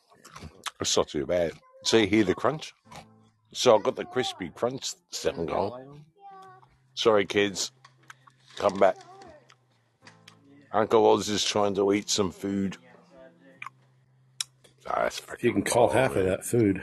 [0.81, 1.53] it's not too bad.
[1.85, 2.75] See, hear the crunch?
[3.53, 6.05] So I've got the crispy crunch sound going.
[6.95, 7.73] Sorry, kids.
[8.57, 8.97] Come back.
[10.73, 12.77] Uncle Oz is trying to eat some food.
[14.87, 16.83] Ah, that's You can call half of that food.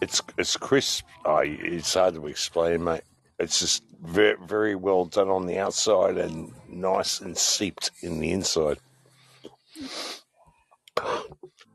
[0.00, 1.04] It's it's crisp.
[1.24, 3.02] Oh, it's hard to explain, mate.
[3.38, 8.30] It's just very very well done on the outside and nice and seeped in the
[8.30, 8.78] inside.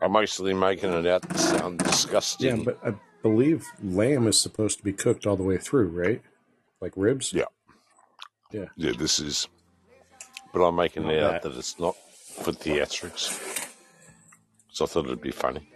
[0.02, 2.64] I'm mostly making it out to sound Yeah, disgusting.
[2.64, 6.22] but I believe lamb is supposed to be cooked all the way through, right?
[6.82, 7.32] Like ribs.
[7.34, 7.46] Yeah.
[8.54, 8.66] Yeah.
[8.78, 9.48] Yeah, this is.
[10.54, 13.68] But I'm making it out that it's not for theatrics.
[14.72, 15.68] So I thought it'd be funny.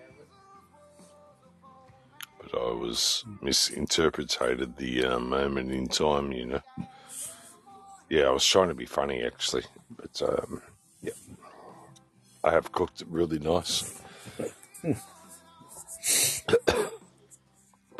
[2.39, 6.61] But I was misinterpreted the uh, moment in time, you know.
[8.09, 9.63] Yeah, I was trying to be funny actually,
[9.97, 10.61] but um,
[11.01, 11.11] yeah,
[12.43, 14.01] I have cooked it really nice.
[14.77, 14.91] but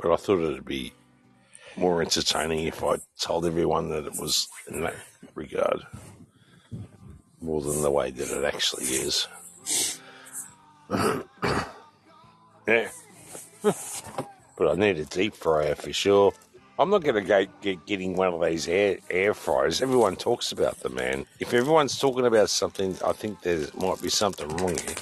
[0.05, 0.93] I thought it'd be
[1.77, 4.95] more entertaining if I told everyone that it was in that
[5.35, 5.81] regard,
[7.41, 9.27] more than the way that it actually is.
[12.67, 12.89] yeah.
[14.57, 16.33] but I need a deep fryer for sure.
[16.79, 19.81] I'm not going to go get getting one of these air air fryers.
[19.81, 21.25] Everyone talks about them, man.
[21.39, 24.95] If everyone's talking about something, I think there might be something wrong here.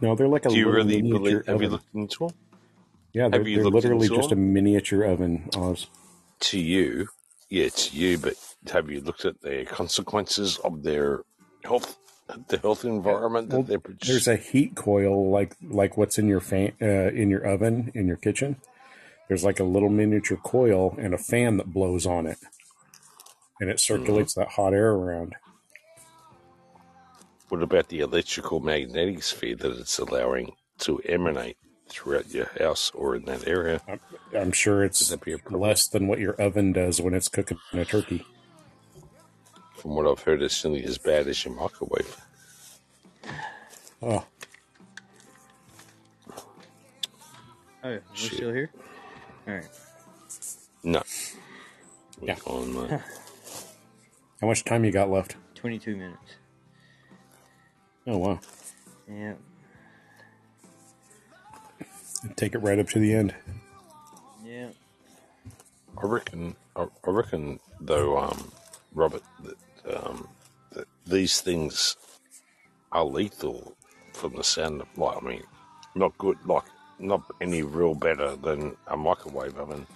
[0.00, 1.46] No, they're like a Do you really believe?
[1.46, 2.34] Have you looked into them?
[3.16, 5.48] Yeah, they're, they're literally just a miniature oven.
[5.54, 5.86] Oz.
[6.40, 7.08] To you,
[7.48, 8.18] yeah, to you.
[8.18, 8.34] But
[8.70, 11.22] have you looked at the consequences of their
[11.64, 11.96] health,
[12.48, 16.40] the health environment that Well, they're there's a heat coil like like what's in your
[16.40, 18.56] fan uh, in your oven in your kitchen.
[19.28, 22.38] There's like a little miniature coil and a fan that blows on it,
[23.60, 24.24] and it Mm-hmm.
[24.24, 25.36] circulates that hot air around.
[27.48, 31.58] What about the electrical magnetic sphere that it's allowing to emanate
[31.88, 33.80] throughout your house or in that area?
[33.88, 34.00] I'm,
[34.34, 35.60] I'm sure it's that be a problem?
[35.62, 38.24] less than what your oven does when it's cooking a turkey.
[39.76, 42.16] From what I've heard, it's nearly as bad as your microwave.
[44.02, 44.24] Oh,
[47.84, 48.32] Oh, we're Shit.
[48.32, 48.70] still here?
[49.46, 49.68] Alright.
[50.82, 51.02] No.
[52.20, 52.34] Yeah.
[52.46, 53.00] On, uh,
[54.40, 55.36] how much time you got left?
[55.54, 56.18] 22 minutes.
[58.08, 58.40] Oh wow,
[59.08, 59.34] Yeah.
[62.36, 63.34] Take it right up to the end.
[64.44, 64.68] Yeah.
[65.96, 66.56] I reckon.
[66.74, 68.50] I, I reckon, though, um,
[68.94, 70.28] Robert, that, um,
[70.72, 71.96] that these things
[72.92, 73.74] are lethal
[74.12, 75.42] from the sound of, like, I mean,
[75.94, 76.64] not good, like,
[76.98, 79.86] not any real better than a microwave oven.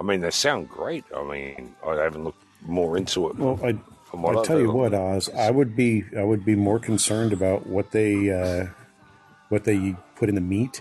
[0.00, 1.04] I mean, they sound great.
[1.14, 3.36] I mean, I haven't looked more into it.
[3.36, 6.78] Well, I from I tell you what, Oz, I would be I would be more
[6.78, 8.66] concerned about what they uh,
[9.50, 10.80] what they put in the meat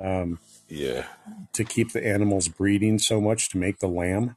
[0.00, 0.38] um,
[0.68, 1.06] Yeah.
[1.52, 4.36] to keep the animals breeding so much to make the lamb.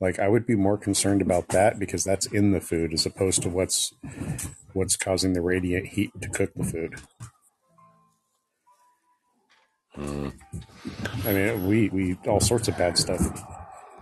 [0.00, 3.42] Like I would be more concerned about that because that's in the food as opposed
[3.42, 3.92] to what's
[4.72, 6.94] what's causing the radiant heat to cook the food.
[9.96, 10.32] Mm,
[11.24, 13.20] I mean, we we eat all sorts of bad stuff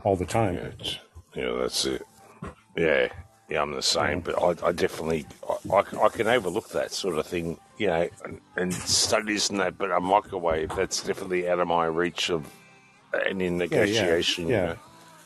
[0.05, 0.57] all the time.
[0.57, 0.71] yeah,
[1.35, 2.03] yeah, that's it.
[2.77, 3.09] Yeah,
[3.49, 7.17] yeah, I'm the same, but I, I definitely, I, I, I can overlook that sort
[7.19, 11.61] of thing, you know, and, and studies and that, but a microwave, that's definitely out
[11.61, 12.45] of my reach of
[13.25, 14.75] any Yeah, yeah, negotiation, yeah.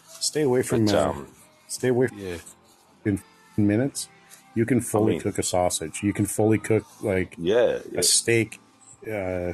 [0.06, 1.26] Stay away from But, uh, um,
[1.68, 2.36] stay away From yeah,
[3.06, 3.22] in
[3.56, 4.08] minutes.
[4.54, 6.02] You can fully mean- cook a sausage.
[6.02, 8.00] You can fully cook like Yeah, yeah.
[8.00, 8.58] a steak.
[9.06, 9.52] Uh,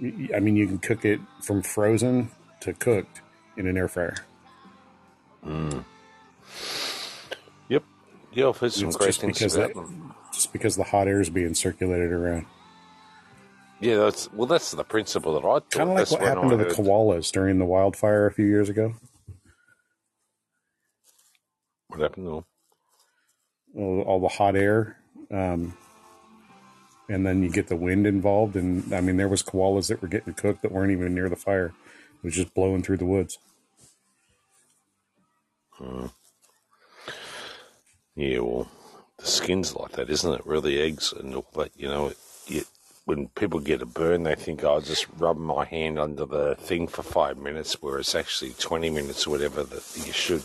[0.00, 2.30] y- I mean, you can cook it from frozen
[2.60, 3.22] to cooked
[3.56, 4.16] in an air fryer.
[5.44, 5.84] Mm.
[7.68, 7.82] Yep.
[8.32, 10.14] Yeah, I've heard some It's great just things because about that- them.
[10.32, 12.44] Just because the hot air is being circulated around.
[13.80, 14.46] Yeah, that's well.
[14.46, 15.60] That's the principle that I.
[15.60, 18.44] Kind of like That's what happened I to the koalas during the wildfire a few
[18.46, 18.94] years ago.
[21.88, 22.44] What happened to them?
[23.76, 24.98] all, all the hot air,
[25.30, 25.76] um,
[27.08, 28.56] and then you get the wind involved.
[28.56, 31.36] And I mean, there was koalas that were getting cooked that weren't even near the
[31.36, 33.38] fire; it was just blowing through the woods.
[35.72, 36.06] Hmm.
[38.16, 38.68] Yeah, well,
[39.18, 40.46] the skin's like that, isn't it?
[40.46, 41.70] Really, eggs and all that.
[41.76, 42.12] You know,
[42.46, 42.64] you,
[43.04, 46.88] when people get a burn, they think I'll just rub my hand under the thing
[46.88, 50.42] for five minutes, where it's actually twenty minutes or whatever that you should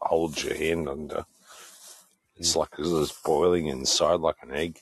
[0.00, 1.24] hold your hand under.
[2.36, 4.80] It's like it's boiling inside like an egg.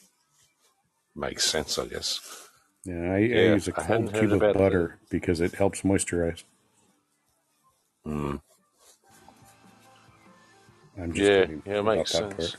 [1.15, 2.20] Makes sense, I guess.
[2.85, 6.44] Yeah, I, I use a cold cube of butter because it helps moisturize.
[8.07, 8.41] Mm.
[11.00, 12.56] I'm just Yeah, kidding yeah, it makes that sense.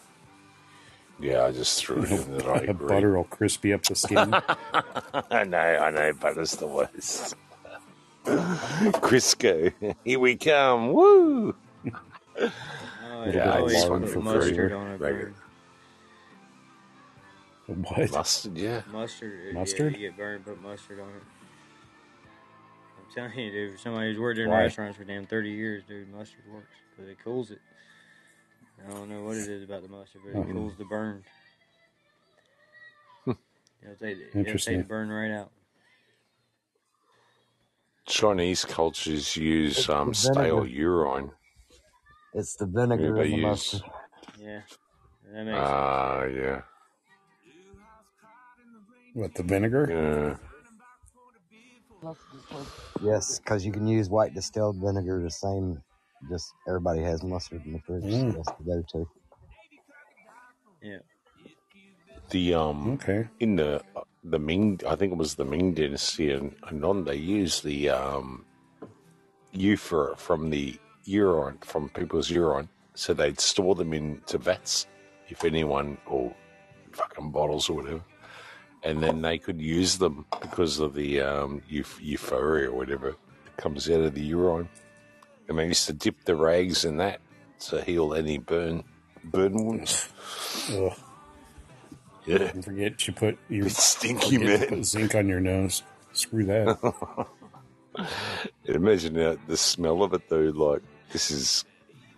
[1.19, 2.69] Yeah, I just threw it in that I part.
[2.69, 2.87] agree.
[2.89, 4.33] butter will crispy up the skin.
[5.31, 7.35] I know, I know, butter's the worst.
[8.25, 10.93] Crisco, here we come.
[10.93, 11.55] Woo!
[13.03, 15.33] Oh, Little Yeah, I bit of just lard want for mustard on it, Regular.
[17.67, 18.11] What?
[18.11, 18.81] Mustard, yeah.
[18.91, 19.53] Mustard.
[19.53, 19.93] Mustard?
[19.93, 21.23] Yeah, you get burned, put mustard on it.
[22.97, 23.79] I'm telling you, dude.
[23.79, 24.63] Somebody who's worked in Why?
[24.63, 27.61] restaurants for damn 30 years, dude, mustard works because it cools it.
[28.85, 30.51] I don't know what it is about the mustard, but it Mhm.
[30.53, 31.24] cools the burn.
[33.27, 35.51] it'll take, it'll take the burn right out.
[38.08, 41.32] Chinese cultures use um, stale urine.
[42.34, 43.82] It's the vinegar Yeah, they and the use- mustard.
[44.40, 44.61] Yeah,
[45.32, 46.61] that makes Ah, yeah.
[49.14, 50.40] What the vinegar?
[52.03, 52.11] Yeah.
[53.01, 55.84] Yes, because you can use white distilled vinegar the same.
[56.30, 58.03] Just everybody has mustard in the fridge.
[58.03, 58.32] Mm.
[58.32, 59.09] So that's the go-to.
[60.82, 60.98] yeah.
[62.30, 63.27] The um Okay.
[63.40, 63.82] in the
[64.24, 68.45] the Ming, I think it was the Ming Dynasty and Anon, they used the um
[69.53, 74.88] euphor from the urine from people's urine, so they'd store them into vats
[75.30, 76.33] if anyone or
[76.91, 78.03] fucking bottles or whatever,
[78.83, 83.58] and then they could use them because of the um euph- euphoria or whatever that
[83.58, 84.69] comes out of the urine,
[85.57, 87.21] and they used to dip the rags in that
[87.61, 88.83] to heal any burn
[89.23, 90.09] burn wounds.
[90.71, 90.93] Ugh.
[92.25, 92.38] Yeah.
[92.38, 94.67] Don't forget you put your It's stinky, man.
[94.67, 95.81] put zinc on your nose.
[96.13, 97.27] Screw that.
[98.65, 100.39] Imagine uh, the smell of it though.
[100.53, 100.81] Like
[101.11, 101.65] this is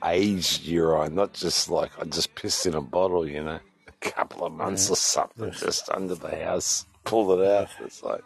[0.06, 3.28] aged urine, not just like I just pissed in a bottle.
[3.28, 6.86] You know, a couple of months or something, just under the house.
[7.06, 7.70] Pulled it out.
[7.84, 8.22] It's like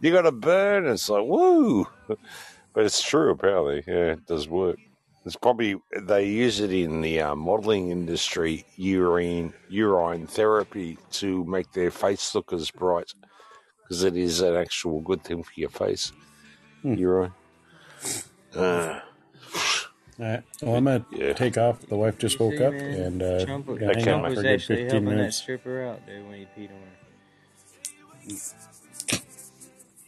[0.00, 0.86] you got to burn.
[0.86, 1.86] It's like woo,
[2.76, 3.82] but it's true apparently.
[3.86, 4.78] Yeah, it does work.
[5.24, 11.72] It's probably they use it in the uh, modeling industry, urine urine therapy to make
[11.72, 13.12] their face look as bright
[13.82, 16.12] because it is an actual good thing for your face.
[16.84, 17.32] Urine.
[18.54, 19.00] Uh,
[20.18, 20.42] All right.
[20.60, 21.32] Well, I'm gonna Yeah.
[21.32, 21.80] take off.
[21.80, 24.34] The wife just woke See, up, man, and uh, Trump, we're hang Trump out was
[24.34, 25.36] for a good actually 15 helping that minutes.
[25.38, 26.96] stripper out, dude, when he peed on her.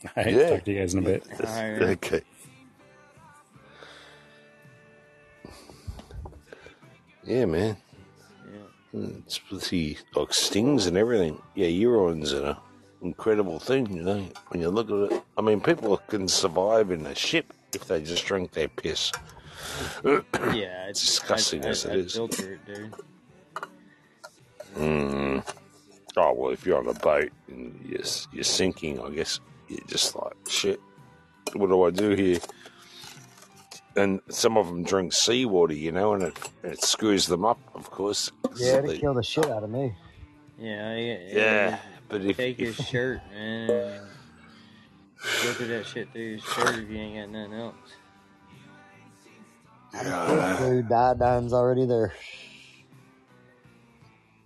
[0.17, 0.35] All right.
[0.35, 0.51] Yeah.
[0.51, 1.25] Talk to you guys in a bit.
[1.33, 1.83] All right.
[1.83, 2.23] okay.
[7.29, 7.77] Yeah, man.
[8.95, 9.01] Yeah.
[9.27, 11.41] It's with the like stings and everything.
[11.55, 12.57] Yeah, urine's are an
[13.03, 14.27] incredible thing, you know.
[14.49, 18.03] When you look at it, I mean, people can survive in a ship if they
[18.03, 19.13] just drink their piss.
[20.03, 20.21] Yeah,
[20.89, 22.15] It's disgusting I, as I, it I is.
[22.15, 22.95] filter it, dude.
[24.79, 25.55] Mm.
[26.17, 28.01] Oh well, if you're on a boat and you're,
[28.33, 30.81] you're sinking, I guess you're just like shit.
[31.53, 32.39] What do I do here?
[33.99, 37.91] And some of them drink seawater, you know, and it it screws them up, of
[37.91, 38.31] course.
[38.57, 39.95] Yeah, it'd they- kill the shit out of me.
[40.59, 41.19] Yeah, yeah.
[41.33, 41.79] Yeah,
[42.09, 46.89] but if, take if his shirt and go through that shit through his shirt if
[46.91, 47.75] you ain't got nothing else.
[50.61, 52.13] Dude, iodine's already there.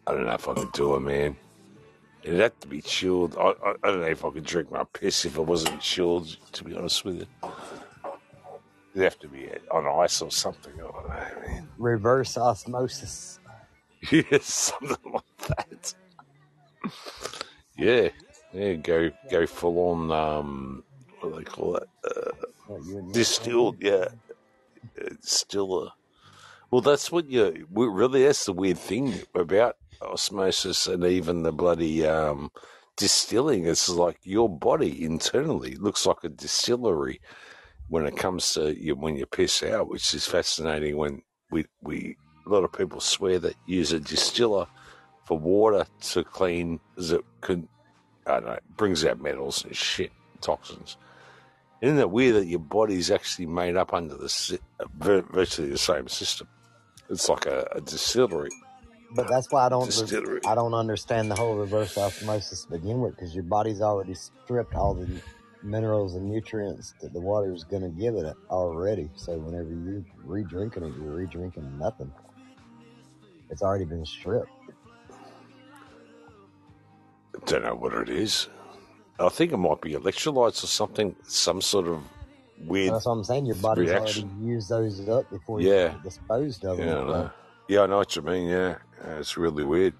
[0.07, 1.37] I don't know if I could do it, man.
[2.23, 3.37] It'd have to be chilled.
[3.37, 6.37] I, I, I don't know if I could drink my piss if it wasn't chilled.
[6.53, 7.27] To be honest with you,
[8.93, 10.73] it'd have to be on ice or something.
[10.75, 11.69] I know, man.
[11.79, 13.39] Reverse osmosis.
[14.11, 15.95] Yeah, something like that.
[17.77, 18.09] Yeah,
[18.53, 18.75] yeah.
[18.75, 20.11] Go go full on.
[20.11, 20.85] Um,
[21.21, 21.89] what do they call it?
[22.05, 22.33] Uh,
[22.67, 23.12] What, you and me?
[23.12, 23.77] distilled.
[23.81, 24.09] Yeah,
[24.97, 25.95] it's still a.
[26.71, 28.25] Well, that's what you really.
[28.25, 32.51] That's the weird thing about osmosis and even the bloody um,
[32.97, 33.67] distilling.
[33.67, 37.21] It's like your body internally looks like a distillery
[37.93, 40.97] when it comes to you when you piss out, which is fascinating.
[40.97, 44.67] When we we a lot of people swear that use a distiller
[45.27, 47.69] for water to clean, as it can
[48.27, 50.97] I don't know, brings out metals and shit, toxins.
[51.83, 55.77] Isn't it weird that your body's actually made up under the si- uh, virtually the
[55.77, 56.49] same system?
[57.11, 58.49] It's like a, a distillery.
[59.15, 59.93] But that's why I don't.
[60.47, 64.75] I don't understand the whole reverse osmosis to begin with because your body's already stripped
[64.75, 65.21] all the
[65.63, 69.09] minerals and nutrients that the water is going to give it already.
[69.17, 72.13] So whenever you re-drinking it, you're re-drinking nothing.
[73.51, 74.49] It's already been stripped.
[77.47, 78.49] Don't know what it is.
[79.19, 82.03] I think it might be electrolytes or something, some sort of
[82.67, 83.47] weird That's what I'm saying.
[83.47, 84.29] Your body's reaction.
[84.29, 85.95] already used those up before Yeah.
[85.95, 86.87] you disposed of them.
[86.89, 87.31] Yeah, I know.
[87.69, 88.49] Yeah, I know what you mean.
[88.49, 89.95] Yeah, Yeah, it's really weird.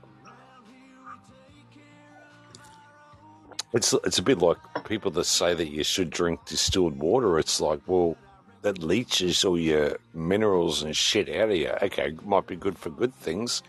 [3.73, 7.39] It's it's a bit like people that say that you should drink distilled water.
[7.39, 8.17] It's like, well,
[8.62, 11.70] that leaches all your minerals and shit out of you.
[11.83, 13.62] Okay, might be good for good things.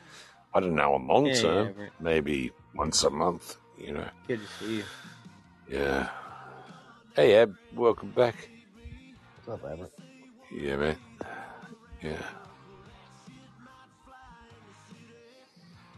[0.54, 0.94] I don't know.
[0.96, 3.58] On long Yeah, term, yeah, but- maybe once a month.
[3.78, 4.08] You know.
[4.28, 4.84] Good to see you.
[5.70, 6.10] Yeah.
[7.16, 8.50] Hey, Ab, welcome back.
[9.46, 9.92] What's up, Everett?
[10.52, 10.98] Yeah, man.
[12.02, 12.12] Yeah.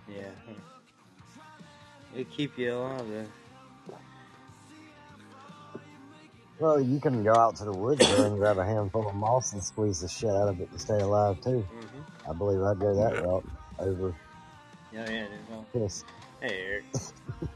[0.07, 0.31] Yeah.
[2.15, 3.25] It'll keep you alive, though.
[6.59, 9.51] Well, you can go out to the woods there and grab a handful of moss
[9.53, 11.67] and squeeze the shit out of it to stay alive too.
[11.77, 12.29] Mm-hmm.
[12.31, 13.45] I believe I'd go that route
[13.79, 14.15] over
[14.93, 15.65] Yeah, yeah, there's no.
[15.73, 16.03] piss.
[16.41, 16.83] Hey, Eric.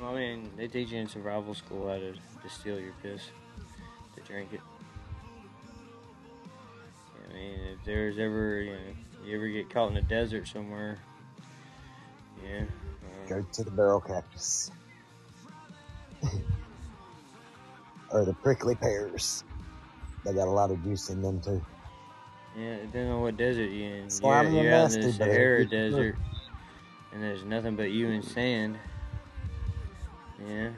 [0.00, 3.22] well, I mean, they teach you in survival school how to distill your piss
[4.16, 4.60] to drink it.
[7.30, 8.78] I mean, if there's ever, you know,
[9.24, 10.98] you ever get caught in the desert somewhere,
[12.44, 12.62] yeah.
[12.62, 14.72] uh, Go to the barrel cactus.
[18.10, 19.44] or the prickly pears.
[20.24, 21.62] They got a lot of juice in them too.
[22.58, 24.00] Yeah, depending on what desert you're in.
[24.00, 26.16] You're, Slimy and you're out in the nasty, but it Sahara desert,
[27.12, 28.78] and there's nothing but you and sand.
[30.46, 30.70] Yeah.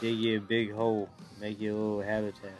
[0.00, 1.08] Dig you a big hole,
[1.40, 2.58] make you a little habitat.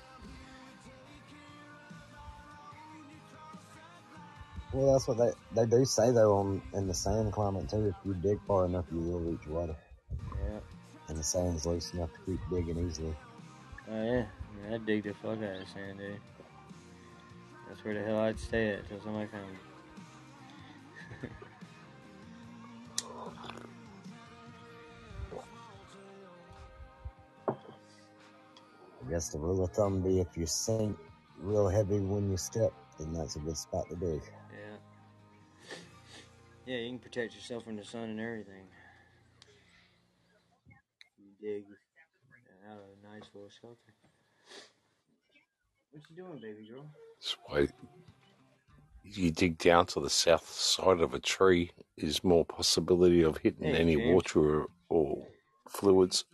[4.73, 7.87] Well, that's what they they do say though on in the sand climate too.
[7.87, 9.77] If you dig far enough, you will reach water,
[10.45, 10.61] Yeah.
[11.09, 13.15] and the sand's loose enough to keep digging easily.
[13.91, 14.27] Oh yeah.
[14.73, 16.21] I'd dig the fuck out of sand, dude.
[17.69, 19.59] That's where the hell I'd stay at till somebody found me.
[29.07, 30.97] I guess the rule of thumb be if you sink
[31.41, 34.23] real heavy when you step, then that's a good spot to dig.
[34.53, 34.77] Yeah.
[36.67, 38.63] Yeah, you can protect yourself from the sun and everything.
[41.45, 41.65] You dig
[42.71, 43.77] out of a nice little shelter.
[45.91, 46.87] What you doing, baby girl?
[47.21, 47.69] That's why
[49.03, 53.75] you dig down to the south side of a tree is more possibility of hitting
[53.75, 54.15] Hey, any James.
[54.15, 55.27] water or, or
[55.69, 56.25] fluids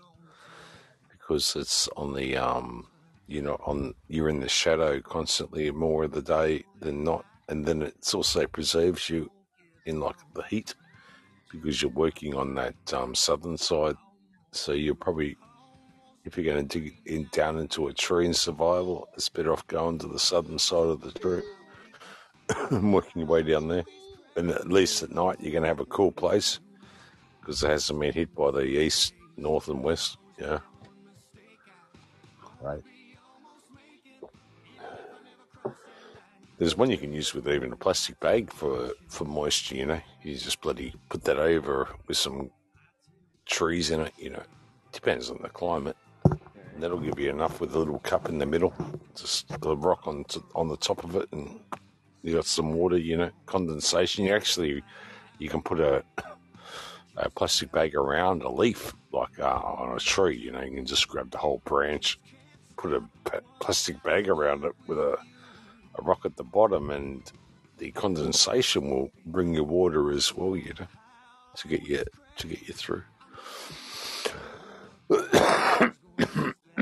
[1.10, 2.86] because it's on the um
[3.26, 7.66] you know on you're in the shadow constantly more of the day than not and
[7.66, 9.28] then it's also preserves you
[9.86, 10.74] in like the heat
[11.50, 13.96] because you're working on that um, southern side
[14.52, 15.36] so you're probably
[16.24, 19.66] if you're going to dig in down into a tree in survival it's better off
[19.66, 21.42] going to the southern side of the tree
[22.70, 23.84] and working your way down there
[24.36, 26.60] and at least at night you're going to have a cool place
[27.40, 30.58] because it hasn't been hit by the east north and west yeah
[32.60, 32.82] Right.
[36.58, 39.76] There's one you can use with even a plastic bag for for moisture.
[39.76, 42.50] You know, you just bloody put that over with some
[43.50, 44.14] trees in it.
[44.16, 44.42] You know,
[44.92, 45.96] depends on the climate.
[46.24, 48.72] And that'll give you enough with a little cup in the middle,
[49.14, 51.60] just the rock on t- on the top of it, and
[52.22, 52.96] you got some water.
[52.96, 54.24] You know, condensation.
[54.24, 54.82] You actually
[55.38, 56.04] you can put a
[57.16, 60.38] a plastic bag around a leaf like uh, on a tree.
[60.38, 62.18] You know, you can just grab the whole branch,
[62.76, 63.02] put a
[63.58, 65.18] plastic bag around it with a
[65.98, 67.30] a rock at the bottom, and
[67.78, 70.56] the condensation will bring you water as well.
[70.56, 70.86] You know,
[71.56, 72.04] to get you
[72.36, 73.02] to get you through.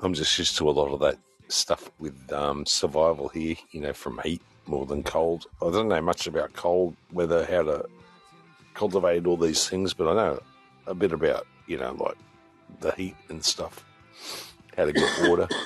[0.00, 3.56] I'm just used to a lot of that stuff with um, survival here.
[3.70, 5.46] You know, from heat more than cold.
[5.62, 7.86] I don't know much about cold weather, how to
[8.74, 10.40] cultivate all these things, but I know
[10.86, 12.16] a bit about you know like
[12.80, 13.84] the heat and stuff,
[14.76, 15.48] how to get water.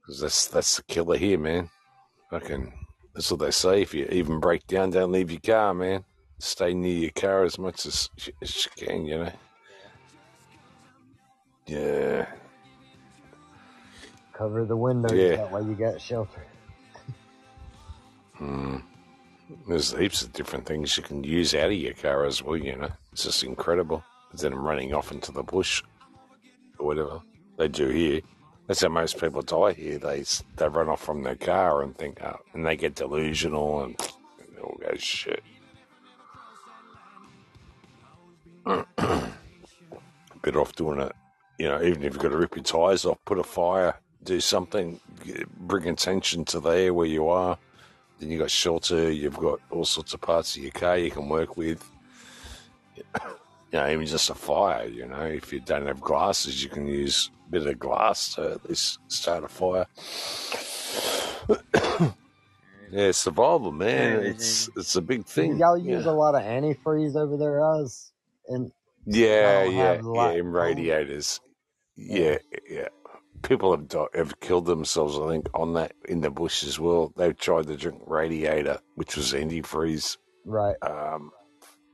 [0.00, 1.70] Because that's that's the killer here, man.
[2.30, 2.72] Fucking,
[3.14, 3.82] that's what they say.
[3.82, 6.04] If you even break down, don't leave your car, man.
[6.40, 8.10] Stay near your car as much as,
[8.42, 9.32] as you can, you know.
[11.66, 12.26] Yeah,
[14.32, 15.12] Cover the windows.
[15.12, 15.36] yeah.
[15.36, 16.44] That way you got shelter.
[18.40, 18.82] Mm.
[19.68, 22.74] There's heaps of different things you can use out of your car as well, you
[22.76, 22.88] know.
[23.12, 24.02] It's just incredible.
[24.32, 25.82] Instead of running off into the bush
[26.78, 27.20] or whatever
[27.58, 28.20] they do here.
[28.66, 29.98] That's how most people die here.
[29.98, 30.24] They
[30.56, 34.58] they run off from their car and think, oh, and they get delusional and it
[34.62, 35.42] all goes shit.
[40.42, 41.12] Better off doing it,
[41.60, 44.40] you know, even if you've got to rip your tyres off, put a fire, do
[44.40, 44.98] something,
[45.58, 47.58] bring attention to there where you are.
[48.18, 51.28] Then you've got shelter, you've got all sorts of parts of your car you can
[51.28, 51.84] work with.
[53.72, 56.88] You know, even just a fire, you know, if you don't have glasses, you can
[56.88, 59.86] use a bit of glass to at least start a fire.
[62.90, 64.24] yeah, survival, man.
[64.24, 65.56] It's it's a big thing.
[65.56, 68.10] y'all use Yeah, a lot of antifreeze over there, Oz?
[68.48, 68.72] And
[69.06, 70.30] yeah, yeah, yeah.
[70.32, 71.40] In radiators,
[72.00, 72.38] yeah,
[72.68, 72.88] yeah.
[73.42, 77.12] People have di- have killed themselves, I think, on that in the bush as well.
[77.16, 80.18] They've tried to drink radiator, which was antifreeze.
[80.44, 80.76] Right.
[80.82, 81.32] Um,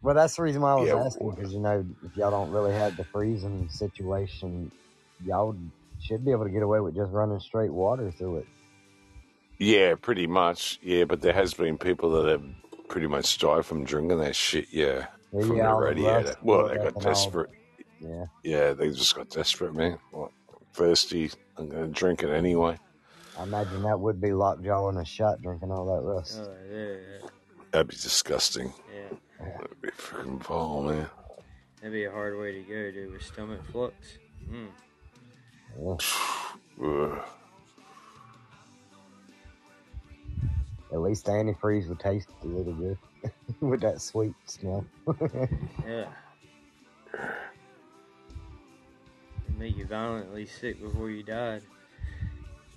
[0.02, 2.50] Well, that's the reason why I was yeah, asking because you know if y'all don't
[2.50, 4.72] really have the freezing situation,
[5.24, 5.56] y'all
[6.00, 8.46] should be able to get away with just running straight water through it.
[9.58, 10.78] Yeah, pretty much.
[10.82, 12.44] Yeah, but there has been people that have
[12.88, 14.66] pretty much died from drinking that shit.
[14.72, 16.36] Yeah, Yeah, from the radiator.
[16.42, 17.50] Well, they got desperate.
[18.00, 18.26] Yeah.
[18.42, 19.98] Yeah, they just got desperate, man.
[20.12, 20.30] Like,
[20.72, 21.30] thirsty.
[21.56, 22.78] I'm gonna drink it anyway.
[23.38, 26.40] I imagine that would be lockjaw in a shot drinking all that rust.
[26.42, 27.28] Oh, yeah, yeah.
[27.70, 28.72] That'd be disgusting.
[28.94, 29.16] Yeah.
[29.38, 31.10] That'd be freaking vile, man.
[31.80, 33.94] That'd be a hard way to go, dude, with stomach flux.
[34.50, 34.68] Mm.
[36.82, 37.22] Ugh.
[40.92, 42.98] At least the antifreeze would taste a little good
[43.60, 44.84] with that sweet smell.
[45.86, 46.06] Yeah.
[49.58, 51.62] Make you violently sick before you died.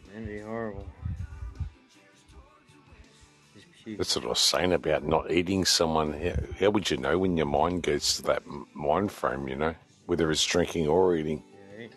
[0.08, 0.88] That'd be horrible.
[3.98, 6.14] That's what I was saying about not eating someone.
[6.14, 8.44] How, how would you know when your mind goes to that
[8.74, 9.76] mind frame, you know?
[10.06, 11.44] Whether it's drinking or eating.
[11.78, 11.88] Yeah.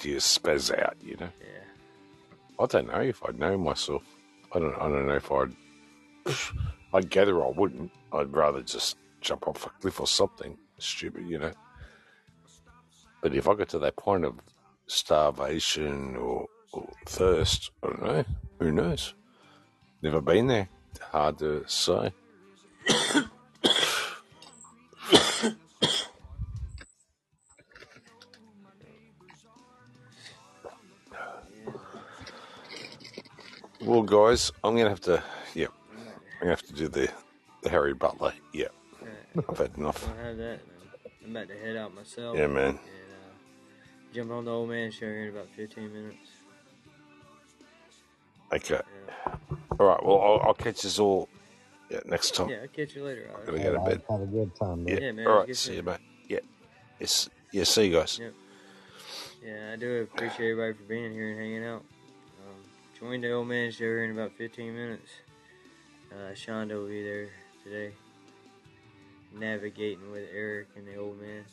[0.00, 1.28] Do you spaz out, you know?
[1.40, 2.62] Yeah.
[2.62, 4.02] I don't know if I'd know myself.
[4.54, 4.74] I don't.
[4.74, 5.54] I don't know if I'd.
[6.94, 7.90] I'd gather I wouldn't.
[8.12, 11.52] I'd rather just jump off a cliff or something stupid, you know.
[13.22, 14.34] But if I got to that point of
[14.88, 18.24] starvation or, or thirst, I don't know.
[18.58, 19.14] Who knows?
[20.02, 20.68] Never been there.
[21.12, 22.12] Hard to say.
[33.80, 35.22] Well, guys, I'm gonna have to.
[35.54, 37.10] Yeah, I'm gonna have to do the
[37.62, 38.32] the Harry Butler.
[38.52, 38.68] Yeah,
[39.00, 39.44] Right.
[39.48, 40.08] I've had enough.
[40.08, 40.60] I'll have that.
[41.24, 42.36] I'm about to head out myself.
[42.36, 42.74] Yeah, man.
[42.76, 43.01] Uh,
[44.12, 46.28] jump on the old man show here in about 15 minutes.
[48.52, 48.80] Okay.
[49.06, 49.34] Yeah.
[49.78, 50.04] All right.
[50.04, 51.28] Well, I'll, I'll catch us all.
[51.90, 52.48] Yeah, next time.
[52.48, 53.28] Yeah, I'll catch you later.
[53.30, 53.62] All I'm right.
[53.62, 54.02] gonna go to bed.
[54.08, 54.98] have a good time, man.
[55.02, 55.26] Yeah, man.
[55.26, 55.84] All have a good See you, time.
[55.86, 56.00] mate.
[56.28, 56.38] Yeah.
[57.00, 57.28] Yes.
[57.50, 57.64] Yeah.
[57.64, 58.18] See you guys.
[58.18, 58.34] Yep.
[59.44, 61.82] Yeah, I do appreciate everybody for being here and hanging out.
[62.40, 62.62] Um,
[62.98, 65.10] join the old man show here in about 15 minutes.
[66.12, 67.28] Uh, Shonda will be there
[67.64, 67.92] today,
[69.34, 71.44] navigating with Eric and the old man.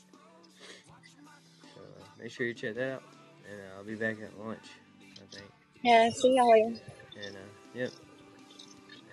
[2.22, 3.04] Make sure you check that out.
[3.50, 4.68] And uh, I'll be back at lunch,
[5.16, 5.50] I think.
[5.82, 6.82] Yeah, see y'all later.
[7.26, 7.40] And uh,
[7.74, 7.92] yep,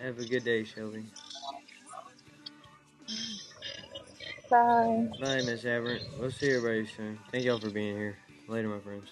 [0.01, 1.05] have a good day, Shelby.
[4.51, 5.09] Bye.
[5.21, 6.03] Bye, Miss Aberrant.
[6.19, 7.19] We'll see everybody soon.
[7.33, 8.19] Thank y'all for being here.
[8.49, 9.09] Later, my friends.